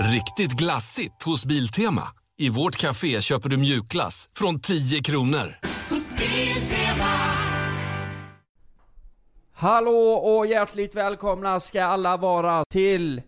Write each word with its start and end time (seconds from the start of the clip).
Riktigt 0.00 0.52
glassigt 0.52 1.22
hos 1.22 1.46
Biltema. 1.46 2.08
I 2.38 2.48
vårt 2.48 2.76
café 2.76 3.20
köper 3.20 3.48
du 3.48 3.56
mjukglass 3.56 4.28
från 4.34 4.60
10 4.60 5.02
kronor. 5.02 5.58
Hallå 9.52 10.12
och 10.12 10.46
hjärtligt 10.46 10.94
välkomna 10.94 11.60
ska 11.60 11.84
alla 11.84 12.16
vara 12.16 12.64
till 12.70 13.22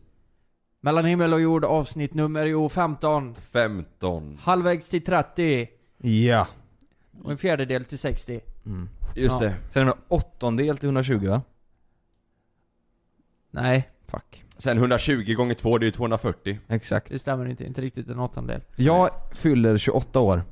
Mellan 0.81 1.05
himmel 1.05 1.33
och 1.35 1.41
jord 1.41 1.65
avsnitt 1.65 2.15
nummer 2.15 2.47
jo 2.47 2.69
15 2.69 3.35
15. 3.41 4.39
Halvvägs 4.43 4.89
till 4.91 5.05
30 5.05 5.69
Ja. 5.99 6.47
och 7.23 7.31
en 7.31 7.39
fjärdedel 7.39 7.85
till 7.85 7.99
60 7.99 8.41
Just 9.15 9.35
Ja. 9.35 9.39
det. 9.41 9.55
Sen 9.71 9.83
är 9.83 9.87
det 9.87 9.93
en 9.93 9.99
åttondel 10.09 10.79
till 10.79 10.87
120 10.87 11.29
va? 11.29 11.43
Nej, 13.51 13.89
Fuck. 14.09 14.44
Sen 14.65 14.79
120 14.79 15.35
gånger 15.35 15.55
2 15.55 15.79
det 15.79 15.85
är 15.85 15.87
ju 15.87 15.91
240. 15.93 16.59
Exakt. 16.69 17.09
det 17.11 17.19
stämmer 17.19 17.47
inte, 17.47 17.65
inte 17.65 17.81
riktigt 17.81 18.09
en 18.09 18.19
åttondel 18.19 18.61
Jag 18.77 19.11
fyller 19.33 19.79
28 19.79 20.21
år. 20.21 20.43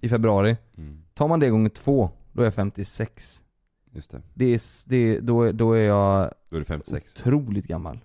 I 0.00 0.08
februari. 0.08 0.56
Mm. 0.76 1.02
Tar 1.14 1.28
man 1.28 1.40
det 1.40 1.48
gånger 1.48 1.68
två, 1.70 2.10
då 2.32 2.42
är 2.42 2.46
jag 2.46 2.54
56. 2.54 3.40
Just 3.92 4.10
det. 4.10 4.22
Det 4.34 4.44
är, 4.54 4.60
det 4.88 5.20
då, 5.20 5.42
är- 5.42 5.52
då 5.52 5.72
är 5.72 5.80
jag 5.86 6.30
Då 6.50 6.56
är 6.56 6.60
det 6.60 6.64
56. 6.66 7.16
otroligt 7.16 7.66
gammal. 7.66 7.98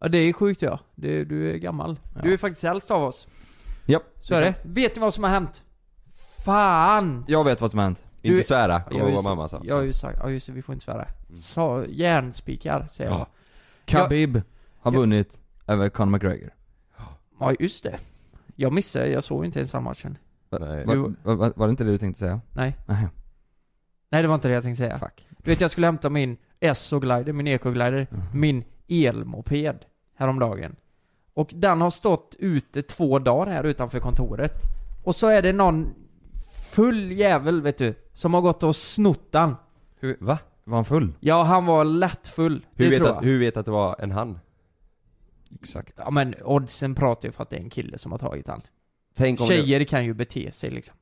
Ja 0.00 0.08
det 0.08 0.18
är 0.18 0.32
sjukt 0.32 0.62
ja, 0.62 0.80
det, 0.94 1.24
du 1.24 1.50
är 1.50 1.56
gammal 1.56 2.00
Ja. 2.14 2.20
Du 2.22 2.32
är 2.32 2.36
faktiskt 2.38 2.64
äldst 2.64 2.90
av 2.90 3.02
oss 3.02 3.28
Japp. 3.86 4.02
Så 4.20 4.34
är 4.34 4.40
det. 4.40 4.54
Vet 4.62 4.94
ni 4.96 5.00
vad 5.00 5.14
som 5.14 5.24
har 5.24 5.30
hänt? 5.30 5.62
Fan! 6.44 7.24
Jag 7.28 7.44
vet 7.44 7.60
vad 7.60 7.70
som 7.70 7.78
har 7.78 7.84
hänt. 7.84 8.04
Du- 8.22 8.28
Inte 8.28 8.46
svära, 8.46 8.72
Jag 8.72 8.84
kommer 8.84 9.00
har 9.00 9.08
ihåg 9.10 9.16
vad 9.24 9.24
mamma 9.36 9.48
sa. 9.48 9.60
Jag 9.64 9.74
har 9.76 9.82
ju 9.82 9.92
sagt, 9.92 10.18
ja 10.22 10.30
just 10.30 10.46
det, 10.46 10.52
vi 10.52 10.62
får 10.62 10.72
inte 10.72 10.84
svära 10.84 11.06
Sa, 11.34 11.84
järnspikar 11.84 12.86
säger 12.90 13.10
jag 13.10 13.20
Ja. 13.20 13.26
Khabib 13.86 14.42
har 14.80 14.92
Ja. 14.92 14.98
vunnit 14.98 15.38
över 15.66 15.88
Conor 15.88 16.10
McGregor. 16.12 16.50
Ja 17.40 17.54
just 17.60 17.82
det 17.82 17.98
Jag 18.56 18.72
missade, 18.72 19.08
jag 19.08 19.24
såg 19.24 19.44
inte 19.44 19.58
ens 19.58 19.72
den 19.72 19.82
matchen 19.82 20.18
Nej. 20.50 20.84
Va, 20.86 20.94
Du- 20.94 21.14
va, 21.22 21.34
va, 21.34 21.52
var 21.56 21.66
det 21.66 21.70
inte 21.70 21.84
det 21.84 21.90
du 21.90 21.98
tänkte 21.98 22.18
säga? 22.18 22.40
Nej 22.52 22.76
Nej. 22.86 23.08
Nej 24.10 24.22
det 24.22 24.28
var 24.28 24.34
inte 24.34 24.48
det 24.48 24.54
jag 24.54 24.62
tänkte 24.62 24.78
säga 24.84 24.98
Fuck. 24.98 25.28
Du 25.44 25.50
vet 25.50 25.60
jag 25.60 25.70
skulle 25.70 25.86
hämta 25.86 26.10
min 26.10 26.36
Esso-glider, 26.60 27.32
min 27.32 27.46
Eco-glider, 27.46 28.06
min 28.34 28.64
elmoped 28.88 29.84
häromdagen. 30.14 30.76
Och 31.34 31.50
den 31.54 31.80
har 31.80 31.90
stått 31.90 32.36
ute 32.38 32.82
två 32.82 33.18
dagar 33.18 33.52
här 33.52 33.64
utanför 33.64 34.00
kontoret. 34.00 34.52
Och 35.04 35.16
så 35.16 35.26
är 35.28 35.42
det 35.42 35.52
någon 35.52 35.94
full 36.70 37.12
jävel 37.12 37.62
vet 37.62 37.78
du, 37.78 37.94
som 38.12 38.34
har 38.34 38.40
gått 38.40 38.62
och 38.62 38.76
snott 38.76 39.32
den. 39.32 39.54
Hur, 40.00 40.16
va? 40.20 40.38
Var 40.68 40.76
han 40.76 40.84
full? 40.84 41.12
Ja, 41.20 41.42
han 41.42 41.66
var 41.66 41.84
lätt 41.84 42.28
full. 42.28 42.66
Hur 42.74 42.84
det 42.84 42.90
vet, 42.90 42.98
tror 42.98 43.08
att, 43.08 43.14
jag. 43.24 43.30
hur 43.30 43.38
vet 43.40 43.56
att 43.56 43.64
det 43.64 43.70
var 43.70 43.96
en 43.98 44.10
han? 44.12 44.38
Exakt. 45.62 45.92
Ja 45.96 46.10
men 46.10 46.34
oddsen 46.44 46.94
pratar 46.94 47.28
ju 47.28 47.32
för 47.32 47.42
att 47.42 47.50
det 47.50 47.56
är 47.56 47.60
en 47.60 47.70
kille 47.70 47.98
som 47.98 48.12
har 48.12 48.18
tagit 48.18 48.46
han. 48.48 48.62
Tänk 49.16 49.40
om 49.40 49.48
det... 49.48 49.54
Tjejer 49.54 49.84
kan 49.84 50.04
ju 50.04 50.14
bete 50.14 50.52
sig 50.52 50.70
liksom. 50.70 50.96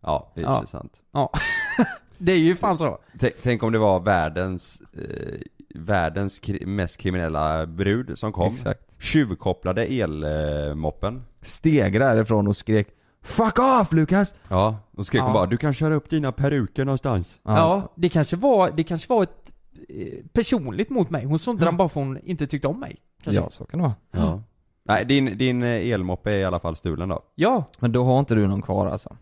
Ja, 0.00 0.32
det 0.34 0.40
är 0.40 0.44
Ja. 0.44 0.58
ja. 0.60 0.66
sant. 0.66 0.92
Ja. 1.12 1.32
det 2.18 2.32
är 2.32 2.38
ju 2.38 2.56
fan 2.56 2.78
så. 2.78 2.98
Tänk, 3.18 3.34
tänk 3.42 3.62
om 3.62 3.72
det 3.72 3.78
var 3.78 4.00
världens, 4.00 4.80
eh, 4.80 5.40
världens 5.74 6.40
kri- 6.40 6.66
mest 6.66 6.96
kriminella 6.96 7.66
brud 7.66 8.18
som 8.18 8.32
kom. 8.32 8.52
Exakt. 8.52 9.02
Tjuvkopplade 9.02 9.84
elmoppen. 9.84 11.22
Steg 11.42 12.00
därifrån 12.00 12.46
och 12.48 12.56
skrek 12.56 12.88
'Fuck 13.28 13.58
off 13.58 13.92
Lukas!' 13.92 14.34
Ja, 14.48 14.76
och 14.96 15.06
skrek 15.06 15.20
Ja. 15.20 15.24
hon 15.24 15.32
bara 15.32 15.46
'Du 15.46 15.56
kan 15.56 15.74
köra 15.74 15.94
upp 15.94 16.10
dina 16.10 16.32
peruker 16.32 16.84
någonstans' 16.84 17.40
Ja, 17.42 17.92
det 17.94 18.08
kanske 18.08 18.36
var, 18.36 18.70
det 18.76 18.82
kanske 18.84 19.08
var 19.08 19.22
ett 19.22 19.52
eh, 19.88 20.24
personligt 20.32 20.90
mot 20.90 21.10
mig. 21.10 21.24
Hon 21.24 21.38
snodde 21.38 21.64
den 21.64 21.76
bara 21.76 21.88
för 21.88 22.00
hon 22.00 22.18
inte 22.22 22.46
tyckte 22.46 22.68
om 22.68 22.80
mig. 22.80 22.96
Kanske. 23.22 23.42
Ja, 23.42 23.50
så 23.50 23.64
kan 23.64 23.78
det 23.78 23.82
vara. 23.82 23.94
Ja. 24.10 24.42
Nej, 24.84 25.04
din, 25.04 25.38
din 25.38 25.62
eh, 25.62 25.68
elmoppe 25.90 26.32
är 26.32 26.38
i 26.38 26.44
alla 26.44 26.60
fall 26.60 26.76
stulen 26.76 27.08
då. 27.08 27.22
Ja. 27.34 27.64
Men 27.78 27.92
då 27.92 28.04
har 28.04 28.18
inte 28.18 28.34
du 28.34 28.46
någon 28.46 28.62
kvar 28.62 28.86
alltså? 28.86 29.16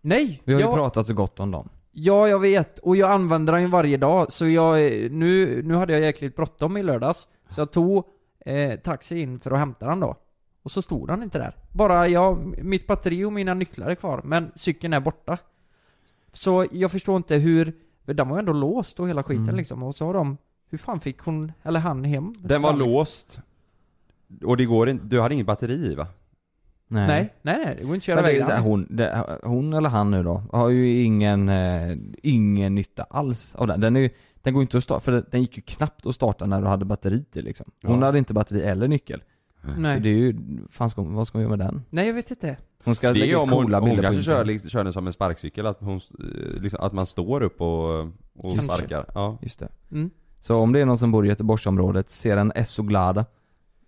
Nej. 0.00 0.42
Vi 0.44 0.54
har 0.54 0.60
ju 0.60 0.66
pratat 0.74 1.06
så 1.06 1.14
gott 1.14 1.40
om 1.40 1.50
dem. 1.50 1.68
Ja, 1.92 2.28
jag 2.28 2.38
vet. 2.38 2.78
Och 2.78 2.96
jag 2.96 3.10
använder 3.10 3.52
den 3.52 3.62
ju 3.62 3.68
varje 3.68 3.96
dag. 3.96 4.32
Så 4.32 4.48
jag, 4.48 4.86
eh, 4.86 5.10
nu, 5.10 5.62
nu 5.62 5.74
hade 5.74 5.92
jag 5.92 6.02
jäkligt 6.02 6.36
bråttom 6.36 6.76
i 6.76 6.82
lördags. 6.82 7.28
Så 7.48 7.60
jag 7.60 7.72
tog 7.72 8.04
eh, 8.46 8.78
taxi 8.80 9.20
in 9.20 9.40
för 9.40 9.50
att 9.50 9.58
hämta 9.58 9.86
den 9.86 10.00
då. 10.00 10.16
Och 10.62 10.70
så 10.70 10.82
stod 10.82 11.08
den 11.08 11.22
inte 11.22 11.38
där. 11.38 11.56
Bara 11.76 12.08
jag, 12.08 12.58
mitt 12.64 12.86
batteri 12.86 13.24
och 13.24 13.32
mina 13.32 13.54
nycklar 13.54 13.90
är 13.90 13.94
kvar. 13.94 14.20
Men 14.24 14.50
cykeln 14.54 14.92
är 14.92 15.00
borta. 15.00 15.38
Så 16.32 16.66
jag 16.72 16.90
förstår 16.90 17.16
inte 17.16 17.36
hur, 17.36 17.72
den 18.04 18.28
var 18.28 18.36
ju 18.36 18.38
ändå 18.38 18.52
låst 18.52 19.00
och 19.00 19.08
hela 19.08 19.22
skiten 19.22 19.42
Mm. 19.44 19.56
liksom. 19.56 19.82
Och 19.82 19.94
så 19.94 20.06
har 20.06 20.14
de, 20.14 20.36
hur 20.70 20.78
fan 20.78 21.00
fick 21.00 21.18
hon, 21.20 21.52
eller 21.62 21.80
han 21.80 22.04
hem? 22.04 22.34
Den 22.38 22.62
var 22.62 22.72
liksom. 22.72 22.90
låst. 22.92 23.38
Och 24.44 24.56
det 24.56 24.64
går 24.64 24.88
inte, 24.88 25.04
du 25.06 25.20
hade 25.20 25.34
inget 25.34 25.46
batteri 25.46 25.92
i 25.92 25.94
va? 25.94 26.06
Nej, 26.88 27.06
nej, 27.42 27.58
nej. 27.64 27.76
Det 27.78 27.84
går 27.84 27.94
inte 27.94 28.12
att 28.12 28.22
köra 28.42 28.54
den. 28.54 28.62
hon, 28.62 28.86
det, 28.90 29.38
hon 29.42 29.72
eller 29.72 29.88
han 29.88 30.10
nu 30.10 30.22
då, 30.22 30.42
har 30.52 30.68
ju 30.68 31.02
ingen, 31.02 31.48
eh, 31.48 31.96
ingen 32.22 32.74
nytta 32.74 33.02
alls 33.10 33.54
av 33.54 33.66
den. 33.66 33.80
Den, 33.80 33.96
är 33.96 34.00
ju, 34.00 34.10
den 34.42 34.54
går 34.54 34.62
inte 34.62 34.78
att 34.78 34.84
starta, 34.84 35.00
för 35.00 35.24
den 35.30 35.40
gick 35.40 35.56
ju 35.56 35.62
knappt 35.62 36.06
att 36.06 36.14
starta 36.14 36.46
när 36.46 36.60
du 36.60 36.66
hade 36.66 36.84
batteri 36.84 37.24
i 37.32 37.42
liksom. 37.42 37.70
Hon 37.82 37.98
Ja. 38.00 38.06
hade 38.06 38.18
inte 38.18 38.34
batteri 38.34 38.62
eller 38.62 38.88
nyckel. 38.88 39.22
Nej. 39.78 39.96
Så 39.96 40.02
det 40.02 40.08
är 40.08 40.14
ju, 40.14 40.36
fan 40.70 40.90
ska, 40.90 41.00
hon- 41.00 41.14
vad 41.14 41.26
ska 41.26 41.38
hon 41.38 41.42
göra 41.48 41.56
med 41.56 41.66
den? 41.66 41.82
nej, 41.90 42.06
jag 42.06 42.14
vet 42.14 42.30
inte. 42.30 42.56
Hon 42.84 42.94
ska 42.94 43.12
Det 43.12 43.18
lägga 43.18 43.32
ut 43.32 43.38
hon, 43.40 43.48
coola 43.50 43.78
hon 43.80 43.88
bilder 43.88 44.02
på 44.02 44.08
kanske 44.14 44.22
kör, 44.32 44.44
liksom, 44.44 44.70
kör 44.70 44.84
den 44.84 44.92
som 44.92 45.06
en 45.06 45.12
sparkcykel, 45.12 45.66
att, 45.66 45.80
hon, 45.80 45.96
eh, 45.96 46.60
liksom, 46.62 46.80
att 46.82 46.92
man 46.92 47.06
står 47.06 47.42
upp 47.42 47.60
och, 47.60 48.00
och 48.00 48.08
Kanske. 48.42 48.62
sparkar. 48.64 49.04
Ja. 49.14 49.38
Just 49.42 49.58
det. 49.58 49.68
Mm. 49.92 50.10
Så 50.40 50.56
om 50.56 50.72
det 50.72 50.80
är 50.80 50.84
någon 50.86 50.98
som 50.98 51.12
bor 51.12 51.26
i 51.26 51.28
Göteborgsområdet, 51.28 52.08
ser 52.10 52.36
en 52.36 52.52
Esso 52.54 52.82
Glada, 52.82 53.24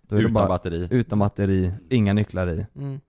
då 0.01 0.15
är 0.15 0.19
Utan 0.19 0.29
det 0.33 0.33
bara 0.33 0.47
batteri. 0.47 0.87
utan 0.91 1.19
batteri, 1.19 1.71
inga 1.89 2.13
nycklar 2.13 2.47
i, 2.49 2.65
Mm. 2.75 2.99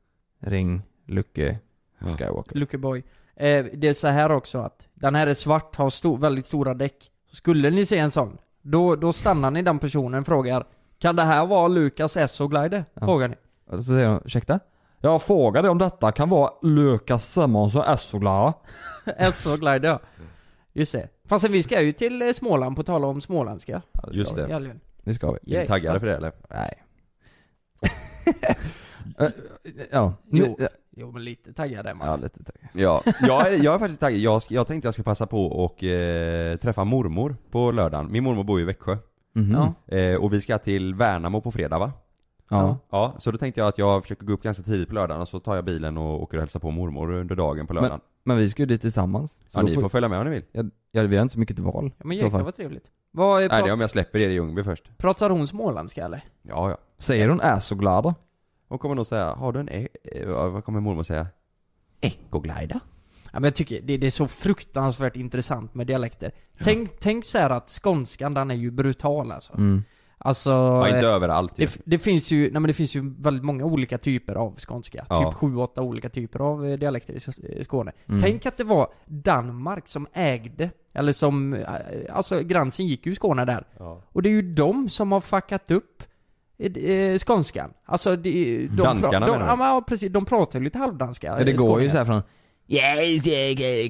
ring, 0.41 0.83
Lucke, 1.07 1.59
Ja. 1.99 2.07
Skywalker. 2.09 2.57
Luckeboy. 2.57 2.99
Eh, 3.37 3.65
det 3.75 3.89
är 3.89 3.93
så 3.93 4.09
här 4.09 4.31
också 4.33 4.59
att 4.59 4.89
den 4.95 5.15
här 5.15 5.27
är 5.27 5.35
svart, 5.35 5.77
har 5.77 5.91
sto- 5.91 6.21
väldigt 6.21 6.47
stora 6.47 6.75
däck. 6.75 7.11
Skulle 7.33 7.71
ni 7.71 7.87
se 7.87 7.99
en 7.99 8.11
sån, 8.11 8.39
då, 8.63 8.97
då 8.97 9.13
stannar 9.13 9.51
ni 9.51 9.63
den 9.63 9.79
personen 9.79 10.21
och 10.21 10.27
frågar 10.27 10.65
Kan 11.01 11.17
det 11.17 11.23
här 11.23 11.47
vara 11.47 11.69
Lukas 11.69 12.17
Esso 12.17 12.49
Glider? 12.49 12.85
Ja. 12.95 13.07
Frågar 13.07 13.29
ni. 13.29 13.37
Och 13.67 13.77
så 13.79 13.83
säger 13.93 14.09
hon, 14.09 14.21
ursäkta? 14.25 14.61
Jag 15.01 15.23
frågade 15.23 15.69
om 15.69 15.79
detta 15.79 16.13
kan 16.13 16.29
vara 16.29 16.51
Lukas 16.63 17.33
Simonsson 17.33 17.85
Esso 17.85 18.19
Glada. 18.19 18.53
Esso 19.19 19.57
Glider 19.57 19.89
ja. 19.89 20.01
Just 20.73 20.93
det. 20.93 21.09
Fast 21.29 21.49
vi 21.49 21.63
ska 21.63 21.81
ju 21.83 21.93
till 21.93 22.23
eh, 22.23 22.33
Småland 22.33 22.77
på 22.77 22.83
tal 22.83 23.05
om 23.05 23.21
småländska. 23.21 23.83
Ja, 23.93 24.01
det 24.01 24.07
ska 24.09 24.17
Just 24.19 24.33
vi. 24.33 24.41
det. 24.43 24.49
I 24.49 24.53
helgen. 24.53 24.81
Det 25.05 25.15
ska 25.15 25.33
vi. 25.43 25.55
Är 25.57 25.61
ni 25.61 25.67
taggade 25.67 26.01
för 26.01 26.07
det 26.07 26.17
eller? 26.17 26.33
Nej. 26.51 26.83
Eh, 29.19 29.29
ja, 29.91 30.15
Jo. 30.33 30.59
Jo 30.97 31.11
men 31.13 31.25
lite 31.25 31.53
taggad 31.53 31.87
är 31.87 31.95
man. 31.95 32.09
Ja, 32.09 32.17
lite 32.17 32.45
taggad. 32.45 32.69
Ja, 32.73 33.03
jag 33.21 33.47
är, 33.53 33.65
jag 33.65 33.75
är 33.75 33.79
faktiskt 33.79 34.01
taggad. 34.01 34.19
Jag, 34.21 34.43
ska- 34.43 34.55
jag 34.55 34.67
tänkte 34.67 34.87
jag 34.87 34.95
ska 34.95 35.03
passa 35.03 35.27
på 35.27 35.47
och 35.47 35.85
eh, 35.85 36.57
träffa 36.57 36.85
mormor 36.85 37.37
på 37.51 37.73
lördagen. 37.73 38.13
Min 38.13 38.25
mormor 38.25 38.45
bor 38.45 38.61
i 38.61 38.65
Växjö. 38.65 38.97
Mhm. 39.33 39.53
Ja. 39.87 39.97
Eh, 39.97 40.17
och 40.17 40.33
vi 40.33 40.41
ska 40.41 40.59
till 40.59 40.95
Värnamo 40.95 41.41
på 41.41 41.51
fredag 41.51 41.79
va? 41.79 41.93
Ja. 42.51 42.79
Ja, 42.91 43.15
så 43.19 43.31
då 43.31 43.39
tänkte 43.39 43.61
jag 43.61 43.69
att 43.69 43.79
jag 43.79 44.03
försöker 44.03 44.27
gå 44.27 44.33
upp 44.33 44.43
ganska 44.43 44.63
tidigt 44.63 44.89
på 44.89 44.95
lördagen 44.95 45.21
och 45.21 45.29
så 45.29 45.41
tar 45.41 45.55
jag 45.55 45.65
bilen 45.65 45.97
och 45.97 46.23
åker 46.23 46.37
och 46.37 46.43
hälsar 46.43 46.61
på 46.61 46.71
mormor 46.71 47.13
under 47.13 47.37
dagen 47.37 47.67
på 47.67 47.75
lördagen. 47.75 48.01
Men 48.25 48.37
vi 48.37 48.51
ska 48.51 48.63
ju 48.63 48.67
dit 48.67 48.81
tillsammans. 48.81 49.43
Så 49.47 49.59
ja, 49.59 49.63
då 49.63 49.69
ni 49.69 49.75
får 49.75 49.89
följa 49.89 50.09
med 50.09 50.19
om 50.19 50.25
ni 50.25 50.31
vill. 50.31 50.45
ja, 50.53 50.63
ja, 50.93 51.03
vi 51.03 51.17
har 51.17 51.23
inte 51.23 51.33
så 51.33 51.39
mycket 51.39 51.59
val. 51.59 51.93
Ja 51.99 52.05
men 52.05 52.13
i 52.13 52.17
så 52.19 52.25
jäklar 52.25 52.39
fall. 52.39 52.45
vad 52.45 52.57
trevligt. 52.57 52.91
Vad, 53.11 53.43
är 53.43 53.49
Nej, 53.49 53.63
det 53.63 53.69
är 53.69 53.71
pra- 53.71 53.73
om 53.75 53.81
jag 53.81 53.91
släpper 53.91 54.19
er 54.19 54.29
i 54.29 54.33
Ljungby 54.33 54.65
först. 54.65 54.99
pratar 54.99 55.31
hon 55.31 55.47
småländska 55.47 56.05
eller? 56.05 56.25
Ja, 56.43 56.71
ja. 56.71 56.77
Säger 56.99 57.29
hon 57.29 57.41
är 57.41 57.59
så 57.61 57.75
glada? 57.75 58.15
Hon 58.69 58.79
kommer 58.79 58.95
nog 58.95 59.07
säga, 59.07 59.33
har 59.35 59.53
du 59.53 59.61
en, 59.61 59.69
e- 59.69 59.89
eh, 60.05 60.29
vad 60.29 60.65
kommer 60.65 60.81
mormor 60.81 61.03
säga? 61.03 61.27
Ecoglider? 62.01 62.81
Ja, 63.33 63.41
men 63.41 63.45
jag 63.45 63.55
tycker 63.55 63.81
det, 63.81 63.97
det 63.97 64.07
är 64.07 64.11
så 64.11 64.29
fruktansvärt 64.29 65.17
intressant 65.17 65.75
med 65.75 65.87
dialekter. 65.87 66.33
Tänk, 66.65 67.01
tänk 67.01 67.25
så 67.25 67.39
här 67.39 67.51
att 67.51 67.71
skånskan 67.71 68.35
den 68.35 68.51
är 68.51 68.55
ju 68.55 68.71
brutal 68.71 69.33
alltså. 69.33 69.53
Mm. 69.53 69.83
Alltså... 70.23 70.51
Ja, 70.51 70.89
inte 70.89 71.09
eh, 71.09 71.15
överallt 71.15 71.57
det, 71.57 71.81
det 71.85 71.99
finns 71.99 72.33
ju, 72.33 72.43
nej 72.43 72.53
men 72.53 72.63
det 72.63 72.73
finns 72.73 72.97
ju 72.97 73.15
väldigt 73.19 73.45
många 73.45 73.65
olika 73.65 73.99
typer 73.99 74.35
av 74.35 74.57
skånska. 74.57 75.07
Ja. 75.09 75.25
Typ 75.25 75.35
sju, 75.35 75.57
åtta 75.57 75.83
olika 75.83 76.09
typer 76.09 76.39
av 76.39 76.67
eh, 76.67 76.79
dialekter 76.79 77.15
i 77.15 77.59
i 77.61 77.65
Skåne. 77.65 77.93
Mm. 78.09 78.21
Tänk 78.21 78.47
att 78.47 78.57
det 78.57 78.65
var 78.65 78.93
Danmark 79.07 79.89
som 79.89 80.07
ägde, 80.13 80.71
eller 80.95 81.13
som, 81.13 81.55
eh, 81.55 81.67
alltså 82.13 82.41
gränsen 82.41 82.87
gick 82.87 83.07
ju 83.07 83.13
i 83.13 83.15
Skåne 83.15 83.45
där. 83.45 83.67
Ja. 83.79 84.03
Och 84.09 84.23
det 84.23 84.29
är 84.29 84.33
ju 84.33 84.55
de 84.55 84.89
som 84.89 85.13
har 85.13 85.21
fuckat 85.21 85.71
upp 85.71 86.03
eh, 86.59 86.73
eh, 86.73 87.19
skånskan. 87.19 87.71
Alltså 87.85 88.17
de, 88.17 88.67
de 88.67 88.77
Danskarna 88.77 89.27
de, 89.27 89.33
menar 89.33 89.57
du? 89.57 89.63
ja, 89.63 89.75
ja 89.75 89.85
precis, 89.87 90.13
de 90.13 90.25
pratar 90.25 90.59
ju 90.59 90.65
lite 90.65 90.79
halvdanska 90.79 91.27
Ja, 91.27 91.45
det 91.45 91.53
eh, 91.53 91.59
går 91.59 91.83
ju 91.83 91.91
så 91.91 91.99
här 91.99 92.05
från 92.05 92.23
Jag 92.73 93.21
ska 93.21 93.31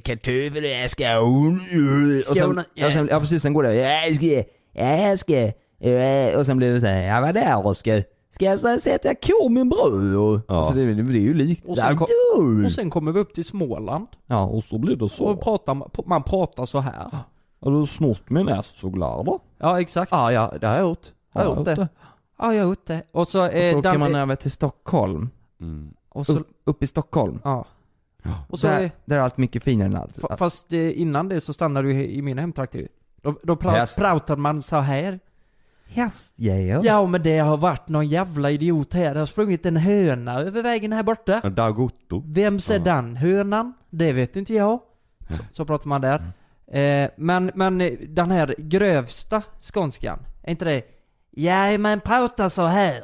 kartoffel, 0.05 0.65
jag 0.65 0.91
ska 0.91 1.19
och 2.31 2.37
sen, 2.37 2.62
ja. 2.75 2.91
sen, 2.93 3.09
ja 3.11 3.21
precis, 3.21 3.43
sen 3.43 3.53
går 3.53 3.62
det 3.62 3.75
Jag 3.75 4.17
ska, 4.17 4.43
jag 4.73 5.19
ska, 5.19 5.37
eh, 5.88 6.38
och 6.38 6.47
sen 6.47 6.56
blir 6.56 6.73
det 6.73 6.81
så 6.81 6.87
här, 6.87 7.03
ja 7.03 7.21
vad 7.21 7.35
där 7.35 7.67
och 7.67 7.77
ska, 7.77 8.03
ska 8.31 8.44
jag 8.44 8.61
sätta 8.61 9.15
kor 9.15 9.49
med 9.49 9.69
bröd 9.69 10.17
och, 10.17 10.41
Ja. 10.49 10.65
så 10.69 10.73
det, 10.75 10.94
det, 10.94 11.03
det 11.03 11.19
är 11.19 11.23
ju 11.23 11.35
likt. 11.35 11.65
Och 11.67 11.77
sen, 11.79 11.97
Ja, 12.00 12.06
och 12.67 12.73
sen 12.73 12.91
kommer 12.91 13.12
vi 13.12 13.21
upp 13.21 13.35
till 13.35 13.44
Småland. 13.44 14.06
ja 14.27 14.44
och 14.44 14.65
så 14.65 14.79
blir 14.79 14.97
det 14.97 15.09
så. 15.09 15.25
Och 15.25 15.41
pratar, 15.41 16.05
man 16.09 16.23
pratar 16.23 16.67
så 16.67 16.81
här. 16.81 17.11
Har 17.61 17.81
du 17.81 17.87
snott 17.87 18.31
min 18.31 18.47
nässoglad 18.47 19.27
då? 19.27 19.38
Ja, 19.59 19.81
exakt. 19.81 20.12
Ja, 20.12 20.32
ja, 20.32 20.53
det 20.61 20.67
har 20.67 20.75
jag 20.75 20.82
gjort. 20.88 21.06
Jag 21.35 21.41
har 21.43 21.56
gjort 21.56 21.65
det. 21.67 21.88
Ja, 22.38 22.55
jag 22.55 22.62
har 22.62 22.69
gjort 22.69 22.87
det. 22.87 23.03
Och 23.12 23.29
så, 23.29 23.41
Och 23.41 23.53
eh, 23.53 23.73
så 23.73 23.79
åker 23.79 23.88
Dan- 23.91 23.99
man 24.00 24.15
över 24.15 24.37
till 24.37 24.50
Stockholm. 24.50 25.29
Mm. 25.61 25.91
och 26.09 26.27
så, 26.27 26.32
Upp, 26.38 26.49
upp 26.65 26.82
i 26.82 26.87
Stockholm. 26.87 27.41
ja. 27.44 27.65
Ja. 28.22 28.31
Och 28.49 28.58
så, 28.58 28.67
där, 28.67 28.90
där 29.05 29.17
är 29.17 29.20
allt 29.20 29.37
mycket 29.38 29.62
finare 29.62 29.88
än 29.88 29.96
allt. 29.96 30.19
fa- 30.19 30.37
fast 30.37 30.72
eh, 30.72 31.00
innan 31.00 31.28
det 31.28 31.40
så 31.40 31.52
stannade 31.52 31.88
du 31.88 32.05
i 32.05 32.22
min 32.22 32.38
hemtrakt 32.38 32.75
ju. 32.75 32.88
Då, 33.22 33.34
då 33.43 33.56
pratade 33.56 34.37
man 34.40 34.62
så 34.62 34.76
här. 34.76 35.19
Hästjägare. 35.87 36.87
Ja 36.87 37.06
men 37.06 37.22
det 37.22 37.38
har 37.38 37.56
varit 37.56 37.88
någon 37.88 38.08
jävla 38.08 38.50
idiot 38.50 38.93
här. 38.93 39.14
Det 39.14 39.19
har 39.20 39.26
sprungit 39.26 39.67
en 39.67 39.76
höna 39.76 40.40
över 40.40 40.62
vägen 40.62 40.93
här 40.93 41.02
borta. 41.02 41.40
Dagotto. 41.50 42.22
Vems 42.26 42.70
är 42.70 42.75
Ja. 42.75 42.81
den 42.84 43.17
hönan? 43.17 43.72
Det 43.90 44.12
vet 44.12 44.37
inte 44.37 44.55
jag. 44.55 44.81
Så, 45.28 45.37
så 45.52 45.64
pratar 45.64 45.88
man 45.88 46.00
där. 46.00 46.22
Eh, 46.72 47.11
men, 47.17 47.50
men 47.55 47.81
eh, 47.81 47.93
den 48.08 48.31
här 48.31 48.55
grövsta 48.58 49.43
skånskan, 49.61 50.19
är 50.43 50.50
inte 50.50 50.64
det? 50.64 50.82
Ja 51.31 51.78
men 51.78 52.00
prata 52.00 52.50
så 52.50 52.62
här. 52.67 53.02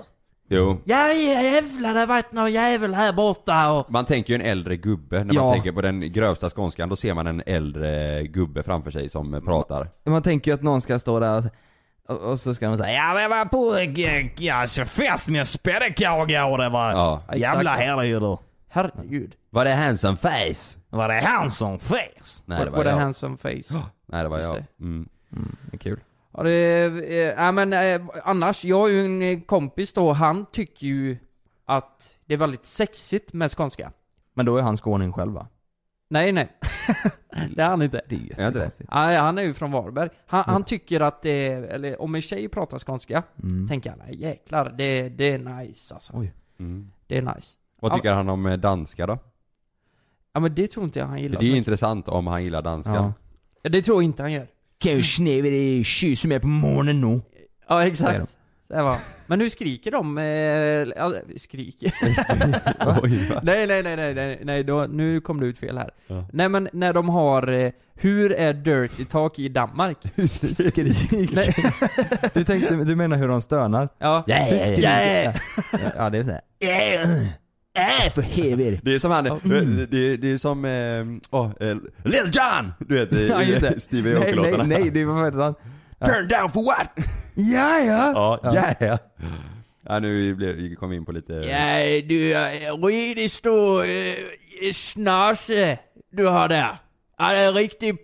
Jo. 0.48 0.81
Ja 0.84 1.12
jävlar 1.12 1.94
det 1.94 2.00
har 2.00 2.06
varit 2.06 2.32
någon 2.32 2.52
jävel 2.52 2.94
här 2.94 3.12
borta 3.12 3.72
och... 3.72 3.90
Man 3.90 4.04
tänker 4.04 4.32
ju 4.32 4.40
en 4.40 4.46
äldre 4.46 4.76
gubbe, 4.76 5.25
när 5.25 5.34
Ja. 5.34 5.44
man 5.44 5.52
tänker 5.52 5.72
på 5.72 5.82
den 5.82 6.12
grövsta 6.12 6.50
skånskan, 6.50 6.88
då 6.88 6.96
ser 6.96 7.14
man 7.14 7.26
en 7.26 7.43
äldre 7.46 8.22
gubbe 8.26 8.62
framför 8.62 8.90
sig 8.90 9.08
som 9.08 9.34
eh, 9.34 9.40
pratar. 9.40 9.88
Man 10.04 10.22
tänker 10.22 10.50
ju 10.50 10.54
att 10.54 10.62
någon 10.62 10.81
ska 10.81 10.98
stå 10.98 11.20
där 11.20 11.38
och, 11.38 11.44
och, 12.16 12.31
och 12.31 12.40
så 12.40 12.54
ska 12.54 12.69
de 12.69 12.76
säga 12.76 12.93
Ja 12.93 13.12
men 13.14 13.22
jag 13.22 13.28
var 13.28 13.44
på 13.44 14.43
ja, 14.44 14.66
så 14.66 14.84
fest 14.84 15.28
med 15.28 15.48
spädekaga 15.48 16.46
och 16.46 16.58
det 16.58 16.69
var 16.69 16.92
Ja. 16.92 17.22
jävla 17.37 17.70
Exakt. 17.70 17.81
herregud. 17.88 18.38
Herregud. 18.69 19.34
Var 19.50 19.64
det 19.64 19.72
handsome 19.75 20.16
face? 20.16 20.78
Var 20.90 21.08
det 21.08 21.20
han 21.26 21.50
som 21.50 21.78
fes? 21.78 22.42
Nej 22.46 22.64
det 22.64 22.70
var 22.70 22.84
a 22.84 22.88
jag. 22.90 22.96
handsome 22.96 23.37
face. 23.37 23.82
Nej 24.06 24.22
det 24.22 24.28
var 24.28 24.38
jag. 24.38 24.56
Mm. 24.81 25.08
Mm, 25.32 25.56
det 25.70 25.76
är 25.76 25.78
kul. 25.78 26.00
Ja, 26.37 26.43
det, 26.43 26.85
eh, 27.09 27.44
ja 27.44 27.53
men 27.53 27.73
eh, 27.73 28.00
annars, 28.25 28.65
jag 28.65 28.79
har 28.79 28.88
ju 28.88 29.05
en 29.05 29.23
eh, 29.23 29.41
kompis 29.41 29.93
då, 29.93 30.12
han 30.12 30.47
tycker 30.47 30.87
ju 30.87 31.17
att 31.65 32.19
det 32.27 32.35
är 32.35 32.38
väldigt 32.38 32.65
sexigt 32.65 33.33
med 33.33 33.50
skånska. 33.50 33.93
Men 34.35 34.47
då 34.47 34.56
är 34.56 34.62
han 34.62 34.77
skåning 34.77 35.12
själv 35.12 35.33
va? 35.33 35.47
Nej, 36.09 36.33
nej. 36.33 36.49
det 37.56 37.62
är 37.62 37.69
han 37.69 37.83
inte. 37.83 38.03
Det 38.09 38.15
är 38.15 38.19
det? 38.37 38.43
jättekonstigt. 38.43 38.91
Nej, 38.93 39.17
han 39.17 39.38
är 39.38 39.43
ju 39.43 39.55
från 39.55 39.71
Varberg. 39.73 40.09
Han, 40.27 40.44
han 40.47 40.65
tycker 40.65 41.00
att 41.00 41.23
det, 41.23 41.47
eller 41.47 42.03
om 42.03 42.15
en 42.15 42.23
tjej 42.23 42.49
pratar 42.49 42.79
skånska, 42.79 43.23
Mm. 43.43 43.69
tänker 43.69 43.91
han, 43.91 44.00
jäklar, 44.12 44.75
det, 44.79 45.09
det 45.09 45.33
är 45.33 45.38
nice 45.38 45.94
alltså. 45.94 46.12
Oj. 46.17 46.33
Mm. 46.59 46.93
Det 47.06 47.19
är 47.19 47.23
nice. 47.23 47.56
Vad 47.81 47.94
tycker 47.94 48.12
han 48.12 48.29
om 48.29 48.47
eh, 48.47 48.56
danska 48.56 49.06
då? 49.06 49.19
Ja 50.33 50.41
men 50.41 50.55
det 50.55 50.67
tror 50.67 50.85
inte 50.85 50.99
jag 50.99 51.06
han 51.06 51.19
gillar 51.23 51.41
Det 51.41 51.47
är 51.47 51.50
ju 51.50 51.56
intressant 51.56 52.09
om 52.09 52.27
han 52.27 52.44
gillar 52.44 52.62
danska. 52.62 52.94
Ja. 52.94 53.12
Ja, 53.62 53.71
Det 53.71 53.83
tror 53.83 53.97
jag 53.97 54.05
inte 54.05 54.23
han 54.23 54.33
gör. 54.33 54.47
Kan 54.78 54.93
ju 54.93 55.02
snäva 55.02 55.49
dig 55.49 55.84
kyss 55.84 56.25
mig 56.25 56.40
på 56.40 56.46
morgonen 56.46 57.00
nu. 57.00 57.20
Ja 57.69 57.87
exakt. 57.87 58.37
Så 58.69 58.75
här 58.75 58.82
var. 58.82 58.96
Men 59.26 59.38
nu 59.38 59.50
skriker 59.50 59.90
de, 59.90 60.19
eh, 60.19 60.25
ja, 60.25 61.12
skriker. 61.37 61.93
Oj, 63.02 63.28
va? 63.31 63.40
nej, 63.43 63.67
nej, 63.67 63.82
nej, 63.82 63.96
nej, 63.96 64.14
nej, 64.14 64.40
nej 64.44 64.64
då, 64.64 64.87
nu 64.90 65.20
kom 65.20 65.40
det 65.40 65.46
ut 65.46 65.58
fel 65.58 65.78
här. 65.78 65.90
Ja. 66.06 66.26
Nej 66.32 66.49
men 66.49 66.69
när 66.73 66.93
de 66.93 67.08
har, 67.08 67.52
eh, 67.52 67.70
hur 67.94 68.32
är 68.32 68.52
Dirty 68.52 69.05
Talk 69.05 69.38
i 69.38 69.49
Danmark? 69.49 69.99
Skrik. 70.52 71.11
Nej. 71.32 71.55
Du 72.34 72.44
tänkte, 72.44 72.75
du 72.75 72.96
menar 72.96 73.17
hur 73.17 73.28
de 73.28 73.40
stönar? 73.43 73.88
Ja. 73.99 74.25
Ja, 74.26 74.37
Hur 74.37 74.58
skriker- 74.58 75.40
Ja 75.96 76.11
det 76.11 76.19
är 76.19 76.25
såhär. 76.25 76.40
Äh, 77.76 78.11
för 78.14 78.23
helvete. 78.23 78.81
Det 78.84 78.94
är 78.94 78.99
som 78.99 79.11
han, 79.11 79.26
Mm. 79.26 79.87
det, 79.90 80.17
det 80.17 80.32
är 80.32 80.38
som, 80.38 80.64
eh, 80.64 81.05
åh, 81.31 81.50
eh, 81.61 81.76
Lil 82.05 82.31
Jon! 82.32 82.73
Du 82.78 82.94
vet 82.94 83.12
i, 83.12 83.28
Ja, 83.31 83.43
i 83.43 83.58
det. 83.58 83.81
Stevie 83.81 84.14
Nej, 84.14 84.23
Aoki-låtarna. 84.23 84.64
nej, 84.64 84.81
nej, 84.81 84.90
det 84.90 85.05
var 85.05 85.25
faktiskt 85.25 85.40
han. 85.43 85.55
Turn 86.06 86.28
down 86.28 86.50
for 86.50 86.62
what? 86.62 86.88
Ja, 87.34 87.78
ja. 87.78 88.12
Ja, 88.14 88.40
Ja. 88.43 88.55
ja. 88.55 88.87
ja. 88.87 88.99
Ja 89.88 89.99
nu 89.99 90.34
blev, 90.34 90.55
vi 90.56 90.75
kom 90.76 90.93
in 90.93 91.05
på 91.05 91.12
lite... 91.12 91.32
Ja, 91.32 92.02
du 92.08 92.32
är 92.34 92.87
riktigt 92.87 93.32
stor 93.32 93.84
eh, 93.84 94.73
snase 94.75 95.78
du 96.11 96.26
har 96.26 96.49
där. 96.49 96.76
Ja, 97.19 97.32
det 97.32 97.38
är 97.38 97.52
riktigt 97.52 97.96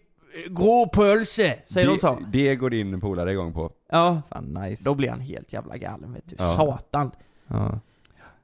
eh, 0.46 0.52
grå 0.52 0.86
pölse, 0.88 1.54
säger 1.64 1.86
de 1.86 1.98
så. 1.98 2.18
det, 2.32 2.48
det 2.48 2.56
går 2.56 2.70
din 2.70 3.00
polare 3.00 3.32
igång 3.32 3.52
på. 3.52 3.72
Ja, 3.90 4.22
Fan 4.32 4.44
nice. 4.44 4.84
då 4.84 4.94
blir 4.94 5.08
han 5.10 5.20
helt 5.20 5.52
jävla 5.52 5.76
galen 5.76 6.12
vet 6.12 6.28
du. 6.28 6.36
Ja. 6.38 6.44
Satan. 6.56 7.10
Ja. 7.48 7.80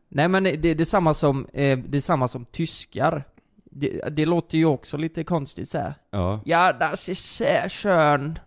Nej 0.09 0.29
men 0.29 0.45
det, 0.45 0.57
det 0.57 0.81
är 0.81 0.85
samma 0.85 1.15
som, 1.15 1.47
eh, 1.53 1.79
det 1.79 1.97
är 1.99 2.01
samma 2.01 2.29
som 2.29 2.45
tyskar. 2.45 3.25
Det, 3.71 4.01
det 4.17 4.27
låter 4.27 4.59
ju 4.59 4.65
också 4.65 4.97
lite 4.97 5.25
konstigt 5.25 5.69
så 5.69 5.79
här. 5.79 5.95
Ja. 6.11 6.41
Ja, 6.45 6.73
das 6.73 7.09
ist 7.09 7.25
sehr 7.37 7.69
schön. 7.69 8.39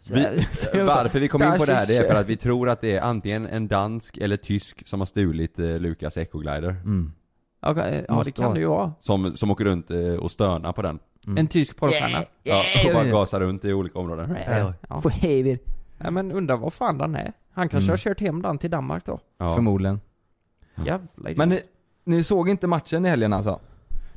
Så 0.00 0.14
Vi, 0.14 0.20
här. 0.20 0.84
varför 0.84 1.18
vi 1.20 1.28
kom 1.28 1.42
in 1.42 1.52
på 1.58 1.64
det 1.64 1.74
här, 1.74 1.86
det 1.86 1.96
är 1.96 2.12
för 2.12 2.20
att 2.20 2.26
vi 2.26 2.36
tror 2.36 2.68
att 2.68 2.80
det 2.80 2.96
är 2.96 3.00
antingen 3.00 3.46
en 3.46 3.68
dansk 3.68 4.16
eller 4.16 4.36
tysk 4.36 4.88
som 4.88 5.00
har 5.00 5.06
stulit 5.06 5.58
eh, 5.58 5.78
Lukas 5.78 6.16
Ecoglider. 6.16 6.70
Mm. 6.70 7.12
Okej, 7.60 7.94
ja 7.94 8.04
det 8.08 8.14
Måste 8.14 8.30
kan 8.32 8.44
vara. 8.44 8.54
det 8.54 8.60
ju 8.60 8.66
vara. 8.66 8.92
Som, 9.00 9.36
som 9.36 9.50
åker 9.50 9.64
runt 9.64 9.90
eh, 9.90 9.98
och 10.14 10.30
stönar 10.30 10.72
på 10.72 10.82
den. 10.82 10.98
Mm. 11.26 11.38
En 11.38 11.46
tysk 11.46 11.76
porrstjärna. 11.76 12.24
Ja, 12.42 12.64
och 12.88 12.94
bara 12.94 13.04
gasar 13.04 13.40
runt 13.40 13.64
i 13.64 13.72
olika 13.72 13.98
områden. 13.98 14.36
Ja. 14.88 15.00
För. 15.02 15.12
Nej 16.00 16.12
men 16.12 16.32
undrar 16.32 16.56
vad 16.56 16.72
fan 16.72 16.98
den 16.98 17.14
är. 17.14 17.32
Han 17.52 17.68
kanske 17.68 17.86
Mm. 17.86 17.90
har 17.92 17.96
kört 17.96 18.20
hem 18.20 18.42
den 18.42 18.58
till 18.58 18.70
Danmark 18.70 19.06
då. 19.06 19.20
Ja. 19.38 19.54
Förmodligen. 19.54 20.00
Jävla 20.86 21.30
idiot. 21.30 21.36
Men 21.36 21.48
ni, 21.48 21.60
ni 22.04 22.22
såg 22.22 22.48
inte 22.48 22.66
matchen 22.66 23.06
i 23.06 23.08
helgen 23.08 23.32
alltså? 23.32 23.60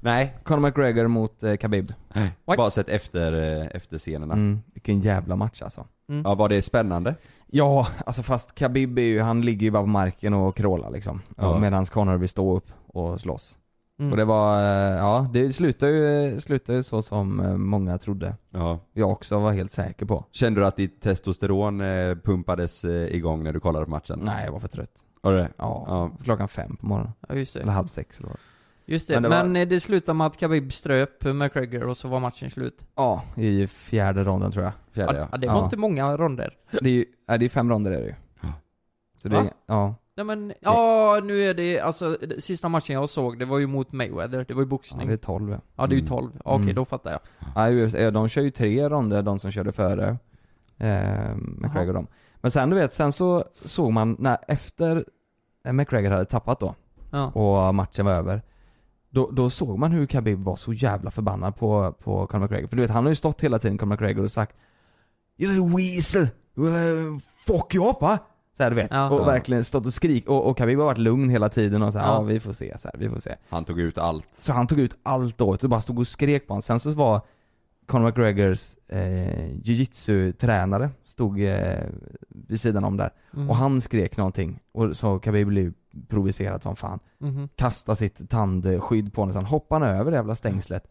Nej, 0.04 0.38
Conor 0.44 0.62
McGregor 0.62 1.08
mot 1.08 1.44
eh, 1.44 1.56
Khabib. 1.56 1.94
nej. 2.14 2.32
Bara 2.46 2.72
sett 2.72 2.90
efter, 2.90 3.60
eh, 3.62 3.68
efter 3.74 3.98
scenerna. 3.98 4.34
Mm. 4.34 4.62
Vilken 4.74 5.02
jävla 5.02 5.36
match 5.36 5.62
alltså. 5.62 5.86
Mm. 6.10 6.22
Ja, 6.26 6.36
var 6.36 6.50
det 6.50 6.62
spännande? 6.62 7.16
Ja, 7.48 7.88
alltså 8.06 8.24
fast 8.24 8.56
Khabib 8.56 9.00
är 9.00 9.04
ju, 9.04 9.20
han 9.20 9.42
ligger 9.42 9.64
ju 9.64 9.72
bara 9.72 9.84
på 9.84 9.90
marken 9.90 10.34
och 10.34 10.56
krålar 10.56 10.90
liksom. 10.92 11.22
Ja. 11.38 11.60
Medan 11.60 11.86
Conor 11.86 12.18
vill 12.18 12.30
stå 12.30 12.56
upp 12.56 12.72
och 12.88 13.22
slåss. 13.22 13.58
Mm. 14.00 14.12
Och 14.12 14.18
det 14.18 14.26
var, 14.26 14.60
eh, 14.60 14.98
ja 14.98 15.30
det 15.34 15.54
slutar 15.54 15.88
ju, 15.88 16.40
slutar 16.40 16.74
ju 16.74 16.84
så 16.84 17.02
som 17.02 17.40
eh, 17.40 17.58
många 17.58 17.98
trodde. 17.98 18.36
Ja. 18.50 18.80
Jag 18.94 19.10
också 19.12 19.40
var 19.40 19.52
helt 19.52 19.72
säker 19.72 20.06
på. 20.06 20.26
Kände 20.32 20.62
du 20.62 20.66
att 20.66 20.76
ditt 20.76 21.02
testosteron 21.02 21.82
eh, 21.82 22.16
pumpades 22.16 22.86
igång 22.86 23.44
när 23.44 23.54
du 23.54 23.60
kollade 23.60 23.86
på 23.86 23.92
matchen? 23.92 24.20
Nej, 24.24 24.46
jag 24.46 24.52
var 24.52 24.60
för 24.60 24.68
trött. 24.68 25.04
Var 25.22 25.34
det? 25.34 25.50
Ja, 25.58 25.84
Ja. 25.88 26.12
klockan 26.24 26.48
fem 26.48 26.76
på 26.78 26.86
morgonen. 26.86 27.12
Ja 27.30 27.36
just 27.36 27.56
Eller 27.56 27.66
det. 27.66 27.72
halv 27.72 27.88
sex 27.88 28.20
eller 28.20 28.30
vad 28.30 28.38
Just 28.86 29.08
det. 29.08 29.14
Men 29.22 29.30
Men 29.30 29.54
det 29.54 29.60
det, 29.60 29.66
var- 29.66 29.70
det 29.70 29.80
slutade 29.80 30.18
med 30.18 30.28
att 30.28 30.38
Khabib 30.38 30.74
ströp 30.74 31.24
McGregor 31.26 31.84
och 31.84 31.98
så 31.98 32.08
var 32.08 32.20
matchen 32.20 32.50
slut. 32.52 32.86
Ja, 32.96 33.24
i 33.36 33.68
fjärde 33.68 34.24
ronden 34.24 34.52
tror 34.52 34.64
jag. 34.64 34.74
Fjärde 34.92 35.20
Ja, 35.20 35.28
ja. 35.32 35.38
det 35.38 35.48
var 35.48 35.56
Ja. 35.56 35.64
inte 35.64 35.78
många 35.78 36.18
ronder. 36.18 36.58
Det 36.72 36.90
är 36.90 36.94
ju, 36.94 37.06
nej, 37.28 37.40
det 37.40 37.46
är 37.46 37.50
fem 37.50 37.70
ronder 37.70 37.92
är 37.92 38.00
det 38.02 38.08
ju. 38.08 38.16
Ja. 38.42 38.48
Så 39.18 39.28
det 39.30 39.38
är, 39.38 39.52
ja. 39.66 39.96
Nej 40.16 40.26
men, 40.26 40.54
ja 40.60 41.20
nu 41.24 41.42
är 41.44 41.54
det, 41.54 41.80
alltså 41.80 42.18
sista 42.40 42.70
matchen 42.70 42.94
jag 42.96 43.10
såg, 43.10 43.40
det 43.40 43.46
var 43.46 43.60
ju 43.60 43.68
mot 43.68 43.92
Mayweather, 43.92 44.46
det 44.48 44.54
var 44.54 44.62
ju 44.62 44.66
ja 44.66 44.70
boxning. 44.70 45.08
det 45.08 45.14
är 45.14 45.18
Ja, 45.18 45.26
tolv 45.26 45.60
ja. 45.76 45.88
det 45.88 45.94
är 45.94 45.98
ju 45.98 46.00
Mm. 46.00 46.10
12. 46.10 46.32
Okej, 46.44 46.64
Mm. 46.64 46.76
då 46.76 46.86
fattar 46.86 47.12
jag. 47.12 47.20
Ja, 47.56 47.72
UFC, 47.86 47.94
de 48.14 48.30
kör 48.30 48.42
ju 48.42 48.52
tre 48.52 48.90
ronder, 48.90 49.22
de 49.22 49.40
som 49.40 49.52
körde 49.52 49.72
före 49.72 50.18
eh, 50.78 51.36
McGregor 51.36 51.88
och 51.88 51.94
dem. 51.94 52.08
Men 52.42 52.52
sen 52.52 52.70
du 52.70 52.76
vet, 52.76 52.94
sen 52.94 53.12
så 53.12 53.44
såg 53.66 53.92
man 53.92 54.16
när 54.20 54.38
efter 54.48 55.06
eh, 55.66 55.74
McGregor 55.74 56.10
hade 56.12 56.26
tappat 56.26 56.60
då 56.60 56.76
Ja. 57.12 57.28
och 57.32 57.76
matchen 57.76 58.06
var 58.06 58.14
över. 58.14 58.42
Då, 59.10 59.30
då 59.32 59.50
såg 59.50 59.80
man 59.80 59.92
hur 59.92 60.06
Khabib 60.06 60.40
var 60.44 60.56
så 60.56 60.74
jävla 60.74 61.12
förbannad 61.12 61.56
på, 61.56 61.96
på 62.04 62.28
Conor 62.28 62.42
McGregor. 62.44 62.68
För 62.68 62.76
du 62.76 62.82
vet, 62.82 62.92
han 62.92 63.04
har 63.04 63.10
ju 63.12 63.16
stått 63.16 63.42
hela 63.42 63.60
tiden, 63.60 63.78
Conor 63.78 63.90
McGregor, 63.94 64.24
och 64.24 64.32
sagt 64.32 64.56
You 65.38 65.52
little 65.54 65.78
weasel! 65.78 66.28
Fuck 67.46 67.76
you 67.76 67.90
up 67.90 68.02
va? 68.02 68.18
Så 68.18 68.58
Så 68.58 68.64
här, 68.64 68.70
du 68.70 68.76
vet, 68.76 68.92
Ja. 68.92 69.10
och 69.10 69.20
Ja. 69.22 69.26
verkligen 69.26 69.64
stått 69.64 69.86
och 69.86 69.94
skrik 69.94 70.28
och, 70.30 70.48
och 70.50 70.58
Khabib 70.58 70.78
har 70.80 70.86
varit 70.86 70.98
lugn 70.98 71.30
hela 71.30 71.50
tiden 71.50 71.82
och 71.84 71.94
så 71.94 72.00
här, 72.00 72.06
ja. 72.06 72.14
Ja. 72.14 72.22
vi 72.22 72.40
får 72.40 72.52
se, 72.52 72.78
så 72.80 72.88
här, 72.94 72.96
vi 73.00 73.10
får 73.10 73.20
se. 73.20 73.36
Han 73.50 73.66
tog 73.66 73.80
ut 73.80 73.98
allt. 73.98 74.28
Så 74.38 74.54
han 74.54 74.68
tog 74.68 74.80
ut 74.80 74.96
allt 75.04 75.38
då, 75.38 75.50
och 75.50 75.70
bara 75.70 75.82
stod 75.82 76.00
och 76.00 76.08
skrek 76.08 76.48
på 76.48 76.54
honom. 76.54 76.62
Sen 76.62 76.80
så 76.80 76.92
var 76.92 77.22
Conor 77.92 78.08
McGregors 78.08 78.78
eh, 78.88 79.56
jiu-jitsu-tränare, 79.64 80.90
stod 81.06 81.42
eh, 81.44 81.80
vid 82.30 82.60
sidan 82.60 82.84
om 82.84 82.98
där. 82.98 83.10
Mm. 83.34 83.50
Och 83.50 83.56
han 83.56 83.82
skrek 83.82 84.18
någonting, 84.18 84.60
och 84.72 84.98
så 84.98 85.20
Khabib 85.20 85.48
blev 85.48 85.74
provocerad 86.08 86.64
som 86.64 86.76
fan. 86.76 87.00
Mhm. 87.18 87.50
Kastade 87.56 87.96
sitt 87.96 88.30
tandskydd 88.30 89.14
på 89.14 89.22
honom, 89.22 89.34
så 89.34 89.38
han 89.40 89.46
hoppade 89.46 89.86
över 89.88 90.12
det 90.12 90.18
jävla 90.18 90.36
stängslet. 90.36 90.84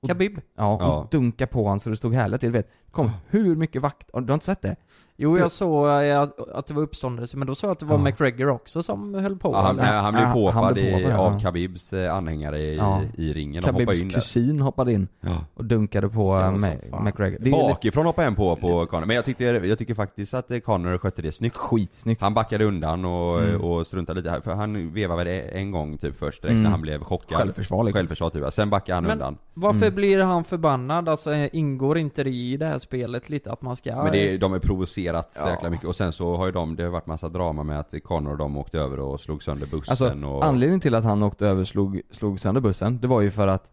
Och, 0.00 0.08
Khabib? 0.08 0.40
Ja, 0.56 0.74
och 0.74 0.82
Ja. 0.82 1.08
dunkade 1.10 1.50
på 1.50 1.62
honom 1.64 1.80
så 1.80 1.90
det 1.90 1.96
stod 1.96 2.14
härligt 2.14 2.40
till. 2.40 2.52
Du 2.52 2.58
vet, 2.58 2.70
kom 2.94 3.10
hur 3.28 3.56
mycket 3.56 3.82
vakt, 3.82 4.08
du 4.12 4.18
har 4.20 4.34
inte 4.34 4.46
sett 4.46 4.62
det? 4.62 4.76
Jo, 5.16 5.38
jag 5.38 5.50
såg 5.50 5.86
eh, 6.02 6.20
att- 6.54 6.66
det 6.66 6.74
var 6.74 6.82
uppståndelse, 6.82 7.36
men 7.36 7.46
då 7.46 7.54
såg 7.54 7.68
jag 7.68 7.72
att 7.72 7.78
det 7.78 7.86
var 7.86 7.96
Ja. 7.98 8.02
McGregor 8.04 8.48
också 8.48 8.82
som 8.82 9.14
höll 9.14 9.36
på. 9.36 9.52
Ja, 9.52 9.60
han, 9.62 9.78
eller? 9.78 10.00
han 10.00 10.14
blev 10.14 10.32
påhoppad 10.32 10.74
blev 10.74 10.86
i, 10.86 10.90
påhoppad, 10.92 11.12
ja. 11.12 11.18
av 11.18 11.40
Khabibs 11.40 11.92
eh, 11.92 12.14
anhängare 12.16 12.58
i, 12.60 12.76
Ja. 12.76 13.00
i 13.18 13.32
ringen. 13.32 13.62
De 13.62 13.66
hoppade 13.68 13.84
Khabibs 13.86 14.02
in 14.02 14.08
där. 14.08 14.14
kusin 14.14 14.60
hoppade 14.60 14.92
in 14.92 15.08
och 15.54 15.64
dunkade 15.64 16.08
på 16.08 16.14
fan. 16.40 17.04
McGregor. 17.04 17.38
Det 17.40 17.50
Bakifrån 17.50 18.06
hoppade 18.06 18.26
en 18.28 18.34
på, 18.34 18.56
på 18.56 18.86
Conor, 18.86 19.06
men 19.06 19.16
jag 19.16 19.24
tyckte, 19.24 19.44
jag 19.44 19.78
tycker 19.78 19.94
faktiskt 19.94 20.34
att 20.34 20.50
eh, 20.50 20.58
Conor 20.58 20.98
skötte 20.98 21.22
det 21.22 21.32
snyggt. 21.32 21.56
skitsnyggt. 21.56 22.20
Han 22.22 22.34
backade 22.34 22.64
undan 22.64 23.04
och, 23.04 23.42
Mm. 23.42 23.60
och 23.60 23.86
struntade 23.86 24.20
lite 24.20 24.30
här, 24.30 24.40
för 24.40 24.54
han 24.54 24.92
vevade 24.92 25.24
väl 25.24 25.42
en 25.52 25.70
gång 25.70 25.98
typ 25.98 26.18
först 26.18 26.42
direkt 26.42 26.52
Mm. 26.52 26.62
när 26.62 26.70
han 26.70 26.80
blev 26.80 27.00
chockad. 27.04 27.38
Självförsvar 27.38 27.84
liksom. 27.84 27.98
Självförsvar 27.98 28.30
typ, 28.30 28.52
sen 28.52 28.70
backade 28.70 28.94
han 28.96 29.04
Men- 29.04 29.12
undan. 29.12 29.38
Varför 29.54 29.82
Mm. 29.82 29.94
blir 29.94 30.18
han 30.22 30.44
förbannad? 30.44 31.08
Alltså 31.08 31.32
eh, 31.32 31.48
ingår 31.52 31.98
inte 31.98 32.24
det 32.24 32.30
i 32.30 32.56
det 32.56 32.66
här 32.66 32.78
spelet 32.84 33.30
lite 33.30 33.52
att 33.52 33.62
man 33.62 33.76
ska... 33.76 34.02
Men 34.02 34.12
det, 34.12 34.38
de 34.38 34.52
är 34.54 34.58
provocerat 34.58 35.32
så 35.32 35.40
Ja. 35.46 35.50
jäkla 35.50 35.70
mycket 35.70 35.86
och 35.86 35.96
sen 35.96 36.12
så 36.12 36.36
har 36.36 36.46
ju 36.46 36.52
de, 36.52 36.76
det 36.76 36.82
har 36.82 36.90
varit 36.90 37.06
massa 37.06 37.28
drama 37.28 37.62
med 37.62 37.80
att 37.80 37.94
Conor 38.04 38.30
och 38.32 38.38
de 38.38 38.56
åkte 38.56 38.78
över 38.78 39.00
och 39.00 39.20
slog 39.20 39.42
sönder 39.42 39.66
bussen 39.66 39.92
Alltså 39.92 40.26
och... 40.28 40.44
anledningen 40.44 40.80
till 40.80 40.94
att 40.94 41.04
han 41.04 41.22
åkte 41.22 41.46
över 41.46 41.60
och 41.60 41.68
slog, 41.68 42.00
slog 42.10 42.40
sönder 42.40 42.60
bussen, 42.60 42.98
det 43.00 43.06
var 43.06 43.20
ju 43.20 43.30
för 43.30 43.48
att 43.48 43.70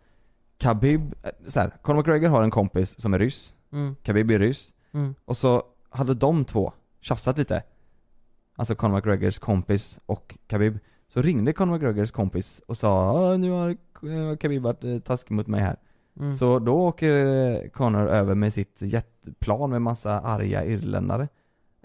Khabib, 0.58 1.14
eh, 1.24 1.30
så 1.48 1.60
här, 1.60 1.72
Conor 1.82 1.98
McGregor 1.98 2.30
har 2.30 2.44
en 2.44 2.52
kompis 2.52 3.00
som 3.02 3.14
är 3.14 3.20
ryss, 3.20 3.54
Mm, 3.74 3.96
Khabib 4.04 4.32
är 4.32 4.40
ryss, 4.40 4.74
mm. 4.94 5.16
och 5.26 5.38
så 5.38 5.64
hade 5.90 6.14
de 6.14 6.46
två 6.46 6.74
tjafsat 7.02 7.38
lite. 7.38 7.64
Alltså 8.56 8.76
Conor 8.76 8.96
McGregors 8.96 9.40
kompis 9.40 10.00
och 10.06 10.38
Khabib. 10.48 10.80
Så 11.08 11.22
ringde 11.22 11.54
Conor 11.54 11.74
McGregors 11.74 12.12
kompis 12.12 12.62
och 12.68 12.78
sa 12.78 13.12
"Ah, 13.32 13.38
nu 13.38 13.52
har 13.52 13.70
eh, 13.70 14.38
Khabib 14.38 14.62
varit 14.64 14.84
eh, 14.84 15.00
taskig 15.00 15.32
mot 15.36 15.48
mig 15.48 15.62
här. 15.62 15.78
Mm. 16.20 16.36
Så 16.36 16.60
då 16.60 16.74
åker 16.88 17.26
eh, 17.26 17.70
Conor 17.70 18.08
över 18.08 18.36
med 18.36 18.54
sitt 18.54 18.78
jetplan 18.80 19.70
med 19.70 19.82
massa 19.82 20.20
arga 20.20 20.66
irländare 20.66 21.28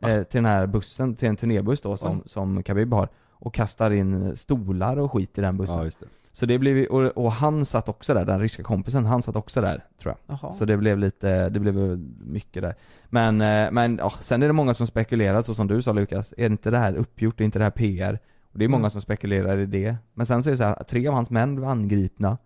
eh, 0.02 0.22
till 0.22 0.38
den 0.38 0.44
här 0.44 0.66
bussen, 0.66 1.14
till 1.14 1.28
en 1.28 1.36
turnébuss 1.36 1.80
då 1.80 1.96
som, 1.96 2.16
Oj. 2.16 2.22
som 2.26 2.62
Khabib 2.62 2.92
har 2.92 3.08
och 3.30 3.54
kastar 3.54 3.90
in 3.90 4.36
stolar 4.36 4.96
och 4.96 5.12
skit 5.12 5.38
i 5.38 5.40
den 5.40 5.56
bussen. 5.56 5.84
Just 5.84 6.00
det. 6.00 6.06
Så 6.32 6.46
det 6.46 6.58
blev 6.58 6.86
och, 6.86 7.02
och 7.02 7.32
han 7.32 7.64
satt 7.64 7.88
också 7.88 8.14
där, 8.14 8.24
den 8.24 8.40
ryska 8.40 8.62
kompisen, 8.62 9.06
han 9.06 9.22
satt 9.22 9.36
också 9.36 9.60
där 9.60 9.84
tror 9.98 10.14
jag. 10.26 10.38
Jaha. 10.42 10.52
Så 10.52 10.64
det 10.64 10.76
blev 10.76 10.98
lite, 10.98 11.48
det 11.48 11.60
blev 11.60 11.74
mycket 12.20 12.62
där. 12.62 12.74
Men, 13.06 13.40
eh, 13.40 13.70
men 13.72 13.96
ja, 13.96 14.12
sen 14.20 14.42
är 14.42 14.46
det 14.46 14.52
många 14.52 14.74
som 14.74 14.86
spekulerar, 14.86 15.42
så 15.42 15.54
som 15.54 15.66
du 15.66 15.82
sa 15.82 15.92
Lukas, 15.92 16.34
är 16.36 16.46
inte 16.46 16.70
det 16.70 16.78
här 16.78 16.94
uppgjort, 16.96 17.40
är 17.40 17.44
inte 17.44 17.58
det 17.58 17.64
här 17.64 17.70
PR? 17.70 18.18
Och 18.52 18.58
det 18.58 18.64
är 18.64 18.68
många 18.68 18.80
Mm. 18.80 18.90
som 18.90 19.00
spekulerar 19.00 19.58
i 19.58 19.66
det. 19.66 19.96
Men 20.14 20.26
sen 20.26 20.42
så 20.42 20.48
är 20.48 20.50
det 20.50 20.56
så 20.56 20.64
här, 20.64 20.84
tre 20.88 21.08
av 21.08 21.14
hans 21.14 21.30
män 21.30 21.54
blev 21.56 21.68
angripna. 21.68 22.38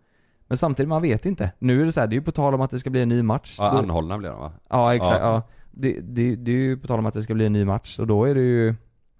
Men 0.51 0.57
samtidigt, 0.59 0.89
man 0.89 1.03
vet 1.03 1.27
inte. 1.27 1.53
Nu 1.59 1.81
är 1.81 1.85
det 1.85 1.93
så 1.93 2.01
här, 2.01 2.07
det 2.07 2.13
är 2.15 2.19
ju 2.19 2.23
på 2.25 2.33
tal 2.33 2.55
om 2.55 2.61
att 2.61 2.71
det 2.71 2.79
ska 2.79 2.91
bli 2.91 3.03
en 3.03 3.09
ny 3.09 3.23
match. 3.23 3.57
Ja, 3.59 3.71
Då- 3.73 3.79
anhållna 3.79 4.19
blev 4.19 4.31
de 4.33 4.41
va? 4.41 4.53
Ja 4.71 4.95
exakt, 4.95 5.21
Ja. 5.21 5.33
ja. 5.35 5.43
Det, 5.71 6.01
det, 6.01 6.37
det 6.37 6.51
är 6.51 6.57
ju 6.57 6.77
på 6.77 6.87
tal 6.87 6.99
om 6.99 7.07
att 7.07 7.15
det 7.15 7.23
ska 7.23 7.35
bli 7.35 7.47
en 7.47 7.53
ny 7.53 7.65
match, 7.65 7.99
och 7.99 8.07
då 8.07 8.25
är 8.25 8.35
det 8.35 8.41
ju, 8.41 8.75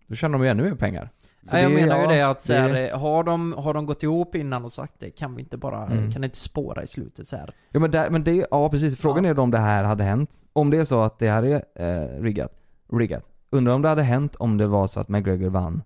då 0.07 0.15
tjänar 0.15 0.39
de 0.39 0.45
ju 0.45 0.51
ännu 0.51 0.63
mer 0.63 0.75
pengar. 0.75 1.11
Så 1.51 1.57
ja, 1.57 1.61
jag 1.61 1.73
menar 1.73 1.97
ju 1.97 2.03
ja, 2.03 2.09
det 2.11 2.23
att 2.23 2.43
så 2.43 2.53
här, 2.53 2.69
det- 2.73 2.97
har, 2.97 3.25
de, 3.25 3.53
har 3.59 3.75
de 3.75 3.87
gått 3.87 4.03
ihop 4.03 4.35
innan 4.35 4.65
och 4.65 4.73
sagt 4.73 4.95
det, 4.99 5.11
kan 5.11 5.35
vi 5.35 5.43
inte 5.43 5.57
bara, 5.57 5.85
Mm. 5.87 6.13
kan 6.13 6.21
det 6.23 6.27
inte 6.27 6.39
spåra 6.39 6.83
i 6.83 6.87
slutet 6.87 7.29
så 7.29 7.37
här? 7.37 7.55
Ja 7.71 7.81
men, 7.81 7.91
där, 7.91 8.11
men 8.11 8.25
det, 8.25 8.47
ja 8.51 8.69
precis, 8.69 8.97
frågan 8.97 9.25
Ja. 9.25 9.31
är 9.31 9.39
om 9.39 9.51
det 9.51 9.59
här 9.59 9.85
hade 9.85 10.05
hänt. 10.05 10.31
Om 10.53 10.71
det 10.71 10.77
är 10.79 10.85
så 10.85 11.03
att 11.03 11.19
det 11.19 11.29
här 11.31 11.43
är 11.43 11.63
eh, 11.75 12.23
riggat, 12.23 12.53
riggat. 12.93 13.25
Undrar 13.51 13.73
om 13.75 13.83
det 13.83 13.89
hade 13.89 14.03
hänt 14.03 14.35
om 14.37 14.57
det 14.57 14.67
var 14.67 14.87
så 14.87 15.01
att 15.01 15.09
McGregor 15.09 15.49
vann. 15.49 15.83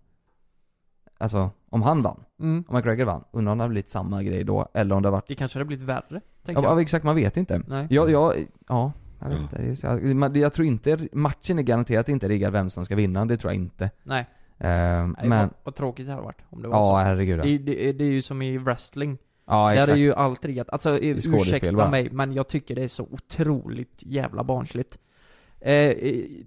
Alltså, 1.18 1.50
om 1.70 1.82
han 1.82 2.02
vann. 2.02 2.24
Mm. 2.40 2.64
Om 2.68 2.76
McGregor 2.76 3.04
vann. 3.04 3.24
Undrar 3.30 3.52
om 3.52 3.58
det 3.58 3.64
hade 3.64 3.70
blivit 3.72 3.90
samma 3.90 4.22
grej 4.22 4.44
då, 4.44 4.68
eller 4.74 4.94
om 4.96 5.02
det 5.02 5.08
hade 5.08 5.10
varit... 5.16 5.28
Det 5.28 5.34
kanske 5.34 5.58
hade 5.58 5.64
blivit 5.66 5.84
värre, 5.84 6.20
tänker 6.44 6.62
Ja, 6.62 6.68
jag. 6.68 6.78
ja 6.78 6.82
exakt, 6.82 7.04
man 7.04 7.16
vet 7.16 7.36
inte. 7.36 7.62
Nej. 7.66 7.86
Jag, 7.90 8.10
jag, 8.10 8.34
ja, 8.68 8.92
jag 9.20 9.28
vet 9.28 9.38
inte. 9.38 9.56
Det 9.62 9.82
Jag, 9.82 10.36
jag 10.36 10.52
tror 10.52 10.66
inte, 10.66 10.98
matchen 11.12 11.58
är 11.58 11.62
garanterat 11.62 12.08
inte 12.08 12.28
riggad 12.28 12.52
vem 12.52 12.70
som 12.70 12.84
ska 12.84 12.94
vinna, 12.96 13.24
det 13.24 13.36
tror 13.36 13.52
jag 13.52 13.60
inte. 13.62 13.90
Nej. 14.02 14.26
Ehm, 14.58 15.16
Nej, 15.18 15.28
men, 15.28 15.38
vad, 15.40 15.50
vad 15.64 15.74
tråkigt 15.74 16.06
det 16.06 16.12
hade 16.12 16.24
varit 16.24 16.42
om 16.50 16.62
det 16.62 16.68
var 16.68 16.76
ja 16.78 16.86
så. 16.88 16.96
herregud 16.96 17.38
ja. 17.38 17.44
Det, 17.44 17.58
det, 17.58 17.92
det 17.92 18.04
är 18.04 18.08
ju 18.10 18.22
som 18.22 18.42
i 18.42 18.58
wrestling. 18.58 19.18
Ja 19.46 19.72
exakt. 19.72 19.88
är 19.88 19.96
ju 19.96 20.14
allt 20.14 20.44
riggat. 20.44 20.70
Alltså 20.70 20.98
ursäkta 20.98 21.72
bara. 21.72 21.90
mig, 21.90 22.08
men 22.12 22.32
jag 22.32 22.48
tycker 22.48 22.74
det 22.74 22.82
är 22.84 22.88
så 22.88 23.08
otroligt 23.10 24.02
jävla 24.02 24.44
barnsligt. 24.44 24.98
Eh, 25.66 25.94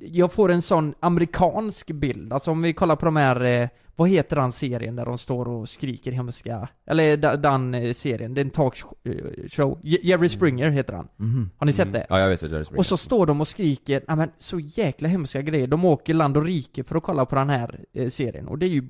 jag 0.02 0.32
får 0.32 0.52
en 0.52 0.62
sån 0.62 0.94
amerikansk 1.00 1.92
bild, 1.92 2.34
alltså 2.34 2.52
om 2.52 2.62
vi 2.62 2.74
kollar 2.74 2.96
på 2.96 3.06
de 3.06 3.16
här, 3.16 3.42
eh, 3.44 3.70
vad 3.96 4.10
heter 4.10 4.36
den 4.36 4.52
serien 4.52 4.96
där 4.96 5.06
de 5.06 5.18
står 5.18 5.48
och 5.48 5.70
skriker 5.70 6.12
hemska, 6.12 6.68
eller 6.86 7.18
den 7.38 7.74
eh, 7.74 7.94
serien, 7.94 8.34
det 8.34 8.42
är 8.42 8.46
en 8.46 8.50
talkshow, 8.52 9.80
Je- 9.84 10.00
Jerry 10.04 10.30
Springer 10.30 10.70
heter 10.70 10.94
han. 10.94 11.08
Mhm. 11.18 11.50
Har 11.58 11.66
ni 11.66 11.72
sett 11.72 11.88
Mm. 11.88 11.94
det? 11.94 12.06
Ja 12.10 12.20
jag 12.20 12.30
vet 12.30 12.42
vad 12.42 12.52
det 12.52 12.58
är 12.58 12.78
Och 12.80 12.86
så 12.86 12.98
står 12.98 13.26
de 13.26 13.42
och 13.42 13.48
skriker, 13.48 14.02
men 14.16 14.30
så 14.38 14.60
jäkla 14.60 15.08
hemska 15.08 15.42
grejer. 15.42 15.68
De 15.68 15.86
åker 15.86 16.14
land 16.14 16.38
och 16.38 16.46
rike 16.46 16.84
för 16.84 16.96
att 16.96 17.04
kolla 17.04 17.26
på 17.26 17.36
den 17.36 17.50
här 17.50 17.80
serien. 18.10 18.48
Och 18.48 18.58
det 18.58 18.66
är 18.66 18.70
ju, 18.70 18.84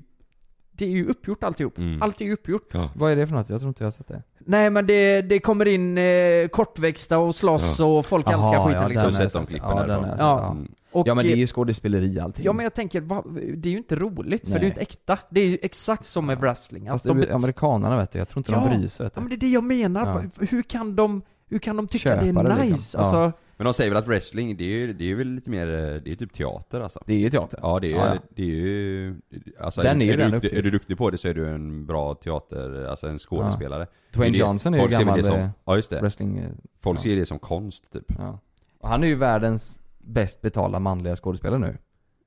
det 0.78 0.84
är 0.84 0.90
ju 0.90 1.06
uppgjort 1.06 1.44
alltihop. 1.44 1.78
Mm. 1.78 2.02
Allt 2.02 2.20
är 2.20 2.24
ju 2.24 2.32
uppgjort. 2.32 2.70
Ja. 2.72 2.90
Vad 2.94 3.12
är 3.12 3.16
det 3.16 3.26
för 3.26 3.34
något? 3.34 3.48
Jag 3.48 3.60
tror 3.60 3.68
inte 3.68 3.82
jag 3.82 3.86
har 3.86 3.92
sett 3.92 4.08
det. 4.08 4.22
Nej 4.38 4.70
men 4.70 4.86
det, 4.86 5.22
det 5.22 5.38
kommer 5.40 5.68
in 5.68 5.98
eh, 5.98 6.48
kortväxta 6.48 7.18
och 7.18 7.34
slåss 7.34 7.80
och 7.80 8.06
folk 8.06 8.26
Jaha, 8.26 8.34
älskar 8.34 8.66
skiten 8.66 8.82
ja, 8.82 8.88
liksom. 8.88 9.04
Så 9.04 9.10
den 9.10 9.16
har 9.16 9.22
jag 9.22 9.32
sett 9.32 9.40
de 9.40 9.46
klippen 9.46 9.70
ja, 9.70 9.86
den 9.86 9.90
har 9.90 10.06
jag 10.06 10.10
sett, 10.10 10.20
Ja. 10.20 10.50
Mm. 10.50 10.68
Och, 10.92 11.08
ja 11.08 11.14
men 11.14 11.24
det 11.24 11.30
är 11.30 11.34
eh, 11.34 11.38
ju 11.38 11.46
skådespeleri 11.46 12.20
allting. 12.20 12.44
Ja 12.44 12.52
men 12.52 12.62
jag 12.62 12.74
tänker, 12.74 13.00
va, 13.00 13.24
det 13.56 13.68
är 13.68 13.72
ju 13.72 13.78
inte 13.78 13.96
roligt 13.96 14.42
för 14.42 14.50
Nej. 14.50 14.60
det 14.60 14.64
är 14.64 14.66
ju 14.66 14.70
inte 14.70 14.80
äkta. 14.80 15.18
Det 15.30 15.40
är 15.40 15.46
ju 15.46 15.58
exakt 15.62 16.04
som 16.04 16.26
med 16.26 16.38
wrestling. 16.38 16.82
Fast 16.82 16.92
Alltså, 16.92 17.08
de, 17.08 17.20
det 17.20 17.26
är 17.26 17.34
amerikanerna 17.34 17.96
vet 17.96 18.12
du, 18.12 18.18
jag 18.18 18.28
tror 18.28 18.40
inte 18.40 18.52
Ja, 18.52 18.68
de 18.70 18.78
bryr 18.78 18.88
sig 18.88 19.10
ja 19.14 19.20
men 19.20 19.28
det 19.28 19.34
är 19.34 19.40
det 19.40 19.48
jag 19.48 19.64
menar. 19.64 20.30
Hur 20.50 20.62
kan 20.62 20.96
de, 20.96 21.22
hur 21.48 21.58
kan 21.58 21.76
de 21.76 21.88
tycka 21.88 22.08
Köpa 22.08 22.24
det 22.24 22.28
är 22.28 22.44
det, 22.44 22.62
nice? 22.62 22.74
liksom. 22.74 23.00
Ja. 23.00 23.04
Alltså, 23.04 23.38
Men 23.58 23.64
de 23.64 23.74
säger 23.74 23.90
väl 23.90 23.98
att 23.98 24.08
wrestling, 24.08 24.56
det 24.56 24.64
är 24.64 24.68
ju, 24.78 24.92
det 24.92 25.10
är 25.10 25.14
väl 25.14 25.28
lite 25.28 25.50
mer, 25.50 25.66
det 26.04 26.10
är 26.10 26.14
typ 26.16 26.32
teater 26.32 26.80
alltså? 26.80 27.02
Det 27.06 27.12
är 27.14 27.18
ju 27.18 27.30
teater. 27.30 27.58
Ja 27.62 27.78
det 27.80 27.86
är 27.86 27.90
ju, 27.90 27.96
Ja, 27.96 28.14
ja. 28.14 28.20
det 28.36 28.42
är 28.42 28.46
ju, 28.46 29.14
alltså 29.60 29.82
Den 29.82 30.02
är 30.02 30.06
ju 30.06 30.12
är, 30.12 30.16
du, 30.16 30.30
duktig- 30.30 30.58
är 30.58 30.62
du 30.62 30.70
duktig 30.70 30.98
på 30.98 31.10
det 31.10 31.18
så 31.18 31.28
är 31.28 31.34
du 31.34 31.48
en 31.48 31.86
bra 31.86 32.14
teater, 32.14 32.84
alltså 32.84 33.06
en 33.08 33.18
skådespelare. 33.18 33.78
Men 33.78 34.18
Dwayne 34.20 34.32
det- 34.36 34.40
Johnson 34.40 34.74
är 34.74 34.78
ju 34.82 34.88
gammal 34.88 35.16
det 35.18 35.24
som, 35.24 35.34
eh, 35.36 35.48
Ja 35.64 35.76
just 35.76 35.90
det. 35.90 36.00
wrestling... 36.00 36.38
eh, 36.38 36.50
Folk 36.80 36.98
ja. 36.98 37.02
ser 37.02 37.16
det 37.16 37.26
som 37.26 37.38
konst 37.38 37.92
typ. 37.92 38.12
Ja. 38.18 38.38
Och 38.80 38.88
han 38.88 39.02
är 39.02 39.08
ju 39.08 39.14
världens 39.14 39.80
bäst 39.98 40.40
betalda 40.42 40.78
manliga 40.78 41.16
skådespelare 41.16 41.58
nu. 41.60 41.78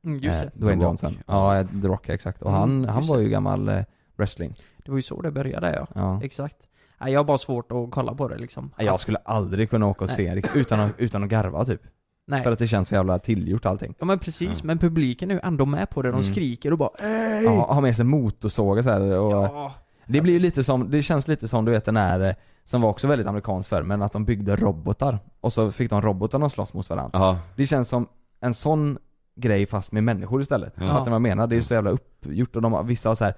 mm, 0.06 0.20
just 0.20 0.44
Eh, 0.44 0.50
det. 0.54 0.60
Dwayne 0.60 0.82
The 0.82 0.86
Rock. 0.86 0.90
Johnson. 1.04 1.14
Ja, 1.28 1.64
The 1.82 1.88
Rock 1.88 2.10
exakt. 2.10 2.42
Och 2.42 2.50
Mm, 2.50 2.60
han, 2.60 2.86
han 2.86 3.08
var 3.08 3.20
ju 3.20 3.30
gammal 3.30 3.70
eh, 3.70 3.82
wrestling. 4.16 4.54
Det 4.86 4.92
var 4.92 4.98
ju 4.98 5.02
så 5.02 5.22
det 5.22 5.32
började 5.32 5.74
ja. 5.76 5.88
Ja. 5.96 6.20
Exakt. 6.24 6.68
Jag 7.10 7.20
har 7.20 7.24
bara 7.24 7.38
svårt 7.38 7.72
att 7.72 7.92
kolla 7.92 8.14
på 8.16 8.28
det 8.28 8.38
liksom. 8.38 8.72
Jag 8.78 9.00
skulle 9.00 9.18
aldrig 9.18 9.70
kunna 9.70 9.86
åka 9.88 10.04
och 10.04 10.10
se 10.10 10.28
en 10.28 10.36
riktigt- 10.36 10.56
utan 10.56 10.80
att, 10.80 10.92
utan 10.98 11.24
att 11.24 11.30
garva 11.30 11.66
typ. 11.66 11.82
Nej. 12.28 12.44
För 12.44 12.52
att 12.52 12.60
det 12.60 12.68
känns 12.68 12.88
så 12.88 12.96
jävla 12.96 13.20
tillgjort 13.20 13.66
allting. 13.66 13.96
Ja 14.00 14.06
men 14.06 14.20
precis, 14.20 14.64
men 14.64 14.78
publiken 14.78 15.32
är 15.32 15.36
ju 15.36 15.40
ändå 15.44 15.66
med 15.66 15.90
på 15.90 16.02
det. 16.02 16.10
De 16.10 16.14
Mm. 16.22 16.24
skriker 16.34 16.72
och 16.72 16.78
bara 16.78 16.90
Ey! 17.04 17.44
Ja, 17.44 17.74
ha 17.74 17.82
med 17.82 17.96
sig 17.96 18.06
motorsågar 18.06 18.84
så 18.84 18.90
här 18.90 19.02
och 19.02 19.32
Ja. 19.32 19.74
Det 20.06 20.22
blir 20.22 20.34
ju 20.34 20.40
lite 20.40 20.64
som, 20.64 20.92
det 20.92 21.02
känns 21.02 21.28
lite 21.28 21.48
som 21.48 21.66
du 21.66 21.72
vet 21.72 21.86
den 21.86 21.98
här 21.98 22.20
eh, 22.20 22.34
Som 22.64 22.82
var 22.82 22.90
också 22.90 23.08
väldigt 23.08 23.28
amerikanskt 23.28 23.70
förr, 23.70 23.84
men 23.84 24.02
att 24.02 24.12
de 24.14 24.26
byggde 24.26 24.56
robotar 24.56 25.20
Och 25.42 25.54
så 25.54 25.72
fick 25.72 25.90
de 25.90 26.02
robotarna 26.02 26.46
att 26.46 26.52
slåss 26.52 26.74
mot 26.74 26.90
varandra 26.90 27.20
Ja. 27.20 27.40
Det 27.56 27.66
känns 27.66 27.88
som 27.88 28.08
en 28.40 28.54
sån 28.54 28.98
grej 29.36 29.66
fast 29.66 29.92
med 29.92 30.04
människor 30.04 30.42
istället 30.42 30.74
Ja. 30.76 30.82
Fattar 30.84 30.98
du 31.06 31.10
vad 31.10 31.14
jag 31.16 31.22
menar? 31.22 31.48
Det 31.48 31.58
är 31.58 31.62
så 31.62 31.74
jävla 31.74 31.90
uppgjort 31.90 32.56
och 32.56 32.62
de 32.62 32.74
har, 32.74 32.84
vissa 32.84 33.10
har 33.10 33.16
så 33.16 33.24
här 33.24 33.34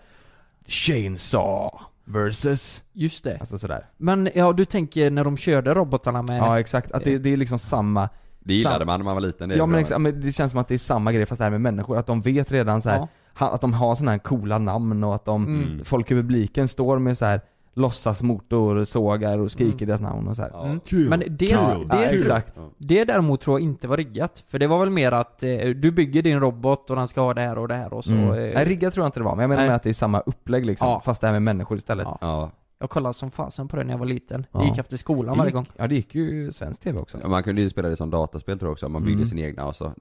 Chainsaw 0.67 1.69
versus 2.05 2.83
Just 2.93 3.23
det. 3.23 3.37
Alltså 3.39 3.57
sådär 3.57 3.85
Men 3.97 4.29
ja, 4.35 4.53
du 4.53 4.65
tänker 4.65 5.11
när 5.11 5.23
de 5.23 5.37
körde 5.37 5.73
robotarna 5.73 6.21
med... 6.21 6.37
Ja 6.39 6.59
exakt, 6.59 6.91
att 6.91 7.03
det, 7.03 7.17
det 7.17 7.29
är 7.33 7.37
liksom 7.37 7.59
samma 7.59 8.09
Det 8.39 8.53
gillade 8.53 8.75
Sam- 8.79 8.85
man 8.87 8.99
när 8.99 9.05
man 9.05 9.13
var 9.15 9.21
liten, 9.21 9.49
det 9.49 9.55
Ja 9.55 9.65
men, 9.65 9.79
exakt, 9.79 10.01
men 10.01 10.21
det 10.21 10.31
känns 10.31 10.51
som 10.51 10.59
att 10.59 10.67
det 10.67 10.73
är 10.73 10.77
samma 10.77 11.11
grej 11.11 11.25
fast 11.25 11.39
det 11.39 11.43
här 11.45 11.51
med 11.51 11.61
människor, 11.61 11.97
att 11.97 12.05
de 12.07 12.21
vet 12.21 12.51
redan 12.51 12.81
så 12.81 12.89
här, 12.89 13.07
Ja. 13.39 13.49
att 13.49 13.61
de 13.61 13.73
har 13.73 13.95
sådana 13.95 14.11
här 14.11 14.17
coola 14.19 14.57
namn 14.57 15.03
och 15.03 15.15
att 15.15 15.25
de, 15.25 15.45
Mm. 15.47 15.85
folk 15.85 16.11
i 16.11 16.13
publiken 16.15 16.67
står 16.67 16.99
med 16.99 17.17
så 17.17 17.25
här 17.25 17.41
låtsasmotorsågar 17.73 19.39
och 19.39 19.51
skriker 19.51 19.85
deras 19.85 20.01
namn 20.01 20.27
och 20.27 20.35
så 20.35 20.41
här. 20.41 20.49
Ja. 20.53 20.65
Mm. 20.65 20.79
Men 21.09 21.19
det, 21.19 21.25
det, 21.29 21.45
Ja, 21.45 21.77
det, 21.91 22.05
exakt. 22.05 22.53
det 22.77 23.05
däremot 23.05 23.41
tror 23.41 23.59
jag 23.59 23.63
inte 23.69 23.87
var 23.87 23.97
riggat. 23.97 24.43
För 24.47 24.59
det 24.59 24.67
var 24.67 24.79
väl 24.79 24.89
mer 24.89 25.11
att 25.11 25.43
eh, 25.43 25.57
du 25.69 25.91
bygger 25.91 26.21
din 26.21 26.39
robot 26.39 26.89
och 26.89 26.95
den 26.95 27.07
ska 27.07 27.21
ha 27.21 27.33
det 27.33 27.41
här 27.41 27.57
och 27.57 27.67
det 27.67 27.75
här 27.75 27.93
och 27.93 28.03
så... 28.05 28.11
Mm. 28.13 28.29
Eh, 28.29 28.35
Nej 28.53 28.65
riggat 28.65 28.93
tror 28.93 29.03
jag 29.03 29.07
inte 29.07 29.19
det 29.19 29.23
var, 29.23 29.35
men 29.35 29.41
jag 29.43 29.49
menar 29.49 29.61
Nej. 29.61 29.67
med 29.69 29.75
att 29.75 29.83
det 29.83 29.89
är 29.89 29.93
samma 29.93 30.19
upplägg 30.19 30.65
liksom, 30.65 30.87
Ja. 30.87 31.01
fast 31.05 31.21
det 31.21 31.27
här 31.27 31.31
med 31.33 31.41
människor 31.41 31.77
istället. 31.77 32.05
Ja. 32.05 32.17
Ja. 32.21 32.51
Jag 32.79 32.89
kollade 32.89 33.13
som 33.13 33.31
fasen 33.31 33.67
på 33.67 33.75
det 33.77 33.83
när 33.83 33.93
jag 33.93 33.97
var 33.99 34.05
liten. 34.05 34.45
Ja. 34.51 34.59
Det 34.59 34.65
gick 34.65 34.77
efter 34.77 34.97
skolan 34.97 35.33
Det 35.33 35.37
varje 35.39 35.51
gång. 35.51 35.65
Ja 35.77 35.87
det 35.87 35.95
gick 35.95 36.15
ju 36.15 36.51
svensk 36.51 36.81
tv 36.81 36.99
också. 36.99 37.17
Ja, 37.21 37.27
Man 37.27 37.43
kunde 37.43 37.61
ju 37.61 37.69
spela 37.69 37.89
det 37.89 37.95
som 37.95 38.09
dataspel 38.09 38.59
tror 38.59 38.67
jag 38.67 38.71
också, 38.71 38.89
man 38.89 39.01
byggde 39.03 39.13
Mm. 39.17 39.25
sin 39.29 39.39
egna 39.39 39.65
och 39.67 39.75
så 39.75 39.91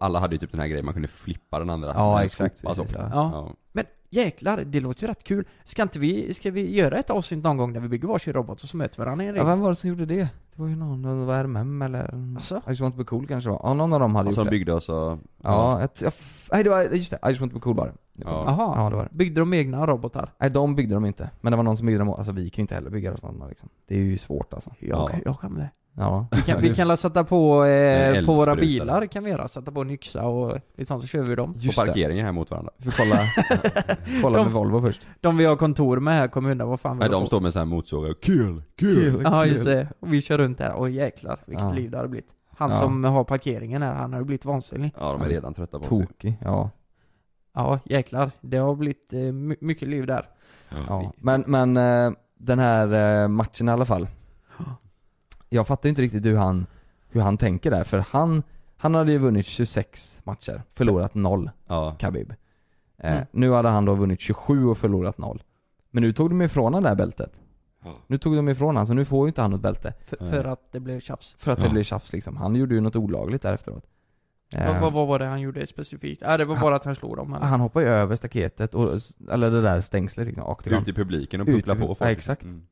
Alla 0.00 0.18
hade 0.18 0.34
ju 0.34 0.38
typ 0.38 0.50
den 0.50 0.60
här 0.60 0.68
grejen, 0.68 0.84
man 0.84 0.94
kunde 0.94 1.08
flippa 1.08 1.58
den 1.58 1.70
andra 1.70 1.92
Ja, 1.96 2.22
exakt, 2.22 2.62
precis. 2.62 2.92
Ja. 3.12 3.52
Men 3.72 3.84
jäklar, 4.14 4.64
det 4.66 4.80
låter 4.80 5.02
ju 5.02 5.08
rätt 5.08 5.24
kul. 5.24 5.44
Ska 5.64 5.82
inte 5.82 5.98
vi, 5.98 6.34
ska 6.34 6.50
vi 6.50 6.76
göra 6.76 6.98
ett 6.98 7.10
avsnitt 7.10 7.44
någon 7.44 7.56
gång 7.56 7.72
där 7.72 7.80
vi 7.80 7.88
bygger 7.88 8.08
varsin 8.08 8.32
robot 8.32 8.62
och 8.62 8.68
så 8.68 8.76
möter 8.76 8.98
varandra 8.98 9.24
i 9.24 9.28
en 9.28 9.34
Ja, 9.34 9.40
ring? 9.42 9.48
vem 9.48 9.60
var 9.60 9.68
det 9.68 9.74
som 9.74 9.90
gjorde 9.90 10.06
det? 10.06 10.28
Det 10.56 10.62
var 10.62 10.68
ju 10.68 10.76
någon, 10.76 11.02
det 11.02 11.24
var 11.24 11.34
RMM 11.44 11.82
eller... 11.82 12.14
Alltså? 12.36 12.56
I 12.56 12.60
just 12.68 12.80
want 12.80 12.94
to 12.94 12.98
be 12.98 13.04
cool 13.04 13.26
kanske 13.26 13.48
det 13.50 13.52
var. 13.52 13.60
Ja, 13.64 13.74
någon 13.74 13.92
av 13.92 14.00
dem 14.00 14.14
hade 14.14 14.28
Och 14.28 14.34
gjort 14.36 14.44
det. 14.44 14.50
byggde 14.50 14.72
oss 14.74 14.88
och 14.88 15.18
Ja, 15.42 15.80
jag, 15.80 15.88
jag, 16.00 16.12
nej 16.52 16.64
det 16.64 16.70
var, 16.70 16.82
just 16.82 17.10
det, 17.10 17.18
I 17.24 17.28
just 17.28 17.40
want 17.40 17.52
to 17.52 17.58
be 17.58 17.62
cool 17.62 17.76
var 17.76 17.86
det. 17.86 17.92
Ja. 18.12 18.44
Jaha, 18.46 18.72
Ja, 18.84 18.90
det 18.90 18.96
var 18.96 19.02
det. 19.04 19.14
byggde 19.16 19.40
de 19.40 19.54
egna 19.54 19.86
robotar? 19.86 20.32
Nej 20.38 20.50
de 20.50 20.74
byggde 20.74 20.94
de 20.94 21.04
inte, 21.04 21.30
men 21.40 21.50
det 21.50 21.56
var 21.56 21.62
någon 21.64 21.76
som 21.76 21.86
byggde 21.86 21.98
dem, 21.98 22.08
alltså 22.10 22.32
vi 22.32 22.50
kan 22.50 22.62
ju 22.62 22.62
inte 22.62 22.74
heller 22.74 22.90
bygga 22.90 23.16
sådana 23.16 23.46
liksom. 23.48 23.68
Det 23.86 23.94
är 23.94 23.98
ju 23.98 24.18
svårt 24.18 24.54
alltså. 24.54 24.70
Jag, 24.78 24.98
Ja. 24.98 25.06
kan, 25.06 25.20
jag 25.24 25.40
kan 25.40 25.54
det. 25.54 25.70
Ja. 25.96 26.26
Vi 26.30 26.42
kan, 26.42 26.60
vi 26.60 26.68
kan 26.74 26.96
sätta 26.96 27.24
på, 27.24 27.64
eh, 27.64 28.24
på 28.26 28.34
våra 28.34 28.56
bilar 28.56 29.06
kan 29.06 29.24
vi 29.24 29.30
göra, 29.30 29.48
sätta 29.48 29.72
på 29.72 29.80
en 29.80 29.90
yxa 29.90 30.22
och 30.24 30.58
lite 30.76 30.88
sånt 30.88 31.02
så 31.02 31.08
kör 31.08 31.22
vi 31.22 31.34
dem. 31.34 31.54
på 31.54 31.58
Just 31.60 31.80
det. 31.80 31.86
parkeringen 31.86 32.24
här 32.24 32.32
mot 32.32 32.50
varandra 32.50 32.72
Vi 32.76 32.90
får 32.90 33.04
kolla, 33.04 33.20
kolla 34.22 34.38
De- 34.38 34.44
med 34.44 34.52
Volvo 34.52 34.80
först. 34.80 35.06
De 35.20 35.36
vi 35.36 35.44
har 35.44 35.56
kontor 35.56 35.96
med 36.00 36.14
här 36.14 36.28
kommer 36.28 36.50
undan 36.50 36.68
vad 36.68 36.80
fan 36.80 36.96
vi 36.96 37.00
Nej 37.00 37.08
de 37.10 37.22
på. 37.22 37.26
står 37.26 37.40
med 37.40 37.52
så 37.52 37.58
här 37.58 37.66
motorsågar, 37.66 38.14
kul, 38.22 38.62
kul! 38.78 39.20
Ja 39.24 39.46
just 39.46 39.64
det, 39.64 39.88
och 40.00 40.12
vi 40.12 40.22
kör 40.22 40.38
runt 40.38 40.58
där, 40.58 40.72
och 40.72 40.90
jäklar 40.90 41.38
vilket 41.46 41.64
Ja. 41.64 41.72
liv 41.72 41.90
det 41.90 41.96
hade 41.96 42.08
blivit. 42.08 42.28
Han 42.56 42.70
Ja. 42.70 42.76
som 42.76 43.04
har 43.04 43.24
parkeringen 43.24 43.82
här, 43.82 43.94
han 43.94 44.12
har 44.12 44.20
ju 44.20 44.24
blivit 44.26 44.44
vansinnig. 44.44 44.94
Ja 45.00 45.12
de 45.12 45.22
är 45.22 45.28
redan 45.28 45.54
trötta 45.54 45.78
på 45.78 45.84
sig 45.84 46.06
Tokig, 46.06 46.36
ja. 46.44 46.70
Ja 47.54 47.78
jäklar, 47.84 48.30
det 48.40 48.56
har 48.56 48.74
blivit 48.74 49.12
eh, 49.14 49.18
my- 49.20 49.56
mycket 49.60 49.88
liv 49.88 50.06
där. 50.06 50.26
ja. 50.88 51.12
Men, 51.16 51.44
men 51.46 51.76
eh, 51.76 52.12
den 52.38 52.58
här 52.58 53.22
eh, 53.22 53.28
matchen 53.28 53.68
i 53.68 53.72
alla 53.72 53.84
fall. 53.84 54.06
Jag 55.54 55.66
fattar 55.66 55.86
ju 55.86 55.90
inte 55.90 56.02
riktigt 56.02 56.24
hur 56.24 56.36
han, 56.36 56.66
hur 57.08 57.20
han 57.20 57.36
tänker 57.36 57.70
där, 57.70 57.84
för 57.84 57.98
han, 57.98 58.42
han 58.76 58.94
hade 58.94 59.12
ju 59.12 59.18
vunnit 59.18 59.46
26 59.46 60.20
matcher, 60.24 60.62
förlorat 60.74 61.14
0, 61.14 61.50
Ja, 61.66 61.96
Khabib. 61.98 62.30
Eh, 62.30 63.12
Mm. 63.12 63.24
Nu 63.30 63.50
hade 63.52 63.68
han 63.68 63.84
då 63.84 63.94
vunnit 63.94 64.20
27 64.20 64.66
och 64.66 64.78
förlorat 64.78 65.18
0. 65.18 65.42
Men 65.90 66.02
nu 66.02 66.12
tog 66.12 66.30
de 66.30 66.42
ifrån 66.42 66.64
honom 66.64 66.82
det 66.82 66.88
här 66.88 66.96
bältet. 66.96 67.32
Nu 68.06 68.18
tog 68.18 68.36
de 68.36 68.48
ifrån 68.48 68.66
honom, 68.66 68.86
så 68.86 68.94
nu 68.94 69.04
får 69.04 69.26
ju 69.26 69.28
inte 69.28 69.42
han 69.42 69.50
något 69.50 69.60
bälte. 69.60 69.92
För, 70.06 70.16
för 70.16 70.44
att 70.44 70.72
det 70.72 70.80
blev 70.80 71.00
tjafs. 71.00 71.36
För 71.38 71.52
att 71.52 71.58
Ja. 71.58 71.64
det 71.64 71.70
blir 71.70 71.82
tjafs 71.82 72.12
liksom. 72.12 72.36
Han 72.36 72.56
gjorde 72.56 72.74
ju 72.74 72.80
något 72.80 72.96
olagligt 72.96 73.42
där 73.42 73.54
efteråt. 73.54 73.84
Eh, 74.52 74.66
Vad, 74.72 74.80
vad, 74.80 74.92
vad 74.92 75.06
var 75.06 75.18
det 75.18 75.24
han 75.24 75.40
gjorde 75.40 75.66
specifikt? 75.66 76.22
Ja 76.26 76.36
det 76.36 76.44
var 76.44 76.56
bara 76.60 76.76
att 76.76 76.84
han 76.84 76.94
slog 76.94 77.16
dem 77.16 77.34
eller? 77.34 77.46
Han 77.46 77.60
hoppade 77.60 77.84
ju 77.86 77.90
över 77.92 78.16
staketet, 78.16 78.74
och, 78.74 79.00
eller 79.30 79.50
det 79.50 79.62
där 79.62 79.80
stängslet 79.80 80.26
liksom. 80.26 80.56
Ut 80.66 80.88
i 80.88 80.92
publiken 80.92 81.40
och 81.40 81.48
Ut 81.48 81.52
i 81.52 81.56
puckla 81.56 81.74
pub- 81.74 81.80
på 81.80 81.94
folk 81.94 82.00
Ja, 82.00 82.12
exakt. 82.12 82.42
Mm. 82.42 82.62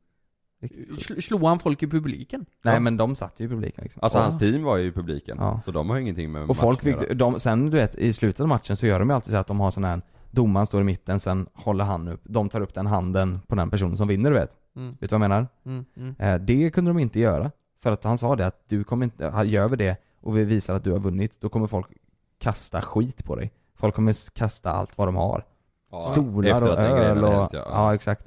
Sl- 0.69 1.21
Slog 1.21 1.43
han 1.43 1.59
folk 1.59 1.83
i 1.83 1.87
publiken? 1.87 2.47
Nej 2.63 2.75
Ja. 2.75 2.81
men 2.81 2.97
de 2.97 3.15
satt 3.15 3.41
ju 3.41 3.45
i 3.45 3.49
publiken 3.49 3.83
liksom. 3.83 4.01
Alltså 4.03 4.19
och, 4.19 4.25
hans 4.25 4.39
team 4.39 4.63
var 4.63 4.77
ju 4.77 4.87
i 4.89 4.93
publiken, 4.93 5.37
Ja. 5.41 5.61
så 5.65 5.71
de 5.71 5.89
har 5.91 5.97
ju 5.97 6.03
ingenting 6.03 6.33
med 6.33 6.51
och 6.51 6.57
folk 6.57 6.83
fick, 6.83 7.11
de, 7.15 7.41
sen 7.41 7.71
du 7.71 7.77
vet, 7.77 7.95
i 7.95 8.13
slutet 8.13 8.41
av 8.41 8.49
matchen 8.49 8.77
så 8.77 8.87
gör 8.87 8.99
de 8.99 9.09
ju 9.09 9.15
alltid 9.15 9.33
så 9.33 9.37
att 9.39 9.47
de 9.47 9.61
har 9.61 9.71
sån 9.71 9.85
här 9.85 10.03
Domaren 10.31 10.67
står 10.67 10.81
i 10.81 10.85
mitten, 10.85 11.21
sen 11.21 11.47
håller 11.55 11.85
han 11.85 12.09
upp, 12.09 12.21
de 12.25 12.49
tar 12.49 12.61
upp 12.61 12.75
den 12.75 12.87
handen 12.87 13.41
på 13.47 13.55
den 13.55 13.71
personen 13.71 13.97
som 13.97 14.09
vinner 14.09 14.31
du 14.31 14.37
vet. 14.37 14.57
Mm. 14.77 14.91
Vet 14.91 15.01
du 15.01 15.07
vad 15.07 15.13
jag 15.25 15.29
menar? 15.31 15.47
Mm, 15.65 15.85
mm. 15.97 16.15
Eh, 16.19 16.35
det 16.41 16.71
kunde 16.71 16.91
de 16.91 16.99
inte 16.99 17.21
göra. 17.21 17.51
För 17.83 17.91
att 17.93 18.05
han 18.05 18.19
sa 18.19 18.37
det 18.37 18.47
att 18.47 18.63
du 18.69 18.85
kommer 18.85 19.05
inte, 19.05 19.43
gör 19.45 19.69
vi 19.69 19.77
det 19.77 19.97
och 20.21 20.37
vi 20.37 20.45
visar 20.45 20.75
att 20.75 20.85
du 20.85 20.93
har 20.93 20.99
vunnit, 20.99 21.41
då 21.41 21.49
kommer 21.49 21.67
folk 21.67 21.87
kasta 22.39 22.83
skit 22.83 23.25
på 23.25 23.37
dig. 23.37 23.53
Folk 23.75 23.95
kommer 23.95 24.33
kasta 24.35 24.71
allt 24.73 24.99
vad 24.99 25.09
de 25.09 25.17
har. 25.17 25.45
Ja, 25.91 26.03
Stolar 26.05 26.63
och 26.63 26.79
öl 26.79 27.25
och, 27.25 27.31
hänt, 27.33 27.51
ja. 27.53 27.65
ja. 27.71 27.95
exakt. 27.95 28.27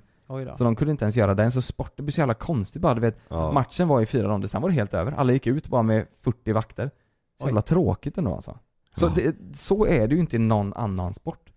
Så 0.56 0.64
de 0.64 0.76
kunde 0.76 0.92
inte 0.92 1.06
ens 1.06 1.16
göra 1.16 1.34
det. 1.34 1.52
Så 1.52 1.62
sport, 1.62 1.94
det 1.96 2.04
blir 2.04 2.12
så 2.14 2.22
jävla 2.22 2.34
konstigt 2.34 2.82
bara, 2.82 2.94
du 2.94 3.02
vet. 3.02 3.18
Ja. 3.30 3.52
Matchen 3.52 3.88
var 3.88 4.02
i 4.02 4.06
fyra 4.06 4.28
ronder, 4.28 4.48
sen 4.48 4.62
var 4.62 4.70
det 4.70 4.76
helt 4.76 4.94
över. 4.94 5.12
Alla 5.12 5.34
gick 5.34 5.48
ut 5.48 5.68
bara 5.68 5.82
med 5.84 6.06
40 6.22 6.52
vakter. 6.52 6.92
Så 7.40 7.44
Oj. 7.44 7.48
jävla 7.48 7.62
tråkigt 7.62 8.18
ändå 8.18 8.36
alltså. 8.36 8.58
Så, 8.98 9.06
Ja. 9.06 9.12
det, 9.16 9.58
så 9.58 9.86
är 9.88 10.08
det 10.08 10.16
ju 10.16 10.22
inte 10.22 10.36
i 10.36 10.40
någon 10.40 10.74
annan 10.74 11.14
sport. 11.14 11.50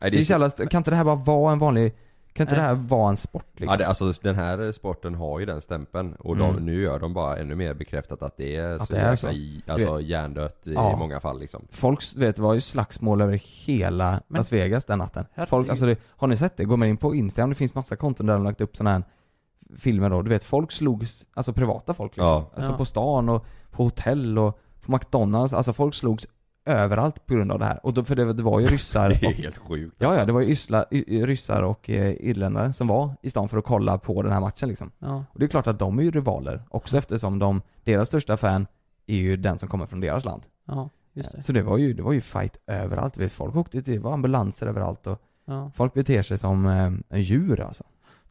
Nej, 0.00 0.10
Det 0.10 0.18
är 0.18 0.22
så 0.22 0.32
jävla, 0.32 0.50
kan 0.50 0.78
inte 0.80 0.90
det 0.90 0.96
här 0.96 1.04
bara 1.04 1.14
vara 1.14 1.52
en 1.52 1.58
vanlig, 1.58 1.94
kan 2.36 2.44
inte 2.44 2.54
Nej. 2.54 2.62
det 2.62 2.68
här 2.68 2.74
vara 2.74 3.10
en 3.10 3.16
sport 3.16 3.46
liksom? 3.52 3.68
Ja, 3.72 3.76
det, 3.76 3.86
alltså 3.86 4.12
den 4.22 4.34
här 4.34 4.72
sporten 4.72 5.14
har 5.14 5.40
ju 5.40 5.46
den 5.46 5.60
stämpeln 5.60 6.14
och 6.14 6.36
de, 6.36 6.50
Mm. 6.50 6.64
nu 6.66 6.80
gör 6.80 6.98
de 6.98 7.14
bara 7.14 7.36
ännu 7.36 7.54
mer 7.54 7.74
bekräftat 7.74 8.22
att 8.22 8.36
det 8.36 8.56
är 8.56 8.74
Att 8.74 8.86
så 8.86 8.92
det 8.92 8.98
är 9.00 9.16
så. 9.16 9.28
i- 9.28 9.62
alltså 9.66 10.00
hjärndött 10.00 10.66
i 10.66 10.72
Ja. 10.74 10.96
många 10.96 11.20
fall 11.20 11.40
liksom. 11.40 11.66
Folk, 11.70 12.00
du 12.14 12.20
vet, 12.20 12.36
det 12.36 12.42
var 12.42 12.54
ju 12.54 12.60
slagsmål 12.60 13.20
över 13.20 13.40
hela 13.66 14.20
Men- 14.28 14.38
Las 14.38 14.52
Vegas 14.52 14.84
den 14.84 14.98
natten. 14.98 15.24
Herregud. 15.32 15.48
Folk, 15.48 15.68
alltså 15.68 15.86
det, 15.86 15.96
har 16.08 16.28
ni 16.28 16.36
sett 16.36 16.56
det? 16.56 16.64
Går 16.64 16.76
man 16.76 16.88
in 16.88 16.96
på 16.96 17.14
Instagram, 17.14 17.48
det 17.48 17.54
finns 17.56 17.74
massa 17.74 17.96
konton 17.96 18.26
där 18.26 18.34
de 18.34 18.44
lagt 18.44 18.60
upp 18.60 18.76
sådana 18.76 18.90
här 18.96 19.02
filmer 19.78 20.10
då, 20.10 20.22
du 20.22 20.28
vet 20.30 20.44
folk 20.44 20.72
slogs, 20.72 21.26
alltså 21.34 21.52
privata 21.52 21.94
folk 21.94 22.12
liksom. 22.16 22.26
Ja. 22.26 22.50
Alltså 22.56 22.70
Ja. 22.72 22.76
på 22.76 22.84
stan 22.84 23.28
och 23.28 23.46
på 23.70 23.82
hotell 23.82 24.38
och 24.38 24.58
på 24.80 24.92
McDonalds, 24.92 25.52
alltså 25.52 25.72
folk 25.72 25.94
slogs 25.94 26.26
överallt 26.66 27.26
på 27.26 27.34
grund 27.34 27.52
av 27.52 27.58
det 27.58 27.64
här. 27.64 27.80
Och 27.86 27.94
då, 27.94 28.04
för 28.04 28.16
det, 28.16 28.32
det 28.32 28.42
var 28.42 28.60
ju 28.60 28.66
ryssar 28.66 29.08
Det 29.20 29.26
är 29.26 29.28
och, 29.28 29.32
helt 29.32 29.58
sjukt. 29.58 29.96
Ja 29.98 30.14
ja, 30.16 30.24
det 30.24 30.32
var 30.32 30.40
ju 30.40 30.48
ysla, 30.50 30.84
y, 30.90 31.26
ryssar 31.26 31.62
och 31.62 31.90
eh, 31.90 32.10
irländare 32.20 32.72
som 32.72 32.86
var 32.86 33.10
i 33.22 33.30
stan 33.30 33.48
för 33.48 33.58
att 33.58 33.64
kolla 33.64 33.98
på 33.98 34.22
den 34.22 34.32
här 34.32 34.40
matchen 34.40 34.68
liksom. 34.68 34.90
Ja. 34.98 35.24
Och 35.32 35.38
det 35.38 35.44
är 35.44 35.48
klart 35.48 35.66
att 35.66 35.78
de 35.78 35.98
är 35.98 36.02
ju 36.02 36.10
rivaler 36.10 36.62
också 36.70 36.98
eftersom 36.98 37.38
de, 37.38 37.62
deras 37.84 38.08
största 38.08 38.36
fan 38.36 38.66
är 39.06 39.16
ju 39.16 39.36
den 39.36 39.58
som 39.58 39.68
kommer 39.68 39.86
från 39.86 40.00
deras 40.00 40.24
land. 40.24 40.42
ja, 40.66 40.88
just 41.12 41.32
det. 41.32 41.42
Så 41.42 41.52
det 41.52 41.62
var 41.62 41.78
ju, 41.78 41.92
det 41.92 42.02
var 42.02 42.12
ju 42.12 42.20
fight 42.20 42.56
överallt, 42.66 43.16
vet, 43.16 43.32
folk 43.32 43.56
åkte, 43.56 43.80
det 43.80 43.98
var 43.98 44.12
ambulanser 44.12 44.66
överallt 44.66 45.06
och 45.06 45.22
Ja. 45.48 45.70
folk 45.74 45.94
beter 45.94 46.22
sig 46.22 46.38
som 46.38 46.66
eh, 46.66 46.92
en 47.08 47.22
djur 47.22 47.60
alltså. 47.60 47.84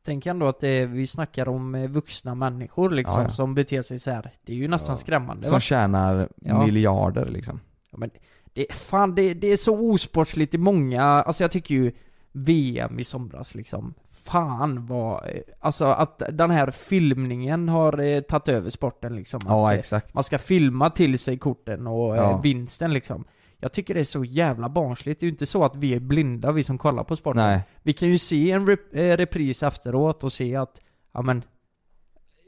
Tänk 0.05 0.25
ändå 0.25 0.47
att 0.47 0.59
det, 0.59 0.85
vi 0.85 1.07
snackar 1.07 1.47
om 1.49 1.75
eh, 1.75 1.89
vuxna 1.89 2.35
människor 2.35 2.89
liksom, 2.89 3.17
Ja, 3.21 3.23
ja. 3.23 3.29
som 3.29 3.55
beter 3.55 3.81
sig 3.81 3.99
så 3.99 4.11
här. 4.11 4.31
Det 4.45 4.53
är 4.53 4.57
ju 4.57 4.67
nästan 4.67 4.93
Ja. 4.93 4.97
skrämmande 4.97 5.43
Som 5.43 5.53
va? 5.53 5.59
tjänar 5.59 6.29
Ja. 6.35 6.65
miljarder 6.65 7.25
liksom. 7.25 7.59
Ja, 7.95 7.99
men 7.99 8.09
det, 8.53 8.73
fan 8.73 9.15
det, 9.15 9.33
det 9.33 9.47
är 9.47 9.57
så 9.57 9.91
osportsligt 9.91 10.53
i 10.53 10.57
många, 10.57 11.03
alltså 11.03 11.43
jag 11.43 11.51
tycker 11.51 11.75
ju 11.75 11.91
VM 12.31 12.99
i 12.99 13.03
somras 13.03 13.55
liksom 13.55 13.93
Fan 14.07 14.85
vad, 14.85 15.25
eh, 15.27 15.41
alltså 15.59 15.85
att 15.85 16.21
den 16.31 16.51
här 16.51 16.71
filmningen 16.71 17.69
har 17.69 17.99
eh, 17.99 18.19
tagit 18.21 18.47
över 18.47 18.69
sporten 18.69 19.15
liksom 19.15 19.39
Ja 19.45 19.67
att, 19.67 19.73
eh, 19.73 19.79
exakt. 19.79 20.13
Man 20.13 20.23
ska 20.23 20.37
filma 20.37 20.89
till 20.89 21.19
sig 21.19 21.37
korten 21.37 21.87
och 21.87 22.17
Ja. 22.17 22.31
eh, 22.31 22.41
vinsten 22.41 22.93
liksom 22.93 23.25
Jag 23.59 23.71
tycker 23.73 23.93
det 23.93 23.99
är 23.99 24.03
så 24.03 24.23
jävla 24.23 24.69
barnsligt, 24.69 25.19
det 25.19 25.23
är 25.23 25.27
ju 25.27 25.31
inte 25.31 25.45
så 25.45 25.63
att 25.65 25.75
vi 25.75 25.93
är 25.93 25.99
blinda 25.99 26.51
vi 26.51 26.63
som 26.63 26.77
kollar 26.77 27.03
på 27.03 27.15
sporten 27.15 27.43
Nej. 27.43 27.59
Vi 27.83 27.93
kan 27.93 28.09
ju 28.09 28.17
se 28.17 28.51
en 28.51 28.67
rep, 28.67 28.95
eh, 28.95 29.17
repris 29.17 29.63
efteråt 29.63 30.23
och 30.23 30.33
se 30.33 30.55
att, 30.55 30.81
ja 31.13 31.21
men 31.21 31.43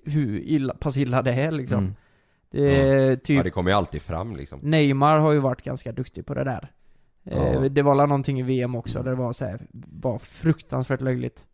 Hur 0.06 0.40
illa, 0.40 0.74
pass 0.74 0.98
illa 0.98 1.22
det 1.22 1.34
är 1.34 1.52
liksom 1.52 1.80
Mm. 1.80 1.96
Det 2.52 2.82
är 2.82 3.16
typ 3.16 3.38
Ja 3.38 3.44
det 3.44 3.50
kommer 3.50 3.72
ju 3.72 3.78
alltid 3.78 4.02
fram 4.02 4.36
liksom. 4.36 4.60
Neymar 4.64 5.20
har 5.20 5.32
ju 5.32 5.40
varit 5.40 5.62
ganska 5.62 5.92
duktig 5.92 6.26
på 6.26 6.34
det 6.34 6.44
där. 6.44 6.72
Eh, 7.24 7.54
Ja. 7.54 7.70
Det 7.70 7.82
var 7.82 7.96
väl 7.96 8.08
någonting 8.10 8.40
i 8.40 8.44
VM 8.44 8.76
också 8.76 9.04
där 9.04 9.10
det 9.12 9.16
var 9.18 9.34
så 9.34 9.46
här, 9.46 9.62
var 9.72 10.20
fruktansvärt 10.20 11.02
löjligt. 11.02 11.46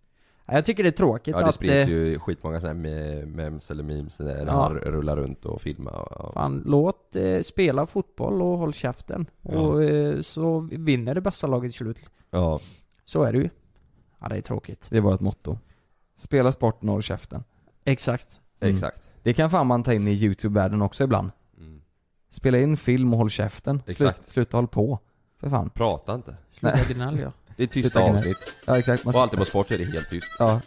Ja, 0.46 0.54
jag 0.54 0.66
tycker 0.66 0.84
det 0.84 0.90
är 0.90 0.92
tråkigt 0.92 1.36
Ja 1.36 1.40
det 1.42 1.46
att... 1.48 1.56
sprids 1.56 1.72
eh, 1.74 1.90
ju 1.90 2.20
skitmånga 2.20 2.62
sådana 2.62 2.80
här 2.90 2.90
me- 2.90 3.26
memes 3.26 3.72
eller 3.72 3.84
memes 3.84 4.20
Ja. 4.20 4.52
han 4.52 4.78
rullar 4.78 5.16
runt 5.16 5.46
och 5.46 5.62
filmar 5.62 6.22
och. 6.26 6.34
Fan, 6.34 6.64
låt 6.66 7.16
eh, 7.16 7.42
spela 7.42 7.86
fotboll 7.86 8.42
och 8.42 8.58
håll 8.58 8.74
käften. 8.74 9.26
Och 9.42 9.84
eh, 9.84 10.22
så 10.22 10.60
vinner 10.72 11.16
det 11.16 11.22
bästa 11.22 11.48
laget 11.48 11.72
till 11.72 11.78
slut. 11.78 12.00
ja. 12.32 12.60
Så 13.06 13.24
är 13.24 13.32
det 13.34 13.38
ju. 13.40 13.50
Ja, 14.20 14.28
det 14.30 14.36
är 14.38 14.42
tråkigt. 14.42 14.88
Det 14.90 14.98
är 14.98 15.02
vårt 15.02 15.20
motto. 15.22 15.58
Spela 16.16 16.52
sport, 16.52 16.82
noll 16.82 17.02
käften. 17.02 17.44
Exakt. 17.86 18.40
Mm. 18.60 18.74
Exakt. 18.74 19.03
Det 19.24 19.34
kan 19.34 19.50
fan 19.50 19.68
man 19.68 19.84
ta 19.84 19.94
in 19.94 20.08
i 20.08 20.12
YouTube-världen 20.12 20.82
också 20.82 21.04
ibland. 21.04 21.32
Mm. 21.58 21.82
Spela 22.30 22.58
in 22.58 22.78
film 22.78 23.14
och 23.14 23.18
håll 23.20 23.30
käften. 23.30 23.82
Slut, 23.86 23.90
Exakt. 23.90 24.30
sluta 24.30 24.58
håll 24.58 24.68
på. 24.68 25.00
För 25.40 25.50
fan. 25.50 25.70
Prata 25.70 26.16
inte. 26.16 26.36
Sluta 26.52 26.76
Nej. 26.76 26.86
gnäll 26.94 27.20
ja. 27.20 27.32
Det 27.58 27.64
är 27.64 27.68
tysta 27.68 28.00
Sluta 28.00 28.16
avsnitt. 28.16 28.56
Ja 28.68 28.80
exakt. 28.80 29.06
Man, 29.06 29.16
Och 29.16 29.22
alltid 29.22 29.40
på 29.40 29.46
sport 29.46 29.68
så 29.68 29.74
är 29.74 29.78
det 29.78 29.84
helt 29.86 30.10
tyst. 30.10 30.28
ja. 30.40 30.62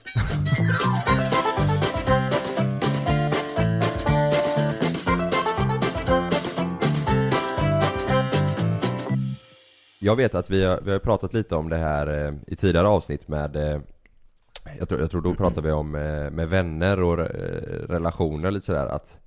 Jag 9.99 10.17
vet 10.17 10.35
att 10.35 10.51
vi 10.51 10.65
har, 10.65 10.81
vi 10.85 10.93
har 10.93 10.99
pratat 10.99 11.35
lite 11.35 11.57
om 11.57 11.69
det 11.69 11.77
här 11.77 12.27
eh, 12.27 12.35
i 12.47 12.57
tidigare 12.57 12.89
avsnitt 12.89 13.29
med 13.29 13.57
eh, 13.57 13.81
jag, 14.79 14.89
tror, 14.89 15.01
jag 15.01 15.11
tror 15.11 15.21
då 15.23 15.35
pratade 15.35 15.67
vi 15.69 15.73
om 15.73 15.95
eh, 15.95 16.31
med 16.31 16.49
vänner 16.49 17.03
och 17.03 17.21
eh, 17.21 17.27
relationer 17.89 18.51
lite 18.51 18.67
sådär 18.67 18.87
att 18.87 19.21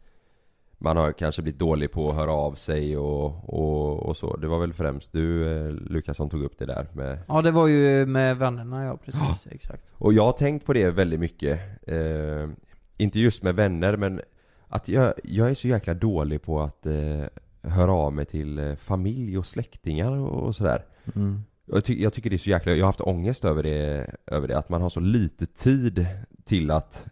Man 0.78 0.97
har 0.97 1.12
kanske 1.12 1.41
blivit 1.41 1.60
dålig 1.60 1.91
på 1.91 2.10
att 2.10 2.15
höra 2.15 2.32
av 2.32 2.54
sig 2.54 2.97
och, 2.97 3.49
och, 3.54 3.99
och 4.06 4.17
så 4.17 4.36
Det 4.38 4.47
var 4.47 4.60
väl 4.60 4.73
främst 4.73 5.12
du 5.13 5.47
eh, 5.47 5.71
Lukas 5.71 6.17
som 6.17 6.30
tog 6.30 6.43
upp 6.43 6.58
det 6.58 6.65
där 6.65 6.88
med 6.93 7.19
Ja, 7.28 7.41
det 7.41 7.52
var 7.52 7.67
ju 7.67 8.06
med 8.06 8.38
vännerna 8.38 8.86
ja, 8.86 8.97
precis. 8.97 9.47
Exakt. 9.52 9.93
Och 9.97 10.13
jag 10.13 10.23
har 10.23 10.32
tänkt 10.32 10.65
på 10.65 10.73
det 10.73 10.89
väldigt 10.89 11.19
mycket 11.19 11.60
eh, 11.88 12.49
Inte 12.97 13.19
just 13.19 13.43
med 13.43 13.56
vänner 13.56 13.97
men 13.97 14.21
Att 14.67 14.88
jag, 14.88 15.13
jag 15.23 15.49
är 15.49 15.54
så 15.54 15.67
jäkla 15.67 15.93
dålig 15.93 16.41
på 16.41 16.62
att 16.62 16.86
eh, 16.86 17.23
Höra 17.62 17.91
av 17.91 18.13
mig 18.13 18.25
till 18.25 18.75
familj 18.80 19.38
och 19.38 19.45
släktingar 19.45 20.12
och, 20.12 20.43
och 20.43 20.56
sådär 20.56 20.86
Mm. 21.15 21.43
Jag, 21.72 21.84
ty- 21.86 22.02
jag 22.04 22.14
tycker 22.14 22.30
det 22.30 22.36
är 22.36 22.38
så 22.38 22.50
jäkla, 22.50 22.72
jag 22.72 22.80
har 22.80 22.86
haft 22.90 23.02
ångest 23.02 23.46
över 23.46 23.64
det, 23.64 24.12
över 24.28 24.48
det, 24.48 24.58
att 24.58 24.70
man 24.70 24.82
har 24.82 24.90
så 24.90 25.00
lite 25.00 25.46
tid 25.46 26.06
till 26.46 26.72
att 26.72 27.06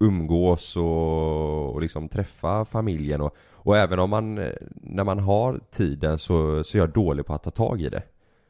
umgås 0.00 0.76
och, 0.76 1.74
och 1.74 1.80
liksom 1.80 2.08
träffa 2.08 2.64
familjen 2.64 3.20
och, 3.20 3.36
och 3.52 3.76
även 3.76 3.98
om 3.98 4.10
man, 4.10 4.34
när 4.70 5.04
man 5.04 5.18
har 5.18 5.60
tiden 5.70 6.18
så, 6.18 6.64
så 6.64 6.76
är 6.76 6.80
jag 6.80 6.90
dålig 6.92 7.26
på 7.26 7.34
att 7.34 7.42
ta 7.42 7.50
tag 7.50 7.80
i 7.82 7.88
det. 7.88 8.02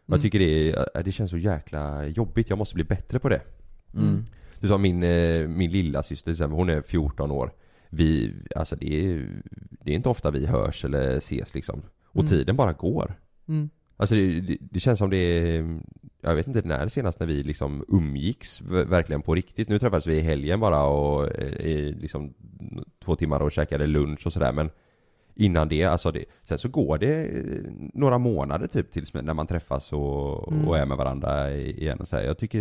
Jag 0.06 0.14
Mm. 0.16 0.22
tycker 0.22 0.38
det, 0.38 0.72
är, 0.72 1.02
det 1.02 1.12
känns 1.12 1.30
så 1.30 1.38
jäkla 1.38 2.06
jobbigt, 2.06 2.50
jag 2.50 2.58
måste 2.58 2.74
bli 2.74 2.84
bättre 2.84 3.18
på 3.18 3.28
det. 3.28 3.40
Mm. 3.94 4.24
Du 4.60 4.68
sa 4.68 4.78
min, 4.78 5.02
eh, 5.02 5.48
min 5.48 5.70
lilla 5.70 6.02
syster 6.02 6.46
hon 6.46 6.68
är 6.68 6.82
14 6.82 7.30
år. 7.30 7.52
Vi, 7.88 8.34
alltså 8.56 8.76
det 8.76 8.94
är, 9.06 9.28
det 9.84 9.90
är 9.90 9.94
inte 9.94 10.08
ofta 10.08 10.30
vi 10.30 10.46
hörs 10.46 10.84
eller 10.84 11.16
ses 11.16 11.54
liksom. 11.54 11.82
Och 12.06 12.16
Mm. 12.20 12.26
tiden 12.26 12.56
bara 12.56 12.72
går. 12.72 13.14
Alltså 13.96 14.14
det, 14.14 14.40
det, 14.40 14.56
det 14.60 14.80
känns 14.80 14.98
som 14.98 15.10
det 15.10 15.16
är, 15.16 15.78
jag 16.20 16.34
vet 16.34 16.46
inte 16.46 16.62
när 16.64 16.88
senast 16.88 17.20
när 17.20 17.26
vi 17.26 17.42
liksom 17.42 17.84
umgicks 17.88 18.60
verkligen 18.60 19.22
på 19.22 19.34
riktigt. 19.34 19.68
Nu 19.68 19.78
träffades 19.78 20.06
vi 20.06 20.14
i 20.16 20.20
helgen 20.20 20.60
bara 20.60 20.82
och 20.84 21.38
eh, 21.38 21.66
i 21.66 21.92
liksom 21.92 22.34
två 23.04 23.16
timmar 23.16 23.40
och 23.40 23.52
käkade 23.52 23.86
lunch 23.86 24.26
och 24.26 24.32
sådär 24.32 24.52
men 24.52 24.70
Innan 25.38 25.68
det, 25.68 25.84
alltså 25.84 26.10
det, 26.12 26.24
sen 26.42 26.58
så 26.58 26.68
går 26.68 26.98
det 26.98 27.24
eh, 27.24 27.42
några 27.94 28.18
månader 28.18 28.66
typ 28.66 28.92
tills 28.92 29.14
när 29.14 29.34
man 29.34 29.46
träffas 29.46 29.92
och, 29.92 30.52
Mm. 30.52 30.68
och 30.68 30.78
är 30.78 30.86
med 30.86 30.96
varandra 30.96 31.52
i- 31.52 31.80
igen 31.80 32.00
och 32.00 32.08
så 32.08 32.16
här. 32.16 32.22
Jag 32.22 32.38
tycker, 32.38 32.60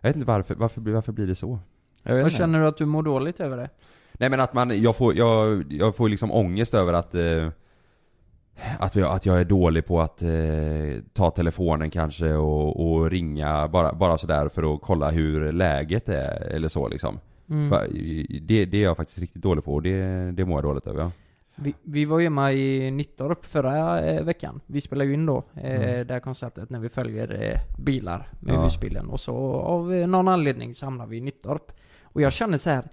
jag 0.00 0.08
vet 0.08 0.16
inte 0.16 0.26
varför, 0.28 0.54
varför, 0.54 0.80
blir- 0.80 0.94
varför 0.94 1.12
blir 1.12 1.26
det 1.26 1.34
så? 1.34 1.58
Jag 2.02 2.14
vet 2.14 2.22
Vad 2.22 2.32
känner 2.32 2.60
du 2.60 2.66
att 2.66 2.76
du 2.76 2.84
mår 2.86 3.02
dåligt 3.02 3.40
över 3.40 3.56
det? 3.56 3.70
Nej 4.12 4.30
men 4.30 4.40
att 4.40 4.54
man, 4.54 4.82
jag 4.82 4.96
får, 4.96 5.14
jag, 5.16 5.64
jag 5.72 5.96
får 5.96 6.08
liksom 6.08 6.32
ångest 6.32 6.74
över 6.74 6.92
att 6.92 7.14
eh, 7.14 7.48
att 8.78 8.96
jag, 8.96 9.10
att 9.12 9.26
jag 9.26 9.40
är 9.40 9.44
dålig 9.44 9.86
på 9.86 10.00
att 10.00 10.22
eh, 10.22 10.28
ta 11.12 11.30
telefonen 11.30 11.90
kanske 11.90 12.32
och, 12.32 12.86
och 12.92 13.10
ringa 13.10 13.68
bara, 13.68 13.92
bara 13.92 14.18
sådär 14.18 14.48
för 14.48 14.74
att 14.74 14.80
kolla 14.82 15.10
hur 15.10 15.52
läget 15.52 16.08
är 16.08 16.40
eller 16.52 16.68
så 16.68 16.88
liksom. 16.88 17.18
Mm. 17.50 17.70
Det, 18.42 18.64
det 18.64 18.76
är 18.78 18.82
jag 18.82 18.96
faktiskt 18.96 19.18
riktigt 19.18 19.42
dålig 19.42 19.64
på 19.64 19.74
och 19.74 19.82
det, 19.82 20.00
det 20.32 20.44
mår 20.44 20.56
jag 20.56 20.64
dåligt 20.64 20.86
över 20.86 21.00
ja. 21.00 21.10
Vi, 21.58 21.74
vi 21.82 22.04
var 22.04 22.18
ju 22.18 22.30
med 22.30 22.56
i 22.56 22.90
Nittorp 22.90 23.44
förra 23.46 24.00
eh, 24.00 24.22
veckan. 24.24 24.60
Vi 24.66 24.80
spelade 24.80 25.08
ju 25.08 25.14
in 25.14 25.26
då 25.26 25.42
eh, 25.54 25.74
Mm. 25.76 26.06
det 26.06 26.12
här 26.14 26.20
konceptet 26.20 26.70
när 26.70 26.78
vi 26.80 26.88
följer 26.88 27.42
eh, 27.42 27.60
bilar 27.84 28.28
med 28.40 28.54
Ja. 28.54 28.62
husbilen. 28.64 29.08
Och 29.10 29.20
så 29.20 29.36
av 29.54 29.90
någon 29.92 30.28
anledning 30.28 30.74
så 30.74 30.86
hamnade 30.86 31.10
vi 31.10 31.16
i 31.16 31.20
Nittorp. 31.20 31.72
Och 32.02 32.20
jag 32.20 32.32
känner 32.32 32.58
så 32.58 32.70
här. 32.70 32.84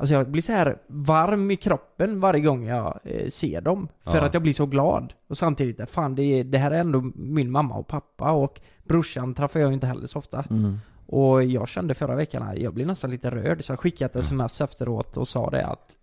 Alltså 0.00 0.14
jag 0.14 0.30
blir 0.30 0.42
så 0.42 0.52
här 0.52 0.78
varm 0.86 1.50
i 1.50 1.56
kroppen 1.56 2.20
varje 2.20 2.40
gång 2.40 2.64
jag 2.66 2.98
eh, 3.04 3.28
ser 3.28 3.60
dem. 3.60 3.88
För 4.04 4.16
Ja. 4.16 4.24
att 4.24 4.34
jag 4.34 4.42
blir 4.42 4.52
så 4.52 4.66
glad. 4.66 5.12
Och 5.28 5.38
samtidigt, 5.38 5.80
eh, 5.80 5.86
fan 5.86 6.14
det, 6.14 6.22
är, 6.22 6.44
det 6.44 6.58
här 6.58 6.70
är 6.70 6.78
ändå 6.80 7.10
min 7.14 7.50
mamma 7.50 7.74
och 7.74 7.86
pappa 7.86 8.30
och 8.32 8.60
brorsan 8.84 9.34
träffar 9.34 9.60
jag 9.60 9.72
inte 9.72 9.86
heller 9.86 10.06
så 10.06 10.18
ofta. 10.18 10.44
Mm. 10.50 10.78
Och 11.06 11.44
jag 11.44 11.68
kände 11.68 11.94
förra 11.94 12.14
veckan, 12.14 12.42
att 12.42 12.58
jag 12.58 12.74
blev 12.74 12.86
nästan 12.86 13.10
lite 13.10 13.30
rörd, 13.30 13.64
så 13.64 13.72
jag 13.72 13.80
skickade 13.80 14.10
ett 14.18 14.24
sms 14.24 14.60
efteråt 14.60 15.16
och 15.16 15.28
sa 15.28 15.50
det 15.50 15.66
att 15.66 15.96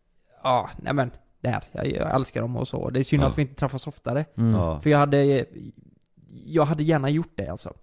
Ja, 0.43 0.69
nej 0.77 0.93
men, 0.93 1.11
där, 1.41 1.63
jag, 1.71 1.87
jag 1.91 2.15
älskar 2.15 2.41
dem 2.41 2.57
och 2.57 2.67
så. 2.67 2.89
Det 2.89 2.99
är 2.99 3.03
synd 3.03 3.23
Ja. 3.23 3.27
att 3.27 3.37
vi 3.37 3.41
inte 3.41 3.55
träffas 3.55 3.87
oftare. 3.87 4.25
Mm. 4.37 4.81
För 4.81 4.89
jag 4.89 4.97
hade, 4.99 5.45
jag 6.45 6.65
hade 6.65 6.83
gärna 6.83 7.09
gjort 7.09 7.31
det 7.35 7.47
alltså. 7.47 7.73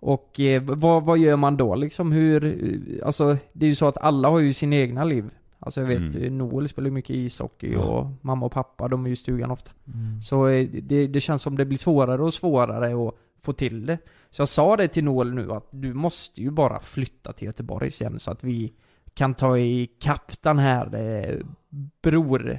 Och 0.00 0.40
eh, 0.40 0.62
vad, 0.62 1.02
vad 1.04 1.18
gör 1.18 1.36
man 1.36 1.56
då 1.56 1.74
liksom? 1.74 2.12
Hur, 2.12 2.44
eh, 2.44 3.06
alltså 3.06 3.36
det 3.52 3.66
är 3.66 3.68
ju 3.68 3.74
så 3.74 3.86
att 3.86 3.96
alla 3.98 4.28
har 4.28 4.38
ju 4.38 4.52
sina 4.52 4.76
egna 4.76 5.04
liv. 5.04 5.30
Alltså 5.58 5.80
jag 5.80 5.88
vet, 5.88 6.14
Mm. 6.14 6.24
eh, 6.24 6.32
Noel 6.32 6.68
spelar 6.68 6.86
ju 6.86 6.92
mycket 6.94 7.16
ishockey 7.16 7.72
Ja. 7.72 7.80
och 7.80 8.06
mamma 8.20 8.46
och 8.46 8.52
pappa, 8.52 8.88
de 8.88 9.04
är 9.04 9.08
ju 9.08 9.12
i 9.12 9.16
stugan 9.16 9.50
ofta. 9.50 9.70
Mm. 9.94 10.22
Så 10.22 10.46
eh, 10.48 10.68
det, 10.82 11.06
det 11.06 11.20
känns 11.20 11.42
som 11.42 11.56
det 11.56 11.64
blir 11.64 11.78
svårare 11.78 12.22
och 12.22 12.34
svårare 12.34 13.08
att 13.08 13.14
få 13.42 13.52
till 13.52 13.86
det. 13.86 13.98
Så 14.30 14.40
jag 14.40 14.48
sa 14.48 14.76
det 14.76 14.88
till 14.88 15.04
Noel 15.04 15.34
nu 15.34 15.52
att 15.52 15.66
du 15.70 15.94
måste 15.94 16.40
ju 16.42 16.50
bara 16.50 16.80
flytta 16.80 17.32
till 17.32 17.46
Göteborg 17.46 17.90
sen 17.90 18.18
så 18.18 18.30
att 18.30 18.44
vi 18.44 18.72
kan 19.14 19.34
ta 19.34 19.58
i 19.58 19.86
kapp 19.98 20.32
den 20.42 20.58
här 20.58 20.94
eh, 20.94 21.38
bror, 22.02 22.58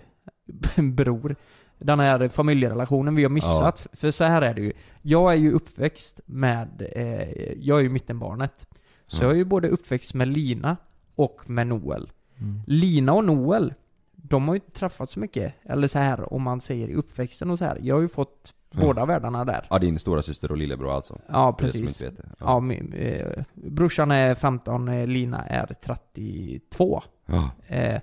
bror, 0.93 1.35
den 1.77 1.99
här 1.99 2.27
familjerelationen 2.29 3.15
vi 3.15 3.23
har 3.23 3.29
missat. 3.29 3.87
För 3.93 4.11
så 4.11 4.23
här 4.23 4.41
är 4.41 4.53
det 4.53 4.61
ju. 4.61 4.73
Jag 5.01 5.31
är 5.33 5.37
ju 5.37 5.51
uppväxt 5.51 6.19
med, 6.25 6.81
eh, 6.95 7.53
jag 7.59 7.79
är 7.79 7.83
ju 7.83 7.89
mittenbarnet. 7.89 8.67
Så 9.07 9.17
Ja. 9.23 9.27
jag 9.27 9.31
är 9.31 9.37
ju 9.37 9.45
både 9.45 9.67
uppväxt 9.69 10.13
med 10.13 10.27
Lina 10.27 10.77
och 11.15 11.49
med 11.49 11.67
Noel. 11.67 12.09
Mm. 12.41 12.61
Lina 12.67 13.13
och 13.13 13.25
Noel, 13.25 13.73
de 14.15 14.47
har 14.47 14.55
ju 14.55 14.57
inte 14.65 14.79
träffats 14.79 15.11
så 15.13 15.19
mycket. 15.19 15.53
Eller 15.63 15.87
så 15.87 15.99
här 15.99 16.33
om 16.33 16.41
man 16.43 16.61
säger 16.61 16.87
i 16.87 16.93
uppväxten 16.95 17.49
och 17.51 17.57
så 17.57 17.65
här. 17.65 17.79
Jag 17.81 17.95
har 17.95 18.01
ju 18.01 18.07
fått 18.07 18.53
Ja. 18.71 18.79
båda 18.81 19.05
världarna 19.05 19.45
där. 19.45 19.67
Ja 19.69 19.79
din 19.79 19.99
stora 19.99 20.21
syster 20.21 20.51
och 20.51 20.57
lillebror 20.57 20.91
alltså? 20.95 21.19
Ja, 21.27 21.53
precis. 21.53 21.97
det. 21.97 22.11
Ja, 22.39 22.59
min, 22.59 22.93
eh, 22.93 23.43
brorsan 23.53 24.11
är 24.11 24.35
15, 24.35 24.87
eh, 24.87 25.07
Lina 25.07 25.45
är 25.45 25.65
32. 25.83 27.01
Ja. 27.25 27.49
Eh, 27.67 28.01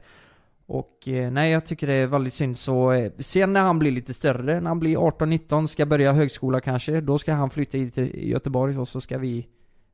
och 0.66 1.08
eh, 1.08 1.30
nej, 1.32 1.52
jag 1.52 1.66
tycker 1.66 1.86
det 1.86 1.94
är 1.94 2.06
väldigt 2.06 2.34
synd 2.34 2.58
så, 2.58 2.92
eh, 2.92 3.12
sen 3.18 3.52
när 3.52 3.62
han 3.62 3.78
blir 3.78 3.90
lite 3.90 4.14
större, 4.14 4.60
när 4.60 4.68
han 4.68 4.78
blir 4.80 4.96
18-19, 4.96 5.66
ska 5.68 5.86
börja 5.86 6.12
högskola 6.12 6.60
kanske, 6.60 7.00
då 7.00 7.18
ska 7.18 7.32
han 7.34 7.50
flytta 7.50 7.78
hit 7.78 7.94
till 7.94 8.28
Göteborg 8.30 8.78
och 8.78 8.88
så 8.88 9.00
ska 9.00 9.18
vi, 9.18 9.46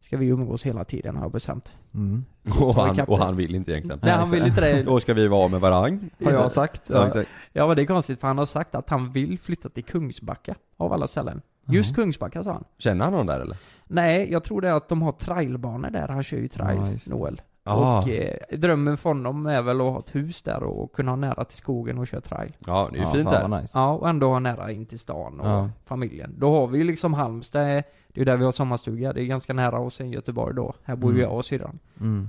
ska 0.03 0.17
vi 0.17 0.27
umgås 0.27 0.67
hela 0.67 0.85
tiden 0.85 1.17
har 1.17 1.25
jag 1.25 1.33
bestämt. 1.33 1.73
Mm. 1.95 2.25
Och, 2.63 2.75
han, 2.75 3.01
och 3.01 3.19
han 3.19 3.37
vill 3.37 3.55
inte 3.55 3.71
egentligen? 3.73 4.01
Nej, 4.03 4.13
han 4.13 4.31
vill 4.31 4.47
inte 4.47 4.61
det. 4.61 4.83
Då 4.87 5.01
ska 5.01 5.15
vi 5.15 5.29
vara 5.29 5.49
med 5.49 5.61
varang? 5.61 6.11
Har 6.25 6.33
jag 6.33 6.51
sagt. 6.53 6.83
Ja. 6.87 7.11
Ja 7.53 7.67
men 7.67 7.77
det 7.77 7.83
är 7.83 7.87
konstigt 7.87 8.21
för 8.21 8.27
han 8.29 8.39
har 8.39 8.47
sagt 8.47 8.75
att 8.75 8.91
han 8.91 9.13
vill 9.13 9.39
flytta 9.39 9.69
till 9.69 9.85
Kungsbacka, 9.85 10.55
av 10.77 10.93
alla 10.93 11.07
ställen. 11.07 11.43
Just 11.67 11.95
Kungsbacka 11.95 12.43
sa 12.43 12.53
han. 12.53 12.65
Känner 12.79 13.05
han 13.05 13.15
någon 13.15 13.27
där 13.27 13.41
eller? 13.41 13.57
Nej, 13.87 14.33
jag 14.33 14.45
tror 14.45 14.61
det 14.61 14.69
är 14.69 14.73
att 14.73 14.89
de 14.89 15.03
har 15.03 15.13
trailbanor 15.13 15.91
där, 15.91 16.09
han 16.09 16.23
kör 16.23 16.37
ju 16.37 16.49
trail, 16.49 16.99
Ja. 17.07 17.15
Noel. 17.17 17.43
Ja. 17.65 17.99
Och 18.03 18.09
eh, 18.09 18.37
drömmen 18.59 18.97
för 18.97 19.11
honom 19.11 19.47
är 19.47 19.63
väl 19.63 19.81
att 19.81 19.87
ha 19.93 19.99
ett 19.99 20.15
hus 20.15 20.43
där 20.43 20.63
och 20.63 20.93
kunna 20.93 21.11
ha 21.13 21.17
nära 21.17 21.45
till 21.45 21.57
skogen 21.57 21.99
och 21.99 22.07
köra 22.07 22.21
trail. 22.21 22.53
Ja, 22.67 22.89
det 22.93 22.97
är 22.99 23.01
ju 23.01 23.07
Ja, 23.07 23.13
fint 23.13 23.31
där. 23.31 23.49
nice. 23.61 23.79
Ja, 23.79 23.93
och 23.93 24.09
ändå 24.09 24.29
ha 24.29 24.39
nära 24.39 24.73
in 24.73 24.87
till 24.87 24.99
stan 24.99 25.41
och 25.41 25.47
Ja. 25.49 25.71
familjen. 25.87 26.35
Då 26.39 26.51
har 26.51 26.67
vi 26.67 26.79
ju 26.79 26.85
liksom 26.85 27.15
Halmstad, 27.15 27.83
det 28.15 28.21
är 28.21 28.25
där 28.25 28.37
vi 28.37 28.45
har 28.45 28.53
sommarstuga, 28.53 29.13
det 29.13 29.23
är 29.23 29.25
ganska 29.27 29.53
nära 29.53 29.79
och 29.79 29.93
sen 29.93 30.11
Göteborg 30.11 30.55
då. 30.55 30.75
Här 30.85 30.97
bor 30.97 31.11
ju 31.13 31.19
Mm. 31.19 31.31
jag 31.31 31.39
och 31.39 31.45
syrran. 31.45 31.79
Mm. 32.01 32.29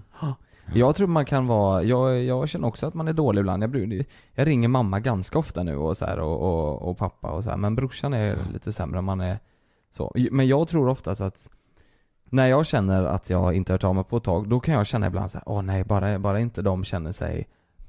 Jag 0.73 0.95
tror 0.95 1.07
man 1.07 1.25
kan 1.25 1.47
vara, 1.47 1.83
jag, 1.83 2.23
jag 2.23 2.49
känner 2.49 2.67
också 2.67 2.87
att 2.87 2.93
man 2.93 3.07
är 3.07 3.13
dålig 3.13 3.39
ibland. 3.39 3.63
Jag, 3.63 3.69
brukar- 3.69 4.05
jag 4.33 4.47
ringer 4.47 4.67
mamma 4.67 4.99
ganska 4.99 5.39
ofta 5.39 5.63
nu 5.63 5.75
och 5.75 5.97
så 5.97 6.05
här, 6.05 6.19
och, 6.19 6.41
och, 6.41 6.89
och 6.89 6.97
pappa 6.97 7.31
och 7.31 7.43
så 7.43 7.49
här. 7.49 7.57
men 7.57 7.75
brorsan 7.75 8.13
är 8.13 8.37
lite 8.53 8.71
sämre 8.71 9.01
man 9.01 9.21
är 9.21 9.39
så. 9.91 10.11
Men 10.31 10.47
jag 10.47 10.67
tror 10.67 10.87
oftast 10.89 11.21
att 11.21 11.47
när 12.29 12.47
jag 12.47 12.65
känner 12.65 13.03
att 13.03 13.29
jag 13.29 13.53
inte 13.55 13.73
hört 13.73 13.83
av 13.83 13.95
mig 13.95 14.03
på 14.03 14.17
ett 14.17 14.23
tag, 14.23 14.47
då 14.49 14.59
kan 14.59 14.73
jag 14.73 14.85
känna 14.87 15.07
ibland 15.07 15.31
så 15.31 15.37
här, 15.37 15.43
åh 15.49 15.61
nej, 15.61 15.83
bara, 15.83 16.19
bara 16.19 16.39
inte 16.39 16.61
de 16.61 16.83
känner 16.83 17.11
sig 17.11 17.47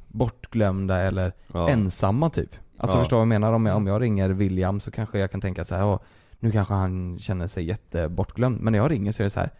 bortglömda 0.08 0.96
eller 1.00 1.32
Ja. 1.52 1.68
ensamma 1.68 2.30
typ. 2.30 2.50
Alltså 2.78 2.96
Ja. 2.96 3.00
förstår 3.00 3.16
du 3.16 3.18
vad 3.18 3.22
jag 3.22 3.28
menar? 3.40 3.52
Om 3.52 3.66
jag, 3.66 3.76
om 3.76 3.86
jag 3.86 4.02
ringer 4.02 4.28
William 4.28 4.80
så 4.80 4.90
kanske 4.90 5.18
jag 5.18 5.30
kan 5.30 5.40
tänka 5.40 5.64
så 5.64 5.74
här, 5.74 5.84
åh, 5.86 5.98
nu 6.44 6.50
kanske 6.52 6.74
han 6.74 7.18
känner 7.18 7.46
sig 7.46 7.64
jättebortglömd. 7.64 8.60
Men 8.60 8.72
när 8.72 8.78
jag 8.78 8.90
ringer 8.90 9.12
så 9.12 9.22
är 9.22 9.24
det 9.24 9.30
så 9.30 9.40
här, 9.40 9.50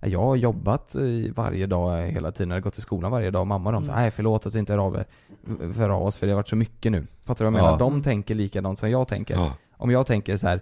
jag 0.00 0.20
har 0.20 0.36
jobbat 0.36 0.96
varje 1.34 1.66
dag 1.66 2.02
hela 2.06 2.32
tiden, 2.32 2.50
jag 2.50 2.56
har 2.56 2.60
gått 2.60 2.72
till 2.74 2.82
skolan 2.82 3.10
varje 3.10 3.30
dag, 3.30 3.46
mamma 3.46 3.68
och 3.68 3.72
de 3.72 3.84
Mm. 3.84 3.96
nej 3.96 4.10
förlåt 4.10 4.46
att 4.46 4.54
vi 4.54 4.58
inte 4.58 4.72
hör 4.72 4.78
av 4.80 5.04
för 5.74 5.88
oss 5.90 6.16
för 6.16 6.26
det 6.26 6.32
har 6.32 6.36
varit 6.36 6.48
så 6.48 6.56
mycket 6.56 6.92
nu. 6.92 7.06
Fattar 7.24 7.44
du 7.44 7.50
vad 7.50 7.60
jag 7.60 7.66
Ja. 7.66 7.70
menar? 7.76 7.78
De 7.78 8.02
tänker 8.02 8.34
likadant 8.34 8.78
som 8.78 8.90
jag 8.90 9.08
tänker. 9.08 9.34
Ja. 9.34 9.52
Om 9.76 9.90
jag 9.90 10.06
tänker 10.06 10.36
så 10.36 10.46
här, 10.48 10.60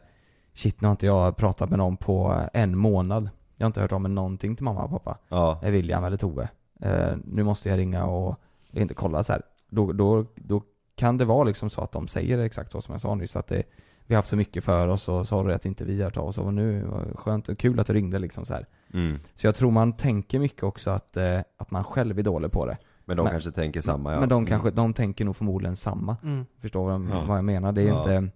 shit 0.55 0.81
nu 0.81 0.87
har 0.89 0.93
inte 0.93 1.07
jag 1.07 1.37
pratat 1.37 1.71
med 1.71 1.79
någon 1.79 1.97
på 1.97 2.41
en 2.53 2.79
månad. 2.79 3.31
Jag 3.57 3.65
har 3.65 3.69
inte 3.69 3.81
hört 3.81 3.93
av 3.93 4.01
mig 4.01 4.11
någonting 4.13 4.57
till 4.57 4.65
mamma 4.65 4.85
och 4.85 4.91
pappa. 4.91 5.19
Ja. 5.29 5.61
William 5.63 6.05
eller 6.05 6.17
Tove. 6.17 6.49
Eh, 6.81 7.17
nu 7.25 7.43
måste 7.43 7.69
jag 7.69 7.79
ringa 7.79 8.05
och 8.07 8.37
inte 8.73 8.95
kolla 8.95 9.25
så 9.25 9.33
här. 9.33 9.43
Då, 9.69 9.93
då, 9.93 10.27
då 10.35 10.63
kan 10.97 11.17
det 11.19 11.25
vara 11.25 11.45
liksom 11.45 11.71
så 11.71 11.81
att 11.81 11.93
de 11.93 12.09
säger 12.09 12.39
exakt 12.39 12.73
så 12.73 12.81
som 12.81 12.93
jag 12.93 13.01
sa 13.01 13.15
nyss. 13.15 13.37
Att 13.37 13.47
det, 13.47 13.63
vi 14.07 14.15
har 14.15 14.19
haft 14.19 14.29
så 14.29 14.37
mycket 14.37 14.65
för 14.65 14.89
oss 14.89 15.09
och 15.09 15.29
sorry 15.29 15.55
att 15.55 15.67
inte 15.67 15.85
vi 15.85 16.03
har 16.03 16.11
tagit 16.11 16.29
oss 16.29 16.39
och 16.39 16.55
nu, 16.55 16.89
skönt 17.15 17.49
och 17.49 17.59
kul 17.59 17.81
att 17.81 17.87
du 17.87 17.93
ringde 17.93 18.19
liksom 18.19 18.45
så 18.45 18.55
här. 18.55 18.67
Mm. 18.95 19.19
Så 19.35 19.47
jag 19.47 19.55
tror 19.55 19.71
man 19.71 19.93
tänker 19.93 20.39
mycket 20.39 20.63
också 20.63 20.91
att, 20.91 21.17
eh, 21.17 21.41
att 21.57 21.71
man 21.71 21.85
själv 21.85 22.19
är 22.19 22.23
dålig 22.23 22.53
på 22.53 22.67
det. 22.67 22.77
Men 23.05 23.17
de 23.17 23.23
Men- 23.23 23.33
kanske 23.33 23.51
tänker 23.53 23.81
samma 23.81 24.13
ja. 24.13 24.21
Men 24.21 24.29
de 24.29 24.47
kanske, 24.47 24.71
de 24.71 24.95
tänker 24.95 25.25
nog 25.25 25.37
förmodligen 25.37 25.77
samma. 25.77 26.17
Mm. 26.23 26.47
Förstår 26.61 26.85
vad, 26.91 27.09
Ja. 27.11 27.25
vad 27.27 27.37
jag 27.39 27.45
menar? 27.45 27.73
Det 27.73 27.83
är 27.83 27.87
Ja. 27.87 27.99
inte, 28.19 28.33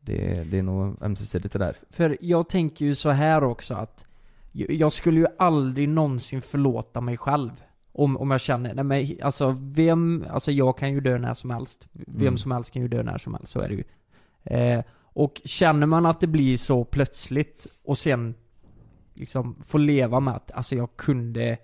det, 0.00 0.50
det 0.50 0.58
är 0.58 0.62
nog 0.62 0.96
ömsesidigt 1.02 1.52
det 1.52 1.58
där. 1.58 1.76
För 1.90 2.16
jag 2.20 2.48
tänker 2.48 2.84
ju 2.84 2.94
så 2.94 3.10
här 3.10 3.44
också 3.44 3.74
att 3.74 4.04
jag- 4.52 4.70
jag 4.70 4.92
skulle 4.92 5.20
ju 5.20 5.26
aldrig 5.38 5.88
någonsin 5.88 6.42
förlåta 6.42 7.00
mig 7.00 7.16
själv. 7.16 7.50
Om, 7.94 8.16
om 8.16 8.30
jag 8.30 8.40
känner, 8.40 8.74
nej 8.74 8.84
men 8.84 9.16
alltså 9.22 9.56
vem, 9.60 10.24
alltså 10.30 10.50
jag 10.52 10.78
kan 10.78 10.92
ju 10.92 11.00
dö 11.00 11.18
när 11.18 11.34
som 11.34 11.50
helst. 11.50 11.88
Vem 11.92 12.20
Mm. 12.22 12.36
som 12.38 12.50
helst 12.50 12.70
kan 12.72 12.82
ju 12.82 12.88
dö 12.88 13.02
när 13.02 13.18
som 13.18 13.34
helst, 13.34 13.52
så 13.52 13.60
är 13.60 13.68
det 13.68 13.74
ju. 13.74 13.84
Eh, 14.44 14.80
och 15.14 15.42
känner 15.44 15.86
man 15.86 16.06
att 16.06 16.20
det 16.20 16.26
blir 16.26 16.56
så 16.56 16.84
plötsligt 16.84 17.66
och 17.84 17.98
sen 17.98 18.34
liksom 19.14 19.56
få 19.66 19.78
leva 19.78 20.20
med 20.20 20.34
att, 20.34 20.52
alltså 20.52 20.74
jag 20.74 20.96
kunde 20.96 21.58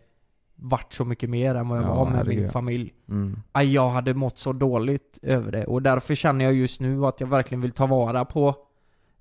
varit 0.55 0.93
så 0.93 1.05
mycket 1.05 1.31
mer 1.31 1.55
än 1.55 1.69
vad 1.69 1.79
jag 1.79 1.85
Ja, 1.85 1.95
var 1.95 2.11
med 2.11 2.27
min 2.27 2.51
familj. 2.51 2.95
Mm. 3.09 3.43
Jag 3.73 3.91
hade 3.91 4.15
mått 4.15 4.39
så 4.39 4.53
dåligt 4.53 5.19
över 5.23 5.53
det 5.53 5.67
och 5.67 5.83
därför 5.83 6.15
känner 6.15 6.45
jag 6.45 6.55
just 6.55 6.81
nu 6.81 7.07
att 7.07 7.21
jag 7.21 7.29
verkligen 7.29 7.63
vill 7.63 7.71
ta 7.71 7.87
vara 7.87 8.25
på 8.25 8.57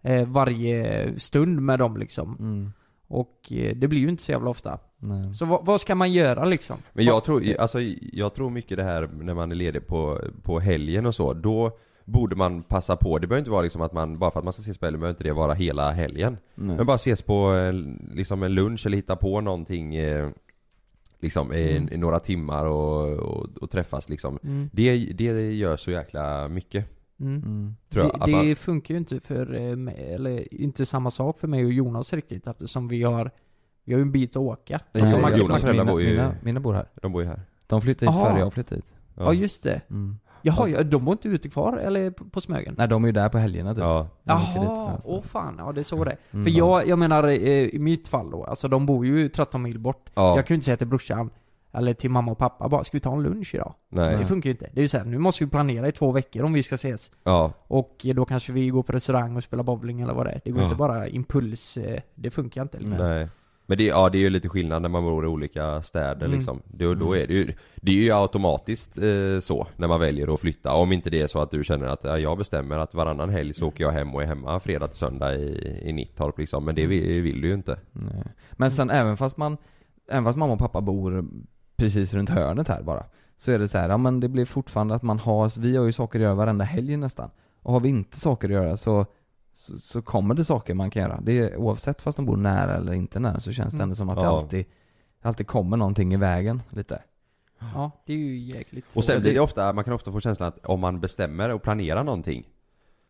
eh, 0.02 0.28
varje 0.28 1.20
stund 1.20 1.62
med 1.62 1.80
dem 1.80 1.98
liksom. 1.98 2.38
Mm. 2.40 2.72
Och 3.08 3.52
eh, 3.52 3.76
det 3.76 3.88
blir 3.88 4.02
ju 4.02 4.10
inte 4.10 4.24
så 4.24 4.32
jävla 4.32 4.50
ofta. 4.50 4.80
Nej. 5.00 5.34
Så 5.34 5.46
vad, 5.46 5.66
vad 5.66 5.82
ska 5.82 5.96
man 5.96 6.12
göra 6.14 6.46
liksom? 6.46 6.78
Men 6.94 7.06
jag 7.06 7.24
tror, 7.24 7.58
alltså 7.60 7.80
jag 8.00 8.34
tror 8.34 8.50
mycket 8.50 8.78
det 8.78 8.84
här 8.84 9.08
när 9.08 9.34
man 9.34 9.52
är 9.52 9.56
ledig 9.56 9.88
på, 9.88 10.22
på 10.44 10.60
helgen 10.60 11.06
och 11.06 11.16
så, 11.16 11.34
då 11.34 11.78
borde 12.10 12.36
man 12.36 12.64
passa 12.64 12.96
på, 12.96 13.18
det 13.20 13.28
behöver 13.28 13.40
inte 13.42 13.52
vara 13.52 13.62
liksom 13.62 13.82
att 13.82 13.94
man, 13.94 14.20
bara 14.20 14.32
för 14.32 14.40
att 14.40 14.44
man 14.44 14.54
ska 14.54 14.62
ses 14.62 14.78
på 14.78 14.86
helgen 14.86 15.00
behöver 15.02 15.14
inte 15.14 15.24
det 15.24 15.34
vara 15.34 15.54
hela 15.54 15.92
helgen. 15.92 16.38
Nej. 16.56 16.78
Men 16.78 16.86
bara 16.86 16.96
ses 16.96 17.22
på 17.22 17.54
eh, 17.56 17.74
liksom 18.16 18.44
en 18.44 18.54
lunch 18.54 18.86
eller 18.86 18.96
hitta 18.98 19.16
på 19.16 19.42
någonting 19.42 19.96
eh, 19.96 20.30
Liksom 21.20 21.54
i, 21.54 21.78
Mm. 21.78 21.94
i 21.94 21.98
några 21.98 22.20
timmar 22.20 22.66
och, 22.66 23.14
och, 23.14 23.48
och 23.62 23.70
träffas 23.72 24.10
liksom. 24.10 24.40
Mm. 24.44 24.70
Det, 24.74 24.98
det 24.98 25.54
gör 25.54 25.76
så 25.78 25.92
jäkla 25.92 26.48
mycket. 26.48 26.86
Mm. 27.20 27.36
Mm. 27.36 27.76
Tror 27.90 28.06
jag. 28.06 28.22
det 28.26 28.32
man, 28.32 28.46
det 28.48 28.56
funkar 28.56 28.94
ju 28.94 28.98
inte 28.98 29.20
för 29.20 29.56
eh, 29.56 29.76
mig, 29.76 30.14
eller 30.14 30.54
inte 30.54 30.86
samma 30.86 31.12
sak 31.12 31.40
för 31.40 31.48
mig 31.48 31.66
och 31.66 31.72
Jonas 31.72 32.14
riktigt 32.14 32.48
eftersom 32.48 32.88
vi 32.88 33.04
har 33.04 33.32
Vi 33.84 33.94
har 33.94 33.98
ju 34.00 34.02
en 34.02 34.12
bit 34.12 34.30
att 34.32 34.36
åka. 34.38 34.80
Nej, 34.92 35.02
Alltså, 35.04 35.18
man- 35.20 35.32
Jonas 35.38 35.50
man, 35.50 35.60
föräldrar 35.60 35.84
mina, 35.84 35.92
bor 35.94 36.02
ju- 36.02 36.10
mina, 36.10 36.36
mina 36.44 36.60
bor 36.60 36.74
här. 36.74 36.88
de 37.02 37.12
bor 37.12 37.22
ju 37.22 37.28
här. 37.28 37.42
De 37.68 37.82
flyttade 37.82 38.12
hit 38.12 38.18
Aha. 38.20 38.30
före 38.30 38.40
jag 38.40 38.54
flyttade 38.54 38.76
hit. 38.76 38.86
ja 39.16 39.34
just 39.34 39.64
det. 39.64 39.82
Mm. 39.90 40.18
Jaha, 40.42 40.68
ja, 40.70 40.84
de 40.84 41.06
bor 41.06 41.12
inte 41.12 41.28
ute 41.28 41.50
kvar 41.50 41.78
eller 41.78 42.12
på, 42.12 42.26
på 42.26 42.42
Smögen? 42.42 42.76
Nej 42.78 42.88
de 42.88 43.04
är 43.04 43.08
ju 43.08 43.12
där 43.12 43.30
på 43.30 43.38
helgerna 43.38 43.74
typ. 43.76 43.84
Ja. 43.84 44.08
Jaha, 44.24 44.42
ja. 44.56 44.98
åh 45.04 45.24
fan, 45.24 45.56
ja 45.58 45.72
det 45.72 45.82
är 45.82 45.84
så 45.84 46.04
det 46.04 46.12
är. 46.12 46.18
Mm. 46.32 46.46
För 46.46 46.52
jag, 46.52 46.88
jag 46.88 47.00
menar 47.00 47.24
eh, 47.24 47.36
i 47.50 47.80
mitt 47.80 48.08
fall 48.08 48.32
då, 48.32 48.44
alltså 48.44 48.68
de 48.68 48.86
bor 48.86 49.06
ju 49.06 49.30
13 49.30 49.62
mil 49.62 49.80
bort. 49.80 50.10
Ja. 50.14 50.36
Jag 50.36 50.48
kan 50.48 50.54
ju 50.54 50.56
inte 50.56 50.66
säga 50.66 50.78
till 50.78 50.88
brorsan, 50.88 51.30
eller 51.74 51.94
till 51.94 52.10
mamma 52.10 52.32
och 52.32 52.38
pappa 52.38 52.70
bara, 52.70 52.84
ska 52.84 52.98
vi 52.98 53.02
ta 53.02 53.14
en 53.14 53.24
lunch 53.24 53.56
idag? 53.56 53.74
Nej. 53.90 54.18
Det 54.18 54.26
funkar 54.26 54.48
ju 54.48 54.52
inte. 54.52 54.70
Det 54.74 54.80
är 54.80 54.82
ju 54.82 54.88
såhär, 54.88 55.06
nu 55.06 55.18
måste 55.18 55.44
vi 55.44 55.50
planera 55.50 55.88
i 55.88 55.92
två 55.92 56.12
veckor 56.12 56.44
om 56.44 56.54
vi 56.54 56.64
ska 56.64 56.76
ses. 56.76 57.12
Ja. 57.24 57.52
Och 57.68 58.06
eh, 58.06 58.16
då 58.16 58.26
kanske 58.26 58.54
vi 58.54 58.68
går 58.70 58.84
på 58.84 58.92
restaurang 58.94 59.36
och 59.36 59.44
spelar 59.44 59.64
bowling 59.64 60.02
eller 60.02 60.14
vad 60.14 60.26
det 60.26 60.32
är. 60.32 60.42
Det 60.44 60.52
går 60.52 60.60
Ja. 60.62 60.64
inte 60.66 60.76
bara 60.76 61.08
impuls, 61.08 61.78
eh, 61.78 62.02
det 62.16 62.32
funkar 62.32 62.62
inte 62.62 62.80
liksom. 62.80 63.08
Nej. 63.08 63.28
Men 63.70 63.78
det, 63.78 63.84
ja, 63.86 64.10
det 64.10 64.18
är 64.18 64.20
ju 64.20 64.30
lite 64.30 64.50
skillnad 64.50 64.82
när 64.82 64.90
man 64.90 65.04
bor 65.04 65.26
i 65.26 65.28
olika 65.28 65.82
städer 65.82 66.26
Mm. 66.26 66.32
liksom. 66.38 66.62
Då, 66.66 66.94
då 66.94 67.14
är 67.18 67.28
det 67.28 67.34
ju, 67.34 67.54
det 67.76 67.92
är 67.92 67.96
ju 67.96 68.12
automatiskt 68.12 68.98
eh, 68.98 69.40
så 69.42 69.68
när 69.76 69.88
man 69.88 70.00
väljer 70.00 70.34
att 70.34 70.40
flytta. 70.40 70.74
Om 70.74 70.92
inte 70.92 71.10
det 71.10 71.22
är 71.22 71.28
så 71.28 71.40
att 71.42 71.52
du 71.52 71.64
känner 71.64 71.88
att 71.88 72.04
ja, 72.04 72.18
jag 72.20 72.38
bestämmer 72.38 72.78
att 72.78 72.94
varannan 72.94 73.30
helg 73.30 73.54
så 73.54 73.68
åker 73.68 73.84
jag 73.84 73.92
hem 73.92 74.16
och 74.16 74.22
är 74.24 74.26
hemma 74.26 74.60
fredag 74.60 74.88
till 74.88 74.98
söndag 74.98 75.36
i, 75.36 75.82
i 75.90 75.94
Nittorp 75.94 76.38
liksom. 76.40 76.66
Men 76.66 76.76
det 76.76 76.84
Mm. 76.84 76.90
vill, 76.90 77.22
vill 77.22 77.42
du 77.42 77.48
ju 77.48 77.54
inte. 77.54 77.80
Nej. 77.92 78.24
Men 78.52 78.72
sen 78.72 78.90
även 78.90 79.18
fast 79.18 79.38
man, 79.38 79.58
även 80.10 80.24
fast 80.24 80.38
mamma 80.38 80.54
och 80.54 80.60
pappa 80.60 80.82
bor 80.82 81.26
precis 81.78 82.14
runt 82.14 82.30
hörnet 82.30 82.68
här 82.68 82.82
bara 82.82 83.04
Så 83.38 83.52
är 83.52 83.60
det 83.60 83.68
så 83.68 83.78
här, 83.78 83.90
ja 83.90 83.98
men 83.98 84.20
det 84.20 84.28
blir 84.30 84.46
fortfarande 84.46 84.96
att 84.96 85.04
man 85.04 85.20
har, 85.20 85.60
vi 85.60 85.78
har 85.78 85.86
ju 85.86 85.92
saker 85.92 86.20
att 86.20 86.24
göra 86.24 86.36
varenda 86.36 86.66
helg 86.66 86.98
nästan 86.98 87.30
Och 87.64 87.74
har 87.74 87.80
vi 87.80 87.90
inte 87.90 88.20
saker 88.20 88.48
att 88.48 88.54
göra 88.54 88.78
så, 88.78 89.06
så, 89.58 89.78
så 89.80 90.02
kommer 90.02 90.36
det 90.36 90.46
saker 90.46 90.74
man 90.74 90.90
kan 90.90 91.02
göra. 91.02 91.20
Det 91.22 91.40
är, 91.40 91.56
oavsett 91.56 92.02
fast 92.02 92.16
de 92.16 92.26
bor 92.26 92.38
nära 92.38 92.76
eller 92.76 92.94
inte 92.94 93.20
nära 93.20 93.40
så 93.40 93.52
känns 93.52 93.74
det 93.74 93.78
Mm. 93.78 93.84
ändå 93.84 93.96
som 93.96 94.10
att 94.10 94.18
det 94.18 94.24
Ja. 94.24 94.40
alltid, 94.40 94.66
alltid 95.22 95.48
kommer 95.48 95.78
någonting 95.78 96.14
i 96.14 96.18
vägen 96.18 96.62
lite. 96.70 97.02
Ja, 97.74 97.92
det 98.06 98.14
är 98.14 98.18
ju 98.18 98.38
jäkligt. 98.38 98.86
Och 98.94 99.04
sen 99.04 99.16
det- 99.16 99.22
blir 99.22 99.34
det 99.34 99.40
ofta, 99.40 99.74
man 99.74 99.84
kan 99.84 99.94
ofta 99.94 100.12
få 100.12 100.20
känslan 100.20 100.48
att 100.48 100.66
om 100.66 100.80
man 100.80 101.00
bestämmer 101.00 101.50
och 101.54 101.62
planerar 101.62 102.04
någonting 102.04 102.48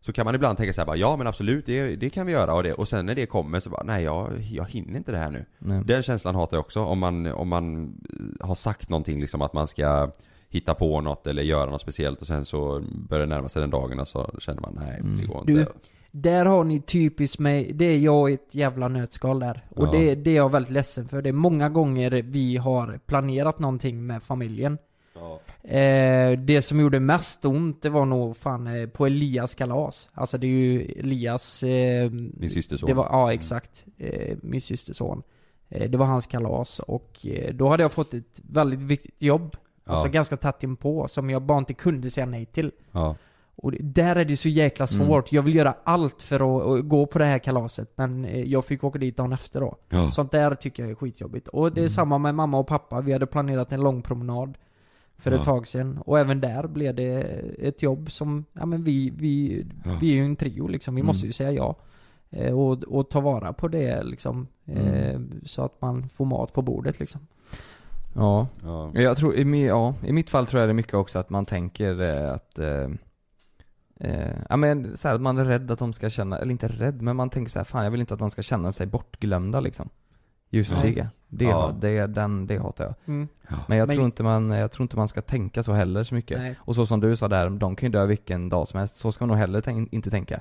Så 0.01 0.13
kan 0.13 0.25
man 0.25 0.35
ibland 0.35 0.57
tänka 0.57 0.73
så 0.73 0.81
här 0.81 0.85
bara, 0.85 0.95
ja 0.97 1.17
men 1.17 1.27
absolut 1.27 1.65
det, 1.65 1.95
det 1.95 2.09
kan 2.09 2.25
vi 2.25 2.31
göra 2.31 2.53
och 2.53 2.63
det 2.63 2.73
Och 2.73 2.87
sen 2.87 3.05
när 3.05 3.15
det 3.15 3.25
kommer 3.25 3.59
så 3.59 3.69
bara, 3.69 3.83
nej 3.83 4.03
jag, 4.03 4.31
jag 4.51 4.65
hinner 4.65 4.97
inte 4.97 5.11
det 5.11 5.17
här 5.17 5.31
nu 5.31 5.45
Nej. 5.59 5.81
Den 5.85 6.03
känslan 6.03 6.35
hatar 6.35 6.57
jag 6.57 6.61
också 6.65 6.83
om 6.83 6.99
man, 6.99 7.25
om 7.25 7.47
man 7.47 7.85
eh, 8.39 8.47
har 8.47 8.55
sagt 8.55 8.89
någonting 8.89 9.21
liksom 9.21 9.41
att 9.41 9.53
man 9.53 9.67
ska 9.67 10.11
hitta 10.49 10.73
på 10.75 11.01
något 11.01 11.27
eller 11.27 11.43
göra 11.43 11.69
något 11.69 11.81
speciellt 11.81 12.21
och 12.21 12.27
sen 12.27 12.45
så 12.45 12.83
börjar 13.09 13.25
det 13.27 13.35
närma 13.35 13.49
sig 13.49 13.59
den 13.61 13.69
dagen 13.69 13.99
och 13.99 14.07
så 14.07 14.31
känner 14.39 14.61
man 14.61 14.73
nej 14.81 14.99
Mm. 14.99 15.17
det 15.17 15.25
går 15.25 15.43
Du, 15.45 15.59
inte 15.59 15.71
Där 16.21 16.45
har 16.45 16.63
ni 16.63 16.81
typiskt 16.81 17.39
mig, 17.39 17.71
det 17.73 17.85
är 17.85 17.97
jag 17.97 18.31
i 18.31 18.33
ett 18.33 18.55
jävla 18.55 18.87
nötskal 18.87 19.39
där. 19.39 19.65
Och 19.75 19.87
Ja. 19.87 19.91
det, 19.91 20.15
det 20.15 20.31
är 20.31 20.35
jag 20.35 20.51
väldigt 20.51 20.71
ledsen 20.71 21.07
för. 21.07 21.21
Det 21.21 21.29
är 21.29 21.33
många 21.33 21.69
gånger 21.69 22.11
vi 22.25 22.57
har 22.57 22.99
planerat 23.05 23.59
någonting 23.59 24.05
med 24.07 24.23
familjen. 24.23 24.77
ja. 25.15 25.39
Eh, 25.69 26.39
det 26.39 26.61
som 26.61 26.79
gjorde 26.79 26.99
mest 26.99 27.45
ont, 27.45 27.81
det 27.81 27.89
var 27.89 28.05
nog 28.05 28.37
fan 28.37 28.67
eh, 28.67 28.87
på 28.89 29.05
Elias 29.05 29.55
kalas. 29.55 30.09
Alltså 30.13 30.37
det 30.37 30.47
är 30.47 30.51
ju 30.51 30.81
Elias... 30.85 31.63
Eh, 31.63 32.11
Min 32.11 32.49
systerson 32.49 32.87
Det 32.87 32.93
var, 32.93 33.05
ja 33.11 33.33
exakt. 33.33 33.85
Eh, 33.97 34.37
min 34.41 34.61
systerson. 34.61 35.23
Eh, 35.69 35.89
det 35.89 35.97
var 35.97 36.05
hans 36.05 36.25
kalas 36.27 36.79
och 36.79 37.25
eh, 37.25 37.53
då 37.53 37.69
hade 37.69 37.83
jag 37.83 37.91
fått 37.91 38.13
ett 38.13 38.41
väldigt 38.49 38.81
viktigt 38.81 39.21
jobb. 39.21 39.55
Ja. 39.85 39.91
Alltså 39.93 40.07
ganska 40.07 40.37
tätt 40.37 40.63
inpå, 40.63 41.07
som 41.07 41.29
jag 41.29 41.41
bara 41.41 41.57
inte 41.57 41.73
kunde 41.73 42.09
säga 42.09 42.25
nej 42.25 42.45
till. 42.45 42.71
ja. 42.91 43.15
Och 43.59 43.71
där 43.79 44.15
är 44.15 44.25
det 44.25 44.37
så 44.37 44.49
jäkla 44.49 44.87
Mm. 44.93 45.07
svårt. 45.07 45.31
Jag 45.31 45.41
vill 45.43 45.55
göra 45.55 45.75
allt 45.83 46.21
för 46.21 46.35
att, 46.79 46.85
gå 46.87 47.05
på 47.05 47.19
det 47.19 47.25
här 47.25 47.39
kalaset, 47.39 47.91
men 47.95 48.25
eh, 48.25 48.43
jag 48.43 48.65
fick 48.65 48.83
åka 48.83 48.99
dit 48.99 49.17
dagen 49.17 49.33
efter 49.33 49.59
då. 49.61 49.75
Ja. 49.89 50.09
Sånt 50.11 50.31
där 50.31 50.55
tycker 50.55 50.83
jag 50.83 50.91
är 50.91 50.95
skitjobbigt. 50.95 51.47
Och 51.47 51.71
det 51.71 51.79
är 51.79 51.81
Mm. 51.81 51.89
samma 51.89 52.17
med 52.17 52.35
mamma 52.35 52.57
och 52.59 52.67
pappa. 52.67 53.01
Vi 53.01 53.13
hade 53.13 53.25
planerat 53.25 53.73
en 53.73 53.81
lång 53.81 54.01
promenad 54.01 54.57
för 55.17 55.31
Ja. 55.31 55.37
ett 55.37 55.43
tag 55.43 55.67
sedan. 55.67 55.97
Och 56.05 56.19
även 56.19 56.41
där 56.41 56.67
blev 56.67 56.95
det 56.95 57.21
ett 57.59 57.81
jobb 57.83 58.11
som, 58.11 58.45
ja 58.53 58.65
men 58.65 58.83
vi, 58.83 59.09
vi, 59.17 59.65
Ja. 59.85 59.91
vi 60.01 60.11
är 60.11 60.15
ju 60.15 60.23
en 60.25 60.35
trio 60.35 60.67
liksom. 60.67 60.95
Vi 60.95 61.01
Mm. 61.01 61.07
måste 61.07 61.25
ju 61.27 61.31
säga 61.33 61.51
ja. 61.51 61.75
Eh, 62.29 62.53
och, 62.59 62.83
och 62.83 63.09
ta 63.09 63.19
vara 63.19 63.53
på 63.53 63.67
det 63.67 64.03
liksom. 64.03 64.47
Eh, 64.65 65.09
Mm. 65.09 65.41
så 65.45 65.61
att 65.61 65.81
man 65.81 66.09
får 66.09 66.25
mat 66.25 66.53
på 66.53 66.61
bordet 66.61 66.99
liksom. 66.99 67.21
Ja. 68.15 68.47
Ja. 68.63 68.91
Jag 68.93 69.17
tror, 69.17 69.35
i, 69.35 69.65
ja, 69.67 69.93
i 70.05 70.11
mitt 70.13 70.29
fall 70.29 70.45
tror 70.45 70.59
jag 70.59 70.69
det 70.69 70.71
är 70.71 70.73
mycket 70.73 70.93
också 70.93 71.19
att 71.19 71.29
man 71.29 71.45
tänker 71.45 72.01
eh, 72.01 72.31
att 72.33 72.59
eh, 73.99 74.31
Ja 74.49 74.57
men 74.57 74.97
så 74.97 75.07
här, 75.07 75.15
att 75.15 75.21
man 75.21 75.37
är 75.37 75.45
rädd 75.45 75.71
att 75.71 75.79
de 75.79 75.93
ska 75.93 76.09
känna, 76.09 76.37
eller 76.37 76.51
inte 76.51 76.67
rädd 76.67 77.01
men 77.01 77.15
man 77.15 77.29
tänker 77.29 77.51
så 77.51 77.59
här, 77.59 77.63
fan 77.63 77.83
jag 77.83 77.91
vill 77.91 77.99
inte 77.99 78.13
att 78.13 78.19
de 78.19 78.29
ska 78.31 78.41
känna 78.41 78.71
sig 78.71 78.85
bortglömda 78.87 79.59
liksom 79.59 79.89
Just 80.49 80.73
Nej. 80.83 80.93
det, 80.95 81.07
det, 81.27 81.45
Ja. 81.45 81.73
det, 81.79 82.07
den, 82.07 82.47
det 82.47 82.57
hatar 82.57 82.83
jag 82.85 82.93
Mm. 83.05 83.27
Men 83.67 83.77
jag 83.77 83.87
Men- 83.87 83.95
tror 83.95 84.05
inte 84.05 84.23
man, 84.23 84.49
jag 84.49 84.71
tror 84.71 84.83
inte 84.83 84.97
man 84.97 85.07
ska 85.07 85.21
tänka 85.21 85.63
så 85.63 85.73
heller 85.73 86.03
så 86.03 86.15
mycket 86.15 86.39
Nej. 86.39 86.55
Och 86.59 86.75
så 86.75 86.85
som 86.85 86.99
du 86.99 87.15
sa 87.15 87.27
där, 87.27 87.49
de 87.49 87.75
kan 87.75 87.87
ju 87.87 87.91
dö 87.91 88.05
vilken 88.05 88.49
dag 88.49 88.67
som 88.67 88.79
helst, 88.79 88.95
så 88.95 89.11
ska 89.11 89.23
man 89.25 89.29
nog 89.29 89.37
heller 89.37 89.61
tänk, 89.61 89.93
inte 89.93 90.09
tänka 90.09 90.39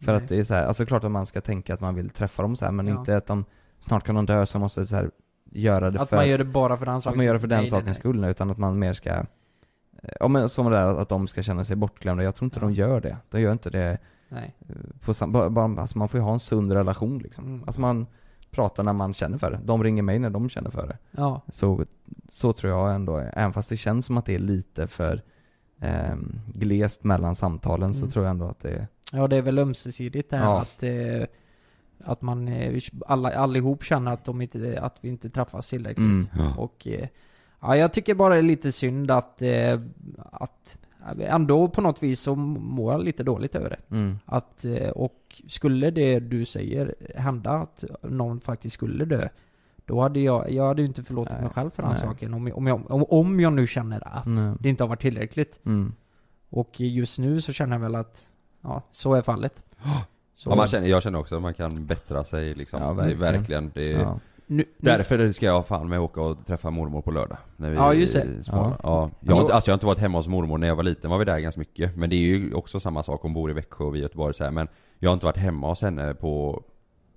För 0.00 0.12
Nej. 0.12 0.22
att 0.22 0.28
det 0.28 0.38
är 0.38 0.44
så 0.44 0.54
här, 0.54 0.64
alltså 0.66 0.86
klart 0.86 1.04
att 1.04 1.10
man 1.10 1.26
ska 1.26 1.40
tänka 1.40 1.74
att 1.74 1.80
man 1.80 1.94
vill 1.94 2.10
träffa 2.10 2.42
dem 2.42 2.56
så 2.56 2.64
här, 2.64 2.72
men 2.72 2.86
Ja. 2.86 2.98
inte 2.98 3.16
att 3.16 3.26
de 3.26 3.44
Snart 3.80 4.04
kan 4.04 4.14
de 4.14 4.26
dö 4.26 4.46
så 4.46 4.58
måste 4.58 4.86
så 4.86 4.96
här, 4.96 5.10
göra 5.52 5.90
det 5.90 6.00
Att 6.00 6.08
för 6.08 6.16
man 6.16 6.28
gör 6.28 6.38
det 6.38 6.44
bara 6.44 6.76
för 6.76 6.86
den 6.86 6.94
att 6.96 7.02
sakens 7.02 7.16
man 7.16 7.26
gör 7.26 7.34
det 7.34 7.40
för 7.40 7.46
den 7.46 7.66
sakens 7.66 7.96
skull 7.96 8.24
utan 8.24 8.50
att 8.50 8.58
man 8.58 8.78
mer 8.78 8.92
ska 8.92 9.24
Ja 10.20 10.28
men 10.28 10.48
som 10.48 10.70
det 10.70 10.76
där 10.76 10.86
att 11.00 11.08
de 11.08 11.26
ska 11.28 11.42
känna 11.42 11.64
sig 11.64 11.76
bortglömda, 11.76 12.22
jag 12.24 12.34
tror 12.34 12.46
inte 12.46 12.60
Ja. 12.60 12.66
de 12.66 12.72
gör 12.72 13.00
det. 13.00 13.16
De 13.30 13.40
gör 13.40 13.52
inte 13.52 13.70
det 13.70 13.98
Nej. 14.28 14.54
eh, 14.68 14.74
på 15.04 15.14
sam- 15.14 15.32
bara, 15.32 15.50
bara, 15.50 15.80
alltså 15.80 15.98
man 15.98 16.08
får 16.08 16.20
ju 16.20 16.24
ha 16.24 16.32
en 16.32 16.40
sund 16.40 16.72
relation 16.72 17.18
liksom. 17.18 17.44
Mm. 17.46 17.62
Alltså 17.66 17.80
man 17.80 18.06
pratar 18.50 18.82
när 18.82 18.92
man 18.92 19.14
känner 19.14 19.38
för 19.38 19.50
det. 19.50 19.60
De 19.64 19.84
ringer 19.84 20.02
mig 20.02 20.18
när 20.18 20.30
de 20.30 20.48
känner 20.48 20.70
för 20.70 20.86
det. 20.86 20.98
Ja. 21.10 21.42
Så, 21.48 21.84
så 22.30 22.52
tror 22.52 22.72
jag 22.72 22.94
ändå, 22.94 23.18
även 23.18 23.52
fast 23.52 23.68
det 23.68 23.76
känns 23.76 24.06
som 24.06 24.18
att 24.18 24.26
det 24.26 24.34
är 24.34 24.38
lite 24.38 24.86
för 24.86 25.22
ehm, 25.80 26.40
glest 26.54 27.04
mellan 27.04 27.34
samtalen 27.34 27.94
så 27.94 28.00
Mm. 28.00 28.10
tror 28.10 28.24
jag 28.24 28.30
ändå 28.30 28.48
att 28.48 28.60
det 28.60 28.70
är 28.70 28.86
Ja 29.12 29.28
det 29.28 29.36
är 29.36 29.42
väl 29.42 29.58
ömsesidigt 29.58 30.30
det 30.30 30.36
här 30.36 30.44
Ja. 30.44 30.60
att 30.60 30.82
eh, 30.82 31.26
Att 32.04 32.22
man 32.22 32.48
eh, 32.48 32.80
alla, 33.06 33.34
allihop 33.34 33.82
känner 33.84 34.12
att, 34.12 34.24
de 34.24 34.40
inte, 34.40 34.80
att 34.80 34.96
vi 35.00 35.08
inte 35.08 35.30
träffas 35.30 35.68
tillräckligt 35.68 35.98
Mm. 35.98 36.26
Ja. 36.38 36.54
Och 36.56 36.86
eh, 36.86 37.08
Ja 37.60 37.76
jag 37.76 37.92
tycker 37.92 38.14
bara 38.14 38.34
det 38.34 38.40
är 38.40 38.42
lite 38.42 38.72
synd 38.72 39.10
att 39.10 39.42
eh, 39.42 39.80
Att 40.32 40.78
Ändå 41.20 41.68
på 41.68 41.80
något 41.80 42.02
vis 42.02 42.20
så 42.20 42.34
mår 42.34 42.92
jag 42.92 43.04
lite 43.04 43.22
dåligt 43.22 43.54
över 43.54 43.70
det 43.70 43.94
mm. 43.96 44.18
Att 44.24 44.64
eh, 44.64 44.88
Och 44.88 45.42
skulle 45.46 45.90
det 45.90 46.20
du 46.20 46.44
säger 46.44 46.94
hända 47.14 47.50
att 47.50 47.84
någon 48.02 48.40
faktiskt 48.40 48.74
skulle 48.74 49.04
dö 49.04 49.28
Då 49.84 50.00
hade 50.00 50.20
jag, 50.20 50.50
jag 50.52 50.66
hade 50.66 50.82
ju 50.82 50.88
inte 50.88 51.02
förlåtit 51.02 51.32
Nej. 51.32 51.42
mig 51.42 51.50
själv 51.50 51.70
för 51.70 51.82
den 51.82 51.92
Nej. 51.92 52.00
saken 52.00 52.34
om 52.34 52.46
jag, 52.46 52.58
om, 52.58 52.66
jag, 52.66 52.90
om, 52.90 53.04
om 53.08 53.40
jag 53.40 53.52
nu 53.52 53.66
känner 53.66 54.08
att 54.08 54.26
Nej. 54.26 54.54
det 54.60 54.68
inte 54.68 54.84
har 54.84 54.88
varit 54.88 55.00
tillräckligt 55.00 55.60
Mm. 55.64 55.92
Och 56.50 56.80
just 56.80 57.18
nu 57.18 57.40
så 57.40 57.52
känner 57.52 57.76
jag 57.76 57.80
väl 57.80 57.94
att 57.94 58.24
Ja, 58.62 58.82
så 58.90 59.14
är 59.14 59.22
fallet 59.22 59.62
så, 60.34 60.50
Ja, 60.50 60.56
man 60.56 60.68
känner, 60.68 60.88
jag 60.88 61.02
känner 61.02 61.18
också 61.18 61.36
att 61.36 61.42
man 61.42 61.54
kan 61.54 61.86
bättra 61.86 62.24
sig 62.24 62.54
liksom. 62.54 62.82
Ja, 62.82 62.88
Det 62.88 62.94
verkligen. 62.94 63.20
verkligen. 63.20 63.70
Det 63.74 63.90
Ja. 63.90 64.20
Nu, 64.50 64.64
Därför 64.78 65.32
ska 65.32 65.46
jag 65.46 65.66
fan 65.66 65.88
med 65.88 66.00
åka 66.00 66.20
och 66.20 66.46
träffa 66.46 66.70
mormor 66.70 67.02
på 67.02 67.10
lördag. 67.10 67.38
När 67.56 67.70
vi 67.70 67.76
Ja, 67.76 67.94
just 67.94 68.14
det. 68.14 68.26
Ja. 68.46 68.76
Ja. 68.82 69.10
Jag, 69.20 69.34
har 69.34 69.42
inte, 69.42 69.54
alltså 69.54 69.70
jag 69.70 69.72
har 69.72 69.76
inte 69.76 69.86
varit 69.86 69.98
hemma 69.98 70.18
hos 70.18 70.28
mormor 70.28 70.58
när 70.58 70.68
jag 70.68 70.76
var 70.76 70.82
liten, 70.82 71.10
var 71.10 71.18
vi 71.18 71.24
där 71.24 71.38
ganska 71.38 71.58
mycket. 71.58 71.96
Men 71.96 72.10
det 72.10 72.16
är 72.16 72.18
ju 72.18 72.54
också 72.54 72.80
samma 72.80 73.02
sak, 73.02 73.22
hon 73.22 73.34
bor 73.34 73.50
i 73.50 73.54
Växjö 73.54 73.84
och 73.84 73.94
vi 73.94 73.98
i 73.98 74.02
Göteborg 74.02 74.34
så 74.34 74.44
här. 74.44 74.50
Men 74.50 74.68
jag 74.98 75.10
har 75.10 75.14
inte 75.14 75.26
varit 75.26 75.36
hemma 75.36 75.68
hos 75.68 75.82
henne 75.82 76.14
på, 76.14 76.62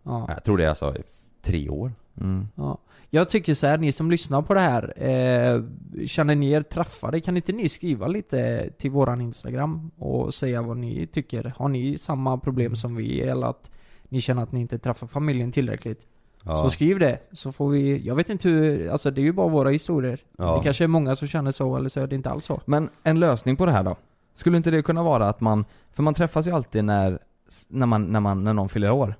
ja. 0.03 0.25
jag 0.27 0.43
tror 0.43 0.57
det 0.57 0.63
är 0.63 0.69
alltså 0.69 0.95
tre 1.41 1.69
år. 1.69 1.91
Mm. 2.21 2.47
Ja. 2.55 2.77
Jag 3.09 3.29
tycker 3.29 3.53
så 3.53 3.67
här, 3.67 3.77
ni 3.77 3.91
som 3.91 4.11
lyssnar 4.11 4.41
på 4.41 4.53
det 4.53 4.59
här, 4.59 5.03
eh, 5.03 5.63
känner 6.05 6.35
ni 6.35 6.51
er 6.51 6.61
träffade, 6.61 7.21
kan 7.21 7.35
inte 7.35 7.51
ni 7.51 7.69
skriva 7.69 8.07
lite 8.07 8.69
till 8.77 8.91
våran 8.91 9.21
Instagram 9.21 9.91
och 9.97 10.33
säga 10.33 10.61
vad 10.61 10.77
ni 10.77 11.07
tycker? 11.07 11.53
Har 11.57 11.69
ni 11.69 11.97
samma 11.97 12.37
problem 12.37 12.75
som 12.75 12.95
vi 12.95 13.21
eller 13.21 13.47
att 13.47 13.71
ni 14.09 14.21
känner 14.21 14.43
att 14.43 14.51
ni 14.51 14.59
inte 14.59 14.79
träffar 14.79 15.07
familjen 15.07 15.51
tillräckligt? 15.51 16.07
Ja. 16.45 16.63
Så 16.63 16.69
skriv 16.69 16.99
det, 16.99 17.19
så 17.31 17.51
får 17.51 17.69
vi, 17.69 18.07
jag 18.07 18.15
vet 18.15 18.29
inte 18.29 18.49
hur, 18.49 18.89
alltså 18.89 19.11
det 19.11 19.21
är 19.21 19.23
ju 19.23 19.31
bara 19.31 19.47
våra 19.47 19.69
historier. 19.69 20.19
Ja. 20.37 20.57
Det 20.57 20.63
kanske 20.63 20.83
är 20.83 20.87
många 20.87 21.15
som 21.15 21.27
känner 21.27 21.51
så, 21.51 21.75
eller 21.75 21.89
så 21.89 21.99
är 21.99 22.07
det 22.07 22.15
inte 22.15 22.29
alls 22.29 22.45
så. 22.45 22.61
Men 22.65 22.89
en 23.03 23.19
lösning 23.19 23.55
på 23.55 23.65
det 23.65 23.71
här 23.71 23.83
då? 23.83 23.95
Skulle 24.33 24.57
inte 24.57 24.71
det 24.71 24.81
kunna 24.81 25.03
vara 25.03 25.27
att 25.29 25.41
man, 25.41 25.65
för 25.91 26.03
man 26.03 26.13
träffas 26.13 26.47
ju 26.47 26.51
alltid 26.51 26.83
när, 26.83 27.19
när 27.67 27.85
man, 27.85 28.03
när 28.03 28.19
man, 28.19 28.43
när 28.43 28.53
någon 28.53 28.69
fyller 28.69 28.91
år 28.91 29.15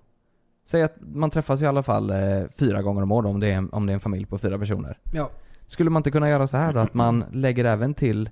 säg 0.66 0.84
att 0.84 0.96
man 1.00 1.30
träffas 1.30 1.62
i 1.62 1.66
alla 1.66 1.84
fall 1.84 2.10
eh, 2.10 2.44
fyra 2.60 2.82
gånger 2.82 3.02
om 3.02 3.12
året 3.12 3.30
om 3.30 3.40
det, 3.40 3.48
är 3.48 3.56
en, 3.56 3.70
om 3.70 3.86
det 3.86 3.92
är 3.92 3.94
en 3.94 4.00
familj 4.00 4.26
på 4.26 4.38
fyra 4.38 4.60
personer. 4.60 4.98
Ja. 5.14 5.30
Skulle 5.66 5.90
man 5.90 6.00
inte 6.00 6.12
kunna 6.12 6.30
göra 6.30 6.48
så 6.48 6.58
här 6.58 6.74
då? 6.74 6.80
Att 6.80 6.94
man 6.94 7.24
lägger 7.32 7.66
även 7.66 7.94
till 7.94 8.30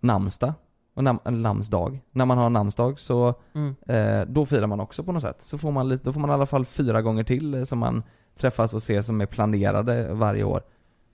namnsdag 0.00 0.52
och 0.94 1.04
nam, 1.04 1.18
namnsdag. 1.24 2.00
När 2.10 2.24
man 2.26 2.38
har 2.38 2.50
namnsdag 2.50 2.98
så, 2.98 3.34
Mm. 3.54 3.74
eh, 3.86 4.26
då 4.28 4.46
firar 4.46 4.66
man 4.66 4.80
också 4.80 5.04
på 5.04 5.12
något 5.12 5.22
sätt. 5.22 5.38
Så 5.42 5.58
får 5.58 5.72
man 5.72 5.88
lite, 5.88 6.04
då 6.04 6.12
får 6.12 6.20
man 6.20 6.30
i 6.30 6.32
alla 6.32 6.46
fall 6.46 6.64
fyra 6.64 7.02
gånger 7.02 7.24
till 7.24 7.54
eh, 7.54 7.64
som 7.64 7.78
man 7.78 8.02
träffas 8.38 8.74
och 8.74 8.82
ser 8.82 9.02
som 9.02 9.20
är 9.20 9.26
planerade 9.26 10.14
varje 10.14 10.44
år. 10.44 10.62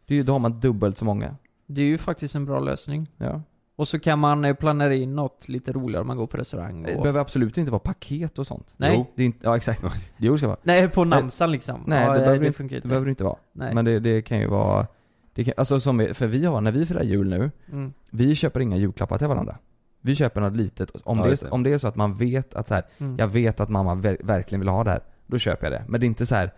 Det 0.07 0.15
är 0.15 0.17
ju, 0.17 0.23
då 0.23 0.33
har 0.33 0.39
man 0.39 0.61
dubbelt 0.61 0.99
så 0.99 1.05
många. 1.05 1.37
Det 1.67 1.83
är 1.83 1.87
ju 1.87 1.99
faktiskt 1.99 2.35
en 2.35 2.45
bra 2.45 2.61
lösning. 2.61 3.09
Ja. 3.17 3.41
Och 3.77 3.89
så 3.89 3.99
kan 3.99 4.19
man 4.19 4.45
eh, 4.45 4.55
planera 4.55 4.95
in 4.95 5.17
något 5.17 5.49
lite 5.49 5.73
roligare 5.73 6.01
om 6.01 6.07
man 6.07 6.17
går 6.17 6.27
på 6.27 6.37
restaurang 6.37 6.83
Det 6.83 6.97
och... 6.97 7.03
behöver 7.03 7.21
absolut 7.21 7.59
inte 7.59 7.71
vara 7.71 7.79
paket 7.79 8.39
och 8.39 8.47
sånt. 8.47 8.75
Nej. 8.77 8.95
Jo. 8.97 9.07
Det 9.15 9.23
är 9.23 9.27
inte, 9.27 9.39
ja 9.43 9.57
exakt. 9.57 9.83
Jo 10.17 10.33
det 10.33 10.39
ska 10.39 10.47
vara. 10.47 10.59
Nej, 10.63 10.89
på 10.89 11.05
namnsdagen 11.05 11.53
liksom. 11.53 11.81
Nej, 11.87 12.03
ja, 12.05 12.13
det, 12.13 12.19
behöver, 12.19 12.39
det 12.41 12.47
inte, 12.47 12.57
funkar 12.57 12.71
det 12.75 12.77
inte. 12.77 12.89
behöver 12.89 13.07
det 13.07 13.11
inte 13.11 13.25
vara. 13.25 13.37
Nej. 13.53 13.75
Men 13.75 13.85
det, 13.85 14.01
det 14.01 14.23
kan 14.23 14.39
ju 14.39 14.47
vara, 14.47 14.87
det 15.35 15.45
kan, 15.45 15.55
alltså 15.57 15.81
som 15.81 15.99
vi, 15.99 16.15
för 16.15 16.27
vi 16.27 16.45
har, 16.45 16.61
när 16.61 16.73
vi 16.73 16.87
firar 16.87 17.03
jul 17.03 17.29
nu, 17.29 17.51
Mm. 17.73 17.93
vi 18.11 18.35
köper 18.35 18.61
inga 18.61 18.77
julklappar 18.77 19.19
till 19.19 19.27
varandra. 19.27 19.57
Vi 20.01 20.15
köper 20.15 20.41
något 20.41 20.57
litet, 20.57 20.91
om, 21.05 21.19
Ja, 21.19 21.25
det, 21.25 21.31
är, 21.33 21.45
det. 21.45 21.51
om 21.51 21.63
det 21.63 21.73
är 21.73 21.79
så 21.79 21.89
att 21.89 21.97
man 21.97 22.15
vet 22.15 22.55
att 22.55 22.69
så 22.69 22.75
här, 22.75 22.85
Mm. 22.99 23.17
jag 23.19 23.29
vet 23.29 23.61
att 23.61 23.69
mamma 23.69 23.95
ver- 23.95 24.21
verkligen 24.27 24.61
vill 24.61 24.69
ha 24.69 24.85
det 24.85 24.91
här, 24.91 25.01
då 25.27 25.39
köper 25.39 25.67
jag 25.71 25.73
det. 25.81 25.85
Men 25.89 26.01
det 26.01 26.05
är 26.05 26.09
inte 26.09 26.27
så 26.27 26.35
här. 26.35 26.53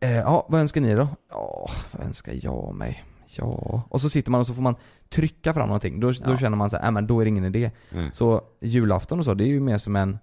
Eh, 0.00 0.16
ja, 0.16 0.46
vad 0.48 0.60
önskar 0.60 0.80
ni 0.80 0.94
då? 0.94 1.08
Ja, 1.30 1.68
vad 1.92 2.06
önskar 2.06 2.32
jag 2.42 2.74
mig? 2.74 3.04
Ja, 3.38 3.82
och 3.88 4.00
så 4.00 4.08
sitter 4.10 4.30
man 4.30 4.40
och 4.40 4.46
så 4.46 4.54
får 4.54 4.62
man 4.62 4.74
trycka 5.08 5.54
fram 5.54 5.66
någonting. 5.68 6.00
Då, 6.00 6.10
då 6.12 6.30
Ja. 6.30 6.36
känner 6.38 6.56
man 6.56 6.70
så 6.70 6.76
här, 6.76 6.84
äh, 6.84 6.90
men 6.90 7.06
då 7.06 7.20
är 7.20 7.24
det 7.24 7.28
ingen 7.28 7.44
idé. 7.44 7.70
Mm. 7.92 8.10
Så 8.12 8.42
julafton 8.60 9.18
och 9.18 9.24
så, 9.24 9.34
det 9.34 9.44
är 9.44 9.48
ju 9.48 9.60
mer 9.60 9.78
som 9.78 9.96
en, 9.96 10.18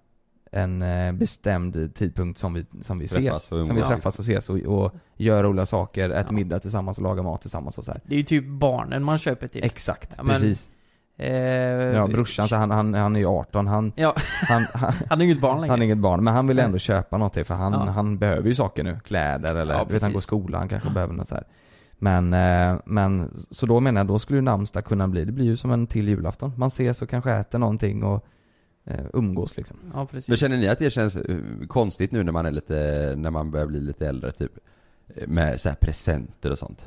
en 0.52 0.82
eh, 0.82 1.12
bestämd 1.12 1.94
tidpunkt 1.94 2.38
som 2.40 2.54
vi, 2.54 2.66
som 2.80 2.98
vi 2.98 3.08
Träffas 3.08 3.42
ses. 3.44 3.66
Som 3.66 3.76
vi 3.76 3.82
träffas 3.82 4.18
och 4.18 4.24
ses 4.24 4.48
och, 4.50 4.56
och 4.58 4.92
gör 5.16 5.42
roliga 5.42 5.66
saker, 5.66 6.10
äter 6.10 6.26
Ja. 6.28 6.32
middag 6.32 6.60
tillsammans 6.60 6.98
och 6.98 7.04
lagar 7.04 7.22
mat 7.22 7.40
tillsammans 7.40 7.78
och 7.78 7.84
så 7.84 7.92
här. 7.92 8.00
Det 8.04 8.14
är 8.14 8.18
ju 8.18 8.24
typ 8.24 8.44
barnen 8.46 9.04
man 9.04 9.18
köper 9.18 9.46
till. 9.48 9.64
Exakt, 9.64 10.10
Ja, 10.16 10.22
men- 10.22 10.34
precis. 10.34 10.70
Eh, 11.20 11.30
Ja, 11.96 12.06
brorsan 12.06 12.48
så 12.48 12.56
han, 12.56 12.70
han, 12.70 12.94
han 12.94 13.16
är 13.16 13.20
ju 13.20 13.26
18, 13.26 13.66
han, 13.66 13.92
Ja, 13.96 14.14
han, 14.48 14.66
han, 14.74 14.92
han 15.10 15.20
är 15.20 15.24
inget 15.24 15.40
barn 15.40 15.60
längre. 15.60 15.70
han 15.72 15.80
är 15.80 15.84
inget 15.84 15.98
barn, 15.98 16.24
men 16.24 16.34
han 16.34 16.46
vill 16.46 16.56
Nej. 16.56 16.64
ändå 16.64 16.78
köpa 16.78 17.18
något 17.18 17.32
till 17.32 17.44
för 17.44 17.54
han, 17.54 17.72
Ja. 17.72 17.78
han 17.78 18.18
behöver 18.18 18.48
ju 18.48 18.54
saker 18.54 18.84
nu, 18.84 19.00
kläder 19.04 19.54
eller, 19.54 19.74
Ja, 19.74 19.84
du 19.84 19.92
vet 19.92 20.02
han 20.02 20.12
går 20.12 20.18
i 20.18 20.22
skolan, 20.22 20.58
han 20.58 20.68
kanske 20.68 20.90
behöver 20.90 21.14
något 21.14 21.28
så 21.28 21.34
här. 21.34 21.44
Men, 22.00 22.32
eh, 22.34 22.80
men, 22.84 23.30
så 23.50 23.66
då 23.66 23.80
menar 23.80 24.00
jag, 24.00 24.06
då 24.06 24.18
skulle 24.18 24.36
ju 24.36 24.42
namnsdag 24.42 24.84
kunna 24.84 25.08
bli, 25.08 25.24
det 25.24 25.32
blir 25.32 25.44
ju 25.44 25.56
som 25.56 25.70
en 25.70 25.86
till 25.86 26.08
julafton. 26.08 26.52
Man 26.56 26.68
ses 26.68 27.02
och 27.02 27.08
kanske 27.08 27.32
äter 27.32 27.58
någonting 27.58 28.02
och 28.02 28.24
eh, 28.84 29.04
umgås 29.12 29.56
liksom. 29.56 29.76
Ja, 29.94 30.06
precis. 30.06 30.28
Men 30.28 30.36
känner 30.36 30.56
ni 30.56 30.68
att 30.68 30.78
det 30.78 30.90
känns 30.90 31.16
eh, 31.16 31.36
konstigt 31.68 32.12
nu 32.12 32.22
när 32.24 32.32
man 32.32 32.46
är 32.46 32.50
lite, 32.50 33.14
när 33.16 33.30
man 33.30 33.50
börjar 33.50 33.66
bli 33.66 33.80
lite 33.80 34.08
äldre 34.08 34.32
typ? 34.32 34.52
Med 35.26 35.60
så 35.60 35.68
här 35.68 35.76
presenter 35.76 36.50
och 36.52 36.58
sånt? 36.58 36.86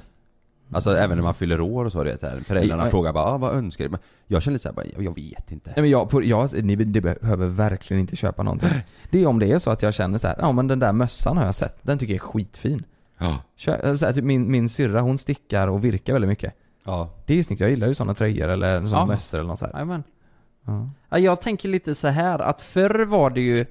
Alltså 0.73 0.97
även 0.97 1.17
när 1.17 1.23
man 1.23 1.33
fyller 1.33 1.61
år 1.61 1.85
och 1.85 1.91
så, 1.91 2.03
du 2.03 2.09
vet 2.11 2.21
här. 2.21 2.39
Föräldrarna 2.39 2.83
Ja. 2.83 2.89
frågar 2.89 3.13
bara 3.13 3.25
ah, 3.25 3.37
'Vad 3.37 3.55
önskar 3.55 3.83
du?' 3.85 3.89
Men 3.89 3.99
jag 4.27 4.41
känner 4.41 4.53
lite 4.53 4.63
såhär 4.73 4.85
jag, 4.95 5.03
jag 5.05 5.15
vet 5.15 5.51
inte 5.51 5.69
Nej 5.75 5.81
men 5.81 5.89
jag, 5.89 6.09
på, 6.09 6.23
jag 6.23 6.63
ni 6.63 6.75
det 6.75 7.01
behöver 7.01 7.47
verkligen 7.47 8.01
inte 8.01 8.15
köpa 8.15 8.43
någonting. 8.43 8.69
Det 9.11 9.21
är 9.21 9.25
om 9.27 9.39
det 9.39 9.51
är 9.51 9.59
så 9.59 9.71
att 9.71 9.81
jag 9.81 9.93
känner 9.93 10.17
så 10.17 10.27
här, 10.27 10.35
ja 10.39 10.51
men 10.51 10.67
den 10.67 10.79
där 10.79 10.91
mössan 10.91 11.37
har 11.37 11.45
jag 11.45 11.55
sett, 11.55 11.77
den 11.81 11.97
tycker 11.99 12.13
jag 12.13 12.23
är 12.23 12.27
skitfin. 12.27 12.83
Ja, 13.17 13.37
Kö, 13.57 13.73
eller 13.75 13.95
så 13.95 14.05
här, 14.05 14.13
typ 14.13 14.23
min, 14.23 14.51
min 14.51 14.69
syrra 14.69 15.01
hon 15.01 15.17
stickar 15.17 15.67
och 15.67 15.85
virkar 15.85 16.13
väldigt 16.13 16.29
mycket. 16.29 16.53
ja, 16.85 17.09
Det 17.25 17.33
är 17.33 17.37
ju 17.37 17.43
snyggt, 17.43 17.61
jag 17.61 17.69
gillar 17.69 17.87
ju 17.87 17.93
sådana 17.93 18.13
tröjor 18.13 18.47
eller 18.49 18.79
sådana 18.79 18.97
Ja. 18.97 19.05
mössor 19.05 19.37
eller 19.39 19.47
något 19.47 19.59
så 19.59 19.65
här. 19.65 19.73
Jajamän. 19.73 20.03
Ja. 20.65 20.89
Ja, 21.09 21.17
jag 21.19 21.41
tänker 21.41 21.69
lite 21.69 21.95
så 21.95 22.07
här 22.07 22.39
att 22.39 22.61
förr 22.61 23.05
var 23.05 23.29
det 23.29 23.41
ju 23.41 23.65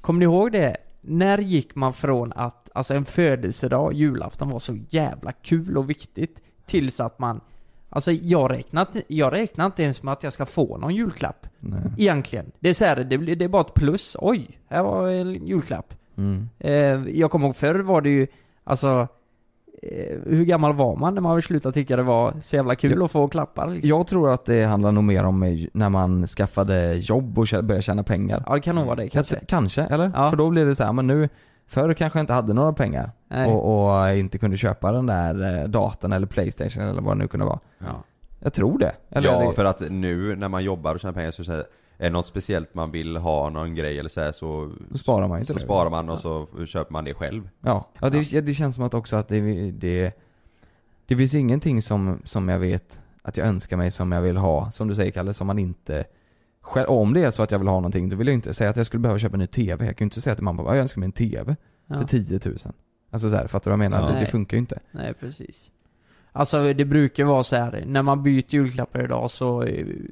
Kommer 0.00 0.18
ni 0.18 0.24
ihåg 0.24 0.52
det? 0.52 0.76
När 1.00 1.38
gick 1.38 1.74
man 1.74 1.92
från 1.92 2.32
att, 2.32 2.65
alltså 2.76 2.94
en 2.94 3.04
födelsedag, 3.04 3.92
julafton 3.92 4.48
var 4.50 4.58
så 4.58 4.78
jävla 4.88 5.32
kul 5.32 5.76
och 5.76 5.90
viktigt 5.90 6.42
Tills 6.66 7.00
att 7.00 7.18
man 7.18 7.40
Alltså 7.88 8.12
jag 8.12 8.50
räknar, 8.50 8.86
jag 9.08 9.32
räknar 9.32 9.66
inte 9.66 9.82
ens 9.82 10.02
med 10.02 10.12
att 10.12 10.22
jag 10.22 10.32
ska 10.32 10.46
få 10.46 10.76
någon 10.78 10.94
julklapp 10.94 11.46
Nej. 11.60 11.80
Egentligen. 11.98 12.52
Det 12.60 12.68
är 12.68 12.74
så 12.74 12.84
här, 12.84 12.96
det, 12.96 13.16
det 13.34 13.44
är 13.44 13.48
bara 13.48 13.60
ett 13.62 13.74
plus. 13.74 14.16
Oj, 14.20 14.58
här 14.68 14.82
var 14.82 15.08
en 15.08 15.46
julklapp. 15.46 15.94
Mm. 16.16 16.48
Eh, 16.58 16.72
jag 17.18 17.30
kommer 17.30 17.46
ihåg 17.46 17.56
förr 17.56 17.74
var 17.74 18.00
det 18.00 18.08
ju, 18.10 18.26
alltså 18.64 19.08
eh, 19.82 20.16
hur 20.26 20.44
gammal 20.44 20.72
var 20.74 20.96
man 20.96 21.14
när 21.14 21.20
man 21.20 21.42
slutade 21.42 21.72
tycka 21.72 21.96
det 21.96 22.02
var 22.02 22.34
så 22.42 22.56
jävla 22.56 22.74
kul 22.74 22.94
Ja. 22.98 23.04
att 23.04 23.10
få 23.10 23.28
klappar? 23.28 23.70
Liksom? 23.70 23.88
Jag 23.88 24.06
tror 24.06 24.30
att 24.30 24.44
det 24.44 24.64
handlar 24.64 24.92
nog 24.92 25.04
mer 25.04 25.24
om 25.24 25.66
när 25.72 25.88
man 25.88 26.26
skaffade 26.26 26.94
jobb 26.94 27.38
och 27.38 27.46
började 27.52 27.82
tjäna 27.82 28.02
pengar. 28.02 28.42
Ja, 28.46 28.54
det 28.54 28.60
kan 28.60 28.74
nog 28.74 28.84
vara 28.86 28.96
det 28.96 29.08
kanske. 29.08 29.34
Jag- 29.34 29.48
Kanske, 29.48 29.82
eller? 29.82 30.12
Ja. 30.14 30.30
För 30.30 30.36
då 30.36 30.50
blir 30.50 30.66
det 30.66 30.74
så 30.74 30.84
här, 30.84 30.92
men 30.92 31.06
nu 31.06 31.28
Förr 31.66 31.94
kanske 31.94 32.20
inte 32.20 32.32
hade 32.32 32.52
några 32.52 32.72
pengar 32.72 33.10
och, 33.46 33.90
och 34.00 34.10
inte 34.16 34.38
kunde 34.38 34.56
köpa 34.56 34.92
den 34.92 35.06
där 35.06 35.58
eh, 35.62 35.68
datorn 35.68 36.12
eller 36.12 36.26
Playstation 36.26 36.82
eller 36.82 37.02
vad 37.02 37.16
det 37.16 37.18
nu 37.18 37.28
kunde 37.28 37.46
vara. 37.46 37.60
Ja. 37.78 38.02
Jag 38.40 38.52
tror 38.52 38.78
det. 38.78 38.94
Eller 39.08 39.28
ja 39.32 39.48
det, 39.48 39.54
för 39.54 39.64
att 39.64 39.80
nu 39.90 40.36
när 40.36 40.48
man 40.48 40.64
jobbar 40.64 40.94
och 40.94 41.00
tjänar 41.00 41.12
pengar 41.12 41.30
så, 41.30 41.44
så 41.44 41.52
här, 41.52 41.64
är 41.98 42.04
det 42.04 42.10
något 42.10 42.26
speciellt 42.26 42.74
man 42.74 42.90
vill 42.90 43.16
ha, 43.16 43.50
någon 43.50 43.74
grej 43.74 43.98
eller 43.98 44.08
så 44.10 44.20
här, 44.20 44.32
så 44.32 44.72
Då 44.88 44.98
sparar 44.98 45.28
man 45.28 45.38
till 45.38 45.46
Så 45.46 45.52
det. 45.52 45.60
sparar 45.60 45.90
man 45.90 46.10
och 46.10 46.20
så 46.20 46.46
köper 46.66 46.92
man 46.92 47.04
det 47.04 47.14
själv 47.14 47.48
Ja, 47.60 47.88
ja 48.00 48.10
det, 48.10 48.32
ja. 48.32 48.40
det 48.40 48.54
känns 48.54 48.74
som 48.74 48.84
att 48.84 48.94
också 48.94 49.16
att 49.16 49.28
det, 49.28 49.70
det 49.70 50.12
Det 51.06 51.16
finns 51.16 51.34
ingenting 51.34 51.82
som, 51.82 52.20
som 52.24 52.48
jag 52.48 52.58
vet 52.58 53.00
att 53.22 53.36
jag 53.36 53.46
önskar 53.46 53.76
mig 53.76 53.90
som 53.90 54.12
jag 54.12 54.20
vill 54.22 54.36
ha, 54.36 54.70
som 54.70 54.88
du 54.88 54.94
säger 54.94 55.10
Kalle, 55.12 55.34
som 55.34 55.46
man 55.46 55.58
inte 55.58 56.04
om 56.88 57.12
det 57.12 57.20
är 57.22 57.30
så 57.30 57.42
att 57.42 57.50
jag 57.50 57.58
vill 57.58 57.68
ha 57.68 57.74
någonting, 57.76 58.08
då 58.08 58.16
vill 58.16 58.26
jag 58.26 58.34
inte 58.34 58.54
säga 58.54 58.70
att 58.70 58.76
jag 58.76 58.86
skulle 58.86 59.00
behöva 59.00 59.18
köpa 59.18 59.34
en 59.34 59.40
ny 59.40 59.46
TV. 59.46 59.86
Jag 59.86 59.96
kan 59.96 60.04
ju 60.04 60.06
inte 60.06 60.20
säga 60.20 60.34
till 60.34 60.44
mamma, 60.44 60.62
"Ja, 60.62 60.74
jag 60.74 60.82
önskar 60.82 61.00
mig 61.00 61.06
en 61.06 61.12
TV 61.12 61.56
Ja. 61.86 61.98
för 61.98 62.04
10 62.04 62.40
000. 62.44 62.56
Alltså 63.10 63.28
så 63.28 63.36
här, 63.36 63.46
fattar 63.46 63.70
du 63.70 63.76
vad 63.76 63.84
jag 63.84 63.90
menar? 63.90 64.08
Ja. 64.08 64.14
Det, 64.14 64.20
det 64.20 64.26
funkar 64.26 64.56
ju 64.56 64.58
inte. 64.58 64.78
Nej, 64.90 65.14
precis. 65.14 65.72
Alltså 66.32 66.72
det 66.72 66.84
brukar 66.84 67.24
vara 67.24 67.42
så 67.42 67.56
här 67.56 67.84
när 67.86 68.02
man 68.02 68.22
byter 68.22 68.54
julklappar 68.54 69.04
idag 69.04 69.30
så, 69.30 69.64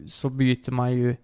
så 0.06 0.28
byter 0.28 0.70
man 0.70 0.92
ju 0.92 1.16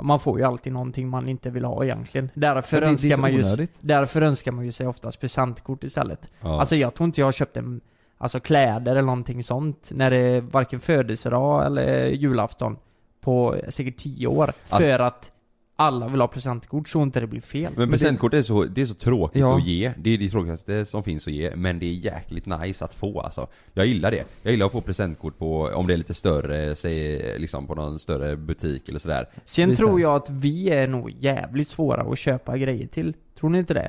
man 0.00 0.20
får 0.20 0.38
ju 0.38 0.44
alltid 0.44 0.72
någonting 0.72 1.08
man 1.08 1.28
inte 1.28 1.50
vill 1.50 1.64
ha 1.64 1.84
egentligen. 1.84 2.30
Därför 2.34 2.80
det- 2.80 2.86
det 2.86 2.90
önskar 2.90 3.14
så 3.14 3.20
man 3.20 3.32
ju. 3.32 3.66
Därför 3.80 4.22
önskar 4.22 4.52
man 4.52 4.64
ju 4.64 4.72
sig 4.72 4.86
oftast 4.86 5.20
presentkort 5.20 5.84
istället. 5.84 6.30
ja. 6.40 6.60
Alltså 6.60 6.76
jag 6.76 6.94
tror 6.94 7.04
inte 7.04 7.20
jag 7.20 7.26
har 7.26 7.32
köpt 7.32 7.56
en, 7.56 7.80
alltså 8.18 8.40
kläder 8.40 8.90
eller 8.92 9.02
någonting 9.02 9.42
sånt 9.44 9.90
när 9.94 10.10
det 10.10 10.16
är 10.16 10.40
varken 10.40 10.80
födelsedag 10.80 11.66
eller 11.66 12.06
julafton 12.06 12.76
på 13.26 13.56
säkert 13.68 13.96
10 13.96 14.26
år. 14.26 14.52
Alltså- 14.68 14.88
för 14.88 14.98
att 14.98 15.32
alla 15.78 16.08
vill 16.08 16.20
ha 16.20 16.28
presentkort 16.28 16.88
så 16.88 17.02
inte 17.02 17.20
det 17.20 17.26
blir 17.26 17.40
fel. 17.40 17.72
Men 17.76 17.90
presentkort 17.90 18.34
är 18.34 18.42
så, 18.42 18.64
det 18.64 18.82
är 18.82 18.86
så 18.86 18.94
tråkigt 18.94 19.40
Ja. 19.40 19.56
att 19.56 19.66
ge. 19.66 19.92
Det 19.98 20.10
är 20.14 20.18
det 20.18 20.28
tråkigaste 20.28 20.86
som 20.86 21.02
finns 21.02 21.26
att 21.26 21.32
ge, 21.32 21.56
men 21.56 21.78
det 21.78 21.86
är 21.86 21.92
jäkligt 21.92 22.46
nice 22.46 22.84
att 22.84 22.94
få 22.94 23.20
alltså. 23.20 23.46
Jag 23.74 23.86
gillar 23.86 24.10
det. 24.10 24.24
Jag 24.42 24.50
gillar 24.50 24.66
att 24.66 24.72
få 24.72 24.80
presentkort 24.80 25.38
på, 25.38 25.62
om 25.74 25.86
det 25.86 25.92
är 25.92 25.96
lite 25.96 26.14
större, 26.14 26.76
säg 26.76 27.18
liksom 27.38 27.66
på 27.66 27.74
någon 27.74 27.98
större 27.98 28.36
butik 28.36 28.88
eller 28.88 28.98
sådär. 28.98 29.28
Sen 29.44 29.68
det 29.68 29.76
tror 29.76 30.00
jag 30.00 30.14
att 30.16 30.30
vi 30.30 30.70
är 30.70 30.88
nog 30.88 31.10
jävligt 31.18 31.68
svåra 31.68 32.02
att 32.12 32.18
köpa 32.18 32.56
grejer 32.58 32.86
till. 32.86 33.14
Tror 33.38 33.50
ni 33.50 33.58
inte 33.58 33.74
det? 33.74 33.88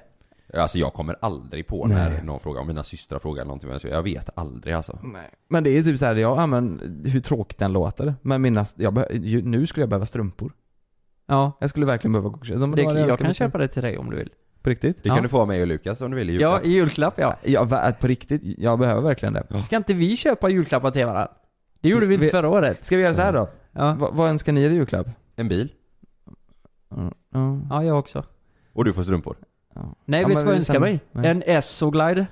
Alltså 0.54 0.78
jag 0.78 0.94
kommer 0.94 1.16
aldrig 1.22 1.68
på 1.68 1.88
när 1.88 2.24
någon 2.24 2.40
frågar, 2.40 2.62
om 2.62 2.68
mina 2.68 2.84
systrar 2.84 3.20
frågar 3.20 3.46
någonting, 3.46 3.70
men 3.70 3.80
jag 3.84 4.04
vet 4.04 4.30
aldrig 4.38 4.74
alltså. 4.74 5.00
Nej. 5.04 5.30
Men 5.50 5.64
det 5.64 5.70
är 5.78 5.84
typ 5.84 6.00
så 6.00 6.06
här, 6.06 6.16
ja 6.16 6.46
men 6.46 6.82
hur 7.06 7.20
tråkigt 7.22 7.58
den 7.58 7.74
låter. 7.74 8.16
Men 8.22 8.42
mina, 8.42 8.66
jag 8.76 9.22
nu 9.46 9.66
skulle 9.68 9.82
jag 9.82 9.90
behöva 9.90 10.06
strumpor. 10.06 10.52
Ja. 11.26 11.52
Jag 11.60 11.70
skulle 11.70 11.86
verkligen 11.86 12.12
behöva 12.14 12.30
gå 12.30 12.40
de, 12.44 12.72
Det, 12.72 12.82
jag 12.82 12.98
önskat 12.98 13.20
kan 13.20 13.34
köpa 13.34 13.58
det 13.58 13.68
till 13.68 13.82
dig 13.82 13.98
om 13.98 14.10
du 14.10 14.18
vill. 14.18 14.30
På 14.62 14.70
riktigt? 14.70 15.04
Det 15.04 15.10
Ja. 15.10 15.16
kan 15.16 15.24
du 15.24 15.30
få 15.30 15.42
av 15.42 15.48
mig 15.48 15.62
och 15.62 15.68
Lukas 15.68 16.02
om 16.02 16.12
du 16.12 16.18
vill 16.18 16.30
i 16.30 16.34
Ja, 16.34 16.38
julklapp. 16.40 16.66
i 16.66 16.70
julklapp 16.70 17.14
ja. 17.18 17.36
Ja, 17.44 17.94
på 18.00 18.08
riktigt, 18.08 18.42
jag 18.44 18.80
behöver 18.80 19.02
verkligen 19.02 19.34
det. 19.34 19.62
Ska 19.62 19.76
inte 19.76 19.94
vi 19.94 20.18
köpa 20.18 20.50
julklappar 20.50 20.92
till 20.92 21.06
varandra? 21.06 21.28
Det 21.82 21.90
gjorde 21.90 22.06
vi 22.06 22.14
inte 22.14 22.26
Vi- 22.26 22.32
förra 22.32 22.50
året. 22.50 22.86
Ska 22.86 22.96
vi 22.98 23.04
göra 23.04 23.14
så 23.14 23.22
här 23.22 23.34
då? 23.34 23.50
Ja, 23.72 23.96
Va, 24.00 24.10
vad 24.14 24.30
önskar 24.30 24.54
ni 24.54 24.64
er 24.64 24.70
i 24.70 24.74
julklapp? 24.74 25.08
En 25.36 25.48
bil. 25.48 25.72
Mm. 26.98 27.14
Ja. 27.34 27.60
ja 27.70 27.84
jag 27.84 28.00
också. 28.00 28.24
Och 28.74 28.86
du 28.86 28.94
får 28.94 29.04
strumpor. 29.04 29.36
Nej, 30.06 30.22
Ja, 30.22 30.28
vet 30.28 30.38
du 30.40 30.44
vad 30.44 30.44
jag 30.44 30.52
vi 30.52 30.58
önskar 30.58 30.74
sen- 30.74 30.82
mig? 30.82 31.00
Nej. 31.12 31.32
En 31.32 31.44
Esso-glide. 31.46 32.26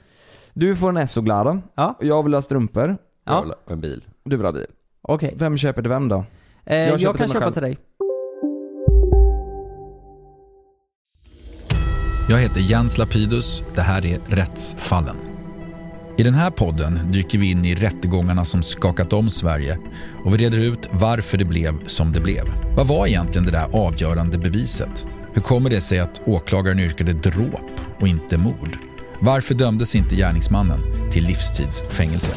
Du 0.53 0.75
får 0.75 0.89
en 0.89 0.97
Esso-glada. 0.97 1.62
Ja. 1.75 1.97
Jag 2.01 2.23
vill 2.23 2.34
ha 2.34 2.41
strumpor. 2.41 2.88
Jag 2.88 2.97
Ja, 3.36 3.41
vill 3.41 3.49
ha 3.49 3.58
En 3.69 3.81
bil. 3.81 4.03
Du 4.23 4.38
vill 4.38 4.45
ha 4.45 4.51
bil. 4.51 4.65
okej. 5.01 5.34
Vem 5.38 5.58
köper 5.58 5.81
till 5.81 5.89
vem 5.89 6.10
då? 6.10 6.25
Eh, 6.65 6.77
Jag 6.77 6.99
jag, 6.99 7.17
kan 7.17 7.27
köpa 7.27 7.39
själv. 7.39 7.53
till 7.53 7.62
dig. 7.62 7.77
Jag 12.29 12.37
heter 12.37 12.60
Jens 12.60 12.98
Lapidus. 12.98 13.63
Det 13.75 13.81
här 13.81 14.06
är 14.06 14.19
Rättsfallen. 14.27 15.15
I 16.17 16.23
den 16.23 16.33
här 16.33 16.52
podden 16.52 17.00
dyker 17.12 17.37
vi 17.37 17.52
in 17.52 17.65
i 17.65 17.75
rättegångarna 17.75 18.46
som 18.46 18.63
skakat 18.63 19.13
om 19.13 19.29
Sverige 19.29 19.79
och 20.25 20.33
vi 20.33 20.37
reder 20.37 20.58
ut 20.60 20.89
varför 20.91 21.37
det 21.37 21.46
blev 21.46 21.85
som 21.87 22.12
det 22.13 22.19
blev. 22.21 22.43
Vad 22.77 22.87
var 22.87 23.08
egentligen 23.08 23.46
det 23.46 23.52
där 23.52 23.67
avgörande 23.87 24.37
beviset? 24.37 25.06
Hur 25.36 25.42
kommer 25.42 25.69
det 25.69 25.81
sig 25.81 26.00
att 26.00 26.21
åklagaren 26.25 26.79
yrkade 26.79 27.13
dråp 27.13 27.81
och 28.00 28.08
inte 28.08 28.38
mord? 28.38 28.77
Varför 29.19 29.56
dömdes 29.56 29.96
inte 29.96 30.15
gärningsmannen 30.15 30.79
till 31.12 31.23
livstidsfängelse? 31.23 32.33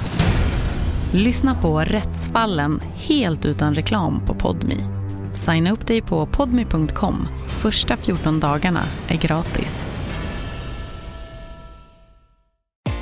Lyssna 1.12 1.54
på 1.54 1.80
Rättsfallen 1.80 2.80
helt 2.94 3.46
utan 3.46 3.74
reklam 3.74 4.20
på 4.26 4.34
Podmi. 4.34 4.76
Signa 5.32 5.70
upp 5.70 5.86
dig 5.86 6.02
på 6.02 6.26
podmi.com. 6.26 7.28
Första 7.46 7.96
14 7.96 8.40
dagarna 8.40 8.82
är 9.08 9.16
gratis. 9.16 9.86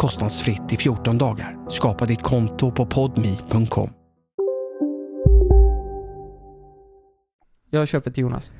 kostnadsfritt 0.00 0.72
i 0.72 0.76
14 0.76 1.18
dagar. 1.18 1.70
Skapa 1.70 2.06
ditt 2.06 2.22
konto 2.22 2.72
på 2.72 2.86
podmi.com. 2.86 3.90
Jag 7.70 7.88
köper 7.88 8.10
till 8.10 8.22
Jonas. 8.22 8.52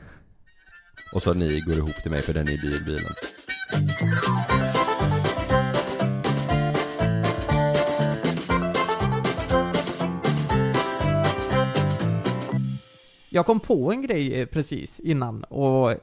Och 1.14 1.22
så 1.22 1.34
ni 1.34 1.60
går 1.60 1.74
ihop 1.74 2.02
till 2.02 2.10
mig 2.10 2.22
för 2.22 2.32
den 2.32 2.42
är 2.42 2.52
dyr 2.52 2.84
bilen. 2.86 3.12
Jag 13.30 13.46
kom 13.46 13.60
på 13.60 13.92
en 13.92 14.02
grej 14.02 14.40
eh, 14.40 14.46
precis 14.46 15.00
innan 15.00 15.44
och 15.44 15.94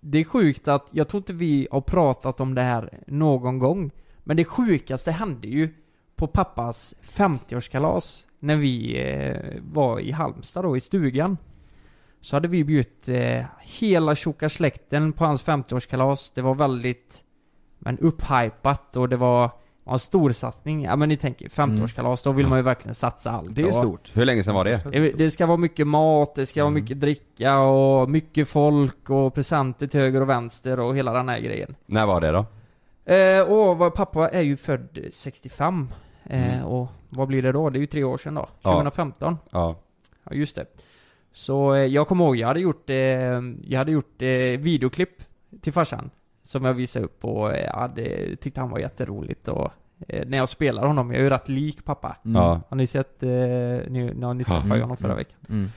det 0.00 0.18
är 0.18 0.24
sjukt 0.24 0.68
att, 0.68 0.88
jag 0.90 1.08
tror 1.08 1.18
inte 1.18 1.32
vi 1.32 1.68
har 1.70 1.80
pratat 1.80 2.40
om 2.40 2.54
det 2.54 2.62
här 2.62 3.02
någon 3.06 3.58
gång. 3.58 3.90
Men 4.24 4.36
det 4.36 4.44
sjukaste 4.44 5.12
hände 5.12 5.48
ju 5.48 5.68
på 6.16 6.26
pappas 6.26 6.94
50-årskalas 7.02 8.26
när 8.38 8.56
vi 8.56 9.02
eh, 9.02 9.62
var 9.72 10.00
i 10.00 10.10
Halmstad 10.10 10.64
då, 10.64 10.76
i 10.76 10.80
stugan. 10.80 11.36
Så 12.20 12.36
hade 12.36 12.48
vi 12.48 12.64
bjudit 12.64 13.08
eh, 13.08 13.44
hela 13.60 14.14
tjocka 14.14 14.48
släkten 14.48 15.12
på 15.12 15.24
hans 15.24 15.44
50-årskalas. 15.44 16.32
Det 16.34 16.42
var 16.42 16.54
väldigt, 16.54 17.24
men 17.78 17.98
upphypat 17.98 18.96
och 18.96 19.08
det 19.08 19.16
var 19.16 19.50
var 19.84 19.92
en 19.92 19.98
stor 19.98 20.32
satsning. 20.32 20.84
Ja 20.84 20.96
men 20.96 21.08
ni 21.08 21.16
tänker 21.16 21.48
50-årskalas, 21.48 22.24
då 22.24 22.32
vill 22.32 22.46
man 22.46 22.58
ju 22.58 22.62
verkligen 22.62 22.94
satsa 22.94 23.30
allt. 23.30 23.54
Det 23.54 23.62
är 23.62 23.70
stort. 23.70 24.10
Hur 24.14 24.24
länge 24.24 24.42
sedan 24.42 24.54
var 24.54 24.64
det? 24.64 25.12
det 25.16 25.30
ska 25.30 25.46
vara 25.46 25.56
mycket 25.56 25.86
mat, 25.86 26.34
det 26.34 26.46
ska 26.46 26.62
vara 26.62 26.70
mycket 26.74 27.00
dricka 27.00 27.58
och 27.58 28.10
mycket 28.10 28.48
folk 28.48 29.10
och 29.10 29.34
presenter 29.34 29.86
till 29.86 30.00
höger 30.00 30.20
och 30.20 30.28
vänster 30.28 30.80
och 30.80 30.96
hela 30.96 31.12
den 31.12 31.28
här 31.28 31.40
grejen. 31.40 31.74
När 31.86 32.06
var 32.06 32.20
det 32.20 32.30
då? 32.30 32.46
Eh, 33.06 33.40
och 33.40 33.94
pappa 33.94 34.28
är 34.28 34.40
ju 34.42 34.56
född 34.56 34.98
65. 35.12 35.88
Eh, 36.24 36.54
Mm. 36.54 36.66
Och 36.66 36.88
vad 37.08 37.28
blir 37.28 37.42
det 37.42 37.52
då? 37.52 37.70
Det 37.70 37.78
är 37.78 37.80
ju 37.80 37.86
tre 37.86 38.04
år 38.04 38.18
sedan 38.18 38.34
då. 38.34 38.48
Ja. 38.62 38.70
2015. 38.72 39.38
Ja. 39.50 39.76
Ja, 40.24 40.32
just 40.34 40.56
det. 40.56 40.66
Så 41.32 41.74
eh, 41.74 41.84
jag 41.84 42.08
kommer 42.08 42.24
ihåg, 42.24 42.36
jag 42.36 42.48
hade 42.48 42.60
gjort, 42.60 42.90
eh, 42.90 42.96
jag 43.64 43.78
hade 43.78 43.92
gjort 43.92 44.22
eh, 44.22 44.28
videoklipp 44.60 45.22
till 45.60 45.72
farsan. 45.72 46.10
Som 46.42 46.64
jag 46.64 46.74
visade 46.74 47.04
upp 47.04 47.24
och 47.24 47.52
eh, 47.54 47.64
jag 47.64 47.72
hade, 47.72 48.36
tyckte 48.36 48.60
han 48.60 48.70
var 48.70 48.78
jätteroligt 48.78 49.48
och 49.48 49.70
eh, 50.08 50.26
när 50.28 50.38
jag 50.38 50.48
spelar 50.48 50.86
honom, 50.86 51.10
jag 51.10 51.18
är 51.20 51.24
ju 51.24 51.30
rätt 51.30 51.48
lik 51.48 51.84
pappa. 51.84 52.16
Mm. 52.24 52.42
Ja. 52.42 52.60
Har 52.68 52.76
ni 52.76 52.86
sett, 52.86 53.22
eh, 53.22 53.28
ni, 53.28 54.12
när 54.14 54.34
ni 54.34 54.44
träffade 54.44 54.64
Mm. 54.66 54.80
honom 54.80 54.96
förra 54.96 55.14
veckan? 55.14 55.38
Mm. 55.48 55.70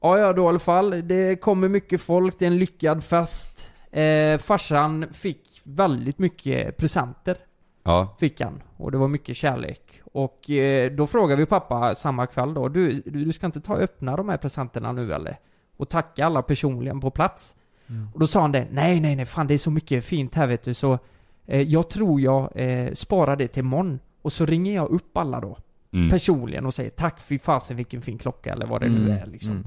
Ja, 0.00 0.18
ja 0.18 0.32
då 0.32 0.44
i 0.44 0.46
alla 0.48 0.58
fall. 0.58 1.08
Det 1.08 1.40
kommer 1.40 1.68
mycket 1.68 2.00
folk, 2.00 2.38
det 2.38 2.44
är 2.44 2.46
en 2.46 2.58
lyckad 2.58 3.04
fest. 3.04 3.53
Eh, 4.00 4.38
farsan 4.38 5.06
fick 5.12 5.60
väldigt 5.64 6.18
mycket 6.18 6.76
presenter. 6.76 7.36
Ja. 7.82 8.16
Fick 8.20 8.40
han. 8.40 8.62
Och 8.76 8.92
det 8.92 8.98
var 8.98 9.08
mycket 9.08 9.36
kärlek. 9.36 10.00
Och 10.12 10.50
eh, 10.50 10.92
då 10.92 11.06
frågade 11.06 11.40
vi 11.42 11.46
pappa 11.46 11.94
samma 11.94 12.26
kväll 12.26 12.54
då, 12.54 12.68
du, 12.68 12.92
du 12.92 13.32
ska 13.32 13.46
inte 13.46 13.60
ta 13.60 13.72
och 13.74 13.80
öppna 13.80 14.16
de 14.16 14.28
här 14.28 14.36
presenterna 14.36 14.92
nu 14.92 15.12
eller? 15.14 15.36
Och 15.76 15.88
tacka 15.88 16.26
alla 16.26 16.42
personligen 16.42 17.00
på 17.00 17.10
plats. 17.10 17.56
Mm. 17.88 18.08
Och 18.14 18.20
då 18.20 18.26
sa 18.26 18.40
han 18.40 18.52
det, 18.52 18.66
nej 18.70 19.00
nej 19.00 19.16
nej 19.16 19.24
fan 19.26 19.46
det 19.46 19.54
är 19.54 19.58
så 19.58 19.70
mycket 19.70 20.04
fint 20.04 20.34
här 20.34 20.46
vet 20.46 20.62
du 20.62 20.74
så 20.74 20.98
eh, 21.46 21.62
Jag 21.62 21.90
tror 21.90 22.20
jag 22.20 22.50
eh, 22.54 22.92
sparar 22.92 23.36
det 23.36 23.48
till 23.48 23.60
imorgon. 23.60 23.98
Och 24.22 24.32
så 24.32 24.46
ringer 24.46 24.74
jag 24.74 24.90
upp 24.90 25.16
alla 25.16 25.40
då. 25.40 25.58
Mm. 25.92 26.10
Personligen 26.10 26.66
och 26.66 26.74
säger 26.74 26.90
tack 26.90 27.20
fy 27.20 27.38
fasen 27.38 27.76
vilken 27.76 28.02
fin 28.02 28.18
klocka 28.18 28.52
eller 28.52 28.66
vad 28.66 28.80
det 28.80 28.88
nu 28.88 28.98
Mm, 28.98 29.10
är 29.10 29.26
liksom. 29.26 29.52
mm. 29.52 29.66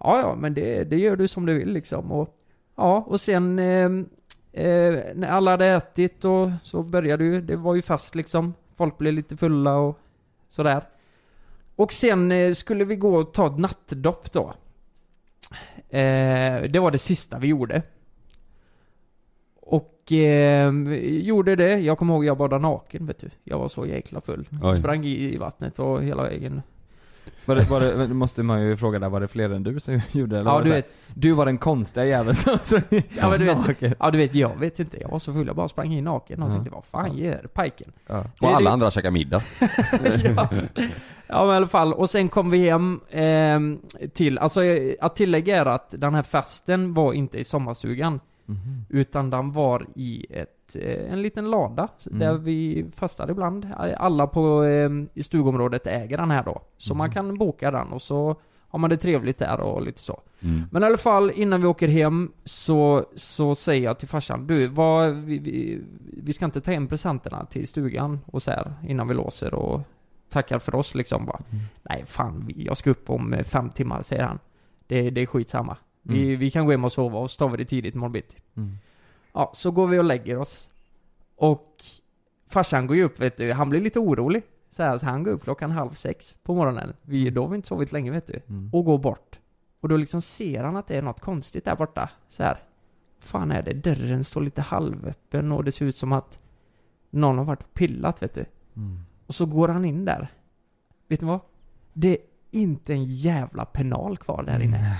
Ja, 0.00 0.20
ja, 0.20 0.34
men 0.38 0.54
det, 0.54 0.84
det 0.84 0.96
gör 0.98 1.16
du 1.16 1.28
som 1.28 1.46
du 1.46 1.54
vill 1.58 1.72
liksom. 1.72 2.12
Och, 2.12 2.36
ja, 2.80 3.04
och 3.06 3.20
sen 3.20 3.58
eh, 3.58 3.90
eh, 4.64 5.00
när 5.14 5.28
alla 5.28 5.50
hade 5.50 5.66
ätit 5.66 6.24
och 6.24 6.50
så 6.64 6.82
började 6.82 7.24
ju, 7.24 7.40
det 7.40 7.56
var 7.56 7.74
ju 7.74 7.82
fast 7.82 8.14
liksom. 8.14 8.54
Folk 8.76 8.98
blev 8.98 9.12
lite 9.12 9.36
fulla 9.36 9.76
och 9.76 9.98
sådär. 10.48 10.82
Och 11.76 11.92
sen 11.92 12.32
eh, 12.32 12.52
skulle 12.52 12.84
vi 12.84 12.96
gå 12.96 13.16
och 13.16 13.34
ta 13.34 13.46
ett 13.46 13.58
nattdopp 13.58 14.32
då. 14.32 14.54
Eh, 15.88 16.62
det 16.62 16.78
var 16.80 16.90
det 16.90 16.98
sista 16.98 17.38
vi 17.38 17.48
gjorde. 17.48 17.82
Och 19.60 20.12
eh, 20.12 20.72
gjorde 21.02 21.56
det. 21.56 21.78
Jag 21.78 21.98
kommer 21.98 22.14
ihåg 22.14 22.24
jag 22.24 22.36
badade 22.36 22.62
naken 22.62 23.06
vet 23.06 23.18
du. 23.18 23.30
Jag 23.44 23.58
var 23.58 23.68
så 23.68 23.86
jäkla 23.86 24.20
full. 24.20 24.48
Oj. 24.62 24.78
Sprang 24.78 25.04
i, 25.04 25.34
i 25.34 25.36
vattnet 25.36 25.78
och 25.78 26.02
hela 26.02 26.22
vägen. 26.22 26.62
Var 27.44 27.56
det, 27.56 27.70
var 27.70 27.80
det, 27.80 28.08
måste 28.08 28.42
man 28.42 28.62
ju 28.62 28.76
fråga 28.76 28.98
där, 28.98 29.08
var 29.08 29.20
det 29.20 29.28
fler 29.28 29.50
än 29.50 29.62
du 29.62 29.80
som 29.80 30.00
gjorde 30.12 30.34
det? 30.36 30.40
eller 30.40 30.50
Ja, 30.50 30.60
du 30.60 30.70
vet- 30.70 30.92
Du 31.14 31.32
var 31.32 31.46
den 31.46 31.58
konstiga 31.58 32.06
jäveln 32.06 32.36
som 32.36 32.58
sprang 32.64 33.02
Ja 33.20 33.30
men 33.30 33.38
du 33.40 33.44
vet, 33.46 33.58
naken. 33.66 33.94
ja 33.98 34.10
du 34.10 34.18
vet, 34.18 34.34
jag 34.34 34.58
vet 34.58 34.78
inte. 34.78 35.00
Jag 35.00 35.08
var 35.08 35.18
så 35.18 35.32
full, 35.32 35.46
jag 35.46 35.56
bara 35.56 35.68
sprang 35.68 35.92
in 35.92 36.04
naken 36.04 36.42
och 36.42 36.48
Ja. 36.48 36.52
tänkte 36.54 36.70
vad 36.70 36.84
fan 36.84 37.16
gör 37.16 37.46
pajken? 37.54 37.92
Ja. 38.06 38.24
Och 38.40 38.48
alla 38.48 38.70
det- 38.70 38.72
andra 38.74 38.90
käkar 38.90 39.10
middag. 39.10 39.42
ja. 40.36 40.48
ja 41.26 41.44
men 41.44 41.52
i 41.54 41.56
alla 41.56 41.68
fall, 41.68 41.92
och 41.94 42.10
sen 42.10 42.28
kom 42.28 42.50
vi 42.50 42.70
hem 42.70 43.00
ehm, 43.10 43.78
till, 44.14 44.38
alltså 44.38 44.64
eh, 44.64 44.94
att 45.00 45.16
tillägga 45.16 45.56
är 45.56 45.66
att 45.66 45.94
den 45.98 46.14
här 46.14 46.22
festen 46.22 46.94
var 46.94 47.12
inte 47.12 47.38
i 47.38 47.44
sommarstugan. 47.44 48.20
Mhm. 48.50 48.84
Utan 48.88 49.30
den 49.30 49.52
var 49.52 49.86
i 49.94 50.26
ett, 50.30 50.76
eh, 50.80 51.12
en 51.12 51.22
liten 51.22 51.50
lada, 51.50 51.88
Mm. 52.06 52.18
där 52.18 52.34
vi 52.34 52.86
festar 52.94 53.30
ibland. 53.30 53.68
Alla 53.96 54.26
på, 54.26 54.62
ehm, 54.62 55.08
i 55.14 55.22
stugområdet 55.22 55.86
äger 55.86 56.16
den 56.18 56.30
här 56.30 56.44
då. 56.44 56.62
Så 56.76 56.94
man 56.94 57.10
kan 57.10 57.38
boka 57.38 57.70
den 57.70 57.88
och 57.92 58.02
så 58.02 58.36
har 58.68 58.78
man 58.78 58.90
det 58.90 58.96
trevligt 58.96 59.38
där 59.38 59.60
och 59.60 59.82
lite 59.82 60.00
så. 60.00 60.20
Mm. 60.40 60.62
Men 60.70 60.82
i 60.82 60.86
alla 60.86 60.96
fall, 60.98 61.30
innan 61.30 61.60
vi 61.60 61.66
åker 61.66 61.88
hem 61.88 62.32
så, 62.44 63.06
så 63.14 63.54
säger 63.54 63.84
jag 63.84 63.98
till 63.98 64.08
farsan, 64.08 64.46
du, 64.46 64.66
vad, 64.66 65.14
vi, 65.16 65.38
vi, 65.38 65.82
vi 66.22 66.32
ska 66.32 66.44
inte 66.44 66.60
ta 66.60 66.70
hem 66.70 66.86
presenterna 66.88 67.46
till 67.46 67.68
stugan 67.68 68.18
och 68.26 68.42
så 68.42 68.50
här 68.50 68.72
innan 68.88 69.08
vi 69.08 69.14
låser 69.14 69.54
och 69.54 69.80
tackar 70.28 70.58
för 70.58 70.74
oss 70.74 70.94
liksom 70.94 71.26
bara. 71.26 71.40
Nej 71.82 72.04
fan, 72.06 72.50
jag 72.56 72.76
ska 72.76 72.90
upp 72.90 73.10
om 73.10 73.32
eh, 73.34 73.42
fem 73.44 73.70
timmar, 73.70 74.02
säger 74.02 74.22
han. 74.22 74.38
Det, 74.86 75.10
det 75.10 75.20
är 75.20 75.26
skitsamma. 75.26 75.76
Vi, 76.02 76.26
Mm. 76.28 76.38
vi 76.40 76.50
kan 76.50 76.64
gå 76.66 76.70
hem 76.70 76.84
och 76.84 76.92
sova 76.92 77.18
och 77.18 77.30
så 77.30 77.38
tar 77.38 77.48
vi 77.48 77.56
det 77.56 77.64
tidigt 77.64 77.94
imorgon 77.94 78.12
bitti. 78.12 78.36
Mm. 78.56 78.78
Ja, 79.32 79.50
så 79.54 79.70
går 79.70 79.86
vi 79.86 79.98
och 79.98 80.04
lägger 80.04 80.38
oss. 80.38 80.70
Och 81.36 81.76
farsan 82.48 82.86
går 82.86 82.96
ju 82.96 83.02
upp, 83.04 83.20
vet 83.20 83.36
du, 83.36 83.52
han 83.52 83.70
blir 83.70 83.80
lite 83.80 83.98
orolig. 83.98 84.42
Så, 84.70 84.82
här, 84.82 84.98
så 84.98 85.06
han 85.06 85.22
går 85.22 85.30
upp 85.30 85.42
klockan 85.42 85.70
halv 85.70 85.90
sex 85.92 86.36
på 86.42 86.54
morgonen. 86.54 86.92
Vi, 87.02 87.30
då 87.30 87.42
har 87.42 87.48
vi 87.48 87.56
inte 87.56 87.68
sovit 87.68 87.92
länge 87.92 88.10
vet 88.10 88.26
du. 88.26 88.40
Mm. 88.48 88.70
Och 88.72 88.84
går 88.84 88.98
bort. 88.98 89.38
Och 89.80 89.88
då 89.88 89.96
liksom 89.96 90.20
ser 90.22 90.64
han 90.64 90.76
att 90.76 90.86
det 90.86 90.96
är 90.96 91.02
något 91.02 91.20
konstigt 91.20 91.64
där 91.64 91.76
borta. 91.76 92.10
Så 92.28 92.42
här. 92.42 92.62
fan 93.20 93.52
är 93.52 93.62
det? 93.62 93.72
Dörren 93.72 94.24
står 94.24 94.40
lite 94.40 94.62
halvöppen 94.62 95.52
och 95.52 95.64
det 95.64 95.72
ser 95.72 95.86
ut 95.86 95.96
som 95.96 96.12
att 96.12 96.38
någon 97.10 97.38
har 97.38 97.44
varit 97.44 97.74
pillat 97.74 98.22
vet 98.22 98.34
du. 98.34 98.44
Mm. 98.76 99.00
Och 99.26 99.34
så 99.34 99.46
går 99.46 99.68
han 99.68 99.84
in 99.84 100.04
där. 100.04 100.28
Vet 101.08 101.20
ni 101.20 101.26
vad? 101.26 101.40
Det 101.92 102.08
är 102.08 102.18
inte 102.50 102.92
en 102.92 103.04
jävla 103.04 103.64
penal 103.64 104.16
kvar 104.18 104.42
där 104.42 104.60
inne. 104.62 104.96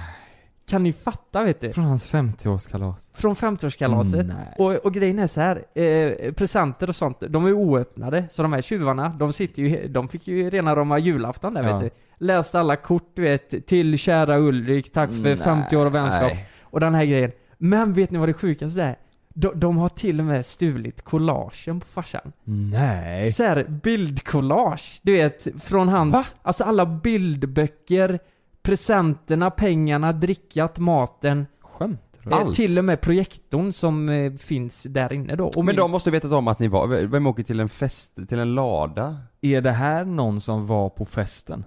Kan 0.70 0.82
ni 0.82 0.92
fatta 0.92 1.42
vet 1.44 1.60
du? 1.60 1.72
Från 1.72 1.84
hans 1.84 2.12
50-årskalas. 2.12 3.10
Från 3.14 3.34
50-årskalaset. 3.34 4.20
Mm, 4.20 4.36
och, 4.58 4.72
och 4.74 4.94
grejen 4.94 5.18
är 5.18 5.26
så 5.26 5.40
här, 5.40 5.64
eh, 5.74 6.32
presenter 6.32 6.88
och 6.88 6.96
sånt, 6.96 7.20
de 7.28 7.46
är 7.46 7.52
oöppnade. 7.52 8.24
Så 8.30 8.42
de 8.42 8.52
här 8.52 8.62
tjuvarna, 8.62 9.08
de 9.08 9.32
sitter 9.32 9.62
ju, 9.62 9.88
de 9.88 10.08
fick 10.08 10.28
ju 10.28 10.50
rena 10.50 10.76
rama 10.76 10.98
julafton 10.98 11.54
där 11.54 11.62
Ja. 11.62 11.78
vet 11.78 11.80
du. 12.18 12.24
Läste 12.26 12.60
alla 12.60 12.76
kort 12.76 13.10
du 13.14 13.22
vet, 13.22 13.66
till 13.66 13.98
kära 13.98 14.38
Ulrik, 14.38 14.92
tack 14.92 15.10
för 15.10 15.16
Nej. 15.16 15.36
50 15.36 15.76
år 15.76 15.86
av 15.86 15.92
vänskap. 15.92 16.22
Nej. 16.22 16.46
Och 16.62 16.80
den 16.80 16.94
här 16.94 17.04
grejen. 17.04 17.32
Men 17.58 17.92
vet 17.92 18.10
ni 18.10 18.18
vad 18.18 18.28
det 18.28 18.32
sjukaste 18.34 18.82
är? 18.82 18.96
de, 19.34 19.60
de 19.60 19.76
har 19.76 19.88
till 19.88 20.20
och 20.20 20.26
med 20.26 20.46
stulit 20.46 21.02
collagen 21.02 21.80
på 21.80 21.86
farsan. 21.86 22.32
Nej. 22.44 23.32
Så 23.32 23.42
här 23.42 23.64
bildcollage, 23.82 25.00
du 25.02 25.12
vet, 25.12 25.46
från 25.62 25.88
hans, 25.88 26.12
Va? 26.12 26.38
alltså 26.42 26.64
alla 26.64 26.86
bildböcker, 26.86 28.18
presenterna, 28.62 29.50
pengarna, 29.50 30.12
drickat, 30.12 30.78
maten. 30.78 31.46
Skämt? 31.60 32.00
Eh, 32.26 32.38
Allt? 32.38 32.56
till 32.56 32.78
och 32.78 32.84
med 32.84 33.00
projektorn 33.00 33.72
som 33.72 34.08
eh, 34.08 34.32
finns 34.32 34.82
där 34.82 35.12
inne 35.12 35.36
då. 35.36 35.50
Och 35.56 35.64
Men 35.64 35.76
de 35.76 35.90
måste 35.90 36.10
vetat 36.10 36.32
om 36.32 36.48
att 36.48 36.58
ni 36.58 36.68
var, 36.68 36.86
vem 37.06 37.26
åker 37.26 37.42
till 37.42 37.60
en 37.60 37.68
fest, 37.68 38.12
till 38.28 38.38
en 38.38 38.54
lada? 38.54 39.18
Är 39.40 39.60
det 39.60 39.70
här 39.70 40.04
någon 40.04 40.40
som 40.40 40.66
var 40.66 40.88
på 40.88 41.04
festen? 41.06 41.64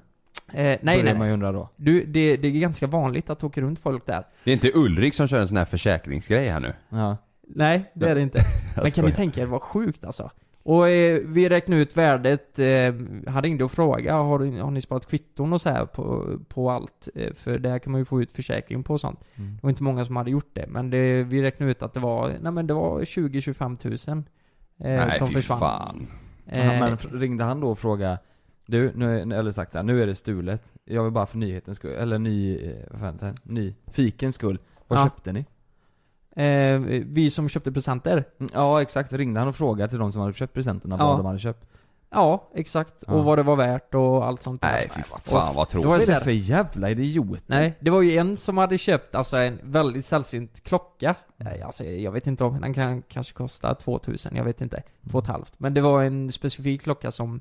Eh, 0.54 0.64
nej, 0.64 0.80
Börjar 0.82 1.04
nej, 1.04 1.14
man 1.18 1.28
ju 1.28 1.34
undra 1.34 1.52
då. 1.52 1.70
Du, 1.76 2.06
det, 2.06 2.38
det 2.38 2.48
är 2.48 2.52
ganska 2.52 2.88
vanligt 2.88 3.30
att 3.30 3.44
åka 3.44 3.62
runt 3.62 3.80
folk 3.80 4.06
där. 4.06 4.28
Det 4.44 4.52
är 4.52 4.54
inte 4.54 4.72
Ulrik 4.74 5.16
som 5.16 5.28
kör 5.28 5.42
en 5.42 5.48
sån 5.48 5.58
här 5.58 5.66
försäkringsgrej 5.66 6.48
här 6.48 6.60
nu? 6.60 6.74
Ja. 6.90 7.18
Nej, 7.48 7.92
det 7.94 8.10
är 8.10 8.16
det 8.16 8.22
inte. 8.22 8.40
Men 8.76 8.92
kan 8.92 9.06
ni 9.06 9.12
tänka 9.12 9.42
er 9.42 9.46
vad 9.46 9.62
sjukt 9.62 10.04
alltså? 10.04 10.32
Och 10.66 10.90
eh, 10.90 11.20
vi 11.26 11.50
räknade 11.50 11.82
ut 11.82 11.98
värdet, 11.98 12.60
eh, 12.60 12.94
han 13.28 13.42
ringde 13.44 13.64
och 13.64 13.72
frågade, 13.72 14.18
har, 14.18 14.62
har 14.62 14.72
ni 14.72 14.82
sparat 14.82 15.06
kvitton 15.06 15.54
och 15.54 15.62
så 15.62 15.70
här 15.70 15.86
på, 15.86 16.38
på 16.48 16.72
allt? 16.72 17.08
Eh, 17.16 17.34
för 17.34 17.60
där 17.60 17.80
kan 17.80 17.92
man 17.92 18.02
ju 18.02 18.06
få 18.06 18.22
ut 18.22 18.32
försäkring 18.32 18.84
på 18.84 18.94
och 18.94 19.02
sånt. 19.02 19.20
Mm. 19.36 19.56
Det 19.56 19.64
var 19.64 19.70
inte 19.70 19.84
många 19.84 20.06
som 20.06 20.16
hade 20.16 20.32
gjort 20.32 20.50
det, 20.54 20.66
men 20.68 20.90
det, 20.90 21.24
vi 21.24 21.42
räknade 21.42 21.72
ut 21.72 21.82
att 21.82 21.94
det 21.94 22.00
var, 22.00 22.32
nej 22.42 22.52
men 22.52 22.68
det 22.68 22.74
var 22.74 23.00
20-25 23.02 23.76
tusen. 23.76 24.18
Eh, 24.78 24.86
Nej, 24.90 25.12
som 25.12 25.28
fy 25.28 25.34
försvann. 25.34 25.60
fan. 25.60 26.08
Eh, 26.48 26.68
men 26.80 26.98
ringde 26.98 27.44
han 27.44 27.60
då 27.60 27.70
och 27.70 27.80
frågade 27.80 28.20
Du, 28.66 28.92
nu, 28.96 29.20
eller 29.22 29.52
sagt 29.52 29.72
så 29.72 29.78
här, 29.78 29.84
nu 29.86 30.02
är 30.04 30.08
det 30.08 30.16
stulet 30.16 30.64
Jag 30.86 31.04
vill 31.04 31.12
bara 31.14 31.26
för 31.26 31.38
nyhetens 31.38 31.78
skull, 31.78 31.92
eller 31.96 32.20
ny, 32.20 32.58
eh, 32.58 32.74
vad 32.92 33.00
fan 33.00 33.14
heter 33.14 33.26
det? 33.44 33.54
Ny, 33.54 33.76
fikens 33.92 34.36
skull 34.36 34.60
Vad 34.88 35.00
Ja. 35.00 35.04
köpte 35.04 35.32
ni? 35.34 35.46
Eh, 36.36 36.80
vi 37.06 37.30
som 37.30 37.50
köpte 37.50 37.72
presenter. 37.72 38.24
Mm, 38.40 38.52
Ja 38.54 38.82
exakt, 38.82 39.14
ringde 39.14 39.40
han 39.40 39.50
och 39.50 39.56
frågade 39.56 39.90
till 39.90 40.00
de 40.00 40.12
som 40.12 40.22
hade 40.22 40.34
köpt 40.34 40.54
presenterna 40.54 40.96
Ja. 41.00 41.08
vad 41.08 41.20
de 41.20 41.26
hade 41.26 41.40
köpt? 41.40 41.66
Ja, 42.16 42.50
exakt. 42.56 43.04
Ja. 43.08 43.14
Och 43.14 43.24
vad 43.24 43.38
det 43.38 43.44
var 43.44 43.56
värt 43.56 43.94
och 43.94 44.26
allt 44.26 44.42
sånt 44.44 44.62
där. 44.62 44.72
Nej 44.72 44.90
fy 44.96 45.04
fan 45.04 45.20
vad 45.32 45.54
Det 45.54 45.56
var 45.58 45.66
tråkigt. 45.66 46.06
Så 46.06 46.12
det 46.12 46.14
här- 46.18 46.24
för 46.24 46.32
jävla 46.32 46.90
idiot? 46.90 47.44
Nej, 47.46 47.78
det 47.80 47.90
var 47.90 48.02
ju 48.02 48.18
en 48.18 48.38
som 48.38 48.58
hade 48.58 48.78
köpt 48.78 49.16
alltså 49.16 49.38
en 49.38 49.60
väldigt 49.64 50.06
sällsynt 50.06 50.64
klocka. 50.64 51.16
Nej, 51.38 51.62
Alltså, 51.62 51.84
jag 51.84 52.12
vet 52.12 52.28
inte 52.28 52.44
om 52.44 52.62
den 52.62 52.74
kan 52.74 53.02
kanske 53.02 53.34
kosta 53.34 53.76
2000, 53.76 54.36
jag 54.36 54.44
vet 54.44 54.62
inte. 54.62 54.84
Två 55.12 55.18
och 55.18 55.24
ett 55.24 55.30
halvt. 55.30 55.54
Men 55.58 55.74
det 55.74 55.82
var 55.82 56.04
en 56.04 56.32
specifik 56.32 56.82
klocka 56.82 57.12
som 57.12 57.40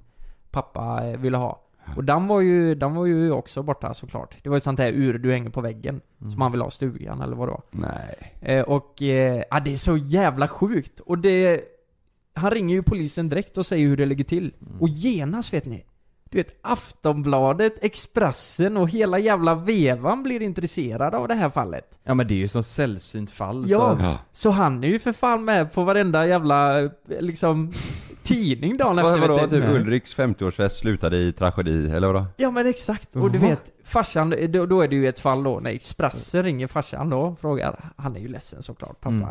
pappa 0.50 1.06
eh, 1.06 1.16
ville 1.18 1.36
ha. 1.36 1.60
Och 1.96 2.04
den 2.04 2.26
var 2.26 2.40
ju, 2.40 2.74
den 2.74 2.94
var 2.94 3.06
ju 3.06 3.32
också 3.32 3.62
borta 3.62 3.94
såklart. 3.94 4.36
Det 4.42 4.50
var 4.50 4.56
ett 4.56 4.62
sånt 4.62 4.78
här 4.78 4.92
ur 4.92 5.18
du 5.18 5.32
hänger 5.32 5.50
på 5.50 5.60
väggen. 5.60 6.00
Som 6.18 6.40
han 6.40 6.52
ville 6.52 6.64
ha 6.64 6.68
i 6.68 6.72
stugan 6.72 7.20
eller 7.20 7.36
vad 7.36 7.48
det 7.48 7.52
var. 7.52 7.62
Nej. 7.70 8.32
Eh, 8.40 8.62
och, 8.62 9.02
eh, 9.02 9.42
ja 9.50 9.60
det 9.60 9.72
är 9.72 9.76
så 9.76 9.96
jävla 9.96 10.48
sjukt. 10.48 11.00
Och 11.00 11.18
det... 11.18 11.60
Han 12.34 12.50
ringer 12.50 12.74
ju 12.74 12.82
polisen 12.82 13.28
direkt 13.28 13.58
och 13.58 13.66
säger 13.66 13.86
hur 13.86 13.96
det 13.96 14.06
ligger 14.06 14.24
till. 14.24 14.54
Och 14.80 14.88
genast 14.88 15.52
vet 15.52 15.66
ni. 15.66 15.84
Du 16.30 16.38
vet, 16.38 16.58
Aftonbladet, 16.62 17.84
Expressen 17.84 18.76
och 18.76 18.88
hela 18.88 19.18
jävla 19.18 19.54
vevan 19.54 20.22
blir 20.22 20.42
intresserade 20.42 21.16
av 21.16 21.28
det 21.28 21.34
här 21.34 21.50
fallet. 21.50 21.98
Ja 22.04 22.14
men 22.14 22.28
det 22.28 22.34
är 22.34 22.38
ju 22.38 22.48
så 22.48 22.62
sällsynt 22.62 23.30
fall 23.30 23.64
Ja, 23.68 23.96
så... 23.98 24.04
Ja. 24.04 24.18
så 24.32 24.50
han 24.50 24.84
är 24.84 24.88
ju 24.88 24.98
för 24.98 25.12
fan 25.12 25.44
med 25.44 25.72
på 25.72 25.84
varenda 25.84 26.26
jävla, 26.26 26.90
liksom, 27.20 27.72
tidning 28.22 28.76
dagen 28.76 28.98
efter. 28.98 29.10
Vad, 29.10 29.20
vadå, 29.20 29.46
typ 29.46 29.64
Ulriks 29.64 30.16
50-årsfest 30.16 30.68
slutade 30.68 31.16
i 31.16 31.32
tragedi, 31.32 31.90
eller 31.90 32.06
vadå? 32.06 32.26
Ja 32.36 32.50
men 32.50 32.66
exakt, 32.66 33.16
och 33.16 33.30
du 33.30 33.38
Va? 33.38 33.48
vet, 33.48 33.72
farsan, 33.84 34.34
då, 34.48 34.66
då 34.66 34.80
är 34.80 34.88
det 34.88 34.96
ju 34.96 35.06
ett 35.06 35.20
fall 35.20 35.42
då 35.42 35.60
när 35.60 35.70
Expressen 35.70 36.42
ringer 36.42 36.66
farsan 36.66 37.10
då 37.10 37.20
och 37.20 37.38
frågar, 37.38 37.80
han 37.96 38.16
är 38.16 38.20
ju 38.20 38.28
ledsen 38.28 38.62
såklart, 38.62 39.00
pappa. 39.00 39.14
Mm. 39.14 39.28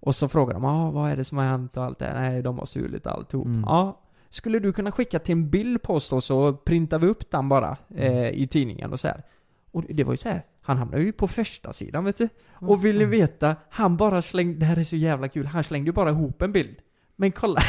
Och 0.00 0.16
så 0.16 0.28
frågar 0.28 0.54
de, 0.54 0.64
ah, 0.64 0.90
vad 0.90 1.10
är 1.10 1.16
det 1.16 1.24
som 1.24 1.38
har 1.38 1.44
hänt 1.44 1.76
och 1.76 1.84
allt 1.84 1.98
det? 1.98 2.12
Nej, 2.14 2.42
de 2.42 2.58
har 2.58 2.66
stulit 2.66 3.06
alltihop. 3.06 3.46
Mm. 3.46 3.64
Ja, 3.66 4.00
skulle 4.28 4.58
du 4.58 4.72
kunna 4.72 4.92
skicka 4.92 5.18
till 5.18 5.32
en 5.32 5.50
bild 5.50 5.82
på 5.82 5.94
oss 5.94 6.08
då 6.08 6.20
så 6.20 6.52
printar 6.52 6.98
vi 6.98 7.06
upp 7.06 7.30
den 7.30 7.48
bara 7.48 7.76
eh, 7.96 8.28
i 8.28 8.46
tidningen 8.46 8.92
och 8.92 9.00
så 9.00 9.08
här. 9.08 9.22
Och 9.70 9.84
det 9.88 10.04
var 10.04 10.12
ju 10.12 10.16
så 10.16 10.28
här. 10.28 10.42
han 10.62 10.76
hamnade 10.76 11.02
ju 11.02 11.12
på 11.12 11.28
första 11.28 11.72
sidan 11.72 12.04
vet 12.04 12.18
du. 12.18 12.28
Och 12.52 12.84
vill 12.84 12.98
ni 12.98 13.04
veta, 13.04 13.56
han 13.70 13.96
bara 13.96 14.22
slängde, 14.22 14.58
det 14.58 14.66
här 14.66 14.76
är 14.76 14.84
så 14.84 14.96
jävla 14.96 15.28
kul, 15.28 15.46
han 15.46 15.64
slängde 15.64 15.88
ju 15.88 15.92
bara 15.92 16.10
ihop 16.10 16.42
en 16.42 16.52
bild. 16.52 16.76
Men 17.16 17.32
kolla, 17.32 17.60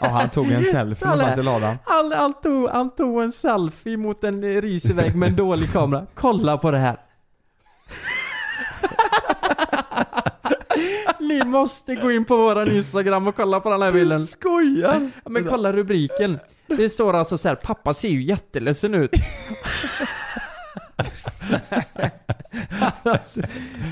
Ja 0.00 0.08
han 0.08 0.30
tog 0.30 0.50
en 0.52 0.64
selfie 0.64 1.08
någonstans 1.08 1.38
i 1.38 1.42
ladan 1.42 1.76
han, 1.84 2.12
han, 2.12 2.34
tog, 2.42 2.68
han 2.68 2.90
tog 2.90 3.22
en 3.22 3.32
selfie 3.32 3.96
mot 3.96 4.24
en 4.24 4.62
risig 4.62 4.94
vägg 4.94 5.16
med 5.16 5.28
en 5.28 5.36
dålig 5.36 5.72
kamera. 5.72 6.06
Kolla 6.14 6.58
på 6.58 6.70
det 6.70 6.78
här. 6.78 6.96
Ni 11.20 11.44
måste 11.44 11.94
gå 11.94 12.12
in 12.12 12.24
på 12.24 12.36
våran 12.36 12.70
Instagram 12.70 13.28
och 13.28 13.36
kolla 13.36 13.60
på 13.60 13.70
den 13.70 13.82
här 13.82 13.92
bilden. 13.92 14.26
skojar! 14.26 15.10
Ja, 15.24 15.30
Men 15.30 15.44
kolla 15.44 15.72
rubriken. 15.72 16.38
Det 16.66 16.88
står 16.88 17.14
alltså 17.16 17.38
så 17.38 17.48
här: 17.48 17.54
pappa 17.54 17.94
ser 17.94 18.08
ju 18.08 18.22
jätteledsen 18.22 18.94
ut. 18.94 19.10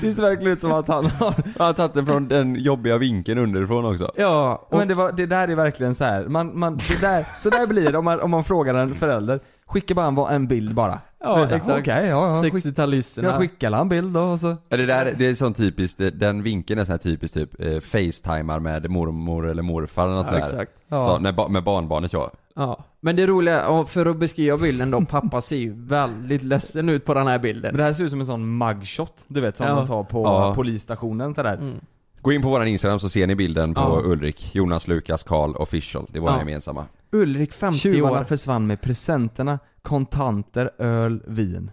Det 0.01 0.13
ser 0.13 0.21
verkligen 0.21 0.53
ut 0.53 0.61
som 0.61 0.71
att 0.71 0.87
han 0.87 1.05
har 1.05 1.33
Jag 1.57 1.65
har 1.65 1.73
tagit 1.73 1.93
det 1.93 2.05
från 2.05 2.27
den 2.27 2.55
jobbiga 2.55 2.97
vinkeln 2.97 3.39
underifrån 3.39 3.85
också. 3.85 4.11
Ja, 4.15 4.67
och 4.69 4.77
Men 4.77 4.87
det, 4.87 4.93
var, 4.93 5.11
det 5.11 5.25
där 5.25 5.47
är 5.47 5.55
verkligen 5.55 5.95
så 5.95 6.03
här. 6.03 6.25
Man, 6.25 6.59
man, 6.59 6.77
det 6.77 7.01
där, 7.01 7.25
så 7.39 7.49
där 7.49 7.67
blir 7.67 7.91
det 7.91 7.97
om 7.97 8.05
man, 8.05 8.19
om 8.19 8.31
man 8.31 8.43
frågar 8.43 8.73
en 8.73 8.95
förälder 8.95 9.39
Skicka 9.65 9.93
bara 9.95 10.07
en, 10.07 10.17
en 10.35 10.47
bild 10.47 10.73
bara 10.75 10.99
Ja, 11.19 11.43
exakt. 11.43 11.69
Okej, 11.69 12.07
ja, 12.07 12.27
ja, 12.35 12.41
skick, 12.41 12.53
60-talisterna. 12.53 13.23
jag 13.23 13.37
skickar 13.39 13.71
en 13.71 13.89
bild 13.89 14.13
då 14.13 14.21
och 14.21 14.39
så 14.39 14.55
Ja, 14.69 14.77
det 14.77 14.85
där, 14.85 15.13
det 15.17 15.25
är 15.25 15.35
sån 15.35 15.53
typiskt, 15.53 15.97
det- 15.97 16.09
den 16.09 16.43
vinkeln 16.43 16.79
är 16.79 16.85
sån 16.85 16.91
här 16.93 16.97
typiskt 16.97 17.37
typ 17.37 17.61
eh, 17.61 17.79
facetimar 17.79 18.59
med 18.59 18.89
mormor 18.91 19.47
eller 19.49 19.63
morfar 19.63 20.03
eller 20.05 20.15
något 20.15 20.25
Ja, 20.25 20.31
sånt 20.31 20.51
där. 20.51 20.59
exakt. 20.61 20.83
Ja. 20.87 21.05
Så, 21.05 21.19
när, 21.19 21.49
med 21.49 21.63
barnbarnet 21.63 22.13
ja. 22.13 22.31
Ja. 22.55 22.83
Men 23.01 23.15
det 23.15 23.27
roliga, 23.27 23.85
för 23.87 24.05
att 24.05 24.17
beskriva 24.17 24.57
bilden 24.57 24.91
då, 24.91 25.01
pappa 25.01 25.41
ser 25.41 25.55
ju 25.57 25.73
väldigt 25.85 26.43
ledsen 26.43 26.89
ut 26.89 27.05
på 27.05 27.13
den 27.13 27.27
här 27.27 27.39
bilden. 27.39 27.71
Men 27.71 27.77
det 27.77 27.83
här 27.83 27.93
ser 27.93 28.03
ut 28.03 28.09
som 28.11 28.19
en 28.19 28.25
sån 28.25 28.57
mugshot, 28.57 29.23
du 29.27 29.41
vet 29.41 29.57
som 29.57 29.65
Ja. 29.67 29.75
man 29.75 29.87
tar 29.87 30.03
på 30.03 30.23
Ja. 30.23 30.53
polisstationen 30.55 31.35
sådär 31.35 31.53
Mm. 31.57 31.75
Gå 32.23 32.31
in 32.31 32.41
på 32.41 32.49
våran 32.49 32.67
Instagram 32.67 32.99
så 32.99 33.09
ser 33.09 33.27
ni 33.27 33.35
bilden 33.35 33.73
på 33.73 33.81
Ja. 33.81 34.01
Ulrik, 34.05 34.55
Jonas, 34.55 34.87
Lukas, 34.87 35.23
Karl 35.23 35.55
official. 35.55 36.07
Det 36.13 36.19
våra 36.19 36.31
Ja. 36.31 36.39
gemensamma. 36.39 36.85
Ulrik 37.11 37.53
50 37.53 37.79
Tjuvarna 37.79 38.19
år. 38.19 38.23
försvann 38.23 38.67
med 38.67 38.81
presenterna, 38.81 39.59
kontanter, 39.81 40.71
öl, 40.77 41.23
vin 41.27 41.71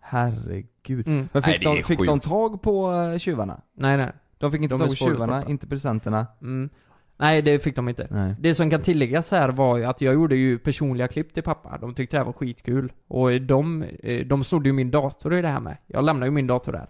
Herregud 0.00 1.06
Mm. 1.08 1.18
Men 1.18 1.28
Nej, 1.32 1.42
fick, 1.42 1.62
det 1.64 1.70
är 1.70 1.76
de, 1.76 1.82
fick 1.82 1.98
sjukt. 1.98 2.08
de 2.10 2.20
tag 2.20 2.62
på 2.62 2.92
eh, 2.92 3.18
tjuvarna? 3.18 3.60
Nej 3.76 3.96
nej. 3.96 4.12
De 4.38 4.52
fick 4.52 4.62
inte 4.62 4.74
De 4.74 4.78
tag 4.80 4.88
på 4.88 4.94
tjuvarna, 4.94 5.44
inte 5.48 5.66
presenterna 5.66 6.26
Mm. 6.42 6.68
Nej 7.16 7.42
det 7.42 7.58
fick 7.62 7.76
de 7.76 7.88
inte. 7.88 8.06
Nej 8.10 8.34
Det 8.40 8.54
som 8.54 8.70
kan 8.70 8.80
tilläggas 8.80 9.30
här 9.30 9.48
var 9.48 9.76
ju 9.76 9.84
att 9.84 10.00
jag 10.00 10.14
gjorde 10.14 10.36
ju 10.36 10.58
personliga 10.58 11.08
klipp 11.08 11.34
till 11.34 11.42
pappa. 11.42 11.78
De 11.80 11.94
tyckte 11.94 12.16
det 12.16 12.20
här 12.20 12.24
var 12.26 12.32
skitkul. 12.32 12.92
Och 13.08 13.40
de, 13.42 13.82
eh, 14.02 14.26
de 14.26 14.44
snodde 14.44 14.68
ju 14.68 14.72
min 14.72 14.90
dator 14.90 15.34
i 15.34 15.42
det 15.42 15.48
här 15.48 15.60
med. 15.60 15.76
Jag 15.86 16.04
lämnade 16.04 16.26
ju 16.26 16.30
min 16.30 16.46
dator 16.46 16.72
där. 16.72 16.86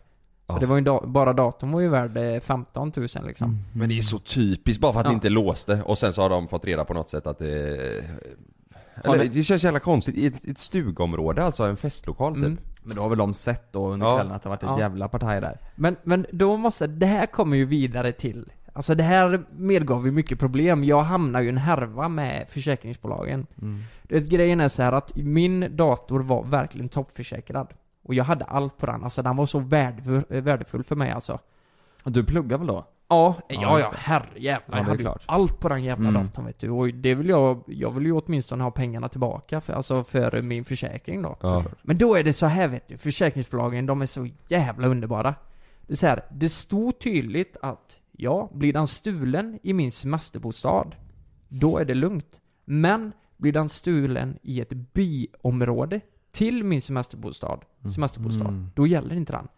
Ja. 0.46 0.58
det 0.58 0.66
var 0.66 0.76
ju 0.76 0.82
da- 0.82 1.06
bara 1.06 1.32
datorn 1.32 1.72
var 1.72 1.80
ju 1.80 1.88
värd 1.88 2.16
eh, 2.16 2.40
15 2.40 2.92
000 2.96 3.06
liksom. 3.26 3.58
Men 3.72 3.88
det 3.88 3.98
är 3.98 4.02
så 4.02 4.18
typiskt, 4.18 4.80
bara 4.82 4.92
för 4.92 5.00
att 5.00 5.06
Ja. 5.06 5.10
ni 5.10 5.14
inte 5.14 5.28
låste 5.30 5.82
och 5.82 5.98
sen 5.98 6.12
så 6.12 6.22
har 6.22 6.30
de 6.30 6.48
fått 6.48 6.64
reda 6.64 6.84
på 6.84 6.94
något 6.94 7.08
sätt 7.08 7.26
att 7.26 7.38
det... 7.38 8.04
Ja, 9.04 9.14
Eller, 9.14 9.24
men- 9.24 9.34
det 9.34 9.42
känns 9.42 9.64
jävla 9.64 9.80
konstigt, 9.80 10.14
i 10.16 10.26
ett, 10.26 10.44
ett 10.44 10.58
stugområde 10.58 11.44
alltså, 11.44 11.64
en 11.64 11.76
festlokal 11.76 12.34
typ. 12.34 12.44
Mm. 12.44 12.58
Men 12.82 12.96
då 12.96 13.02
har 13.02 13.08
väl 13.08 13.18
de 13.18 13.34
sett 13.34 13.72
då 13.72 13.88
under 13.88 14.06
Ja. 14.06 14.16
kvällen 14.16 14.32
att 14.32 14.42
det 14.42 14.48
varit 14.48 14.62
ett 14.62 14.68
Ja. 14.68 14.78
jävla 14.78 15.08
partaj 15.08 15.40
där 15.40 15.58
Men, 15.74 15.96
men 16.02 16.26
då 16.32 16.56
måste, 16.56 16.86
det 16.86 17.06
här 17.06 17.26
kommer 17.26 17.56
ju 17.56 17.64
vidare 17.64 18.12
till 18.12 18.50
Alltså 18.76 18.94
det 18.94 19.02
här 19.02 19.44
medgav 19.56 20.06
ju 20.06 20.12
mycket 20.12 20.38
problem. 20.38 20.84
Jag 20.84 21.02
hamnar 21.02 21.40
ju 21.40 21.46
i 21.46 21.48
en 21.48 21.56
härva 21.58 22.08
med 22.08 22.46
försäkringsbolagen. 22.48 23.46
mm. 23.62 23.82
Du 24.02 24.18
vet, 24.20 24.28
grejen 24.28 24.60
är 24.60 24.68
så 24.68 24.82
här 24.82 24.92
att 24.92 25.16
min 25.16 25.76
dator 25.76 26.20
var 26.20 26.44
verkligen 26.44 26.88
toppförsäkrad. 26.88 27.68
Och 28.04 28.14
jag 28.14 28.24
hade 28.24 28.44
allt 28.44 28.76
på 28.78 28.86
den, 28.86 29.04
alltså 29.04 29.22
den 29.22 29.36
var 29.36 29.46
så 29.46 29.58
värdefull, 29.58 30.24
värdefull 30.28 30.84
för 30.84 30.96
mig 30.96 31.10
alltså. 31.10 31.38
Du 32.04 32.24
pluggar 32.24 32.58
väl 32.58 32.66
då? 32.66 32.86
Ja, 33.08 33.34
Ja, 33.48 33.80
ja, 33.80 33.90
det. 33.90 33.96
herrejävlar. 33.96 34.64
Ja, 34.70 34.76
jag 34.78 34.84
hade 34.84 34.98
klart. 35.02 35.22
allt 35.26 35.60
på 35.60 35.68
den 35.68 35.84
jävla 35.84 36.08
Mm. 36.08 36.22
datorn 36.24 36.46
vet 36.46 36.58
du. 36.58 36.70
Och 36.70 36.88
det 36.88 37.14
vill 37.14 37.28
jag, 37.28 37.62
jag 37.66 37.90
vill 37.90 38.04
ju 38.06 38.12
åtminstone 38.12 38.64
ha 38.64 38.70
pengarna 38.70 39.08
tillbaka 39.08 39.60
för, 39.60 39.72
alltså 39.72 40.04
för 40.04 40.42
min 40.42 40.64
försäkring 40.64 41.22
då. 41.22 41.36
Ja. 41.40 41.64
Men 41.82 41.98
då 41.98 42.14
är 42.14 42.22
det 42.24 42.32
så 42.32 42.46
här 42.46 42.68
vet 42.68 42.88
du, 42.88 42.96
försäkringsbolagen 42.98 43.86
de 43.86 44.02
är 44.02 44.06
så 44.06 44.28
jävla 44.48 44.86
underbara. 44.86 45.34
Det 45.86 45.92
är 45.92 45.96
så 45.96 46.06
här, 46.06 46.24
det 46.32 46.48
stod 46.48 46.98
tydligt 46.98 47.56
att 47.62 47.98
ja, 48.12 48.50
blir 48.52 48.72
den 48.72 48.86
stulen 48.86 49.58
i 49.62 49.72
min 49.72 49.92
semesterbostad, 49.92 50.94
då 51.48 51.78
är 51.78 51.84
det 51.84 51.94
lugnt. 51.94 52.40
Men 52.64 53.12
blir 53.36 53.52
den 53.52 53.68
stulen 53.68 54.38
i 54.42 54.60
ett 54.60 54.72
byområde 54.72 56.00
till 56.34 56.64
min 56.64 56.82
semesterbostad, 56.82 57.58
semesterbostad, 57.94 58.46
Mm. 58.48 58.70
då 58.74 58.86
gäller 58.86 59.16
inte 59.16 59.32
den. 59.32 59.48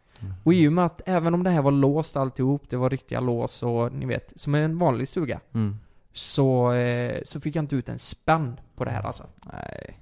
Och 0.44 0.54
i 0.54 0.68
och 0.68 0.72
med 0.72 0.86
att 0.86 1.02
även 1.06 1.34
om 1.34 1.42
det 1.42 1.50
här 1.50 1.62
var 1.62 1.70
låst 1.70 2.16
alltihop, 2.16 2.62
det 2.70 2.76
var 2.76 2.90
riktiga 2.90 3.20
lås 3.20 3.62
och 3.62 3.92
ni 3.92 4.06
vet, 4.06 4.32
som 4.36 4.54
en 4.54 4.78
vanlig 4.78 5.08
stuga, 5.08 5.40
Mm. 5.54 5.76
så, 6.12 6.72
eh, 6.72 7.20
så 7.24 7.40
fick 7.40 7.56
jag 7.56 7.62
inte 7.62 7.76
ut 7.76 7.88
en 7.88 7.98
spänn 7.98 8.60
på 8.76 8.84
det 8.84 8.90
här 8.90 9.02
alltså. 9.02 9.24
Nej 9.52 10.00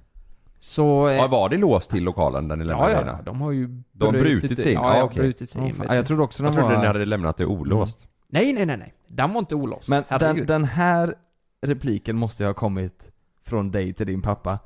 Så... 0.59 1.07
Eh, 1.07 1.15
Ja, 1.15 1.27
var 1.27 1.49
det 1.49 1.57
låst 1.57 1.89
till 1.89 2.03
lokalen 2.03 2.47
där 2.47 2.55
ni 2.55 2.65
lämnade 2.65 2.91
ja, 2.91 3.01
ja, 3.05 3.07
ja, 3.07 3.21
de 3.25 3.41
har 3.41 3.51
ju 3.51 3.81
De 3.91 4.05
har 4.05 4.11
brutit 4.11 4.61
sig 4.63 4.71
in? 4.71 4.79
Ja, 4.81 4.91
Ja, 4.93 4.97
ja, 4.97 5.03
okej. 5.03 5.19
brutit 5.21 5.49
sig 5.49 5.67
in. 5.69 5.75
Du. 5.89 5.95
Jag 5.95 6.05
trodde 6.05 6.23
också 6.23 6.43
de 6.43 6.47
Jag 6.47 6.55
trodde 6.55 6.73
var... 6.75 6.81
ni 6.81 6.87
hade 6.87 7.05
lämnat 7.05 7.37
det 7.37 7.45
olåst. 7.45 8.07
Nej, 8.27 8.53
nej, 8.53 8.65
nej, 8.65 8.77
nej. 8.77 8.93
Den 9.07 9.33
var 9.33 9.39
inte 9.39 9.55
olåst. 9.55 9.89
Men 9.89 10.03
den, 10.19 10.45
den 10.45 10.63
här 10.63 11.15
repliken 11.61 12.15
måste 12.17 12.43
ju 12.43 12.47
ha 12.47 12.53
kommit 12.53 13.07
från 13.43 13.71
dig 13.71 13.93
till 13.93 14.07
din 14.07 14.21
pappa. 14.21 14.59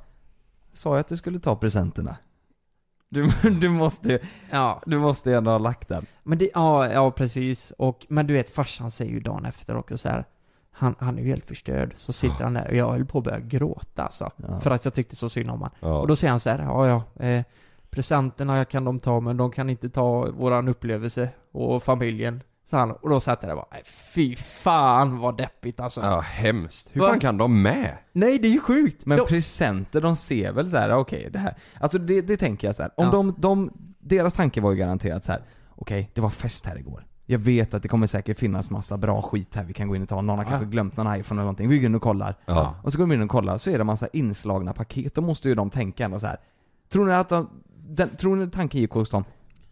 Sa 0.72 0.90
jag 0.90 1.00
att 1.00 1.08
du 1.08 1.16
skulle 1.16 1.40
ta 1.40 1.56
presenterna? 1.56 2.16
Du, 3.08 3.30
du 3.60 3.68
måste 3.68 4.18
Ja. 4.50 4.82
du 4.86 4.98
måste 4.98 5.34
ändå 5.34 5.50
ha 5.50 5.58
lagt 5.58 5.88
den. 5.88 6.06
Men 6.22 6.38
det, 6.38 6.50
ja, 6.54 6.92
ja 6.92 7.10
precis. 7.10 7.72
Och, 7.78 8.06
men 8.08 8.26
du 8.26 8.34
vet, 8.34 8.50
farsan 8.50 8.90
säger 8.90 9.12
ju 9.12 9.20
dagen 9.20 9.44
efter 9.44 9.76
också 9.76 9.98
så 9.98 10.08
här. 10.08 10.24
Han, 10.72 10.94
han 10.98 11.18
är 11.18 11.22
ju 11.22 11.28
helt 11.28 11.46
förstörd. 11.46 11.94
Så 11.96 12.12
sitter 12.12 12.44
han 12.44 12.54
där 12.54 12.68
och 12.68 12.74
jag 12.76 12.92
höll 12.92 13.04
på 13.06 13.18
att 13.18 13.24
börja 13.24 13.38
gråta 13.40 14.02
alltså. 14.02 14.30
Ja. 14.36 14.60
För 14.60 14.70
att 14.70 14.84
jag 14.84 14.94
tyckte 14.94 15.16
så 15.16 15.28
synd 15.28 15.50
om 15.50 15.58
honom. 15.60 15.70
Ja. 15.80 15.98
Och 16.00 16.06
då 16.06 16.16
säger 16.16 16.30
han 16.30 16.40
så 16.40 16.50
här, 16.50 16.58
ja 16.58 16.86
ja, 17.16 17.24
eh, 17.26 17.44
presenterna 17.90 18.64
kan 18.64 18.84
de 18.84 18.98
ta 18.98 19.20
men 19.20 19.36
de 19.36 19.50
kan 19.50 19.70
inte 19.70 19.90
ta 19.90 20.30
våran 20.30 20.68
upplevelse 20.68 21.28
och 21.52 21.82
familjen. 21.82 22.42
Så 22.70 22.76
han, 22.76 22.90
och 22.90 23.10
då 23.10 23.20
satt 23.20 23.42
jag 23.42 23.50
där 23.50 23.56
och 23.56 23.66
bara, 23.70 23.80
fy 23.84 24.36
fan 24.36 25.18
vad 25.18 25.36
deppigt 25.36 25.80
alltså. 25.80 26.00
Ja, 26.00 26.20
hemskt. 26.20 26.88
Hur 26.92 27.00
fan 27.00 27.20
kan 27.20 27.38
de 27.38 27.62
med? 27.62 27.96
Nej 28.12 28.38
det 28.38 28.48
är 28.48 28.52
ju 28.52 28.60
sjukt! 28.60 29.06
Men 29.06 29.18
De- 29.18 29.26
presenter, 29.26 30.00
de 30.00 30.16
ser 30.16 30.52
väl 30.52 30.70
så 30.70 30.76
här: 30.76 30.92
okej 30.92 31.28
det 31.32 31.38
här, 31.38 31.54
alltså 31.80 31.98
det, 31.98 32.20
det 32.20 32.36
tänker 32.36 32.68
jag 32.68 32.74
så 32.76 32.82
här. 32.82 32.90
om 32.96 33.04
Ja. 33.04 33.10
de, 33.12 33.34
de, 33.38 33.70
deras 33.98 34.34
tanke 34.34 34.60
var 34.60 34.70
ju 34.70 34.76
garanterat 34.76 35.24
så 35.24 35.32
här. 35.32 35.42
okej 35.74 36.10
det 36.14 36.20
var 36.20 36.30
fest 36.30 36.66
här 36.66 36.78
igår. 36.78 37.06
Jag 37.26 37.38
vet 37.38 37.74
att 37.74 37.82
det 37.82 37.88
kommer 37.88 38.06
säkert 38.06 38.38
finnas 38.38 38.70
massa 38.70 38.96
bra 38.96 39.22
skit 39.22 39.54
här 39.54 39.64
vi 39.64 39.72
kan 39.72 39.88
gå 39.88 39.96
in 39.96 40.02
och 40.02 40.08
ta, 40.08 40.20
någon 40.20 40.38
har 40.38 40.44
kanske 40.44 40.66
glömt 40.66 40.96
någon 40.96 41.16
iPhone 41.16 41.38
eller 41.40 41.44
någonting, 41.44 41.68
vi 41.68 41.78
går 41.78 41.86
in 41.86 41.94
och 41.94 42.02
kollar. 42.02 42.34
Ja. 42.46 42.74
Och 42.82 42.92
så 42.92 42.98
går 42.98 43.06
de 43.06 43.12
in 43.14 43.22
och 43.22 43.30
kollar, 43.30 43.58
så 43.58 43.70
är 43.70 43.78
det 43.78 43.84
massa 43.84 44.08
inslagna 44.12 44.72
paket, 44.72 45.14
då 45.14 45.20
måste 45.20 45.48
ju 45.48 45.54
de 45.54 45.70
tänka 45.70 46.04
ändå 46.04 46.20
så 46.20 46.26
här. 46.26 46.36
Tror 46.88 47.06
ni 47.06 47.12
att 47.12 47.28
de, 47.28 47.50
den, 47.88 48.08
tror 48.16 48.36
ni 48.36 48.50
tanken 48.50 48.80
gick 48.80 48.90
hos 48.90 49.10
dem? 49.10 49.24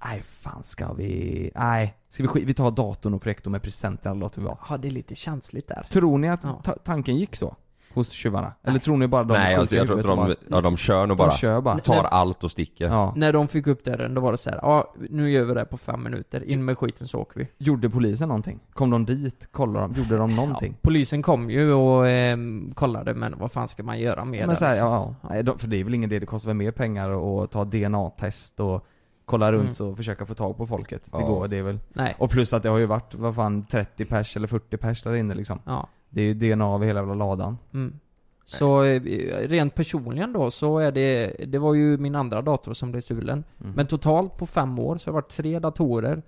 Nej 0.04 0.22
fan 0.24 0.62
ska 0.64 0.92
vi, 0.92 1.50
nej, 1.54 1.94
ska 2.08 2.32
vi, 2.34 2.44
vi 2.44 2.54
tar 2.54 2.70
datorn 2.70 3.14
och 3.14 3.22
projektorn 3.22 3.52
med 3.52 3.62
presenterna 3.62 4.10
och 4.10 4.16
låter 4.16 4.40
vi 4.40 4.46
vara. 4.46 4.58
Ja 4.68 4.76
det 4.76 4.88
är 4.88 4.92
lite 4.92 5.14
känsligt 5.14 5.68
där. 5.68 5.86
Tror 5.90 6.18
ni 6.18 6.28
att 6.28 6.44
Ja. 6.44 6.60
ta, 6.64 6.72
tanken 6.72 7.16
gick 7.16 7.36
så? 7.36 7.56
Hos 7.94 8.10
tjuvarna? 8.10 8.52
Eller 8.62 8.78
tror 8.78 8.96
ni 8.96 9.06
bara 9.08 9.24
de 9.24 9.34
Nej, 9.38 9.54
är 9.54 9.58
jag, 9.58 9.72
jag 9.72 9.86
tror 9.86 9.98
att 9.98 10.28
de, 10.28 10.34
ja, 10.50 10.60
de 10.60 10.76
kör 10.76 11.06
nog 11.06 11.16
De 11.16 11.24
bara. 11.24 11.30
kör 11.36 11.60
bara. 11.60 11.78
Tar 11.78 11.94
Nej. 11.94 12.08
allt 12.10 12.44
och 12.44 12.50
sticker. 12.50 12.86
Ja. 12.86 13.12
När 13.16 13.32
de 13.32 13.48
fick 13.48 13.66
upp 13.66 13.84
dörren 13.84 14.14
då 14.14 14.20
var 14.20 14.32
det 14.32 14.38
så 14.38 14.50
här, 14.50 14.58
ja 14.62 14.94
nu 15.10 15.30
gör 15.30 15.44
vi 15.44 15.54
det 15.54 15.64
på 15.64 15.76
fem 15.76 16.02
minuter, 16.02 16.44
in 16.44 16.64
med 16.64 16.78
skiten 16.78 17.06
så 17.08 17.18
åker 17.18 17.40
vi. 17.40 17.48
Gjorde 17.58 17.90
polisen 17.90 18.28
någonting? 18.28 18.60
Kom 18.72 18.90
de 18.90 19.04
dit? 19.04 19.48
Kollade 19.52 19.86
de? 19.94 20.00
Gjorde 20.00 20.16
de 20.16 20.36
någonting? 20.36 20.72
Ja, 20.72 20.78
polisen 20.82 21.22
kom 21.22 21.50
ju 21.50 21.72
och 21.72 22.08
ehm, 22.08 22.72
kollade 22.74 23.14
men 23.14 23.38
vad 23.38 23.52
fan 23.52 23.68
ska 23.68 23.82
man 23.82 23.98
göra 24.00 24.24
med 24.24 24.40
men 24.40 24.48
det? 24.48 24.56
så 24.56 24.64
här, 24.64 24.72
liksom? 24.72 24.86
ja, 24.88 25.14
ja. 25.22 25.28
Nej, 25.30 25.42
de, 25.42 25.58
för 25.58 25.68
det 25.68 25.76
är 25.80 25.84
väl 25.84 25.94
ingen 25.94 26.10
det, 26.10 26.18
det 26.18 26.26
kostar 26.26 26.48
väl 26.50 26.56
mer 26.56 26.70
pengar 26.70 27.42
att 27.44 27.50
ta 27.50 27.64
DNA-test 27.64 28.60
och 28.60 28.86
kolla 29.28 29.52
runt 29.52 29.62
Mm. 29.62 29.74
så 29.74 29.88
och 29.88 29.96
försöka 29.96 30.26
få 30.26 30.34
tag 30.34 30.56
på 30.56 30.66
folket. 30.66 31.02
Det 31.04 31.10
Ja. 31.12 31.26
går, 31.26 31.48
det 31.48 31.56
är 31.56 31.62
väl 31.62 31.78
Nej. 31.92 32.14
Och 32.18 32.30
plus 32.30 32.52
att 32.52 32.62
det 32.62 32.68
har 32.68 32.78
ju 32.78 32.86
varit, 32.86 33.14
vad 33.14 33.34
fan, 33.34 33.64
30 33.64 34.04
pers 34.04 34.36
eller 34.36 34.46
40 34.46 34.76
pers 34.76 35.02
där 35.02 35.14
inne 35.14 35.34
liksom. 35.34 35.58
Ja. 35.64 35.88
Det 36.10 36.20
är 36.20 36.24
ju 36.24 36.34
DNA 36.34 36.74
över 36.74 36.86
hela 36.86 37.00
jävla 37.00 37.14
ladan. 37.14 37.58
Mm. 37.74 37.98
Så 38.44 38.84
eh, 38.84 39.00
rent 39.48 39.74
personligen 39.74 40.32
då 40.32 40.50
så 40.50 40.78
är 40.78 40.92
det, 40.92 41.36
det 41.46 41.58
var 41.58 41.74
ju 41.74 41.98
min 41.98 42.14
andra 42.14 42.42
dator 42.42 42.74
som 42.74 42.90
blev 42.90 43.00
stulen. 43.00 43.44
Mm. 43.60 43.72
Men 43.72 43.86
totalt 43.86 44.36
på 44.36 44.46
fem 44.46 44.78
år 44.78 44.98
så 44.98 45.10
har 45.10 45.12
det 45.12 45.14
varit 45.14 45.30
tre 45.30 45.58
datorer, 45.58 46.22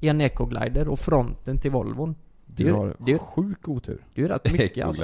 en 0.00 0.20
Ecoglider 0.20 0.88
och 0.88 0.98
fronten 0.98 1.58
till 1.58 1.70
Volvon. 1.70 2.14
Det 2.46 2.62
är 2.62 2.66
Du 2.66 2.72
har 2.72 2.96
det 2.98 3.12
är, 3.12 3.18
sjuk 3.18 3.68
otur. 3.68 4.06
det 4.14 4.22
är 4.22 4.28
rätt 4.28 4.52
mycket 4.52 4.86
alltså. 4.86 5.02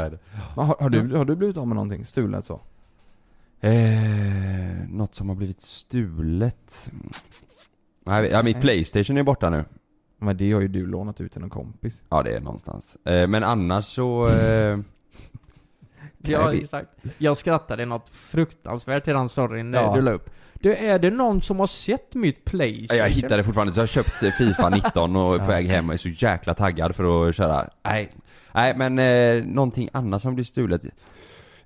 Har, 0.57 0.76
har, 0.80 0.91
du, 0.91 1.16
har 1.16 1.24
du 1.24 1.36
blivit 1.36 1.57
av 1.57 1.66
med 1.68 1.74
någonting 1.74 2.05
stulet 2.05 2.45
så? 2.45 2.61
Eh, 3.61 3.73
något 4.89 5.15
som 5.15 5.29
har 5.29 5.37
blivit 5.37 5.61
stulet? 5.61 6.91
Nej, 8.05 8.29
ja, 8.33 8.43
mitt. 8.43 8.61
Playstation 8.61 9.17
är 9.17 9.23
borta 9.23 9.51
nu. 9.51 9.65
Men 10.19 10.37
det 10.37 10.53
har 10.53 10.61
ju 10.61 10.69
du 10.69 10.87
lånat 10.87 11.21
ut 11.21 11.33
till 11.33 11.41
någon 11.41 11.51
kompis. 11.51 12.03
Ja, 12.09 12.23
det 12.23 12.37
är 12.37 12.41
någonstans. 12.41 12.97
Eh, 13.05 13.27
men 13.29 13.45
annars 13.45 13.85
så... 13.87 14.29
Eh, 14.29 14.79
Ja, 16.23 16.55
exakt. 16.55 16.89
Jag 17.19 17.37
skrattade 17.37 17.85
något 17.87 18.09
fruktansvärt 18.09 19.05
till 19.05 19.13
den 19.13 19.29
storyn 19.29 19.73
Ja. 19.73 19.81
ja. 19.81 19.95
du 19.97 20.01
la 20.03 20.11
upp. 20.11 20.31
Du, 20.55 20.75
är 20.75 20.99
det 20.99 21.11
någon 21.11 21.43
som 21.43 21.61
har 21.61 21.67
sett 21.67 22.15
mitt 22.15 22.45
Playstation? 22.45 22.99
jag 22.99 23.09
hittade 23.09 23.45
fortfarande, 23.45 23.73
så 23.73 23.79
jag 23.79 23.83
har 23.83 23.87
köpt 23.87 24.23
eh, 24.23 24.31
Fifa 24.31 24.69
19 24.85 25.17
och 25.17 25.35
är 25.35 25.39
på 25.39 25.45
väg 25.45 25.67
hem 25.67 25.89
och 25.89 25.95
är 25.95 25.99
så 25.99 26.09
jäkla 26.09 26.55
taggad 26.55 26.97
för 26.97 27.29
att 27.29 27.37
köra. 27.37 27.71
Nej, 27.85 28.13
nej 28.55 28.75
men 28.77 28.99
eh, 28.99 29.45
någonting 29.45 29.89
annat 29.93 30.23
som 30.23 30.35
blir 30.35 30.45
stulet. 30.45 30.83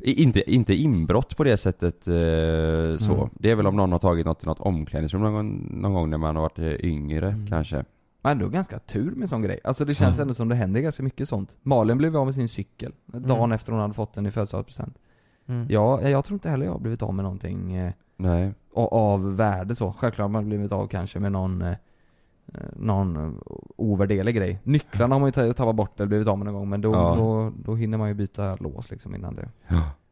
Inte, 0.04 0.50
inte 0.54 0.74
inbrott 0.74 1.36
på 1.36 1.44
det 1.44 1.56
sättet 1.56 2.06
eh, 2.08 2.12
så. 3.06 3.14
Mm. 3.14 3.28
Det 3.32 3.50
är 3.50 3.54
väl 3.56 3.66
om 3.66 3.76
någon 3.76 3.92
har 3.92 3.98
tagit 3.98 4.26
något 4.26 4.42
i 4.42 4.46
något 4.46 4.60
omklädningsrum 4.60 5.22
någon, 5.22 5.32
gång- 5.34 5.68
någon 5.80 5.94
gång 5.94 6.10
när 6.10 6.18
man 6.18 6.36
har 6.36 6.42
varit 6.42 6.58
eh, 6.58 6.72
yngre 6.90 7.28
Mm. 7.28 7.46
kanske. 7.46 7.84
Men 8.22 8.32
ändå 8.32 8.48
ganska 8.48 8.78
tur 8.78 9.10
med 9.10 9.28
sån 9.28 9.42
grej. 9.42 9.60
Alltså 9.64 9.84
det 9.84 9.94
känns 9.94 10.16
Ja. 10.16 10.22
ändå 10.22 10.34
som 10.34 10.48
det 10.48 10.54
händer 10.54 10.80
ganska 10.80 11.02
mycket 11.02 11.28
sånt. 11.28 11.56
Malin 11.62 11.98
blev 11.98 12.16
av 12.16 12.24
med 12.26 12.34
sin 12.34 12.48
cykel, 12.48 12.92
dagen 13.06 13.38
Mm. 13.38 13.52
efter 13.52 13.72
hon 13.72 13.80
hade 13.80 13.94
fått 13.94 14.14
den 14.14 14.26
i 14.26 14.30
födelsedagspresent. 14.30 14.98
Mm. 15.48 15.66
Ja, 15.70 16.08
jag 16.08 16.24
tror 16.24 16.34
inte 16.36 16.50
heller 16.50 16.66
jag 16.66 16.72
har 16.72 16.78
blivit 16.80 17.02
av 17.02 17.14
med 17.14 17.22
någonting 17.22 17.74
eh, 17.74 17.92
Nej. 18.16 18.52
av 18.74 19.36
värde 19.36 19.74
så. 19.74 19.92
Självklart 19.92 20.24
har 20.24 20.28
man 20.28 20.48
blivit 20.48 20.72
av 20.72 20.86
kanske 20.86 21.18
med 21.20 21.32
någon 21.32 21.62
eh, 21.62 21.74
någon 22.76 23.16
eh, 23.16 23.32
ovärderlig 23.76 24.34
grej. 24.36 24.58
Nycklarna 24.62 25.14
har 25.14 25.20
man 25.20 25.28
ju 25.28 25.32
ta- 25.32 25.52
tappat 25.52 25.76
bort 25.76 26.00
eller 26.00 26.08
blivit 26.08 26.28
av 26.28 26.38
med 26.38 26.44
någon 26.46 26.54
gång 26.54 26.68
men 26.68 26.80
då, 26.80 26.92
Ja. 26.92 27.14
då, 27.16 27.52
då 27.64 27.74
hinner 27.74 27.98
man 27.98 28.08
ju 28.08 28.14
byta 28.14 28.56
lås 28.56 28.90
liksom 28.90 29.14
innan 29.14 29.34
det. 29.36 29.48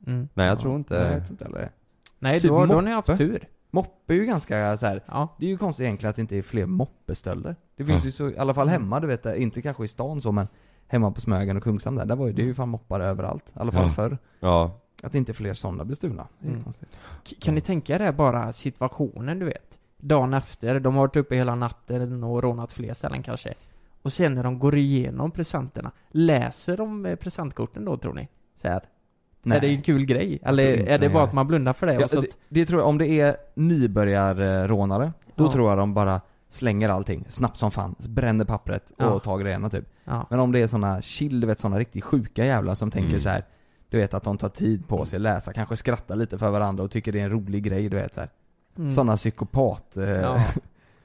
Mm. 0.07 0.28
Nej 0.35 0.47
jag 0.47 0.57
Ja. 0.57 0.61
tror 0.61 0.76
inte... 0.76 0.95
Nej, 1.05 1.12
jag 1.12 1.22
tror 1.26 1.31
inte 1.33 1.45
heller 1.45 1.59
det. 1.59 1.70
Nej, 2.18 2.41
Typ 2.41 2.51
då, 2.51 2.66
då 2.66 2.74
har 2.74 2.83
ni 2.83 2.91
haft 2.91 3.16
tur. 3.18 3.49
Moppe 3.70 4.12
är 4.12 4.16
ju 4.16 4.24
ganska 4.24 4.76
så 4.76 4.87
här. 4.87 5.03
Ja. 5.07 5.28
Det 5.39 5.47
är 5.47 5.51
ju 5.51 5.57
konstigt 5.57 5.85
egentligen 5.85 6.11
att 6.11 6.16
det 6.16 6.22
inte 6.22 6.37
är 6.39 6.43
fler 6.43 6.66
moppestölder. 6.66 7.57
Det 7.76 7.85
finns 7.85 8.05
Ja. 8.05 8.07
ju 8.09 8.12
så, 8.12 8.31
i 8.31 8.39
alla 8.39 8.55
fall 8.55 8.68
hemma 8.68 9.01
du 9.01 9.07
vet, 9.07 9.26
inte 9.26 9.62
kanske 9.62 9.85
i 9.85 9.89
stan 9.89 10.20
så 10.20 10.33
men 10.33 10.49
Hemma 10.87 11.11
på 11.11 11.20
Smögen 11.20 11.57
och 11.57 11.62
Kungshamn 11.62 11.97
där, 11.97 12.07
där 12.07 12.16
var 12.16 12.26
ju, 12.26 12.33
det 12.33 12.43
är 12.43 12.47
ju 12.47 12.55
fan 12.55 12.68
moppar 12.68 13.01
överallt. 13.01 13.45
I 13.49 13.53
alla 13.61 13.72
fall 13.72 13.83
Ja. 13.85 13.91
förr. 13.91 14.18
Ja. 14.41 14.70
Att 15.03 15.14
inte 15.14 15.33
fler 15.35 15.55
sådana 15.55 15.85
blir 15.85 15.97
stulna. 15.97 16.26
Mm. 16.45 16.64
Kan 17.41 17.55
ni 17.55 17.61
tänka 17.61 17.95
er 17.95 17.99
det 17.99 18.12
bara 18.12 18.53
situationen 18.53 19.39
du 19.39 19.47
vet? 19.47 19.70
Dagen 20.01 20.34
efter, 20.34 20.80
de 20.80 20.94
har 20.94 21.01
varit 21.03 21.16
uppe 21.16 21.34
hela 21.36 21.55
natten 21.55 22.24
och 22.24 22.42
rånat 22.42 22.72
fler 22.72 22.94
ställen 22.94 23.22
kanske. 23.22 23.55
Och 24.03 24.12
sen 24.12 24.34
när 24.34 24.42
de 24.42 24.59
går 24.59 24.76
igenom 24.76 25.30
presenterna, 25.30 25.90
läser 26.11 26.76
de 26.76 27.07
eh, 27.07 27.16
presentkorten 27.16 27.84
då 27.84 27.96
tror 27.96 28.14
ni? 28.14 28.28
Så 28.57 28.68
här. 28.68 28.80
Är 29.44 29.61
det 29.61 29.66
en 29.66 29.82
kul 29.82 30.05
grej? 30.05 30.38
Eller 30.42 30.88
är 30.88 30.98
det 30.98 31.09
bara 31.09 31.22
att 31.24 31.32
man 31.32 31.46
blundar 31.46 31.72
för 31.72 31.86
det? 31.86 31.94
Ja, 31.94 32.07
det, 32.20 32.36
det 32.48 32.66
tror 32.66 32.80
jag, 32.80 32.88
om 32.88 32.98
det 32.98 33.07
är 33.07 33.36
nybörjarrånare, 34.05 35.12
då 35.34 35.44
Ja. 35.44 35.53
tror 35.53 35.68
jag 35.68 35.78
de 35.78 35.94
bara 35.94 36.20
slänger 36.48 36.88
allting 36.88 37.24
snabbt 37.28 37.59
som 37.59 37.70
fan, 37.70 37.94
bränner 38.09 38.44
pappret 38.44 38.90
och 38.90 38.94
Ja. 39.05 39.18
tar 39.18 39.38
grejerna 39.38 39.70
typ. 39.70 39.84
Ja. 40.05 40.26
Men 40.30 40.40
om 40.40 40.53
det 40.53 40.59
är 40.59 40.66
såna 40.66 41.03
chill, 41.03 41.40
du 41.40 41.46
vet 41.46 41.59
såna 41.61 41.78
riktigt 41.78 42.05
sjuka 42.05 42.44
jävlar 42.44 42.74
som 42.74 42.90
tänker 42.90 43.09
Mm. 43.09 43.20
så 43.20 43.28
här. 43.28 43.44
Du 43.88 43.98
vet 43.98 44.14
att 44.14 44.22
de 44.24 44.38
tar 44.38 44.48
tid 44.48 44.88
på 44.88 45.05
sig 45.07 45.16
att 45.16 45.22
läsa, 45.22 45.53
kanske 45.53 45.76
skrattar 45.76 46.16
lite 46.16 46.38
för 46.38 46.51
varandra 46.51 46.84
och 46.84 46.90
tycker 46.90 47.12
det 47.12 47.20
är 47.20 47.24
en 47.24 47.30
rolig 47.30 47.62
grej, 47.62 47.88
du 47.88 47.96
vet 47.96 48.14
så 48.14 48.20
här. 48.20 48.30
Mm. 48.79 48.93
Såna 48.93 49.16
psykopat... 49.16 49.97
Eh, 49.97 50.09
ja. 50.11 50.45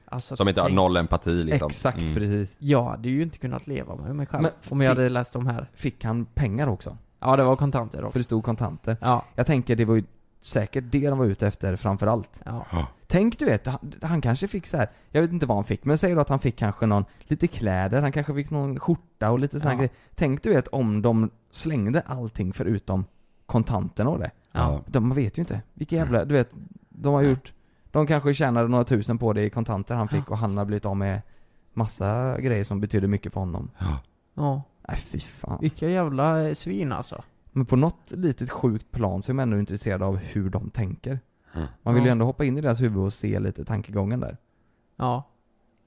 Alltså, 0.08 0.36
Som 0.36 0.48
inte 0.48 0.60
har 0.60 0.68
tänk- 0.68 0.76
noll 0.76 0.96
empati 0.96 1.30
liksom. 1.44 1.66
Exakt 1.66 1.98
Mm. 1.98 2.14
precis. 2.14 2.56
Jag 2.58 2.84
hade 2.84 3.08
ju 3.08 3.22
inte 3.22 3.38
kunnat 3.38 3.66
leva 3.66 3.96
med 3.96 4.16
mig 4.16 4.26
själv 4.26 4.42
Men 4.42 4.52
om 4.68 4.80
jag 4.80 4.90
fick- 4.92 4.98
hade 4.98 5.08
läst 5.08 5.32
de 5.32 5.46
här. 5.46 5.70
Fick 5.74 6.04
han 6.04 6.24
pengar 6.24 6.66
också? 6.66 6.96
Ja, 7.20 7.36
det 7.36 7.42
var 7.44 7.56
kontanter 7.56 7.98
också. 8.04 8.12
För 8.12 8.18
det 8.18 8.24
stod 8.24 8.44
kontanter. 8.44 8.96
Ja. 9.00 9.24
Jag 9.34 9.46
tänker 9.46 9.76
det 9.76 9.84
var 9.84 9.94
ju 9.94 10.04
säkert 10.40 10.84
det 10.90 11.08
de 11.10 11.18
var 11.18 11.26
ute 11.26 11.46
efter 11.46 11.76
framförallt. 11.76 12.40
Ja. 12.44 12.66
Tänk 13.06 13.38
du 13.38 13.44
vet, 13.44 13.66
han, 13.66 13.92
han 14.02 14.20
kanske 14.20 14.48
fick 14.48 14.66
så 14.66 14.76
här. 14.76 14.88
jag 15.10 15.22
vet 15.22 15.32
inte 15.32 15.46
vad 15.46 15.56
han 15.56 15.64
fick, 15.64 15.84
men 15.84 15.98
säg 15.98 16.14
då 16.14 16.20
att 16.20 16.28
han 16.28 16.38
fick 16.40 16.56
kanske 16.56 16.86
någon, 16.86 17.04
lite 17.20 17.46
kläder, 17.46 18.02
han 18.02 18.12
kanske 18.12 18.34
fick 18.34 18.50
någon 18.50 18.80
skjorta 18.80 19.30
och 19.30 19.38
lite 19.38 19.60
såna 19.60 19.72
Ja. 19.72 19.76
grejer. 19.78 19.92
Tänk 20.14 20.42
du 20.42 20.48
vet 20.48 20.68
om 20.68 21.02
de 21.02 21.30
slängde 21.50 22.00
allting 22.00 22.52
förutom 22.52 23.04
kontanterna 23.46 24.10
och 24.10 24.18
det. 24.18 24.30
Ja. 24.52 24.80
De, 24.86 25.08
man 25.08 25.16
vet 25.16 25.38
ju 25.38 25.42
inte. 25.42 25.60
Vilka 25.74 25.96
jävla, 25.96 26.24
du 26.24 26.34
vet, 26.34 26.50
de 26.88 27.14
har 27.14 27.22
gjort, 27.22 27.52
de 27.96 28.06
kanske 28.06 28.34
tjänade 28.34 28.68
några 28.68 28.84
tusen 28.84 29.18
på 29.18 29.32
det 29.32 29.42
i 29.42 29.50
kontanter 29.50 29.94
han 29.94 30.08
fick 30.08 30.30
och 30.30 30.38
han 30.38 30.56
har 30.56 30.64
blivit 30.64 30.86
av 30.86 30.96
med 30.96 31.22
massa 31.72 32.40
grejer 32.40 32.64
som 32.64 32.80
betyder 32.80 33.08
mycket 33.08 33.32
för 33.32 33.40
honom. 33.40 33.70
Ja. 34.34 34.62
Nej 34.88 34.96
fy 34.98 35.18
fan. 35.18 35.58
Vilka 35.60 35.88
jävla 35.88 36.48
eh, 36.48 36.54
svin 36.54 36.92
alltså. 36.92 37.24
Men 37.52 37.66
på 37.66 37.76
något 37.76 38.10
litet 38.10 38.50
sjukt 38.50 38.90
plan 38.90 39.22
så 39.22 39.32
är 39.32 39.34
man 39.34 39.42
ändå 39.42 39.58
intresserad 39.58 40.02
av 40.02 40.16
hur 40.16 40.50
de 40.50 40.70
tänker. 40.70 41.20
Mm. 41.54 41.66
Man 41.82 41.94
vill 41.94 42.02
ju 42.02 42.08
Ja. 42.08 42.12
ändå 42.12 42.24
hoppa 42.24 42.44
in 42.44 42.58
i 42.58 42.60
deras 42.60 42.80
huvud 42.82 43.04
och 43.04 43.12
se 43.12 43.38
lite 43.40 43.64
tankegången 43.64 44.20
där. 44.20 44.36
Ja. 44.96 45.30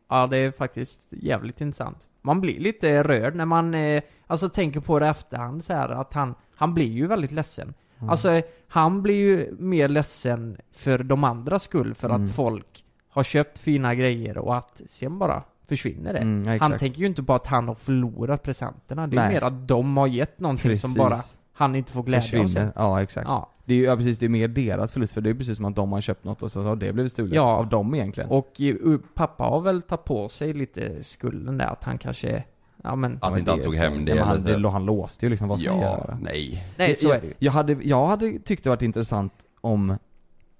Ja, 0.09 0.27
det 0.27 0.37
är 0.37 0.51
faktiskt 0.51 1.07
jävligt 1.11 1.61
intressant. 1.61 2.07
Man 2.21 2.41
blir 2.41 2.59
lite 2.59 3.03
rörd 3.03 3.35
när 3.35 3.45
man, 3.45 3.73
eh, 3.73 4.01
alltså 4.27 4.49
tänker 4.49 4.79
på 4.79 4.99
det 4.99 5.07
efterhand 5.07 5.63
så 5.63 5.73
här 5.73 5.89
att 5.89 6.13
han, 6.13 6.35
han 6.55 6.73
blir 6.73 6.91
ju 6.91 7.07
väldigt 7.07 7.31
ledsen. 7.31 7.73
Mm. 7.99 8.09
Alltså, 8.09 8.41
han 8.67 9.01
blir 9.01 9.15
ju 9.29 9.55
mer 9.59 9.87
ledsen 9.87 10.57
för 10.71 10.97
de 11.03 11.23
andras 11.23 11.63
skull, 11.63 11.95
för 11.95 12.09
Mm. 12.09 12.23
att 12.23 12.31
folk 12.35 12.85
har 13.09 13.23
köpt 13.23 13.59
fina 13.59 13.95
grejer 13.95 14.37
och 14.37 14.55
att 14.55 14.81
sen 14.87 15.19
bara 15.19 15.43
försvinner 15.67 16.13
det. 16.13 16.19
Mm, 16.19 16.53
ja, 16.53 16.57
han 16.61 16.77
tänker 16.77 16.99
ju 16.99 17.05
inte 17.05 17.23
på 17.23 17.33
att 17.33 17.47
han 17.47 17.67
har 17.67 17.75
förlorat 17.75 18.43
presenterna, 18.43 19.07
det 19.07 19.15
är 19.17 19.21
Nej. 19.21 19.33
mer 19.33 19.41
att 19.43 19.67
de 19.67 19.97
har 19.97 20.07
gett 20.07 20.39
någonting 20.39 20.77
som 20.77 20.93
Precis. 20.93 20.97
bara 20.97 21.17
han 21.53 21.75
inte 21.75 21.91
får 21.91 22.03
glädje 22.03 22.17
av 22.19 22.43
Försvinner. 22.43 22.47
sen. 22.47 22.71
Ja 22.75 23.01
exakt. 23.01 23.27
Ja. 23.27 23.49
Det 23.65 23.73
är 23.73 23.77
ju, 23.77 23.83
ja 23.83 23.95
precis, 23.95 24.17
det 24.17 24.25
är 24.25 24.29
mer 24.29 24.47
deras 24.47 24.91
förlust 24.91 25.13
för 25.13 25.21
det 25.21 25.29
är 25.29 25.33
precis 25.33 25.55
som 25.57 25.65
att 25.65 25.75
de 25.75 25.91
har 25.91 26.01
köpt 26.01 26.23
något 26.23 26.43
och 26.43 26.51
så 26.51 26.61
har 26.61 26.75
det 26.75 26.93
blivit 26.93 27.11
stulet 27.11 27.33
Ja. 27.35 27.41
av 27.57 27.69
dem 27.69 27.95
egentligen. 27.95 28.29
Och 28.29 28.61
eh, 28.61 28.75
pappa 29.13 29.43
har 29.43 29.61
väl 29.61 29.81
tagit 29.81 30.05
på 30.05 30.29
sig 30.29 30.53
lite 30.53 31.03
skulden 31.03 31.57
där, 31.57 31.65
att 31.65 31.83
han 31.83 31.97
kanske 31.97 32.43
Ja 32.83 32.95
men... 32.95 33.17
Att 33.21 33.37
inte 33.39 33.51
han 33.51 33.61
tog 33.61 33.75
hem 33.75 34.05
det 34.05 34.11
Ja, 34.11 34.15
men 34.15 34.27
han, 34.27 34.37
eller 34.45 34.53
så. 34.55 34.59
det, 34.59 34.69
han 34.69 34.85
låste 34.85 35.25
ju 35.25 35.29
liksom, 35.29 35.47
vad 35.47 35.59
ska 35.59 35.69
Ja, 35.69 35.81
göra? 35.81 36.17
nej. 36.21 36.65
Nej, 36.77 36.95
så 36.95 37.07
jag, 37.07 37.15
är 37.15 37.21
det 37.21 37.27
ju. 37.27 37.33
jag 37.39 37.51
hade, 37.51 37.73
jag 37.81 38.05
hade 38.07 38.39
tyckt 38.39 38.63
det 38.63 38.69
varit 38.69 38.81
intressant 38.81 39.33
om 39.61 39.97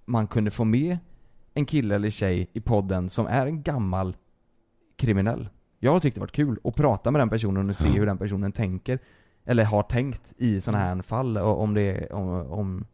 man 0.06 0.28
kunde 0.28 0.52
få 0.52 0.64
med 0.64 0.98
en 1.54 1.66
kille 1.66 1.96
eller 1.96 2.10
tjej 2.10 2.50
i 2.54 2.62
podden 2.62 3.10
som 3.10 3.28
är 3.28 3.46
en 3.46 3.62
gammal 3.64 4.16
kriminell. 4.96 5.50
Jag 5.80 5.92
har 5.92 6.00
tyckt 6.00 6.16
det 6.16 6.22
varit 6.22 6.32
kul 6.32 6.60
att 6.64 6.76
prata 6.76 7.12
med 7.12 7.22
den 7.22 7.30
personen 7.30 7.70
och 7.70 7.76
se 7.76 7.90
hur 7.90 8.06
den 8.06 8.18
personen 8.18 8.52
tänker, 8.52 9.00
eller 9.46 9.64
har 9.64 9.84
tänkt 9.84 10.34
i 10.38 10.62
sådana 10.62 10.84
här 10.84 11.02
fall, 11.02 11.38
och 11.38 11.62
om 11.62 11.74
det 11.74 11.82
är, 11.82 12.14
om, 12.14 12.30
om 12.52 12.86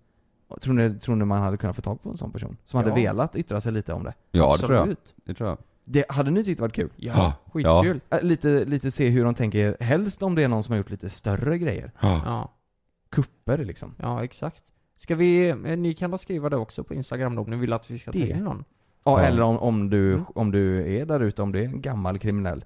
Tror 0.61 0.73
ni, 0.73 0.99
tror 0.99 1.15
ni 1.15 1.25
man 1.25 1.41
hade 1.41 1.57
kunnat 1.57 1.75
få 1.75 1.81
tag 1.81 2.03
på 2.03 2.09
en 2.09 2.17
sån 2.17 2.31
person? 2.31 2.57
Som 2.65 2.77
hade 2.77 2.89
Ja. 2.89 2.95
velat 2.95 3.35
yttra 3.35 3.61
sig 3.61 3.71
lite 3.71 3.93
om 3.93 4.03
det? 4.03 4.13
Ja, 4.31 4.51
det 4.51 4.57
tror 4.57 4.71
jag. 4.73 4.79
Absolut. 4.81 5.15
Det 5.25 5.33
tror 5.33 5.49
jag. 5.49 5.57
Det, 5.85 6.05
hade 6.11 6.31
ni 6.31 6.43
tyckt 6.43 6.59
varit 6.61 6.73
kul? 6.73 6.89
Ja, 6.95 7.33
skitkul. 7.53 8.01
Äh, 8.09 8.21
Lite, 8.21 8.65
lite 8.65 8.91
se 8.91 9.09
hur 9.09 9.25
de 9.25 9.35
tänker, 9.35 9.77
helst 9.79 10.23
om 10.23 10.35
det 10.35 10.43
är 10.43 10.47
någon 10.47 10.63
som 10.63 10.71
har 10.71 10.77
gjort 10.77 10.89
lite 10.89 11.09
större 11.09 11.57
grejer. 11.57 11.91
Ja. 12.01 12.51
Kupper 13.09 13.57
liksom. 13.57 13.95
Ja, 13.97 14.23
exakt. 14.23 14.63
Ska 14.95 15.15
vi, 15.15 15.49
eh, 15.49 15.55
ni 15.55 15.93
kan 15.93 16.17
skriva 16.17 16.49
det 16.49 16.57
också 16.57 16.83
på 16.83 16.93
Instagram 16.93 17.35
då 17.35 17.41
om 17.41 17.49
ni 17.49 17.55
vill 17.57 17.73
att 17.73 17.91
vi 17.91 17.99
ska 17.99 18.11
ta 18.11 18.17
Det. 18.19 18.29
in 18.29 18.43
någon. 18.43 18.63
Ja, 19.03 19.21
Ja. 19.21 19.27
eller 19.27 19.41
om, 19.41 19.57
om, 19.59 19.89
du, 19.89 20.13
Mm. 20.13 20.25
om 20.35 20.51
du 20.51 20.95
är 20.97 21.05
där 21.05 21.19
ute, 21.19 21.41
om 21.41 21.51
du 21.51 21.59
är 21.61 21.65
en 21.65 21.81
gammal 21.81 22.19
kriminell. 22.19 22.65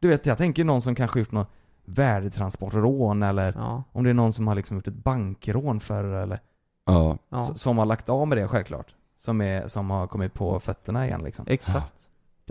Du 0.00 0.08
vet, 0.08 0.26
jag 0.26 0.38
tänker 0.38 0.64
någon 0.64 0.80
som 0.82 0.94
kanske 0.94 1.18
gjort 1.18 1.32
något 1.32 1.48
värdetransportrån 1.84 3.22
eller 3.22 3.52
Ja. 3.56 3.82
om 3.92 4.04
det 4.04 4.10
är 4.10 4.14
någon 4.14 4.32
som 4.32 4.46
har 4.46 4.54
liksom 4.54 4.76
gjort 4.76 4.88
ett 4.88 4.94
bankrån 4.94 5.80
förr 5.80 6.04
eller 6.04 6.40
Ja. 6.86 7.18
Ja. 7.28 7.42
som 7.44 7.78
har 7.78 7.86
lagt 7.86 8.08
av 8.08 8.28
med 8.28 8.38
det 8.38 8.48
självklart. 8.48 8.94
Som, 9.18 9.40
är, 9.40 9.68
som 9.68 9.90
har 9.90 10.06
kommit 10.06 10.34
på 10.34 10.60
fötterna 10.60 11.06
igen 11.06 11.20
liksom. 11.24 11.44
Exakt. 11.48 11.94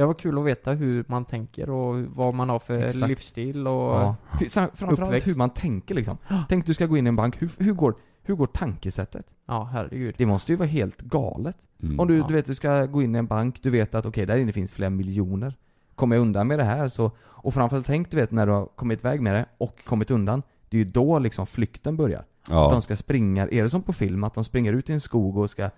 Det 0.01 0.05
var 0.07 0.13
kul 0.13 0.37
att 0.37 0.45
veta 0.45 0.71
hur 0.71 1.05
man 1.07 1.25
tänker 1.25 1.69
och 1.69 2.05
vad 2.05 2.33
man 2.33 2.49
har 2.49 2.59
för 2.59 2.83
Exakt. 2.83 3.07
livsstil 3.07 3.67
och 3.67 3.73
Ja. 3.73 4.15
Hur, 4.39 4.49
framförallt 4.49 4.99
uppväxt. 4.99 5.27
hur 5.27 5.35
man 5.35 5.49
tänker 5.49 5.95
liksom. 5.95 6.17
Tänk 6.49 6.65
du 6.65 6.73
ska 6.73 6.85
gå 6.85 6.97
in 6.97 7.07
i 7.07 7.09
en 7.09 7.15
bank, 7.15 7.41
hur, 7.41 7.49
hur, 7.57 7.73
går, 7.73 7.95
hur 8.23 8.35
går 8.35 8.45
tankesättet? 8.47 9.25
Ja, 9.45 9.63
herregud. 9.73 10.15
Det 10.17 10.25
måste 10.25 10.51
ju 10.51 10.55
vara 10.55 10.67
helt 10.67 11.01
galet. 11.01 11.55
Mm. 11.83 11.99
Om 11.99 12.07
du, 12.07 12.17
Ja. 12.17 12.25
du 12.27 12.33
vet, 12.33 12.45
du 12.45 12.55
ska 12.55 12.85
gå 12.85 13.01
in 13.01 13.15
i 13.15 13.17
en 13.19 13.27
bank, 13.27 13.59
du 13.63 13.69
vet 13.69 13.95
att 13.95 14.05
okej, 14.05 14.25
där 14.25 14.37
inne 14.37 14.51
finns 14.53 14.71
flera 14.71 14.89
miljoner. 14.89 15.55
Kommer 15.95 16.15
jag 16.15 16.21
undan 16.21 16.47
med 16.47 16.59
det 16.59 16.63
här 16.65 16.87
så, 16.87 17.11
och 17.19 17.53
framförallt 17.53 17.87
tänk 17.87 18.11
du 18.11 18.17
vet 18.17 18.31
när 18.31 18.45
du 18.45 18.51
har 18.51 18.65
kommit 18.65 18.99
iväg 18.99 19.21
med 19.21 19.35
det 19.35 19.45
och 19.57 19.85
kommit 19.85 20.11
undan, 20.11 20.43
det 20.69 20.77
är 20.77 20.79
ju 20.85 20.91
då 20.91 21.19
liksom 21.19 21.45
flykten 21.45 21.97
börjar. 21.97 22.25
Ja. 22.49 22.69
De 22.71 22.81
ska 22.81 22.95
springa, 22.95 23.47
är 23.47 23.63
det 23.63 23.69
som 23.69 23.81
på 23.81 23.93
film, 23.93 24.23
att 24.23 24.33
de 24.33 24.43
springer 24.43 24.73
ut 24.73 24.89
i 24.89 24.93
en 24.93 24.99
skog 25.01 25.37
och 25.37 25.49
ska 25.49 25.69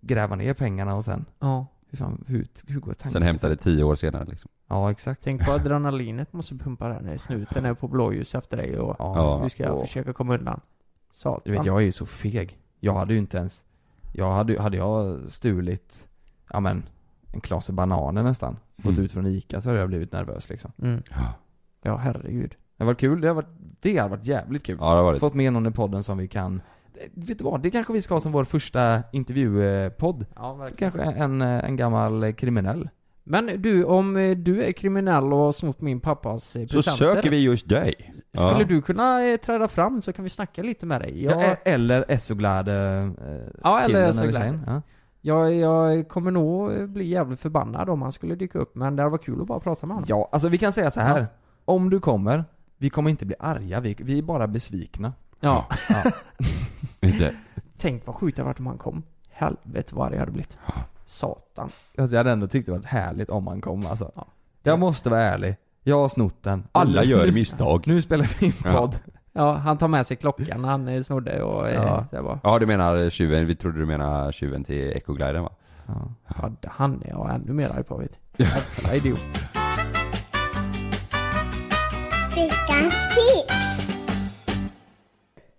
gräva 0.00 0.36
ner 0.36 0.54
pengarna 0.54 0.94
och 0.94 1.04
sen, 1.04 1.24
Ja. 1.40 1.66
Hur 1.94 2.06
fan, 2.06 2.24
hur, 2.26 2.46
hur 2.66 2.80
går 2.80 2.92
tanken? 2.94 3.10
Sen 3.12 3.22
hämtar 3.22 3.48
det 3.48 3.56
tio 3.56 3.84
år 3.84 3.94
senare 3.94 4.24
liksom. 4.24 4.50
Ja, 4.68 4.90
exakt. 4.90 5.20
Tänk 5.24 5.46
på 5.46 5.52
adrenalinet 5.52 6.32
måste 6.32 6.54
pumpa 6.54 6.88
där 6.88 7.00
när 7.00 7.16
snuten 7.16 7.64
är 7.64 7.74
på 7.74 7.88
blåljus 7.88 8.34
efter 8.34 8.56
dig 8.56 8.78
och 8.78 8.96
Ja. 8.98 9.40
du 9.44 9.50
ska 9.50 9.72
Och- 9.72 9.80
försöka 9.80 10.12
komma 10.12 10.34
undan. 10.34 10.60
Satan. 11.12 11.40
Du 11.44 11.52
vet, 11.52 11.66
jag 11.66 11.76
är 11.76 11.84
ju 11.84 11.92
så 11.92 12.06
feg. 12.06 12.58
Jag 12.80 12.94
hade 12.94 13.12
ju 13.12 13.18
inte 13.18 13.36
ens, 13.38 13.64
jag 14.12 14.32
hade, 14.32 14.62
hade 14.62 14.76
jag 14.76 15.20
stulit, 15.30 16.08
ja 16.52 16.60
men, 16.60 16.82
en 17.32 17.40
klase 17.40 17.72
bananer 17.72 18.22
nästan, 18.22 18.56
gått 18.76 18.92
Mm. 18.92 19.04
ut 19.04 19.12
från 19.12 19.26
Ica 19.26 19.60
så 19.60 19.68
hade 19.68 19.80
jag 19.80 19.88
blivit 19.88 20.12
nervös 20.12 20.48
liksom. 20.48 20.72
Mm. 20.82 21.02
Ja. 21.10 21.34
Ja, 21.82 21.96
herregud. 21.96 22.50
Det 22.76 22.84
har 22.84 22.86
varit 22.86 23.00
kul, 23.00 23.20
det 23.20 23.28
har 23.28 23.34
varit, 23.34 23.48
det 23.80 23.96
har 23.98 24.08
varit 24.08 24.24
jävligt 24.26 24.62
kul. 24.62 24.76
Ja, 24.80 24.90
det 24.90 24.96
har 24.96 25.02
varit. 25.02 25.20
Fått 25.20 25.34
med 25.34 25.52
någon 25.52 25.66
i 25.66 25.70
podden 25.70 26.02
som 26.02 26.18
vi 26.18 26.28
kan 26.28 26.60
Vet 27.14 27.38
du 27.38 27.44
vad? 27.44 27.62
Det 27.62 27.70
kanske 27.70 27.92
vi 27.92 28.02
ska 28.02 28.14
ha 28.14 28.20
som 28.20 28.32
vår 28.32 28.44
första 28.44 29.02
intervjupodd. 29.12 30.26
Ja, 30.36 30.54
verkligen. 30.54 30.92
Kanske 30.92 31.10
en, 31.12 31.42
en 31.42 31.76
gammal 31.76 32.32
kriminell. 32.32 32.88
Men 33.26 33.50
du, 33.62 33.84
om 33.84 34.16
eh, 34.16 34.36
du 34.36 34.62
är 34.64 34.72
kriminell 34.72 35.32
och 35.32 35.38
har 35.38 35.52
snott 35.52 35.80
min 35.80 36.00
pappas 36.00 36.56
eh, 36.56 36.66
Så 36.66 36.76
presenter. 36.76 37.14
söker 37.14 37.30
vi 37.30 37.44
just 37.44 37.68
dig. 37.68 37.94
Skulle 38.34 38.58
Ja. 38.58 38.64
du 38.64 38.82
kunna 38.82 39.24
eh, 39.24 39.36
träda 39.36 39.68
fram 39.68 40.02
så 40.02 40.12
kan 40.12 40.22
vi 40.22 40.28
snacka 40.28 40.62
lite 40.62 40.86
med 40.86 41.00
dig? 41.00 41.24
Jag, 41.24 41.42
Ja, 41.42 41.56
eller 41.64 42.04
Essoglad 42.08 42.68
eh, 42.68 42.74
Ja, 43.62 43.80
eller 43.80 44.08
Essoglad. 44.08 44.60
Ja. 44.66 44.82
jag, 45.20 45.54
jag 45.54 46.08
kommer 46.08 46.30
nog 46.30 46.88
bli 46.90 47.04
jävligt 47.04 47.40
förbannad 47.40 47.88
om 47.90 48.02
han 48.02 48.12
skulle 48.12 48.34
dyka 48.34 48.58
upp, 48.58 48.74
men 48.74 48.96
det 48.96 49.08
varit 49.08 49.24
kul 49.24 49.40
att 49.40 49.46
bara 49.46 49.60
prata 49.60 49.86
med 49.86 49.94
honom. 49.96 50.06
ja, 50.08 50.28
alltså 50.32 50.48
vi 50.48 50.58
kan 50.58 50.72
säga 50.72 50.90
så 50.90 51.00
här. 51.00 51.18
Ja. 51.20 51.26
Om 51.64 51.90
du 51.90 52.00
kommer, 52.00 52.44
vi 52.78 52.90
kommer 52.90 53.10
inte 53.10 53.26
bli 53.26 53.36
arga, 53.38 53.80
vi, 53.80 53.96
vi 54.00 54.18
är 54.18 54.22
bara 54.22 54.46
besvikna. 54.46 55.12
Ja. 55.44 55.66
Ja. 55.88 56.02
Inte. 57.00 57.34
Tänk 57.78 58.06
vad 58.06 58.16
sjukt 58.16 58.36
det 58.36 58.42
hade 58.42 58.48
varit 58.50 58.58
om 58.60 58.66
han 58.66 58.78
kom. 58.78 59.02
Helvete 59.30 59.94
vad 59.94 60.12
jag 60.12 60.18
hade 60.18 60.32
blivit. 60.32 60.56
Satan. 61.06 61.70
Alltså, 61.98 62.14
jag 62.14 62.18
hade 62.20 62.30
ändå 62.30 62.46
tyckt 62.46 62.66
det 62.66 62.72
var 62.72 62.82
härligt 62.82 63.30
om 63.30 63.46
han 63.46 63.60
kom 63.60 63.86
alltså. 63.86 64.12
Ja. 64.14 64.26
Jag 64.62 64.78
måste 64.78 65.10
vara 65.10 65.22
ärlig. 65.22 65.56
Jag 65.82 65.96
har 65.96 66.08
snott 66.08 66.42
den. 66.42 66.64
Alla 66.72 67.04
gör 67.04 67.32
misstag. 67.32 67.86
Nu 67.86 68.02
spelar 68.02 68.30
vi 68.40 68.46
in 68.46 68.52
Ja. 68.64 68.72
podd. 68.72 68.96
Ja, 69.32 69.54
han 69.54 69.78
tar 69.78 69.88
med 69.88 70.06
sig 70.06 70.16
klockan 70.16 70.64
han 70.64 71.04
snodde 71.04 71.42
och 71.42 71.68
eh, 71.68 71.74
Ja. 71.74 72.04
det 72.10 72.20
var... 72.20 72.38
Ja, 72.42 72.58
du 72.58 72.66
menar 72.66 73.10
tjuven, 73.10 73.46
vi 73.46 73.56
trodde 73.56 73.78
du 73.78 73.86
menar 73.86 74.32
tjuven 74.32 74.64
till 74.64 74.92
Ecogliden 74.96 75.42
va? 75.42 75.52
Ja. 75.86 75.94
Ja, 76.62 76.70
han 76.70 77.02
är 77.02 77.08
jag 77.08 77.34
ännu 77.34 77.52
mer 77.52 77.68
arg 77.70 77.82
på 77.84 77.96
vet 77.96 78.18
du. 78.36 78.44
Jävla 78.44 78.94
idiot. 78.94 79.26
Veckans 82.36 82.94
tips! 83.14 83.43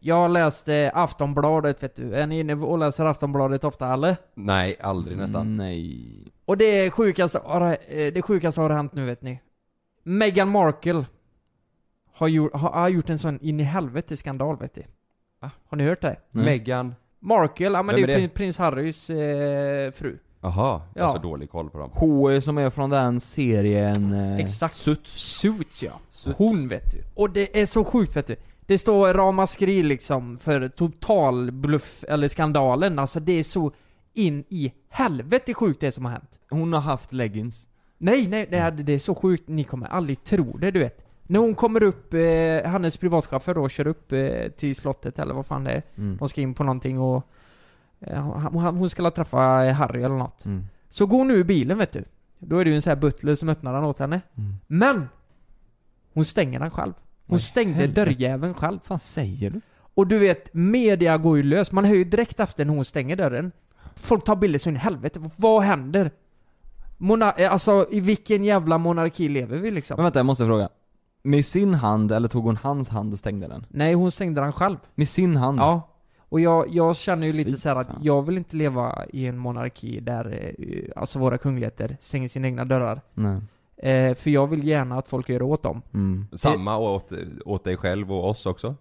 Jag 0.07 0.31
läste 0.31 0.91
Aftonbladet 0.93 1.83
vet 1.83 1.95
du. 1.95 2.15
Är 2.15 2.27
ni 2.27 2.39
inne 2.39 2.53
och 2.55 2.77
läser 2.79 3.05
Aftonbladet 3.05 3.63
ofta 3.63 3.93
eller? 3.93 4.17
Nej, 4.33 4.77
aldrig 4.81 5.17
nästan. 5.17 5.57
Nej. 5.57 6.05
Och 6.45 6.57
det 6.57 6.91
sjukaste 6.91 7.39
har, 7.43 7.61
eh, 7.71 8.13
det 8.13 8.21
sjukaste 8.21 8.61
har 8.61 8.69
hänt 8.69 8.93
nu 8.93 9.05
vet 9.05 9.21
ni. 9.21 9.39
Meghan 10.03 10.49
Markle 10.49 11.05
har, 12.13 12.27
gjort, 12.27 12.53
har, 12.53 12.69
har 12.69 12.89
gjort 12.89 13.09
en 13.09 13.19
sån 13.19 13.39
in 13.41 13.59
i 13.59 13.63
helvete 13.63 14.17
skandal 14.17 14.57
vet 14.57 14.75
du. 14.75 14.83
Har 15.41 15.77
ni 15.77 15.83
hört 15.83 16.01
det? 16.01 16.15
Nej. 16.31 16.45
Meghan. 16.45 16.95
Markle, 17.19 17.65
ja 17.65 17.83
men 17.83 17.95
Vem 17.95 18.05
det 18.05 18.13
är 18.13 18.17
är 18.17 18.21
det? 18.21 18.29
prins, 18.29 18.57
Harrys 18.57 19.09
eh, 19.09 19.91
fru. 19.91 20.17
Jaha, 20.41 20.81
jag 20.93 21.03
har 21.03 21.09
Ja. 21.09 21.15
så 21.15 21.21
dålig 21.27 21.49
koll 21.51 21.69
på 21.69 21.77
dem. 21.77 21.89
H 21.93 22.41
som 22.41 22.57
är 22.57 22.69
från 22.69 22.89
den 22.89 23.19
serien... 23.19 24.13
Eh, 24.13 24.37
Exakt. 24.39 24.73
Suits. 24.75 25.11
Suits 25.11 25.83
ja. 25.83 25.91
Hon 26.37 26.67
vet 26.67 26.91
du. 26.91 27.03
Och 27.15 27.29
det 27.29 27.61
är 27.61 27.65
så 27.65 27.83
sjukt 27.83 28.15
vet 28.15 28.27
du. 28.27 28.35
Det 28.65 28.77
står 28.77 29.13
ramaskri 29.13 29.83
liksom 29.83 30.37
för 30.37 30.67
total 30.67 31.51
bluff 31.51 32.03
eller 32.07 32.27
skandalen. 32.27 32.99
Alltså 32.99 33.19
det 33.19 33.31
är 33.31 33.43
så 33.43 33.71
in 34.13 34.43
i 34.49 34.73
helvete 34.89 35.53
sjukt 35.53 35.81
det 35.81 35.91
som 35.91 36.05
har 36.05 36.11
hänt. 36.11 36.39
Hon 36.49 36.73
har 36.73 36.81
haft 36.81 37.13
leggings. 37.13 37.67
Nej, 37.97 38.27
nej, 38.27 38.47
det 38.49 38.57
är, 38.57 38.71
det 38.71 38.93
är 38.93 38.99
så 38.99 39.15
sjukt. 39.15 39.47
Ni 39.47 39.63
kommer 39.63 39.87
aldrig 39.87 40.23
tro 40.23 40.57
det, 40.57 40.71
du 40.71 40.79
vet. 40.79 41.05
När 41.23 41.39
hon 41.39 41.55
kommer 41.55 41.83
upp, 41.83 42.13
eh, 42.13 42.71
hennes 42.71 42.97
privatchaufför 42.97 43.53
då, 43.53 43.69
kör 43.69 43.87
upp 43.87 44.11
eh, 44.11 44.49
till 44.49 44.75
slottet 44.75 45.19
eller 45.19 45.33
vad 45.33 45.45
fan 45.45 45.63
det 45.63 45.71
är. 45.71 45.83
Mm. 45.95 46.17
De 46.17 46.29
ska 46.29 46.41
in 46.41 46.53
på 46.53 46.63
någonting 46.63 46.99
och 46.99 47.29
eh, 47.99 48.21
hon, 48.21 48.77
hon 48.77 48.89
ska 48.89 49.11
träffa 49.11 49.37
Harry 49.71 50.03
eller 50.03 50.15
något. 50.15 50.45
Mm. 50.45 50.65
Så 50.89 51.05
går 51.05 51.17
hon 51.17 51.31
ur 51.31 51.43
bilen 51.43 51.77
vet 51.77 51.91
du. 51.91 52.03
Då 52.39 52.57
är 52.57 52.65
det 52.65 52.69
ju 52.69 52.75
en 52.75 52.81
sån 52.81 52.91
här 52.91 52.97
butler 52.97 53.35
som 53.35 53.49
öppnar 53.49 53.73
den 53.73 53.83
åt 53.83 53.99
henne. 53.99 54.21
Mm. 54.35 54.53
Men! 54.67 55.07
Hon 56.13 56.25
stänger 56.25 56.59
den 56.59 56.71
själv. 56.71 56.93
Hon 57.27 57.39
stängde 57.39 57.87
dörrjäveln 57.87 58.53
själv. 58.53 58.73
Vad 58.77 58.83
fan 58.83 58.99
säger 58.99 59.49
du? 59.49 59.61
Och 59.95 60.07
du 60.07 60.19
vet, 60.19 60.53
media 60.53 61.17
går 61.17 61.37
ju 61.37 61.43
lös. 61.43 61.71
Man 61.71 61.85
hör 61.85 61.95
ju 61.95 62.03
direkt 62.03 62.39
efter 62.39 62.65
när 62.65 62.73
hon 62.73 62.85
stänger 62.85 63.15
dörren. 63.15 63.51
Folk 63.95 64.25
tar 64.25 64.35
bilder 64.35 64.59
så 64.59 64.69
in 64.69 64.75
i 64.75 64.79
helvete. 64.79 65.29
Vad 65.35 65.63
händer? 65.63 66.11
Monar- 66.97 67.33
eh, 67.37 67.51
alltså 67.51 67.87
i 67.91 67.99
vilken 67.99 68.43
jävla 68.45 68.77
monarki 68.77 69.29
lever 69.29 69.57
vi 69.57 69.71
liksom? 69.71 69.95
Men 69.97 70.03
vänta, 70.03 70.19
jag 70.19 70.25
måste 70.25 70.45
fråga. 70.45 70.69
Med 71.23 71.45
sin 71.45 71.73
hand, 71.73 72.11
eller 72.11 72.27
tog 72.27 72.43
hon 72.43 72.55
hans 72.57 72.89
hand 72.89 73.13
och 73.13 73.19
stängde 73.19 73.47
den? 73.47 73.65
Nej, 73.69 73.93
hon 73.93 74.11
stängde 74.11 74.41
den 74.41 74.53
själv. 74.53 74.77
Med 74.95 75.09
sin 75.09 75.35
hand? 75.35 75.59
Ja. 75.59 75.91
Och 76.29 76.39
jag, 76.39 76.65
jag 76.69 76.95
känner 76.95 77.27
ju 77.27 77.33
lite 77.33 77.57
så 77.57 77.69
här 77.69 77.75
att 77.75 77.87
jag 78.01 78.21
vill 78.21 78.37
inte 78.37 78.55
leva 78.55 79.05
i 79.13 79.25
en 79.25 79.37
monarki 79.37 79.99
där 79.99 80.53
eh, 80.57 80.91
alltså 80.95 81.19
våra 81.19 81.37
kungligheter 81.37 81.97
stänger 82.01 82.27
sina 82.27 82.47
egna 82.47 82.65
dörrar. 82.65 83.01
Nej. 83.13 83.41
Eh, 83.77 84.15
för 84.15 84.29
jag 84.29 84.47
vill 84.47 84.67
gärna 84.67 84.97
att 84.97 85.07
folk 85.07 85.29
gör 85.29 85.41
åt 85.41 85.63
dem. 85.63 85.81
Mm. 85.93 86.27
Samma 86.33 86.77
åt, 86.77 87.11
åt 87.45 87.63
dig 87.63 87.77
själv 87.77 88.11
och 88.13 88.29
oss 88.29 88.45
också? 88.45 88.75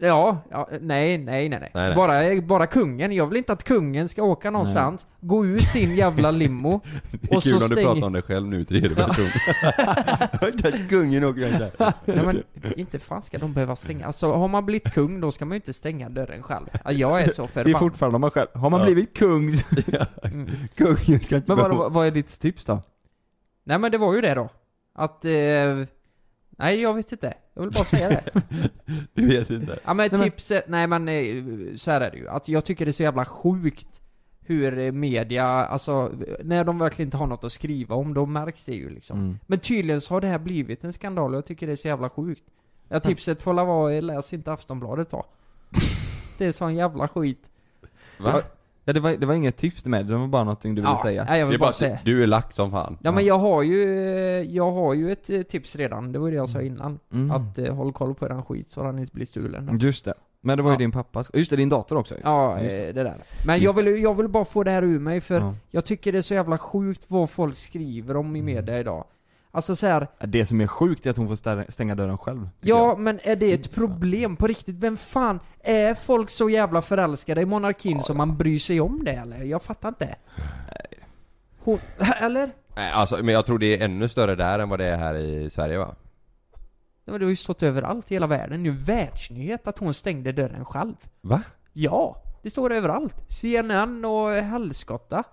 Ja, 0.00 0.38
ja 0.50 0.68
nej, 0.80 1.18
nej, 1.18 1.18
nej, 1.18 1.48
nej. 1.48 1.70
Nej, 1.74 1.86
nej. 1.88 1.94
Bara, 1.96 2.40
bara 2.42 2.66
kungen. 2.66 3.12
Jag 3.12 3.26
vill 3.26 3.36
inte 3.38 3.52
att 3.52 3.64
kungen 3.64 4.08
ska 4.08 4.22
åka 4.22 4.50
någonstans, 4.50 5.06
gå 5.20 5.46
ur 5.46 5.58
sin 5.58 5.96
jävla 5.96 6.30
limo 6.30 6.80
Det 7.10 7.32
är 7.32 7.36
och 7.36 7.42
kul 7.42 7.58
så 7.60 7.64
om 7.64 7.70
du 7.70 7.82
pratar 7.82 8.06
om 8.06 8.12
dig 8.12 8.22
själv 8.22 8.46
nu 8.48 8.60
i 8.60 8.64
tredje 8.64 8.90
person. 8.90 9.26
Kungen 10.88 11.24
åker 11.24 11.40
där. 11.58 11.70
Nej 12.04 12.24
men, 12.26 12.42
inte 12.76 12.98
fan 12.98 13.22
ska 13.22 13.38
de 13.38 13.52
behöva 13.52 13.76
stänga. 13.76 14.06
Alltså 14.06 14.32
har 14.32 14.48
man 14.48 14.66
blivit 14.66 14.92
kung 14.94 15.20
då 15.20 15.30
ska 15.32 15.44
man 15.44 15.52
ju 15.52 15.56
inte 15.56 15.72
stänga 15.72 16.08
dörren 16.08 16.42
själv. 16.42 16.66
Ja, 16.84 16.92
Jag 16.92 17.20
är 17.22 17.28
så 17.28 17.42
Det 17.42 17.44
är 17.44 17.48
förbannad. 17.48 17.78
fortfarande 17.78 18.18
man 18.18 18.30
själv. 18.30 18.48
Har 18.54 18.70
man 18.70 18.80
Ja. 18.80 18.86
blivit 18.86 19.16
kung 19.16 19.48
Mm. 20.22 20.46
Kungen 20.74 21.20
ska 21.20 21.36
inte 21.36 21.54
Men 21.54 21.58
vad, 21.76 21.92
vad 21.92 22.06
är 22.06 22.10
ditt 22.10 22.40
tips 22.40 22.64
då? 22.64 22.82
Nej 23.66 23.78
men 23.78 23.90
det 23.92 23.98
var 23.98 24.14
ju 24.14 24.20
det 24.20 24.34
då. 24.34 24.48
Att, 24.92 25.24
eh, 25.24 25.84
nej 26.50 26.80
jag 26.80 26.94
vet 26.94 27.12
inte. 27.12 27.34
Jag 27.54 27.62
vill 27.62 27.70
bara 27.70 27.84
säga 27.84 28.08
det. 28.08 28.42
Du 29.14 29.26
vet 29.26 29.50
inte. 29.50 29.78
Ja 29.84 29.94
men 29.94 30.08
Nej, 30.12 30.22
tipset, 30.30 30.68
nej 30.68 30.86
men 30.86 31.08
eh, 31.08 31.76
så 31.76 31.90
här 31.90 32.00
är 32.00 32.10
det 32.10 32.16
ju. 32.16 32.28
Att 32.28 32.48
jag 32.48 32.64
tycker 32.64 32.84
det 32.84 32.90
är 32.90 32.92
så 32.92 33.02
jävla 33.02 33.24
sjukt 33.24 34.00
hur 34.40 34.78
eh, 34.78 34.92
media, 34.92 35.44
alltså 35.46 36.12
när 36.44 36.64
de 36.64 36.78
verkligen 36.78 37.06
inte 37.06 37.16
har 37.16 37.26
något 37.26 37.44
att 37.44 37.52
skriva 37.52 37.94
om, 37.94 38.14
då 38.14 38.26
märks 38.26 38.64
det 38.64 38.74
ju 38.74 38.90
liksom. 38.90 39.18
Mm. 39.18 39.38
Men 39.46 39.58
tydligen 39.58 40.00
så 40.00 40.14
har 40.14 40.20
det 40.20 40.26
här 40.26 40.38
blivit 40.38 40.84
en 40.84 40.92
skandal 40.92 41.30
och 41.30 41.36
jag 41.36 41.46
tycker 41.46 41.66
det 41.66 41.72
är 41.72 41.76
så 41.76 41.88
jävla 41.88 42.10
sjukt. 42.10 42.44
Ja, 42.88 43.00
tipset 43.00 43.42
får 43.42 43.54
la 43.54 43.64
vara, 43.64 44.00
läs 44.00 44.32
inte 44.32 44.52
Aftonbladet 44.52 45.10
då. 45.10 45.26
Det 46.38 46.46
är 46.46 46.52
sån 46.52 46.74
jävla 46.74 47.08
skit. 47.08 47.50
Va? 48.18 48.42
Ja, 48.88 48.92
det 48.92 49.00
var, 49.00 49.10
det 49.12 49.26
var 49.26 49.34
inget 49.34 49.56
tips 49.56 49.82
till 49.82 49.90
mig, 49.90 50.04
det 50.04 50.16
var 50.16 50.26
bara 50.26 50.44
någonting 50.44 50.74
du 50.74 50.80
ville 50.82 50.92
Ja, 50.92 51.02
säga. 51.02 51.24
nej, 51.24 51.38
jag 51.40 51.46
vill 51.46 51.52
Det 51.52 51.56
är 51.56 51.58
bara 51.58 51.66
bara 51.66 51.72
säga. 51.72 51.98
du 52.04 52.22
är 52.22 52.26
lack 52.26 52.52
som 52.52 52.70
fan. 52.70 52.98
Ja 53.02 53.12
men 53.12 53.24
jag 53.24 53.38
har 53.38 53.62
ju, 53.62 53.82
jag 54.50 54.70
har 54.70 54.94
ju 54.94 55.12
ett 55.12 55.30
eh, 55.30 55.42
tips 55.42 55.76
redan, 55.76 56.12
det 56.12 56.18
var 56.18 56.30
det 56.30 56.36
jag 56.36 56.48
sa 56.48 56.60
innan. 56.62 56.98
Mm. 57.12 57.30
Att 57.30 57.58
eh, 57.58 57.74
håll 57.74 57.92
koll 57.92 58.14
på 58.14 58.26
eran 58.26 58.44
skit 58.44 58.68
så 58.70 58.82
den 58.82 58.98
inte 58.98 59.12
blir 59.14 59.26
stulen. 59.26 59.78
Just 59.82 60.04
det. 60.04 60.14
Men 60.40 60.56
det 60.56 60.62
var 60.62 60.70
ju 60.70 60.74
Ja. 60.74 60.78
din 60.78 60.92
pappas, 60.92 61.30
just 61.34 61.50
det, 61.50 61.56
din 61.56 61.68
dator 61.68 61.96
också. 61.98 62.14
Ja, 62.24 62.60
Just 62.62 62.74
eh, 62.74 62.80
det 62.80 62.92
där. 62.92 63.16
Men 63.46 63.54
Just 63.60 63.64
jag 63.64 63.82
vill, 63.84 64.02
jag 64.02 64.14
vill 64.14 64.28
bara 64.28 64.44
få 64.44 64.62
det 64.64 64.70
här 64.70 64.82
ur 64.84 64.98
mig 64.98 65.20
för 65.20 65.40
Ja. 65.40 65.54
jag 65.70 65.84
tycker 65.84 66.12
det 66.12 66.18
är 66.18 66.22
så 66.22 66.34
jävla 66.34 66.58
sjukt 66.58 67.04
vad 67.08 67.30
folk 67.30 67.56
skriver 67.56 68.16
om 68.16 68.36
i 68.36 68.42
media 68.42 68.78
idag. 68.80 69.04
Alltså 69.56 69.76
så 69.76 69.86
här, 69.86 70.06
Ja, 70.18 70.26
Det 70.26 70.46
som 70.46 70.60
är 70.60 70.66
sjukt 70.66 71.06
är 71.06 71.10
att 71.10 71.16
hon 71.16 71.28
får 71.28 71.34
stä- 71.34 71.70
stänga 71.70 71.94
dörren 71.94 72.18
själv. 72.18 72.48
Ja, 72.60 72.76
jag. 72.88 72.98
men 72.98 73.18
är 73.22 73.36
det 73.36 73.52
ett 73.52 73.74
problem 73.74 74.36
på 74.36 74.46
riktigt? 74.46 74.76
Vem 74.76 74.96
fan, 74.96 75.40
är 75.60 75.94
folk 75.94 76.30
så 76.30 76.50
jävla 76.50 76.82
förälskade 76.82 77.40
i 77.40 77.44
monarkin 77.44 78.02
som 78.02 78.16
man 78.16 78.36
bryr 78.36 78.58
sig 78.58 78.80
om 78.80 79.04
det 79.04 79.12
eller? 79.12 79.42
Jag 79.42 79.62
fattar 79.62 79.88
inte. 79.88 80.16
Hon, 81.58 81.78
eller? 82.20 82.50
Nej, 82.76 82.92
alltså, 82.92 83.16
men 83.16 83.28
jag 83.34 83.46
tror 83.46 83.58
det 83.58 83.66
är 83.80 83.84
ännu 83.84 84.08
större 84.08 84.34
där 84.34 84.58
än 84.58 84.68
vad 84.68 84.78
det 84.78 84.86
är 84.86 84.96
här 84.96 85.14
i 85.14 85.50
Sverige 85.50 85.78
va? 85.78 85.94
Ja, 87.04 87.12
men 87.12 87.20
det 87.20 87.24
har 87.26 87.30
ju 87.30 87.36
stått 87.36 87.62
överallt 87.62 88.10
i 88.10 88.14
hela 88.14 88.26
världen. 88.26 88.62
Det 88.62 88.68
är 88.68 88.72
ju 88.72 88.78
världsnyhet 88.78 89.66
att 89.66 89.78
hon 89.78 89.94
stängde 89.94 90.32
dörren 90.32 90.64
själv. 90.64 90.94
Va? 91.20 91.42
Ja, 91.72 92.22
det 92.42 92.50
står 92.50 92.72
överallt. 92.72 93.24
CNN 93.28 94.04
och 94.04 94.30
helskotta. 94.30 95.24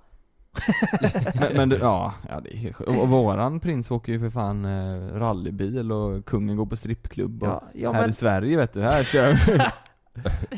Men, 1.40 1.70
men 1.70 1.80
ja, 1.82 2.14
ja 2.30 2.40
det 2.40 2.54
är 2.54 2.58
helt 2.58 2.76
sjukt. 2.76 2.90
Och, 2.90 3.02
och 3.02 3.10
våran 3.10 3.60
prins 3.60 3.92
åker 3.92 4.12
ju 4.14 4.20
för 4.20 4.30
fan 4.30 4.66
eh, 4.66 5.20
rallybil 5.20 5.92
och 5.92 6.26
kungen 6.26 6.58
går 6.58 6.66
på 6.66 6.76
strippklubb 6.76 7.44
och 7.44 7.50
Ja, 7.50 7.64
ja, 7.74 7.92
här 7.92 8.02
men- 8.02 8.10
i 8.10 8.14
Sverige 8.14 8.58
vet 8.58 8.74
du, 8.74 8.82
här 8.82 9.04
kör 9.04 9.32
vi 9.48 9.60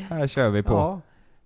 Här 0.00 0.26
kör 0.26 0.50
vi 0.50 0.62
på 0.62 0.72
Ja. 0.74 1.00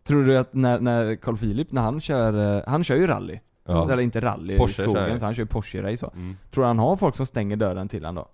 Tror 0.05 0.24
du 0.24 0.38
att 0.38 0.55
när, 0.55 0.80
när 0.80 1.16
Carl 1.16 1.36
Philip, 1.38 1.72
när 1.72 1.82
han 1.82 2.01
kör, 2.01 2.57
eh, 2.57 2.62
han 2.66 2.84
kör 2.84 2.96
ju 2.96 3.07
rally 3.07 3.40
Ja. 3.66 3.92
Eller 3.92 4.03
inte 4.03 4.20
rally 4.20 4.57
Porsche 4.59 4.82
i 4.82 4.86
skogen, 4.86 5.12
ju. 5.12 5.18
så 5.18 5.24
han 5.24 5.34
kör 5.34 5.42
ju 5.42 5.46
Porsche-race 5.48 5.96
så. 5.96 6.11
Mm. 6.14 6.36
Tror 6.51 6.62
du 6.64 6.68
han 6.68 6.78
har 6.78 6.96
folk 6.96 7.16
som 7.16 7.26
stänger 7.26 7.57
dörren 7.57 7.88
till 7.88 8.05
han 8.05 8.14
då? 8.14 8.28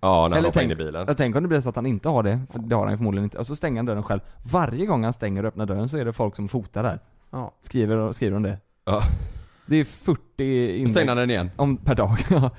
Ja, 0.00 0.28
när 0.28 0.36
han 0.36 0.44
hoppar 0.44 0.52
tänk, 0.52 0.64
in 0.64 0.70
i 0.70 0.74
bilen. 0.76 1.04
Jag 1.08 1.16
tänker 1.16 1.38
om 1.38 1.42
det 1.42 1.48
blir 1.48 1.60
så 1.60 1.68
att 1.68 1.76
han 1.76 1.86
inte 1.86 2.08
har 2.08 2.22
det, 2.22 2.40
för 2.52 2.58
det 2.58 2.74
har 2.76 2.82
han 2.82 2.92
ju 2.92 2.96
förmodligen 2.96 3.24
inte, 3.24 3.38
och 3.38 3.46
så 3.46 3.56
stänger 3.56 3.76
han 3.78 3.86
dörren 3.86 4.02
själv 4.02 4.20
Varje 4.52 4.86
gång 4.86 5.04
han 5.04 5.12
stänger 5.12 5.42
och 5.42 5.48
öppnar 5.48 5.66
dörren 5.66 5.88
så 5.88 5.96
är 5.98 6.04
det 6.04 6.12
folk 6.12 6.36
som 6.36 6.48
fotar 6.48 6.82
där 6.82 6.98
Ja. 7.30 7.52
Skriver, 7.60 7.96
och- 7.96 8.14
skriver 8.14 8.36
om 8.36 8.42
det 8.42 8.58
Ja. 8.90 9.02
Det 9.66 9.76
är 9.76 9.84
40 9.84 10.20
inlägg 10.38 10.90
stängde 10.90 11.10
han 11.10 11.16
den 11.16 11.30
igen. 11.30 11.50
Om, 11.56 11.76
per 11.76 11.94
dag. 11.94 12.18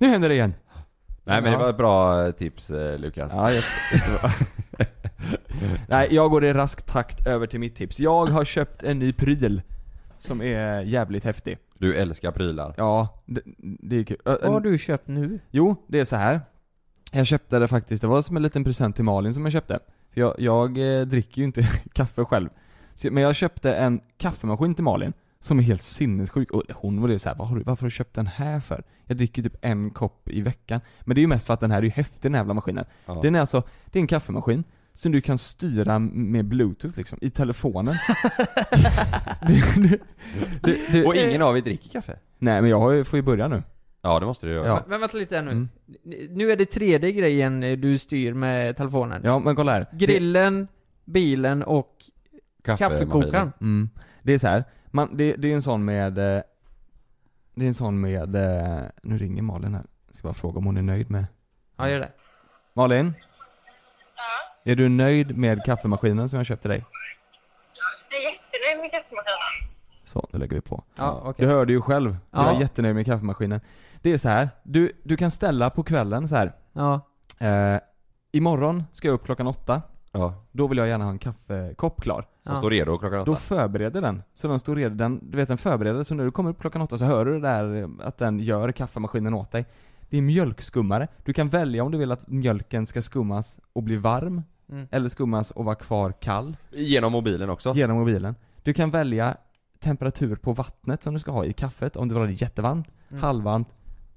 Nu 0.00 0.06
händer 0.08 0.28
det 0.28 0.34
igen 0.34 0.54
Nej 1.24 1.42
men 1.42 1.52
Ja. 1.52 1.58
det 1.58 1.64
var 1.64 1.70
ett 1.70 1.76
bra 1.76 2.26
eh, 2.26 2.30
tips 2.32 2.70
eh, 2.70 2.98
Lukas. 2.98 3.32
Ja, 3.34 3.52
jättebra. 3.52 4.30
Nej, 5.88 6.08
jag 6.10 6.30
går 6.30 6.44
i 6.44 6.52
rask 6.52 6.82
takt 6.82 7.26
över 7.26 7.46
till 7.46 7.60
mitt 7.60 7.76
tips. 7.76 8.00
Jag 8.00 8.26
har 8.26 8.44
köpt 8.44 8.82
en 8.82 8.98
ny 8.98 9.12
pryl 9.12 9.62
som 10.18 10.42
är 10.42 10.80
jävligt 10.80 11.24
häftig. 11.24 11.58
Du 11.78 11.94
älskar 11.94 12.30
prylar. 12.32 12.74
Ja, 12.76 13.22
det, 13.26 13.40
det 13.58 13.96
är 13.96 14.04
kul. 14.04 14.16
Vad 14.24 14.52
har 14.52 14.60
du 14.60 14.78
köpt 14.78 15.08
nu? 15.08 15.38
Jo, 15.50 15.76
det 15.86 16.00
är 16.00 16.04
så 16.04 16.16
här. 16.16 16.40
Jag 17.12 17.26
köpte 17.26 17.58
det 17.58 17.68
faktiskt, 17.68 18.02
det 18.02 18.08
var 18.08 18.22
som 18.22 18.36
en 18.36 18.42
liten 18.42 18.64
present 18.64 18.96
till 18.96 19.04
Malin 19.04 19.34
som 19.34 19.44
jag 19.44 19.52
köpte. 19.52 19.78
För 20.12 20.20
jag, 20.20 20.34
jag 20.38 20.98
eh, 21.00 21.06
dricker 21.06 21.38
ju 21.38 21.44
inte 21.44 21.62
kaffe 21.92 22.24
själv. 22.24 22.48
Så, 22.94 23.10
men 23.10 23.22
jag 23.22 23.36
köpte 23.36 23.74
en 23.74 24.00
kaffemaskin 24.16 24.74
till 24.74 24.84
Malin 24.84 25.12
som 25.40 25.58
är 25.58 25.62
helt 25.62 25.82
sinnessjuk. 25.82 26.50
Och 26.50 26.62
hon 26.74 27.00
var 27.00 27.08
det 27.08 27.18
så 27.18 27.28
här, 27.28 27.36
Vad 27.36 27.48
har 27.48 27.56
du, 27.56 27.62
varför 27.62 27.82
har 27.82 27.86
du 27.86 27.94
köpt 27.94 28.14
den 28.14 28.26
här 28.26 28.60
för? 28.60 28.84
Jag 29.04 29.16
dricker 29.16 29.42
typ 29.42 29.56
en 29.62 29.90
kopp 29.90 30.28
i 30.28 30.40
veckan. 30.40 30.80
Men 31.00 31.14
det 31.14 31.18
är 31.18 31.22
ju 31.22 31.26
mest 31.26 31.46
för 31.46 31.54
att 31.54 31.60
den 31.60 31.70
här 31.70 31.78
är 31.78 31.82
ju 31.82 31.90
häftig 31.90 32.22
den 32.22 32.34
här 32.34 32.40
jävla 32.40 32.54
maskinen. 32.54 32.84
Ja. 33.06 33.20
Den 33.22 33.34
är 33.34 33.40
alltså, 33.40 33.62
det 33.86 33.98
är 33.98 34.00
en 34.00 34.06
kaffemaskin 34.06 34.64
som 34.94 35.12
du 35.12 35.20
kan 35.20 35.38
styra 35.38 35.98
med 35.98 36.44
bluetooth 36.44 36.98
liksom, 36.98 37.18
i 37.22 37.30
telefonen. 37.30 37.94
det, 39.48 39.62
det, 40.62 40.92
det, 40.92 41.06
Och 41.06 41.16
ingen 41.16 41.42
av 41.42 41.56
er 41.56 41.60
dricker 41.60 41.90
kaffe? 41.90 42.18
Nej 42.38 42.60
men 42.62 42.70
jag 42.70 42.80
har 42.80 42.92
ju, 42.92 43.04
får 43.04 43.16
ju 43.16 43.22
börja 43.22 43.48
nu. 43.48 43.62
Ja 44.02 44.20
det 44.20 44.26
måste 44.26 44.46
du 44.46 44.52
göra. 44.52 44.66
Ja. 44.66 44.74
Men, 44.74 44.90
men 44.90 45.00
vänta 45.00 45.16
lite 45.16 45.36
här 45.36 45.42
nu. 45.42 45.50
Mm. 45.50 45.68
Nu 46.30 46.50
är 46.50 46.56
det 46.56 46.64
tredje 46.64 47.12
grejen 47.12 47.62
eh, 47.62 47.78
du 47.78 47.98
styr 47.98 48.32
med 48.32 48.76
telefonen. 48.76 49.22
Ja 49.24 49.38
men 49.38 49.56
kolla 49.56 49.72
här. 49.72 49.86
Grillen, 49.92 50.68
bilen 51.04 51.62
och 51.62 52.04
kaffekokaren. 52.64 53.52
Mm. 53.60 53.88
Det 54.22 54.34
är 54.34 54.38
så 54.38 54.46
här. 54.46 54.64
Man, 54.90 55.16
det, 55.16 55.32
det 55.36 55.50
är 55.50 55.54
en 55.54 55.62
sån 55.62 55.84
med 55.84 56.18
eh, 56.18 56.42
Det 57.54 57.64
är 57.64 57.68
en 57.68 57.74
sån 57.74 58.00
med, 58.00 58.36
eh, 58.36 58.82
nu 59.02 59.18
ringer 59.18 59.42
Malin 59.42 59.74
här. 59.74 59.84
Jag 60.06 60.14
ska 60.14 60.22
bara 60.28 60.34
fråga 60.34 60.58
om 60.58 60.64
hon 60.66 60.76
är 60.76 60.82
nöjd 60.82 61.10
med 61.10 61.26
Ja, 61.76 61.88
gör 61.88 62.00
det. 62.00 62.12
Malin? 62.74 63.14
Ja? 64.16 64.70
Är 64.72 64.76
du 64.76 64.88
nöjd 64.88 65.36
med 65.38 65.64
kaffemaskinen 65.64 66.28
som 66.28 66.36
jag 66.36 66.46
köpte 66.46 66.68
dig? 66.68 66.84
Jag 68.10 68.20
är 68.20 68.24
jättenöjd 68.24 68.80
med 68.80 68.90
kaffemaskinen. 68.90 69.68
Så, 70.04 70.28
nu 70.32 70.38
lägger 70.38 70.54
vi 70.54 70.60
på. 70.60 70.82
Ja, 70.94 71.20
okej. 71.24 71.46
Du 71.46 71.52
hörde 71.52 71.72
ju 71.72 71.80
själv. 71.80 72.16
Jag 72.30 72.44
Ja. 72.44 72.56
är 72.56 72.60
jättenöjd 72.60 72.94
med 72.94 73.06
kaffemaskinen. 73.06 73.60
Det 74.02 74.10
är 74.12 74.18
så 74.18 74.28
här. 74.28 74.48
Du, 74.62 74.92
du 75.02 75.16
kan 75.16 75.30
ställa 75.30 75.70
på 75.70 75.82
kvällen 75.82 76.28
så 76.28 76.36
här. 76.36 76.52
Ja. 76.72 77.00
Eh, 77.38 77.80
imorgon 78.32 78.84
ska 78.92 79.08
jag 79.08 79.14
upp 79.14 79.24
klockan 79.24 79.46
åtta. 79.46 79.82
Ja. 80.12 80.34
Då 80.52 80.66
vill 80.66 80.78
jag 80.78 80.88
gärna 80.88 81.04
ha 81.04 81.10
en 81.10 81.18
kaffekopp 81.18 82.00
klar. 82.02 82.26
Som 82.46 82.56
står 82.56 82.70
redo 82.70 82.98
klockan 82.98 83.20
åtta. 83.20 83.30
Då 83.30 83.36
förbereder 83.36 84.00
den. 84.02 84.22
Så 84.34 84.48
den 84.48 84.58
står 84.58 84.76
redo, 84.76 84.94
den, 84.94 85.20
du 85.30 85.36
vet 85.36 85.48
den 85.48 85.58
förbereder, 85.58 86.02
så 86.02 86.14
när 86.14 86.24
du 86.24 86.30
kommer 86.30 86.50
upp 86.50 86.60
klockan 86.60 86.82
åtta 86.82 86.98
så 86.98 87.04
hör 87.04 87.24
du 87.24 87.32
det 87.32 87.40
där 87.48 87.88
att 88.02 88.18
den 88.18 88.38
gör 88.40 88.72
kaffemaskinen 88.72 89.34
åt 89.34 89.50
dig. 89.52 89.66
Det 90.10 90.18
är 90.18 90.22
mjölkskummare. 90.22 91.08
Du 91.24 91.32
kan 91.32 91.48
välja 91.48 91.84
om 91.84 91.92
du 91.92 91.98
vill 91.98 92.12
att 92.12 92.28
mjölken 92.28 92.86
ska 92.86 93.02
skummas 93.02 93.58
och 93.72 93.82
bli 93.82 93.96
varm, 93.96 94.42
Mm. 94.70 94.86
eller 94.90 95.08
skummas 95.08 95.50
och 95.50 95.64
vara 95.64 95.74
kvar 95.74 96.12
kall. 96.12 96.56
Genom 96.72 97.12
mobilen 97.12 97.50
också? 97.50 97.72
Genom 97.74 97.98
mobilen. 97.98 98.34
Du 98.62 98.72
kan 98.74 98.90
välja 98.90 99.36
temperatur 99.80 100.36
på 100.36 100.52
vattnet 100.52 101.02
som 101.02 101.14
du 101.14 101.20
ska 101.20 101.30
ha 101.30 101.44
i 101.44 101.52
kaffet, 101.52 101.96
om 101.96 102.08
du 102.08 102.14
vill 102.14 102.22
ha 102.22 102.26
det 102.26 102.32
jättevarmt, 102.32 102.88
Mm. 103.10 103.22
halvvarmt, 103.22 103.68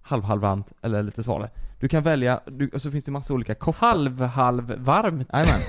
halv-halvvarmt 0.02 0.68
eller 0.82 1.04
lite 1.04 1.24
svalare. 1.24 1.50
Du 1.80 1.88
kan 1.88 2.04
välja, 2.04 2.40
du, 2.46 2.70
och 2.70 2.82
så 2.82 2.92
finns 2.92 3.06
det 3.06 3.12
massa 3.12 3.34
olika 3.34 3.56
koppar. 3.56 3.88
Halv-halv-varmt. 3.88 5.28
Jajamän. 5.34 5.62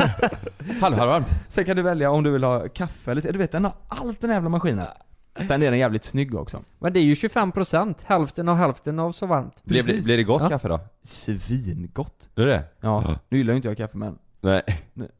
Halvvarmt. 0.80 1.28
Sen 1.48 1.64
kan 1.64 1.76
du 1.76 1.82
välja 1.82 2.10
om 2.10 2.22
du 2.22 2.30
vill 2.30 2.44
ha 2.44 2.68
kaffe 2.68 3.10
eller 3.10 3.22
te. 3.22 3.32
Du 3.32 3.38
vet 3.38 3.52
den 3.52 3.64
har 3.64 3.72
allt 3.88 4.20
den 4.20 4.30
här 4.30 4.36
jävla 4.36 4.48
maskinen. 4.50 4.86
Sen 5.46 5.62
är 5.62 5.70
den 5.70 5.78
jävligt 5.80 6.04
snygg 6.04 6.34
också. 6.34 6.62
Men 6.78 6.92
det 6.92 7.00
är 7.00 7.02
ju 7.02 7.14
25%, 7.14 7.94
hälften 8.04 8.48
av 8.48 8.56
hälften 8.56 8.98
av 8.98 9.12
så 9.12 9.26
varmt. 9.26 9.64
Blir, 9.64 9.82
blir, 9.82 10.02
blir 10.02 10.16
det 10.16 10.22
gott 10.22 10.42
Ja. 10.42 10.48
kaffe 10.48 10.68
då? 10.68 10.80
Svingott. 11.02 12.30
Det 12.34 12.42
är 12.42 12.46
det? 12.46 12.62
Ja, 12.80 13.14
nu 13.28 13.38
gillar 13.38 13.52
ju 13.52 13.56
inte 13.56 13.68
jag 13.68 13.76
kaffe 13.76 13.96
men 13.98 14.18
Nej. 14.40 14.62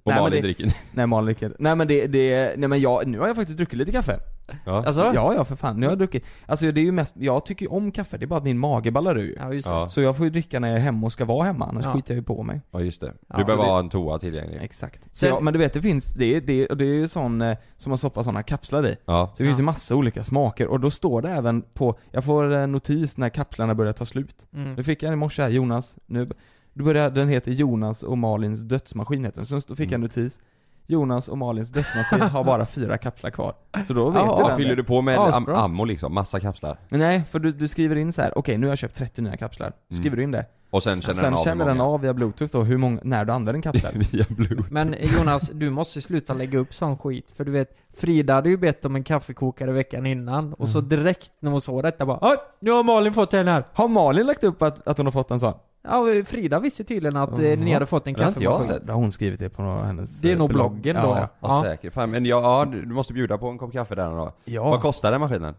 Och 0.02 0.12
Malin 0.12 0.30
det- 0.30 0.40
dricker. 0.40 0.72
Nej 0.94 1.06
Malin 1.06 1.24
dricker 1.26 1.56
Nej 1.58 1.76
men 1.76 1.88
det, 1.88 2.06
det, 2.06 2.54
nej 2.58 2.68
men 2.68 2.80
jag, 2.80 3.06
nu 3.06 3.18
har 3.18 3.26
jag 3.26 3.36
faktiskt 3.36 3.56
druckit 3.58 3.78
lite 3.78 3.92
kaffe 3.92 4.18
Ja. 4.64 4.84
Alltså? 4.86 5.00
Ja 5.14 5.34
ja 5.34 5.44
för 5.44 5.56
fan, 5.56 5.76
nu 5.80 5.86
har 5.86 5.90
jag 5.90 5.98
druckit 5.98 6.24
Alltså 6.46 6.72
det 6.72 6.80
är 6.80 6.84
ju 6.84 6.92
mest, 6.92 7.14
jag 7.16 7.46
tycker 7.46 7.66
ju 7.66 7.70
om 7.72 7.92
kaffe, 7.92 8.16
det 8.18 8.24
är 8.24 8.26
bara 8.26 8.36
att 8.38 8.44
min 8.44 8.58
mage 8.58 8.90
ballar 8.90 9.18
ur 9.18 9.36
Ja, 9.40 9.52
just 9.52 9.68
Ja. 9.68 9.82
det. 9.82 9.88
Så 9.88 10.00
jag 10.02 10.16
får 10.16 10.26
ju 10.26 10.30
dricka 10.30 10.60
när 10.60 10.68
jag 10.68 10.76
är 10.76 10.80
hemma 10.80 11.06
och 11.06 11.12
ska 11.12 11.24
vara 11.24 11.44
hemma, 11.46 11.66
annars 11.66 11.84
Ja. 11.84 11.92
skiter 11.92 12.14
jag 12.14 12.18
ju 12.18 12.22
på 12.24 12.42
mig 12.42 12.60
Ja 12.70 12.80
just 12.80 13.00
det. 13.00 13.06
Du 13.06 13.12
Ja, 13.28 13.36
behöver 13.36 13.52
så 13.56 13.62
det- 13.62 13.68
ha 13.72 13.78
en 13.78 13.88
toa 13.88 14.18
tillgänglig. 14.18 14.58
Exakt. 14.62 15.02
Så 15.02 15.08
Sen- 15.12 15.28
ja, 15.28 15.40
men 15.40 15.52
du 15.52 15.58
vet 15.58 15.72
det 15.72 15.82
finns, 15.82 16.10
det 16.12 16.34
är, 16.34 16.40
det, 16.40 16.66
det 16.66 16.84
är 16.84 16.94
ju 16.94 17.08
sån, 17.08 17.42
eh, 17.42 17.56
som 17.76 17.90
man 17.90 17.98
stoppar 17.98 18.22
såna 18.22 18.42
kapslar 18.42 18.86
i 18.86 18.96
Ja. 19.04 19.26
Så 19.26 19.42
det 19.42 19.44
finns 19.44 19.56
Ja. 19.58 19.62
ju 19.62 19.64
massa 19.64 19.96
olika 19.96 20.24
smaker 20.24 20.66
och 20.66 20.80
då 20.80 20.90
står 20.90 21.22
det 21.22 21.30
även 21.30 21.62
på, 21.62 21.98
jag 22.10 22.24
får 22.24 22.52
en 22.52 22.72
notis 22.72 23.16
när 23.16 23.28
kapslarna 23.28 23.74
börjar 23.74 23.92
ta 23.92 24.06
slut 24.06 24.46
Mm. 24.54 24.74
Nu 24.74 24.82
fick 24.84 25.02
jag 25.02 25.08
en 25.08 25.12
i 25.12 25.16
morse 25.16 25.42
här, 25.42 25.48
Jonas, 25.48 25.98
nu, 26.06 26.26
då 26.74 26.84
börjar, 26.84 27.10
den 27.10 27.28
heter 27.28 27.52
Jonas 27.52 28.02
och 28.02 28.18
Malins 28.18 28.60
dödsmaskin 28.60 29.24
heter 29.24 29.36
den, 29.36 29.46
så 29.46 29.60
då 29.68 29.74
fick 29.76 29.86
jag 29.86 29.94
en 29.94 30.00
notis 30.00 30.38
Jonas 30.86 31.28
och 31.28 31.38
Malins 31.38 31.68
dödsmaskin 31.72 32.20
har 32.20 32.44
bara 32.44 32.66
fyra 32.66 32.98
kapslar 32.98 33.30
kvar 33.30 33.54
Så 33.86 33.92
då 33.94 34.10
vet 34.10 34.22
Ja, 34.26 34.36
du 34.42 34.48
den 34.48 34.56
fyller 34.56 34.76
du 34.76 34.84
på 34.84 35.02
med 35.02 35.14
Ja, 35.14 35.32
am- 35.36 35.48
ammo 35.54 35.84
liksom? 35.84 36.14
Massa 36.14 36.40
kapslar? 36.40 36.78
Nej, 36.88 37.22
för 37.30 37.38
du, 37.38 37.50
du 37.50 37.68
skriver 37.68 37.96
in 37.96 38.12
så 38.12 38.22
här. 38.22 38.38
okej 38.38 38.58
nu 38.58 38.66
har 38.66 38.70
jag 38.70 38.78
köpt 38.78 38.96
30 38.96 39.22
nya 39.22 39.36
kapslar 39.36 39.72
Mm. 39.90 40.02
Skriver 40.02 40.16
du 40.16 40.22
in 40.22 40.30
det 40.30 40.46
Och 40.70 40.82
sen 40.82 41.00
känner 41.00 41.14
Sen 41.14 41.24
den 41.24 41.34
av 41.34 41.44
känner 41.44 41.66
den 41.66 41.80
av 41.80 42.00
via 42.00 42.14
bluetooth 42.14 42.52
då, 42.52 42.62
hur 42.62 42.76
många, 42.76 43.00
när 43.04 43.24
du 43.24 43.32
använder 43.32 43.54
en 43.54 43.62
kapsel 43.62 43.94
Via 44.12 44.24
bluetooth. 44.28 44.72
Men 44.72 44.94
Jonas, 45.18 45.50
du 45.54 45.70
måste 45.70 46.00
sluta 46.00 46.34
lägga 46.34 46.58
upp 46.58 46.74
sån 46.74 46.98
skit, 46.98 47.34
för 47.36 47.44
du 47.44 47.52
vet 47.52 47.76
Frida 47.96 48.34
hade 48.34 48.48
ju 48.48 48.56
bett 48.56 48.84
om 48.84 48.96
en 48.96 49.04
kaffekokare 49.04 49.72
veckan 49.72 50.06
innan, 50.06 50.52
och 50.54 50.68
så 50.68 50.80
direkt 50.80 51.30
när 51.40 51.50
hon 51.50 51.60
såg 51.60 51.82
detta 51.82 52.06
bara 52.06 52.18
Oj, 52.22 52.36
nu 52.60 52.70
har 52.70 52.82
Malin 52.84 53.12
fått 53.12 53.34
en 53.34 53.48
här! 53.48 53.64
Har 53.72 53.88
Malin 53.88 54.26
lagt 54.26 54.44
upp 54.44 54.62
att, 54.62 54.88
att 54.88 54.96
hon 54.96 55.06
har 55.06 55.12
fått 55.12 55.30
en 55.30 55.40
sån? 55.40 55.54
Ja, 55.88 56.04
Frida 56.26 56.60
visste 56.60 56.84
tydligen 56.84 57.16
att 57.16 57.38
eh, 57.38 57.44
Jaha. 57.48 57.56
ni 57.56 57.72
hade 57.72 57.86
fått 57.86 58.06
en 58.06 58.12
Det 58.14 58.22
har 58.22 58.28
inte 58.28 58.42
jag 58.44 58.52
kaffemaskin. 58.58 58.80
sett. 58.80 58.88
Har 58.90 58.96
hon 59.00 59.12
skrivit 59.12 59.38
det 59.40 59.48
på 59.48 59.62
hennes 59.62 60.20
Det 60.20 60.28
är 60.28 60.32
eh, 60.32 60.38
nog 60.38 60.48
blogg. 60.48 60.72
bloggen 60.72 60.96
då, 61.02 61.08
ja. 61.08 61.28
ja. 61.40 61.62
Säkert. 61.64 61.92
Fan, 61.92 62.10
men 62.10 62.24
ja, 62.26 62.66
du 62.72 62.86
måste 62.86 63.12
bjuda 63.12 63.38
på 63.38 63.48
en 63.48 63.58
kopp 63.58 63.72
kaffe 63.72 63.94
där 63.94 64.10
då. 64.10 64.32
Ja. 64.44 64.70
Vad 64.70 64.80
kostar 64.80 65.10
den 65.12 65.20
maskinen? 65.20 65.54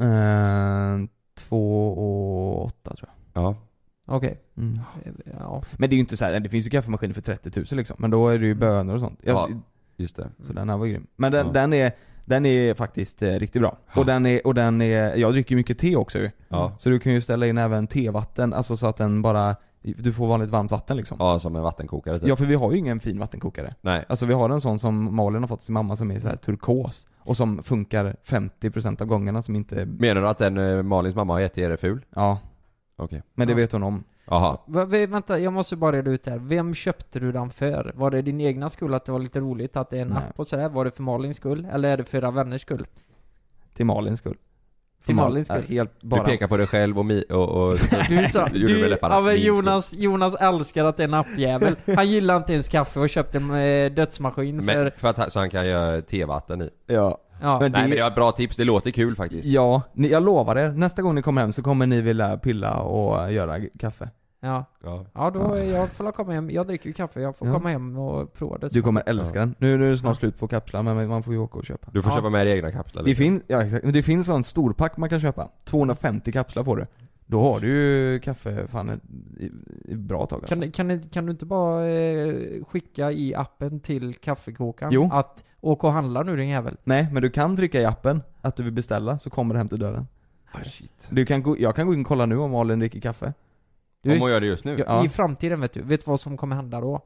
Eh, 0.00 1.08
två 1.38 1.88
och 1.92 2.64
åtta 2.66 2.94
tror 2.96 3.08
jag 3.32 3.42
Ja. 3.42 3.54
Okej. 4.08 4.40
mm. 4.56 4.78
Ja. 5.40 5.62
Men 5.72 5.90
det 5.90 5.94
är 5.94 5.96
ju 5.96 6.00
inte 6.00 6.16
så 6.16 6.24
här, 6.24 6.40
det 6.40 6.48
finns 6.48 6.66
ju 6.66 6.70
kaffemaskiner 6.70 7.14
för 7.14 7.20
30 7.20 7.50
000 7.60 7.66
liksom 7.70 7.96
Men 7.98 8.10
då 8.10 8.28
är 8.28 8.38
det 8.38 8.46
ju 8.46 8.54
bönor 8.54 8.94
och 8.94 9.00
sånt 9.00 9.20
Ja. 9.22 9.48
Just 9.96 10.16
det. 10.16 10.28
Så 10.42 10.52
den 10.52 10.68
här 10.70 10.76
var 10.76 10.86
grym 10.86 11.06
Men 11.16 11.32
den, 11.32 11.46
Ja. 11.46 11.52
den 11.52 11.72
är 11.72 11.92
Den 12.26 12.46
är 12.46 12.74
faktiskt 12.74 13.22
eh, 13.22 13.30
riktigt 13.30 13.62
bra. 13.62 13.78
Och 13.94 14.06
den 14.06 14.26
är, 14.26 14.46
och 14.46 14.54
den 14.54 14.82
är, 14.82 15.16
jag 15.16 15.32
dricker 15.32 15.56
mycket 15.56 15.78
te 15.78 15.96
också 15.96 16.18
ju. 16.18 16.30
Ja. 16.48 16.72
Så 16.78 16.88
du 16.88 16.98
kan 16.98 17.12
ju 17.12 17.20
ställa 17.20 17.46
in 17.46 17.58
även 17.58 17.86
tevatten, 17.86 18.52
alltså 18.52 18.76
så 18.76 18.86
att 18.86 18.96
den 18.96 19.22
bara, 19.22 19.56
du 19.82 20.12
får 20.12 20.26
vanligt 20.26 20.50
varmt 20.50 20.70
vatten 20.70 20.96
liksom. 20.96 21.16
Ja, 21.20 21.38
som 21.38 21.56
en 21.56 21.62
vattenkokare 21.62 22.18
typ. 22.18 22.28
Ja 22.28 22.36
för 22.36 22.46
vi 22.46 22.54
har 22.54 22.72
ju 22.72 22.78
ingen 22.78 23.00
fin 23.00 23.18
vattenkokare. 23.18 23.74
Nej. 23.80 24.04
Alltså 24.08 24.26
vi 24.26 24.34
har 24.34 24.50
en 24.50 24.60
sån 24.60 24.78
som 24.78 25.16
Malin 25.16 25.42
har 25.42 25.48
fått 25.48 25.62
sin 25.62 25.72
mamma 25.72 25.96
som 25.96 26.10
är 26.10 26.20
så 26.20 26.28
här 26.28 26.36
turkos. 26.36 27.06
Och 27.18 27.36
som 27.36 27.62
funkar 27.62 28.16
50% 28.26 29.02
av 29.02 29.08
gångerna 29.08 29.42
som 29.42 29.56
inte... 29.56 29.86
Menar 29.86 30.20
du 30.20 30.28
att 30.28 30.38
den 30.38 30.58
eh, 30.58 30.82
Malins 30.82 31.14
mamma 31.14 31.32
har 31.32 31.40
gett 31.40 31.58
er 31.58 31.76
ful? 31.76 32.04
Ja. 32.14 32.38
Okej. 32.96 33.22
Men 33.34 33.46
det 33.46 33.52
Ja. 33.52 33.56
vet 33.56 33.72
hon 33.72 33.82
om. 33.82 34.04
Jaha. 34.28 34.58
Va, 34.66 34.84
vänta, 34.84 35.38
jag 35.38 35.52
måste 35.52 35.76
bara 35.76 35.96
reda 35.96 36.10
ut 36.10 36.24
det 36.24 36.30
här. 36.30 36.38
Vem 36.38 36.74
köpte 36.74 37.20
du 37.20 37.32
den 37.32 37.50
för? 37.50 37.92
Var 37.94 38.10
det 38.10 38.22
din 38.22 38.40
egna 38.40 38.68
skull 38.68 38.94
att 38.94 39.04
det 39.04 39.12
var 39.12 39.18
lite 39.18 39.40
roligt 39.40 39.76
att 39.76 39.90
det 39.90 39.98
är 39.98 40.02
en 40.02 40.08
Nej. 40.08 40.18
app 40.30 40.38
och 40.40 40.46
sådär? 40.46 40.68
Var 40.68 40.84
det 40.84 40.90
för 40.90 41.02
Malins 41.02 41.36
skull? 41.36 41.68
Eller 41.72 41.88
är 41.88 41.96
det 41.96 42.04
för 42.04 42.18
era 42.18 42.30
vänners 42.30 42.60
skull? 42.62 42.86
Till 43.74 43.86
Malins 43.86 44.18
skull. 44.20 44.36
Till 45.06 45.14
Mal- 45.14 45.28
Malins 45.28 45.48
skull? 45.48 45.56
är 45.58 45.62
Helt 45.62 46.02
bara... 46.02 46.22
Du 46.24 46.30
pekar 46.30 46.48
på 46.48 46.56
dig 46.56 46.66
själv 46.66 46.98
och, 46.98 47.04
mi- 47.04 47.32
och, 47.32 47.48
och 47.70 47.78
så 47.80 47.96
Du 48.08 48.28
sa, 48.28 48.48
gjorde 48.52 48.72
du 48.74 48.88
läpparna. 48.88 49.14
ja, 49.14 49.20
men 49.20 49.32
Min 49.34 49.42
skull. 49.42 49.56
Jonas, 49.56 49.92
Jonas 49.94 50.34
älskar 50.34 50.84
att 50.84 50.96
det 50.96 51.02
är 51.02 51.08
en 51.08 51.14
appjävel. 51.14 51.76
Han 51.96 52.08
gillar 52.08 52.36
inte 52.36 52.52
ens 52.52 52.68
kaffe 52.68 53.00
och 53.00 53.08
köpte 53.08 53.38
en 53.38 53.50
eh, 53.54 53.92
dödsmaskin 53.92 54.58
för... 54.62 54.66
Men, 54.84 54.90
för 54.96 55.08
att 55.08 55.16
han- 55.16 55.30
så 55.30 55.38
han 55.38 55.50
kan 55.50 55.66
göra 55.68 56.02
tevatten 56.02 56.62
i. 56.62 56.70
Ja. 56.86 57.18
Ja. 57.42 57.58
Men 57.60 57.72
Nej 57.72 57.82
det- 57.82 57.88
men 57.88 57.96
det 57.96 58.02
var 58.02 58.08
ett 58.08 58.14
bra 58.14 58.32
tips, 58.32 58.56
det 58.56 58.64
låter 58.64 58.90
kul 58.90 59.16
faktiskt. 59.16 59.44
Ja, 59.48 59.82
ni, 59.92 60.08
jag 60.08 60.22
lovar 60.22 60.56
er, 60.56 60.68
nästa 60.70 61.02
gång 61.02 61.14
ni 61.14 61.22
kommer 61.22 61.40
hem 61.40 61.52
så 61.52 61.62
kommer 61.62 61.86
ni 61.86 62.00
vilja 62.00 62.36
pilla 62.36 62.80
och 62.80 63.32
göra 63.32 63.60
kaffe. 63.78 64.10
Ja. 64.40 64.64
Ja. 64.84 65.04
Ja 65.14 65.30
då, 65.30 65.58
jag 65.58 65.88
får 65.88 66.12
komma 66.12 66.32
hem. 66.32 66.50
Jag 66.50 66.66
dricker 66.66 66.86
ju 66.86 66.92
kaffe, 66.92 67.20
jag 67.20 67.36
får 67.36 67.48
Ja. 67.48 67.54
komma 67.54 67.68
hem 67.68 67.98
och 67.98 68.34
prova 68.34 68.58
det. 68.58 68.68
Du 68.68 68.82
kommer 68.82 69.02
älska 69.06 69.38
den. 69.40 69.54
Nu, 69.58 69.76
nu 69.78 69.86
är 69.86 69.90
det 69.90 69.98
snart 69.98 70.16
slut 70.16 70.38
på 70.38 70.48
kapslar 70.48 70.82
men 70.82 71.08
man 71.08 71.22
får 71.22 71.32
ju 71.34 71.38
åka 71.40 71.58
och 71.58 71.64
köpa. 71.66 71.88
Du 71.92 72.02
får 72.02 72.12
Ja. 72.12 72.16
köpa 72.16 72.30
med 72.30 72.46
dig 72.46 72.56
egna 72.56 72.72
kapslar 72.72 73.02
Det, 73.02 73.14
fin, 73.14 73.42
ja, 73.46 73.62
exakt. 73.62 73.84
Men 73.84 73.92
det 73.92 74.02
finns 74.02 74.26
sån 74.26 74.44
storpack 74.44 74.96
man 74.96 75.08
kan 75.08 75.20
köpa. 75.20 75.48
250 75.64 76.32
kapslar 76.32 76.64
får 76.64 76.76
du. 76.76 76.86
Då 77.26 77.40
har 77.40 77.60
du 77.60 77.68
ju 77.68 78.20
kaffe 78.20 78.68
fan 78.68 78.88
ett, 78.88 79.02
bra 79.98 80.26
tag 80.26 80.38
alltså. 80.40 80.54
Kan, 80.60 80.70
kan, 80.72 81.00
kan 81.08 81.26
du 81.26 81.32
inte 81.32 81.46
bara 81.46 81.86
eh, 81.88 82.64
skicka 82.64 83.12
i 83.12 83.34
appen 83.34 83.80
till 83.80 84.14
kaffekokaren 84.14 84.92
Jo. 84.92 85.08
att 85.12 85.44
åk 85.60 85.84
och 85.84 85.92
handla 85.92 86.22
nu 86.22 86.36
din 86.36 86.48
jävel? 86.48 86.76
Nej, 86.84 87.08
men 87.12 87.22
du 87.22 87.30
kan 87.30 87.56
trycka 87.56 87.80
i 87.80 87.84
appen 87.84 88.22
att 88.40 88.56
du 88.56 88.62
vill 88.62 88.72
beställa 88.72 89.18
så 89.18 89.30
kommer 89.30 89.54
det 89.54 89.58
hem 89.58 89.68
till 89.68 89.78
dörren. 89.78 90.06
Ah, 90.52 90.64
shit. 90.64 91.08
Du 91.10 91.26
kan 91.26 91.42
gå, 91.42 91.58
jag 91.58 91.76
kan 91.76 91.86
gå 91.86 91.94
in 91.94 92.00
och 92.00 92.06
kolla 92.06 92.26
nu 92.26 92.38
om 92.38 92.50
Malin 92.50 92.78
dricker 92.78 93.00
kaffe. 93.00 93.32
Du- 94.02 94.12
Om 94.12 94.20
hon 94.20 94.30
gör 94.30 94.40
det 94.40 94.46
just 94.46 94.64
nu? 94.64 94.76
Ja, 94.78 94.84
Ja. 94.86 95.04
I 95.04 95.08
framtiden 95.08 95.60
vet 95.60 95.72
du, 95.72 95.82
vet 95.82 96.04
du 96.04 96.10
vad 96.10 96.20
som 96.20 96.36
kommer 96.36 96.56
hända 96.56 96.80
då? 96.80 97.00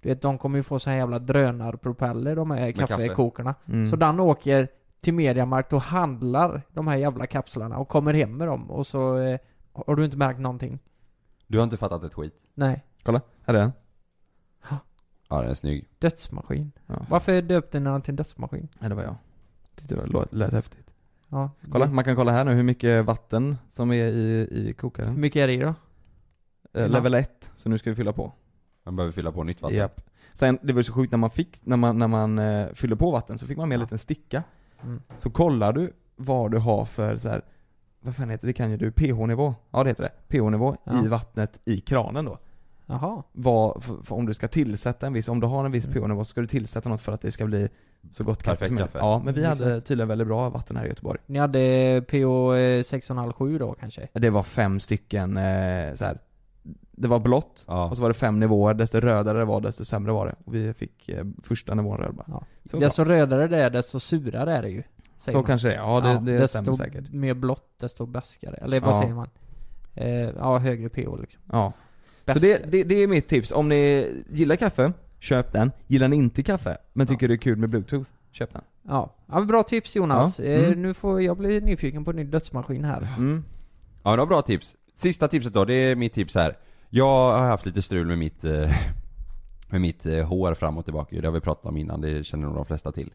Du 0.00 0.08
vet, 0.08 0.22
de 0.22 0.38
kommer 0.38 0.58
ju 0.58 0.62
få 0.62 0.78
så 0.78 0.90
här 0.90 0.96
jävla 0.96 1.18
drönarpropeller, 1.18 2.36
de 2.36 2.50
här 2.50 2.72
kaffe. 2.72 2.86
kaffekokarna. 2.94 3.54
Mm. 3.68 3.86
Så 3.86 3.96
den 3.96 4.20
åker 4.20 4.68
till 5.00 5.14
Mediamarkt 5.14 5.72
och 5.72 5.82
handlar 5.82 6.62
de 6.72 6.86
här 6.88 6.96
jävla 6.96 7.26
kapslarna 7.26 7.78
och 7.78 7.88
kommer 7.88 8.14
hem 8.14 8.36
med 8.36 8.48
dem 8.48 8.70
och 8.70 8.86
så 8.86 9.18
eh, 9.18 9.38
har 9.86 9.96
du 9.96 10.04
inte 10.04 10.16
märkt 10.16 10.40
någonting. 10.40 10.78
Du 11.46 11.58
har 11.58 11.64
inte 11.64 11.76
fattat 11.76 12.04
ett 12.04 12.14
skit? 12.14 12.34
Nej. 12.54 12.84
Kolla, 13.02 13.20
här 13.42 13.54
är 13.54 13.58
den. 13.58 13.72
Ja 15.28 15.40
den 15.40 15.50
är 15.50 15.54
snygg. 15.54 15.88
Dödsmaskin. 15.98 16.72
Ja. 16.86 17.06
Varför 17.08 17.42
döpte 17.42 17.80
ni 17.80 17.90
den 17.90 18.02
till 18.02 18.16
dödsmaskin? 18.16 18.68
Nej, 18.78 18.88
det 18.88 18.94
var 18.94 19.02
jag. 19.02 19.16
Tyckte 19.74 19.94
det 19.94 20.06
lät, 20.06 20.34
lät 20.34 20.52
häftigt. 20.52 20.90
Ja. 21.28 21.50
Kolla, 21.72 21.86
man 21.86 22.04
kan 22.04 22.16
kolla 22.16 22.32
här 22.32 22.44
nu 22.44 22.54
hur 22.54 22.62
mycket 22.62 23.04
vatten 23.04 23.56
som 23.70 23.92
är 23.92 24.06
i, 24.06 24.48
i 24.50 24.64
Hur 24.66 24.72
kokaren. 24.72 25.20
mycket 25.20 25.40
är 25.40 25.46
det 25.46 25.52
i 25.52 25.56
då? 25.56 25.74
Eh, 26.72 26.88
level 26.88 27.14
1, 27.14 27.50
så 27.56 27.68
nu 27.68 27.78
ska 27.78 27.90
vi 27.90 27.96
fylla 27.96 28.12
på. 28.12 28.32
Man 28.84 28.96
behöver 28.96 29.12
fylla 29.12 29.32
på 29.32 29.44
nytt 29.44 29.62
vatten. 29.62 29.76
Japp. 29.78 30.00
Sen, 30.32 30.58
det 30.62 30.72
var 30.72 30.82
så 30.82 30.92
sjukt 30.92 31.12
när 31.12 31.18
man 31.18 31.30
fick, 31.30 31.66
när 31.66 31.76
man, 31.76 31.98
när 31.98 32.08
man 32.08 32.38
eh, 32.38 32.68
fyller 32.72 32.96
på 32.96 33.10
vatten 33.10 33.38
så 33.38 33.46
fick 33.46 33.56
man 33.56 33.68
med 33.68 33.76
en 33.76 33.80
liten 33.80 33.98
sticka. 33.98 34.42
Mm. 34.82 35.02
Så 35.18 35.30
kollar 35.30 35.72
du 35.72 35.92
vad 36.16 36.50
du 36.50 36.58
har 36.58 36.84
för 36.84 37.16
så 37.16 37.28
här, 37.28 37.42
vad 38.00 38.16
fan 38.16 38.30
heter 38.30 38.46
det, 38.46 38.48
det 38.48 38.52
kan 38.52 38.70
ju 38.70 38.76
du, 38.76 38.90
pH-nivå? 38.92 39.54
Ja 39.70 39.84
det 39.84 39.90
heter 39.90 40.02
det. 40.02 40.12
pH-nivå 40.38 40.76
Ja. 40.84 41.04
i 41.04 41.08
vattnet 41.08 41.58
i 41.64 41.80
kranen 41.80 42.24
då. 42.24 42.38
Jaha. 42.86 43.22
Vad, 43.32 43.82
för, 43.84 43.96
för 44.04 44.16
om 44.16 44.26
du 44.26 44.34
ska 44.34 44.48
tillsätta 44.48 45.06
en 45.06 45.12
viss, 45.12 45.28
om 45.28 45.40
du 45.40 45.46
har 45.46 45.64
en 45.64 45.72
viss 45.72 45.86
Mm. 45.86 46.02
pH-nivå 46.02 46.24
så 46.24 46.30
ska 46.30 46.40
du 46.40 46.46
tillsätta 46.46 46.88
något 46.88 47.00
för 47.00 47.12
att 47.12 47.20
det 47.20 47.30
ska 47.30 47.46
bli 47.46 47.68
så 48.10 48.24
gott 48.24 48.42
kaffe 48.42 48.50
Perfekt 48.56 48.68
som 48.68 48.78
kaffe. 48.78 48.98
Ja, 48.98 49.22
men 49.24 49.34
vi 49.34 49.40
Mm, 49.44 49.58
hade 49.58 49.80
tydligen 49.80 50.08
väldigt 50.08 50.26
bra 50.26 50.50
vatten 50.50 50.76
här 50.76 50.84
i 50.84 50.88
Göteborg. 50.88 51.20
Ni 51.26 51.38
hade 51.38 52.02
PO 52.08 52.52
6,5-7 52.82 53.58
då 53.58 53.72
kanske? 53.80 54.08
Det 54.12 54.30
var 54.30 54.42
fem 54.42 54.80
stycken 54.80 55.36
eh, 55.36 55.94
så 55.94 56.04
här. 56.04 56.18
Det 56.90 57.08
var 57.08 57.18
blått, 57.18 57.64
Ja. 57.66 57.90
och 57.90 57.96
så 57.96 58.02
var 58.02 58.08
det 58.10 58.14
fem 58.14 58.40
nivåer, 58.40 58.74
desto 58.74 59.00
rödare 59.00 59.38
det 59.38 59.44
var 59.44 59.60
desto 59.60 59.84
sämre 59.84 60.12
var 60.12 60.26
det. 60.26 60.34
Och 60.44 60.54
vi 60.54 60.72
fick 60.74 61.08
eh, 61.08 61.24
första 61.42 61.74
nivån 61.74 61.96
röd 61.98 62.14
bara. 62.14 62.24
Ja. 62.28 62.42
Så 62.70 62.76
bra. 62.76 62.86
Desto 62.86 63.04
rödare 63.04 63.48
det 63.48 63.56
är, 63.62 63.70
desto 63.70 64.00
surare 64.00 64.52
är 64.52 64.62
det 64.62 64.68
ju. 64.68 64.82
Så 65.18 65.32
man. 65.32 65.44
kanske 65.44 65.68
det 65.68 65.74
är. 65.74 65.78
Ja, 65.78 66.00
det, 66.00 66.32
det 66.32 66.38
desto 66.38 66.62
stämmer 66.62 66.76
säkert. 66.76 67.12
mer 67.12 67.34
blått, 67.34 67.78
desto 67.80 68.06
bäskare. 68.06 68.54
Eller 68.56 68.80
vad 68.80 68.94
Ja. 68.94 69.00
säger 69.00 69.14
man? 69.14 69.28
Eh, 69.94 70.08
ja, 70.10 70.58
högre 70.58 70.88
PO 70.88 71.16
liksom. 71.16 71.42
Ja. 71.52 71.72
Så 72.18 72.24
Bäskare. 72.34 72.60
det, 72.66 72.70
det, 72.70 72.84
det 72.84 72.94
är 73.02 73.06
mitt 73.06 73.28
tips. 73.28 73.52
Om 73.52 73.68
ni 73.68 74.12
gillar 74.30 74.56
kaffe, 74.56 74.92
köp 75.20 75.52
den. 75.52 75.70
Gillar 75.86 76.08
ni 76.08 76.16
inte 76.16 76.42
kaffe, 76.42 76.76
men 76.92 77.06
tycker 77.06 77.28
det 77.28 77.34
är 77.34 77.38
kul 77.38 77.56
med 77.58 77.68
bluetooth, 77.68 78.08
köp 78.32 78.52
den. 78.52 78.62
Ja. 78.88 79.14
ja, 79.26 79.40
bra 79.40 79.62
tips 79.62 79.96
Jonas. 79.96 80.38
Ja. 80.40 80.44
Eh, 80.44 80.66
Mm. 80.66 80.82
nu 80.82 80.94
får 80.94 81.22
jag 81.22 81.36
bli 81.36 81.60
nyfiken 81.60 82.04
på 82.04 82.10
en 82.10 82.16
ny 82.16 82.24
dödsmaskin 82.24 82.84
här. 82.84 83.08
Mm. 83.18 83.44
Ja 84.02 84.10
det 84.10 84.16
var 84.16 84.26
bra 84.26 84.42
tips. 84.42 84.76
Sista 84.94 85.28
tipset 85.28 85.54
då, 85.54 85.64
det 85.64 85.74
är 85.74 85.96
mitt 85.96 86.12
tips 86.12 86.34
här. 86.34 86.56
Jag 86.90 87.32
har 87.32 87.38
haft 87.48 87.66
lite 87.66 87.82
strul 87.82 88.06
med 88.06 88.18
mitt, 88.18 88.44
eh, 88.44 88.70
med 89.70 89.80
mitt 89.80 90.06
eh, 90.06 90.26
hår 90.28 90.54
fram 90.54 90.78
och 90.78 90.84
tillbaka. 90.84 91.20
Det 91.20 91.26
har 91.26 91.32
vi 91.32 91.40
pratat 91.40 91.66
om 91.66 91.76
innan, 91.76 92.00
det 92.00 92.24
känner 92.26 92.46
nog 92.46 92.56
de 92.56 92.64
flesta 92.64 92.92
till. 92.92 93.10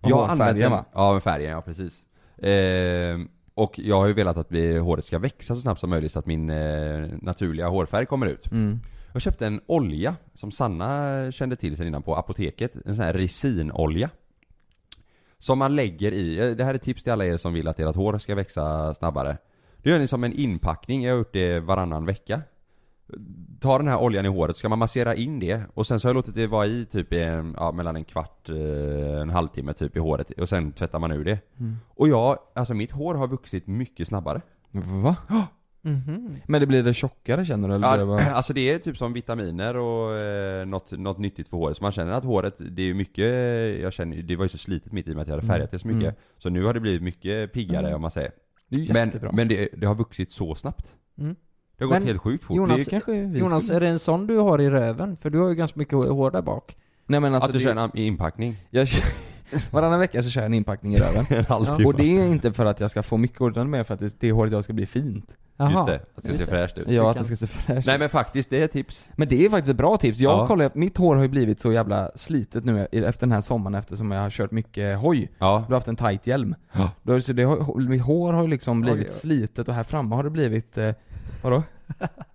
Jag 0.00 0.16
har 0.16 0.28
hårfärgen, 0.28 0.40
använt 0.40 0.64
en- 0.64 0.70
va? 0.70 0.84
Ja, 0.94 1.12
med 1.12 1.22
färgen, 1.22 1.50
ja 1.50 1.60
precis. 1.62 2.04
Eh, 2.44 3.18
och 3.54 3.78
jag 3.78 3.96
har 3.96 4.06
ju 4.06 4.12
velat 4.12 4.36
att 4.36 4.52
vi, 4.52 4.78
håret 4.78 5.04
ska 5.04 5.18
växa 5.18 5.54
så 5.54 5.60
snabbt 5.60 5.80
som 5.80 5.90
möjligt 5.90 6.12
så 6.12 6.18
att 6.18 6.26
min 6.26 6.50
eh, 6.50 7.08
naturliga 7.22 7.68
hårfärg 7.68 8.06
kommer 8.06 8.26
ut. 8.26 8.50
Mm. 8.52 8.80
Jag 9.12 9.22
köpte 9.22 9.46
en 9.46 9.60
olja 9.66 10.14
som 10.34 10.50
Sanna 10.50 11.32
kände 11.32 11.56
till 11.56 11.76
sen 11.76 11.86
innan 11.86 12.02
på 12.02 12.16
apoteket, 12.16 12.74
en 12.86 12.94
sån 12.96 13.04
här 13.04 13.12
resinolja. 13.12 14.10
Som 15.38 15.58
man 15.58 15.76
lägger 15.76 16.12
i, 16.12 16.38
eh, 16.38 16.50
det 16.50 16.64
här 16.64 16.74
är 16.74 16.78
tips 16.78 17.02
till 17.02 17.12
alla 17.12 17.26
er 17.26 17.36
som 17.36 17.52
vill 17.52 17.68
att 17.68 17.80
ert 17.80 17.96
hår 17.96 18.18
ska 18.18 18.34
växa 18.34 18.94
snabbare. 18.94 19.36
Det 19.82 19.90
gör 19.90 19.98
ni 19.98 20.08
som 20.08 20.24
en 20.24 20.32
inpackning, 20.32 21.04
jag 21.04 21.12
har 21.12 21.18
gjort 21.18 21.32
det 21.32 21.60
varannan 21.60 22.04
vecka. 22.06 22.42
Ta 23.60 23.78
den 23.78 23.88
här 23.88 23.98
oljan 23.98 24.24
i 24.24 24.28
håret, 24.28 24.56
ska 24.56 24.68
man 24.68 24.78
massera 24.78 25.14
in 25.14 25.38
det 25.40 25.62
och 25.74 25.86
sen 25.86 26.00
så 26.00 26.08
har 26.08 26.10
jag 26.10 26.14
låtit 26.16 26.34
det 26.34 26.46
vara 26.46 26.66
i 26.66 26.86
typ 26.90 27.12
i 27.12 27.20
en, 27.22 27.54
ja, 27.56 27.72
mellan 27.72 27.96
en 27.96 28.04
kvart, 28.04 28.48
eh, 28.48 29.20
en 29.20 29.30
halvtimme 29.30 29.72
typ 29.72 29.96
i 29.96 30.00
håret 30.00 30.30
och 30.30 30.48
sen 30.48 30.72
tvättar 30.72 30.98
man 30.98 31.12
ur 31.12 31.24
det. 31.24 31.38
Mm. 31.60 31.76
Och 31.88 32.08
jag, 32.08 32.38
alltså 32.54 32.74
mitt 32.74 32.92
hår 32.92 33.14
har 33.14 33.28
vuxit 33.28 33.66
mycket 33.66 34.08
snabbare. 34.08 34.40
Va? 34.72 35.16
Mhm. 35.82 36.36
Men 36.46 36.60
det 36.60 36.66
blir 36.66 36.82
det 36.82 36.94
tjockare 36.94 37.44
känner 37.44 37.68
du? 37.68 37.74
Eller 37.74 37.96
blir 37.96 38.06
det 38.06 38.12
Ja, 38.12 38.18
bara... 38.28 38.34
alltså 38.36 38.52
det 38.52 38.72
är 38.72 38.78
typ 38.78 38.96
som 38.96 39.12
vitaminer 39.12 39.76
och 39.76 40.14
eh, 40.16 40.66
något, 40.66 40.92
något 40.92 41.18
nyttigt 41.18 41.48
för 41.48 41.56
håret. 41.56 41.76
Så 41.76 41.82
man 41.82 41.92
känner 41.92 42.12
att 42.12 42.24
håret, 42.24 42.54
det 42.58 42.82
är 42.82 42.86
ju 42.86 42.94
mycket, 42.94 43.24
jag 43.82 43.92
känner 43.92 44.16
det 44.22 44.36
var 44.36 44.44
ju 44.44 44.48
så 44.48 44.58
slitet 44.58 44.92
mitt 44.92 45.08
i 45.08 45.10
och 45.10 45.14
med 45.14 45.22
att 45.22 45.28
jag 45.28 45.34
hade 45.34 45.46
färgat 45.46 45.70
det 45.70 45.78
så 45.78 45.88
mycket. 45.88 46.02
Mm. 46.02 46.14
Så 46.38 46.48
nu 46.50 46.64
har 46.64 46.74
det 46.74 46.80
blivit 46.80 47.02
mycket 47.02 47.52
piggare 47.52 47.86
Mm. 47.86 47.94
om 47.94 48.02
man 48.02 48.10
säger. 48.10 48.30
Det 48.68 48.76
är 48.88 48.92
Men, 48.92 49.06
jättebra. 49.08 49.30
men 49.32 49.48
det, 49.48 49.68
det 49.76 49.86
har 49.86 49.94
vuxit 49.94 50.32
så 50.32 50.54
snabbt. 50.54 50.94
Det 51.78 51.84
har 51.84 51.94
gått 51.94 52.04
helt 52.06 52.20
sjukt 52.20 52.44
fort. 52.44 52.56
Jonas, 52.56 52.84
det 52.84 52.90
kanske 52.90 53.12
vi 53.12 53.38
Jonas, 53.38 53.64
skulle- 53.64 53.76
är 53.76 53.80
det 53.80 53.88
en 53.88 53.98
sån 53.98 54.26
du 54.26 54.36
har 54.36 54.60
i 54.60 54.70
röven? 54.70 55.16
För 55.16 55.30
du 55.30 55.38
har 55.38 55.48
ju 55.48 55.54
ganska 55.54 55.78
mycket 55.78 55.94
hår 55.94 56.30
där 56.30 56.42
bak. 56.42 56.76
Nej 57.06 57.20
men 57.20 57.34
alltså 57.34 57.46
att 57.48 57.52
du 57.52 57.58
det- 57.58 57.64
kör 57.64 57.76
en 57.76 57.90
inpackning? 57.98 58.56
Jag 58.70 58.88
kör, 58.88 59.04
varannan 59.72 60.00
vecka 60.00 60.22
så 60.22 60.30
kör 60.30 60.40
jag 60.40 60.46
en 60.46 60.54
inpackning 60.54 60.94
i 60.94 60.98
röven. 60.98 61.26
En 61.38 61.44
halvtimme. 61.44 61.84
Och 61.88 61.94
det 61.94 62.18
är 62.18 62.26
inte 62.26 62.52
för 62.52 62.66
att 62.66 62.80
jag 62.80 62.90
ska 62.90 63.02
få 63.02 63.16
mycket 63.16 63.38
hår, 63.38 63.50
utan 63.50 63.70
mer 63.70 63.84
för 63.84 63.94
att 63.94 64.00
det, 64.00 64.14
det 64.20 64.32
håret 64.32 64.52
jag 64.52 64.64
ska 64.64 64.72
bli 64.72 64.86
fint. 64.86 65.36
Jaha. 65.60 65.70
Just 65.72 65.86
det, 65.86 65.94
att 65.94 66.22
det 66.22 66.28
ska 66.28 66.32
se 66.38 66.46
fräscht 66.50 66.78
ut. 66.78 66.88
Ja, 66.88 67.10
att 67.10 67.16
det 67.18 67.24
ska 67.24 67.36
se 67.36 67.46
fräscht 67.46 67.86
Nej 67.86 67.94
ut. 67.96 68.00
men 68.00 68.08
faktiskt, 68.08 68.50
det 68.50 68.60
är 68.60 68.64
ett 68.64 68.72
tips. 68.72 69.10
Men 69.16 69.28
det 69.28 69.44
är 69.44 69.50
faktiskt 69.50 69.70
ett 69.70 69.76
bra 69.76 69.96
tips. 69.96 70.18
Jag 70.18 70.32
Ja. 70.38 70.46
kollar 70.46 70.70
mitt 70.74 70.96
hår 70.96 71.14
har 71.16 71.22
ju 71.22 71.28
blivit 71.28 71.60
så 71.60 71.72
jävla 71.72 72.10
slitet 72.14 72.64
nu 72.64 72.86
efter 72.92 73.20
den 73.26 73.32
här 73.32 73.40
sommaren 73.40 73.74
eftersom 73.74 74.10
jag 74.10 74.20
har 74.22 74.30
kört 74.30 74.50
mycket 74.50 74.98
hoj. 74.98 75.30
Ja. 75.38 75.64
Du 75.66 75.72
har 75.72 75.76
haft 75.76 75.88
en 75.88 75.96
tight 75.96 76.26
hjälm. 76.26 76.54
Ja. 76.72 76.90
Då, 77.02 77.20
så 77.20 77.32
det 77.32 77.46
mitt 77.88 78.02
hår 78.02 78.32
har 78.32 78.42
ju 78.42 78.48
liksom 78.48 78.80
blivit 78.80 79.06
Oj, 79.08 79.12
oj. 79.14 79.20
slitet 79.20 79.68
och 79.68 79.74
här 79.74 79.84
framme 79.84 80.14
har 80.14 80.22
det 80.24 80.30
blivit, 80.30 80.78
eh, 80.78 80.94
vadå? 81.42 81.62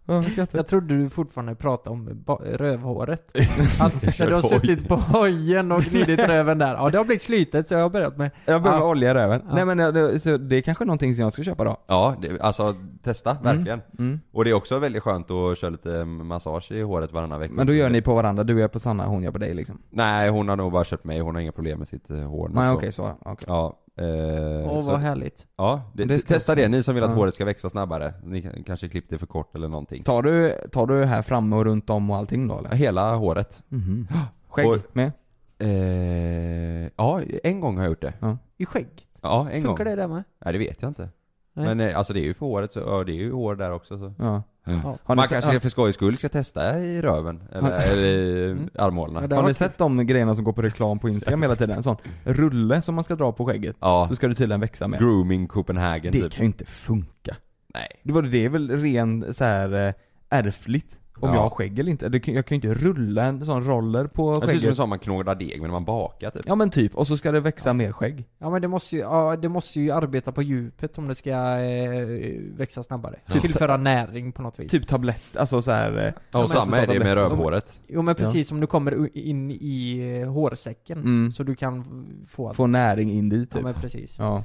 Jag 0.51 0.67
trodde 0.67 0.97
du 0.97 1.09
fortfarande 1.09 1.55
pratade 1.55 1.89
om 1.93 2.23
rövhåret. 2.43 3.31
Att 3.81 4.19
när 4.19 4.27
du 4.27 4.33
har 4.33 4.41
suttit 4.41 4.87
på 4.87 4.95
hojen 4.95 5.71
och 5.71 5.81
gnidit 5.81 6.19
röven 6.19 6.57
där. 6.57 6.73
Ja, 6.73 6.89
det 6.89 6.97
har 6.97 7.05
blivit 7.05 7.23
slitet 7.23 7.67
så 7.67 7.73
jag 7.73 7.81
har 7.81 7.89
börjat 7.89 8.17
med... 8.17 8.31
Jag 8.45 8.63
behöver 8.63 8.81
Ja. 8.83 8.89
olja 8.89 9.11
i 9.11 9.13
röven. 9.13 9.41
Ja. 9.47 9.55
Nej 9.55 9.65
men 9.65 9.77
det, 9.77 10.19
så 10.19 10.37
det 10.37 10.55
är 10.55 10.61
kanske 10.61 10.85
någonting 10.85 11.15
som 11.15 11.23
jag 11.23 11.33
ska 11.33 11.43
köpa 11.43 11.63
då. 11.63 11.77
Ja, 11.87 12.15
det, 12.21 12.41
alltså 12.41 12.75
testa, 13.03 13.37
verkligen. 13.43 13.81
Mm. 13.99 14.19
Och 14.31 14.43
det 14.43 14.49
är 14.49 14.53
också 14.53 14.79
väldigt 14.79 15.03
skönt 15.03 15.31
att 15.31 15.57
köra 15.57 15.69
lite 15.71 16.05
massage 16.05 16.71
i 16.71 16.81
håret 16.81 17.11
varannan 17.11 17.39
vecka. 17.39 17.53
Men 17.53 17.67
då 17.67 17.73
gör 17.73 17.89
ni 17.89 18.01
på 18.01 18.15
varandra, 18.15 18.43
du 18.43 18.63
är 18.63 18.67
på 18.67 18.79
Sanna, 18.79 19.05
hon 19.05 19.23
gör 19.23 19.31
på 19.31 19.37
dig 19.37 19.53
liksom? 19.53 19.81
Nej, 19.89 20.29
hon 20.29 20.49
har 20.49 20.55
nog 20.55 20.71
bara 20.71 20.83
köpt 20.83 21.03
mig, 21.03 21.19
hon 21.19 21.35
har 21.35 21.41
inga 21.41 21.51
problem 21.51 21.79
med 21.79 21.87
sitt 21.87 22.09
eh, 22.09 22.17
hår 22.17 22.49
Nej 22.53 22.67
så. 22.69 22.77
okej, 22.77 22.91
så, 22.91 23.11
okej. 23.25 23.45
Ja, 23.47 23.79
eh, 23.97 24.71
Åh, 24.71 24.81
så- 24.81 24.91
vad 24.91 24.99
härligt. 24.99 25.45
Ja, 25.57 25.81
det, 25.93 26.05
Det 26.05 26.19
testa 26.19 26.55
det, 26.55 26.67
ni 26.67 26.83
som 26.83 26.95
vill 26.95 27.03
att 27.03 27.09
Ja. 27.09 27.15
håret 27.15 27.33
ska 27.35 27.45
växa 27.45 27.69
snabbare. 27.69 28.13
Ni 28.23 28.41
kan- 28.41 28.63
kanske 28.63 28.89
klippt 28.89 29.09
det 29.09 29.17
för 29.17 29.25
kort 29.25 29.55
eller 29.55 29.67
någonting. 29.67 30.03
Tar 30.03 30.21
du, 30.23 30.55
tar 30.71 30.87
du 30.87 31.03
här 31.05 31.21
framme 31.21 31.55
och 31.55 31.65
runt 31.65 31.89
om 31.89 32.09
och 32.11 32.17
allting 32.17 32.47
då 32.47 32.57
eller? 32.59 32.69
Hela 32.75 33.13
håret. 33.15 33.63
Mhm. 33.69 34.07
Skägg 34.49 34.67
Och- 34.67 34.77
med? 34.93 35.11
Eh, 35.59 36.89
ja, 36.95 37.21
en 37.43 37.59
gång 37.59 37.75
har 37.77 37.83
jag 37.83 37.89
gjort 37.91 38.01
det. 38.01 38.13
Ja. 38.19 38.37
I 38.57 38.65
skägg? 38.65 38.87
Ja, 39.21 39.49
en 39.51 39.63
Funkar 39.63 39.83
gång. 39.85 39.95
det 39.95 40.01
där 40.01 40.07
med? 40.07 40.23
Nej, 40.45 40.53
det 40.53 40.59
vet 40.59 40.81
jag 40.81 40.89
inte. 40.89 41.09
Nej. 41.53 41.65
Men 41.65 41.79
eh, 41.89 41.97
alltså 41.97 42.13
det 42.13 42.19
är 42.19 42.23
ju 42.23 42.33
för 42.33 42.45
håret 42.45 42.71
så, 42.71 42.79
ja, 42.79 43.03
det 43.03 43.11
är 43.11 43.15
ju 43.15 43.31
hår 43.31 43.55
där 43.55 43.71
också 43.71 43.97
så. 43.97 44.13
Ja. 44.19 44.43
Ja. 44.65 44.97
Man 45.05 45.17
sett- 45.19 45.29
kanske 45.29 45.53
ja. 45.53 45.59
för 45.59 45.69
skojs 45.69 45.95
skull 45.95 46.17
ska 46.17 46.29
testa 46.29 46.79
i 46.79 47.01
röven, 47.01 47.43
eller, 47.51 47.97
i 47.97 48.51
Mm. 48.51 48.69
armhålorna. 48.75 49.35
Har 49.35 49.43
ni 49.47 49.53
sett 49.53 49.77
de 49.77 50.07
grejerna 50.07 50.35
som 50.35 50.43
går 50.43 50.53
på 50.53 50.61
reklam 50.61 50.99
på 50.99 51.09
Instagram 51.09 51.41
hela 51.41 51.55
tiden? 51.55 51.77
En 51.77 51.83
sån 51.83 51.95
rulle 52.23 52.81
som 52.81 52.95
man 52.95 53.03
ska 53.03 53.15
dra 53.15 53.31
på 53.31 53.45
skägget. 53.45 53.75
Ja. 53.79 54.05
Så 54.09 54.15
ska 54.15 54.27
det 54.27 54.33
tydligen 54.35 54.61
växa 54.61 54.87
med. 54.87 54.99
Grooming 54.99 55.47
Copenhagen 55.47 56.11
Det 56.11 56.21
typ. 56.21 56.31
kan 56.33 56.41
ju 56.43 56.45
inte 56.47 56.65
funka. 56.65 57.35
Nej. 57.73 57.87
Det 58.03 58.11
var 58.13 58.21
det 58.21 58.45
är 58.45 58.49
väl 58.49 58.69
ren 58.69 59.33
så 59.33 59.43
här 59.43 59.87
eh, 59.87 59.93
ärftligt? 60.29 60.97
Om 61.23 61.29
Ja. 61.29 61.35
jag 61.35 61.41
har 61.41 61.49
skägg 61.49 61.79
eller 61.79 61.91
inte. 61.91 62.05
Jag 62.31 62.45
kan 62.45 62.57
ju 62.59 62.67
inte 62.67 62.73
rulla 62.85 63.23
en 63.23 63.45
sån 63.45 63.63
roller 63.63 64.07
på 64.07 64.33
Det 64.33 64.35
ser 64.35 64.43
ut 64.43 64.49
som 64.49 64.55
en 64.55 64.59
skägget. 64.61 64.75
sån 64.77 64.89
man 64.89 64.99
knådar 64.99 65.35
deg 65.35 65.51
med 65.61 65.61
när 65.61 65.71
man 65.71 65.85
bakar 65.85 66.29
typ. 66.29 66.41
Ja 66.45 66.55
men 66.55 66.69
typ, 66.69 66.95
och 66.95 67.07
så 67.07 67.17
ska 67.17 67.31
det 67.31 67.39
växa 67.39 67.73
mer 67.73 67.91
skägg. 67.91 68.25
Ja 68.39 68.49
men 68.49 68.61
det 68.61 68.67
måste 68.67 68.95
ju, 68.95 69.01
ja, 69.01 69.35
det 69.35 69.49
måste 69.49 69.79
ju 69.81 69.91
arbeta 69.91 70.31
på 70.31 70.41
djupet 70.41 70.97
om 70.97 71.07
det 71.07 71.15
ska 71.15 71.29
eh, 71.31 72.39
växa 72.57 72.83
snabbare. 72.83 73.19
Typ- 73.31 73.41
Tillföra 73.41 73.77
näring 73.77 74.31
på 74.31 74.41
något 74.41 74.59
vis. 74.59 74.71
Typ 74.71 74.87
tablett, 74.87 75.37
alltså 75.37 75.61
så 75.61 75.71
här. 75.71 76.07
eh, 76.07 76.13
Ja, 76.31 76.43
och 76.43 76.49
samma 76.49 76.77
är 76.77 76.87
det 76.87 76.99
med 76.99 77.13
rövhåret. 77.13 77.73
Jo 77.87 78.01
men 78.01 78.15
precis 78.15 78.47
som 78.47 78.59
du 78.59 78.67
kommer 78.67 79.17
in 79.17 79.51
i 79.51 79.99
eh, 80.23 80.31
hårsäcken. 80.31 80.97
Mm. 80.99 81.31
Så 81.31 81.43
du 81.43 81.55
kan 81.55 81.85
få. 82.27 82.53
Få 82.53 82.67
näring 82.67 83.11
in 83.11 83.29
dit 83.29 83.51
typ. 83.51 83.61
Ja 83.61 83.63
men 83.63 83.73
precis. 83.73 84.19
Ja. 84.19 84.43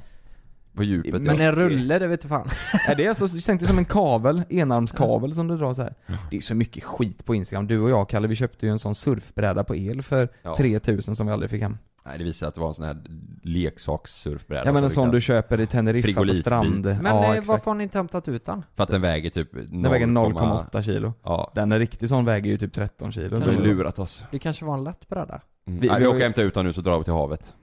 På 0.75 0.83
djupet 0.83 1.21
Men 1.21 1.37
ja. 1.37 1.43
en 1.43 1.55
rulle, 1.55 1.99
det 1.99 2.07
vet 2.07 2.21
du 2.21 2.27
fan. 2.27 2.47
Är 2.87 2.95
det 2.95 3.07
alltså, 3.07 3.27
tänk 3.45 3.59
dig 3.59 3.67
som 3.69 3.77
en 3.77 3.85
kavel, 3.85 4.43
enarmskavel 4.49 5.33
som 5.35 5.47
du 5.47 5.57
drar 5.57 5.73
så 5.73 5.81
här. 5.81 5.93
Det 6.31 6.37
är 6.37 6.41
så 6.41 6.55
mycket 6.55 6.83
skit 6.83 7.25
på 7.25 7.35
Instagram. 7.35 7.67
Du 7.67 7.79
och 7.79 7.89
jag 7.89 8.09
Kalle, 8.09 8.27
vi 8.27 8.35
köpte 8.35 8.65
ju 8.65 8.71
en 8.71 8.79
sån 8.79 8.95
surfbräda 8.95 9.63
på 9.63 9.75
el 9.75 10.01
för 10.01 10.29
Ja. 10.41 10.55
3000 10.57 11.15
som 11.15 11.27
vi 11.27 11.33
aldrig 11.33 11.49
fick 11.51 11.61
hem. 11.61 11.77
Nej 12.05 12.17
det 12.17 12.23
visar 12.23 12.47
att 12.47 12.55
det 12.55 12.61
var 12.61 12.67
en 12.67 12.73
sån 12.73 12.85
här 12.85 12.97
leksakssurfbräda 13.43 14.65
Ja 14.65 14.71
men 14.73 14.83
en 14.83 14.89
som 14.89 14.95
sån 14.95 15.05
kan- 15.05 15.11
du 15.13 15.21
köper 15.21 15.59
i 15.59 15.67
Teneriffa 15.67 16.21
på 16.25 16.33
strand. 16.33 16.85
Men 16.85 17.05
ja, 17.05 17.35
eh, 17.35 17.43
varför 17.47 17.65
har 17.71 17.75
ni 17.75 17.83
inte 17.83 17.97
hämtat 17.97 18.27
ut 18.27 18.45
den? 18.45 18.63
För 18.75 18.83
att 18.83 18.89
den 18.89 19.01
väger 19.01 19.29
typ 19.29 19.53
0, 19.53 19.63
Den 19.83 19.91
väger 19.91 20.07
0,8 20.07 20.81
kilo. 20.83 21.13
Ja. 21.23 21.51
Den 21.55 21.71
är 21.71 21.79
riktig 21.79 22.09
sån 22.09 22.25
väger 22.25 22.51
ju 22.51 22.57
typ 22.57 22.73
13 22.73 23.11
kilo. 23.11 23.29
De 23.29 23.41
Så- 23.41 23.51
har 23.51 23.61
lurat 23.61 23.99
oss. 23.99 24.23
Det 24.31 24.39
kanske 24.39 24.65
var 24.65 24.73
en 24.73 24.83
lätt 24.83 25.07
bräda? 25.09 25.41
Mm. 25.67 25.79
Vi- 25.79 25.87
Nej, 25.87 25.95
vi 25.97 25.99
vi 25.99 26.05
har 26.05 26.09
åker 26.09 26.17
ju- 26.17 26.23
hämta 26.23 26.41
ut 26.41 26.53
den 26.53 26.65
nu 26.65 26.73
så 26.73 26.81
drar 26.81 26.97
vi 26.97 27.03
till 27.03 27.13
havet. 27.13 27.55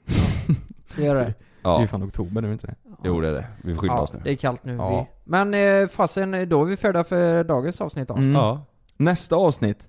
Ska 0.86 1.00
vi 1.00 1.06
göra 1.06 1.18
det? 1.18 1.24
Det 1.24 1.30
är 1.70 1.72
Ja. 1.72 1.80
ju 1.80 1.86
fan 1.86 2.04
oktober 2.04 2.40
nu, 2.42 2.52
inte 2.52 2.66
det? 2.66 2.74
Jo 3.06 3.20
det 3.20 3.28
är 3.28 3.32
det. 3.32 3.44
Vi 3.62 3.74
får 3.74 3.80
skynda 3.80 3.94
Ja, 3.94 4.00
oss 4.00 4.12
nu. 4.12 4.20
det 4.24 4.30
är 4.30 4.36
kallt 4.36 4.64
nu. 4.64 4.74
Ja. 4.74 4.90
Vi. 5.00 5.06
Men 5.24 5.54
eh, 5.82 5.88
fasen, 5.88 6.48
då 6.48 6.60
är 6.62 6.64
vi 6.64 6.76
färdiga 6.76 7.04
för 7.04 7.44
dagens 7.44 7.80
avsnitt 7.80 8.08
då. 8.08 8.14
Mm. 8.14 8.32
Ja. 8.32 8.64
Nästa 8.96 9.36
avsnitt, 9.36 9.88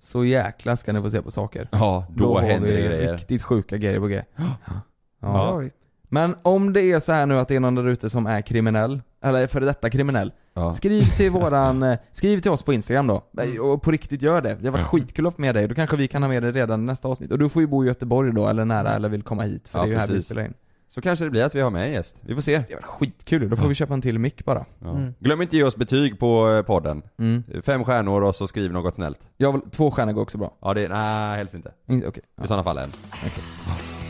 så 0.00 0.24
jäkla 0.24 0.76
ska 0.76 0.92
ni 0.92 1.02
få 1.02 1.10
se 1.10 1.22
på 1.22 1.30
saker. 1.30 1.68
Ja, 1.72 2.06
då, 2.16 2.34
har 2.34 2.42
händer 2.42 2.68
vi 2.68 2.74
det 2.76 2.82
grejer. 2.88 3.12
riktigt 3.12 3.42
sjuka 3.42 3.76
grejer 3.76 4.00
på 4.00 4.06
G. 4.06 4.22
Ja. 4.36 4.44
Ja. 5.20 5.56
Oj. 5.56 5.72
Men 6.08 6.34
om 6.42 6.72
det 6.72 6.82
är 6.82 7.00
så 7.00 7.12
här 7.12 7.26
nu 7.26 7.38
att 7.38 7.48
det 7.48 7.56
är 7.56 7.60
någon 7.60 7.74
där 7.74 7.88
ute 7.88 8.10
som 8.10 8.26
är 8.26 8.40
kriminell, 8.40 9.02
eller 9.22 9.46
före 9.46 9.64
detta 9.64 9.90
kriminell, 9.90 10.32
Ja. 10.54 10.72
skriv 10.72 11.02
till 11.02 11.30
våran, 11.40 11.82
eh, 11.82 11.98
skriv 12.12 12.38
till 12.38 12.50
oss 12.50 12.62
på 12.62 12.72
Instagram 12.72 13.06
då. 13.06 13.22
Mm. 13.38 13.60
Och 13.62 13.82
på 13.82 13.90
riktigt 13.90 14.22
gör 14.22 14.40
det. 14.40 14.54
Det 14.60 14.66
har 14.66 14.72
varit 14.72 14.86
skitkul 14.86 15.26
att 15.26 15.38
med 15.38 15.54
dig. 15.54 15.68
Då 15.68 15.74
kanske 15.74 15.96
vi 15.96 16.08
kan 16.08 16.22
ha 16.22 16.28
med 16.28 16.42
dig 16.42 16.52
redan 16.52 16.80
i 16.82 16.84
nästa 16.84 17.08
avsnitt. 17.08 17.30
Och 17.30 17.38
du 17.38 17.48
får 17.48 17.62
ju 17.62 17.66
bo 17.68 17.84
i 17.84 17.86
Göteborg 17.86 18.32
då, 18.32 18.48
eller 18.48 18.64
nära, 18.64 18.94
eller 18.94 19.08
vill 19.08 19.22
komma 19.22 19.42
hit. 19.42 19.68
För 19.68 19.78
Ja, 19.78 19.84
det 19.84 19.88
är 19.90 19.92
ju 19.92 19.98
här 19.98 20.06
vi 20.06 20.12
precis. 20.12 20.26
spelar 20.26 20.44
in. 20.44 20.54
Så 20.88 21.00
kanske 21.00 21.24
det 21.24 21.30
blir 21.30 21.44
att 21.44 21.54
vi 21.54 21.60
har 21.60 21.70
med 21.70 21.86
en 21.86 21.92
gäst. 21.92 22.16
Vi 22.20 22.34
får 22.34 22.42
se. 22.42 22.62
Det 22.68 22.74
var 22.74 22.82
skitkul 22.82 23.48
Då 23.48 23.56
får 23.56 23.68
vi 23.68 23.74
köpa 23.74 23.94
en 23.94 24.02
till 24.02 24.18
mick 24.18 24.44
bara. 24.44 24.64
Ja. 24.82 24.90
Mm. 24.90 25.14
Glöm 25.18 25.42
inte 25.42 25.56
ge 25.56 25.62
oss 25.62 25.76
betyg 25.76 26.18
på 26.18 26.50
eh, 26.50 26.62
podden. 26.62 27.02
Mm. 27.18 27.42
Fem 27.64 27.84
stjärnor 27.84 28.22
och 28.22 28.34
så 28.36 28.48
skriv 28.48 28.72
något 28.72 28.94
snällt. 28.94 29.20
Jag 29.36 29.52
vill, 29.52 29.60
två 29.70 29.90
stjärnor 29.90 30.12
går 30.12 30.22
också 30.22 30.38
bra. 30.38 30.54
Ja 30.62 30.74
det, 30.74 30.88
nej 30.88 31.36
helst 31.36 31.54
inte. 31.54 31.72
In- 31.88 32.04
Okej. 32.06 32.22
I 32.26 32.28
Ja. 32.40 32.46
sådana 32.46 32.62
fall 32.62 32.78
en. 32.78 32.90
Okej. 33.12 33.44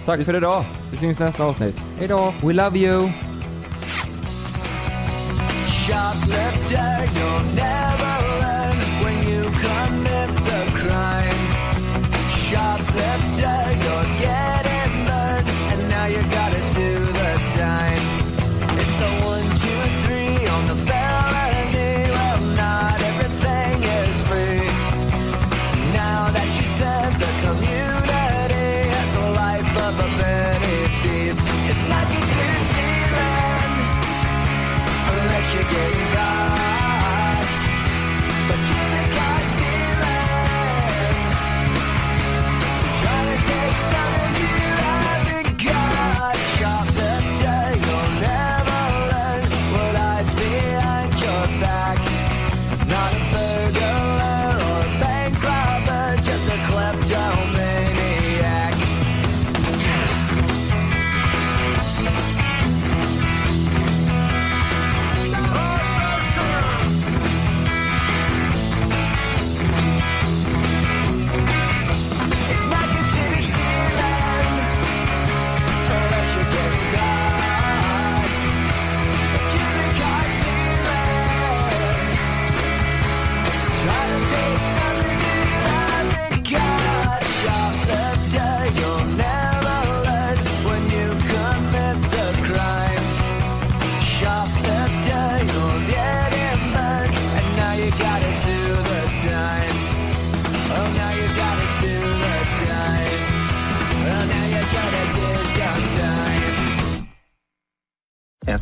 Tack 0.06 0.20
för 0.24 0.36
idag! 0.36 0.64
Vi 0.90 0.96
syns 0.96 1.20
i 1.20 1.24
nästa 1.24 1.44
avsnitt. 1.44 1.78
Hejdå! 1.98 2.34
We 2.42 2.52
love 2.52 2.78
you! 2.78 3.08
Shoplifter, 5.86 7.04
you'll 7.16 7.44
never 7.54 8.16
learn 8.40 8.76
when 9.02 9.28
you 9.28 9.42
commit 9.44 10.30
the 10.48 10.62
crime. 10.80 11.40
Shoplifter, 12.48 13.75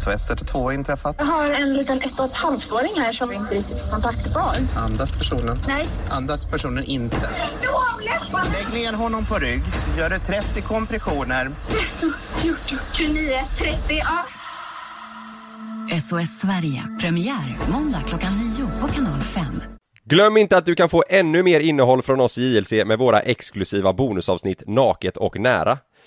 SOS 0.05 0.31
112 0.31 0.75
inträffat. 0.75 1.17
Jag 1.19 1.25
har 1.25 1.51
en 1.51 1.75
liten 1.75 2.03
ett 2.03 2.19
och 2.19 2.25
ett 2.25 2.33
halvt-åring 2.33 2.93
här 2.97 3.13
som 3.13 3.33
inte 3.33 3.55
riktigt 3.55 3.87
är 3.87 3.91
kontaktbar. 3.91 4.57
Andas 4.77 5.13
personen? 5.13 5.59
Nej. 5.69 5.87
Andas 6.11 6.47
personen 6.47 6.85
inte. 6.85 7.29
Lägg 8.53 8.83
ner 8.83 8.93
honom 8.93 9.27
på 9.27 9.39
rygg. 9.39 9.63
Gör 9.99 10.11
det 10.11 10.19
30 10.19 10.61
kompressioner. 10.61 11.51
14, 12.43 12.79
29, 12.93 13.45
30, 13.59 13.79
ja. 13.89 14.25
SOS 16.01 16.39
Sverige, 16.41 16.83
premiär 17.01 17.59
måndag 17.73 17.99
klockan 18.07 18.31
9 18.59 18.67
på 18.81 18.89
kanal 18.89 19.21
5. 19.21 19.45
Glöm 20.05 20.37
inte 20.37 20.57
att 20.57 20.67
du 20.67 20.75
kan 20.75 20.89
få 20.89 21.05
ännu 21.09 21.43
mer 21.43 21.61
innehåll 21.61 22.03
från 22.03 22.21
oss 22.21 22.39
i 22.39 22.43
JLC 22.43 22.73
med 22.73 22.99
våra 22.99 23.21
exklusiva 23.21 23.93
bonusavsnitt 23.93 24.63
Naket 24.67 25.17
och 25.17 25.41
nära. 25.41 25.79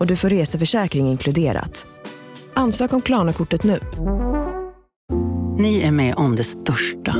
och 0.00 0.06
du 0.06 0.16
får 0.16 0.30
reseförsäkring 0.30 1.08
inkluderat. 1.08 1.86
Ansök 2.54 2.92
om 2.92 3.00
Klarna-kortet 3.00 3.64
nu. 3.64 3.78
Ni 5.58 5.80
är 5.80 5.90
med 5.90 6.14
om 6.14 6.36
det 6.36 6.44
största. 6.44 7.14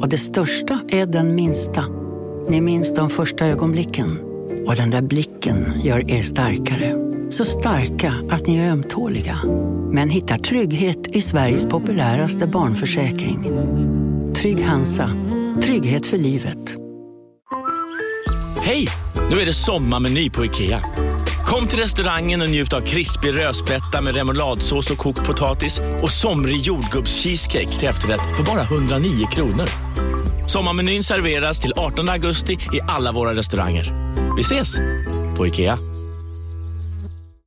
Och 0.00 0.08
det 0.08 0.18
största 0.18 0.80
är 0.88 1.06
den 1.06 1.34
minsta. 1.34 1.84
Ni 2.48 2.60
minns 2.60 2.94
de 2.94 3.10
första 3.10 3.46
ögonblicken. 3.46 4.18
Och 4.66 4.76
den 4.76 4.90
där 4.90 5.02
blicken 5.02 5.80
gör 5.82 6.10
er 6.10 6.22
starkare. 6.22 6.94
Så 7.30 7.44
starka 7.44 8.14
att 8.30 8.46
ni 8.46 8.56
är 8.56 8.70
ömtåliga. 8.70 9.38
Men 9.90 10.08
hittar 10.08 10.38
trygghet 10.38 11.06
i 11.06 11.22
Sveriges 11.22 11.66
populäraste 11.66 12.46
barnförsäkring. 12.46 13.50
Trygg 14.34 14.64
Hansa. 14.64 15.10
Trygghet 15.62 16.06
för 16.06 16.18
livet. 16.18 16.76
Hej! 18.60 18.88
Nu 19.30 19.40
är 19.40 19.46
det 19.46 19.52
sommarmeny 19.52 20.30
på 20.30 20.44
IKEA. 20.44 20.82
Kom 21.46 21.66
till 21.66 21.78
restaurangen 21.78 22.42
och 22.42 22.48
njut 22.48 22.72
av 22.72 22.80
krispig 22.80 23.38
rödspätta 23.38 24.00
med 24.00 24.14
remouladsås 24.14 24.90
och 24.90 24.98
kokt 24.98 25.24
potatis 25.24 25.80
och 26.02 26.10
somrig 26.10 26.56
jordgubbscheesecake 26.56 27.78
till 27.78 27.88
efterrätt 27.88 28.36
för 28.36 28.44
bara 28.44 28.62
109 28.62 29.26
kronor. 29.26 29.68
Sommarmenyn 30.46 31.04
serveras 31.04 31.60
till 31.60 31.72
18 31.76 32.08
augusti 32.08 32.52
i 32.52 32.80
alla 32.88 33.12
våra 33.12 33.34
restauranger. 33.34 34.14
Vi 34.36 34.42
ses! 34.42 34.76
På 35.36 35.46
IKEA. 35.46 35.93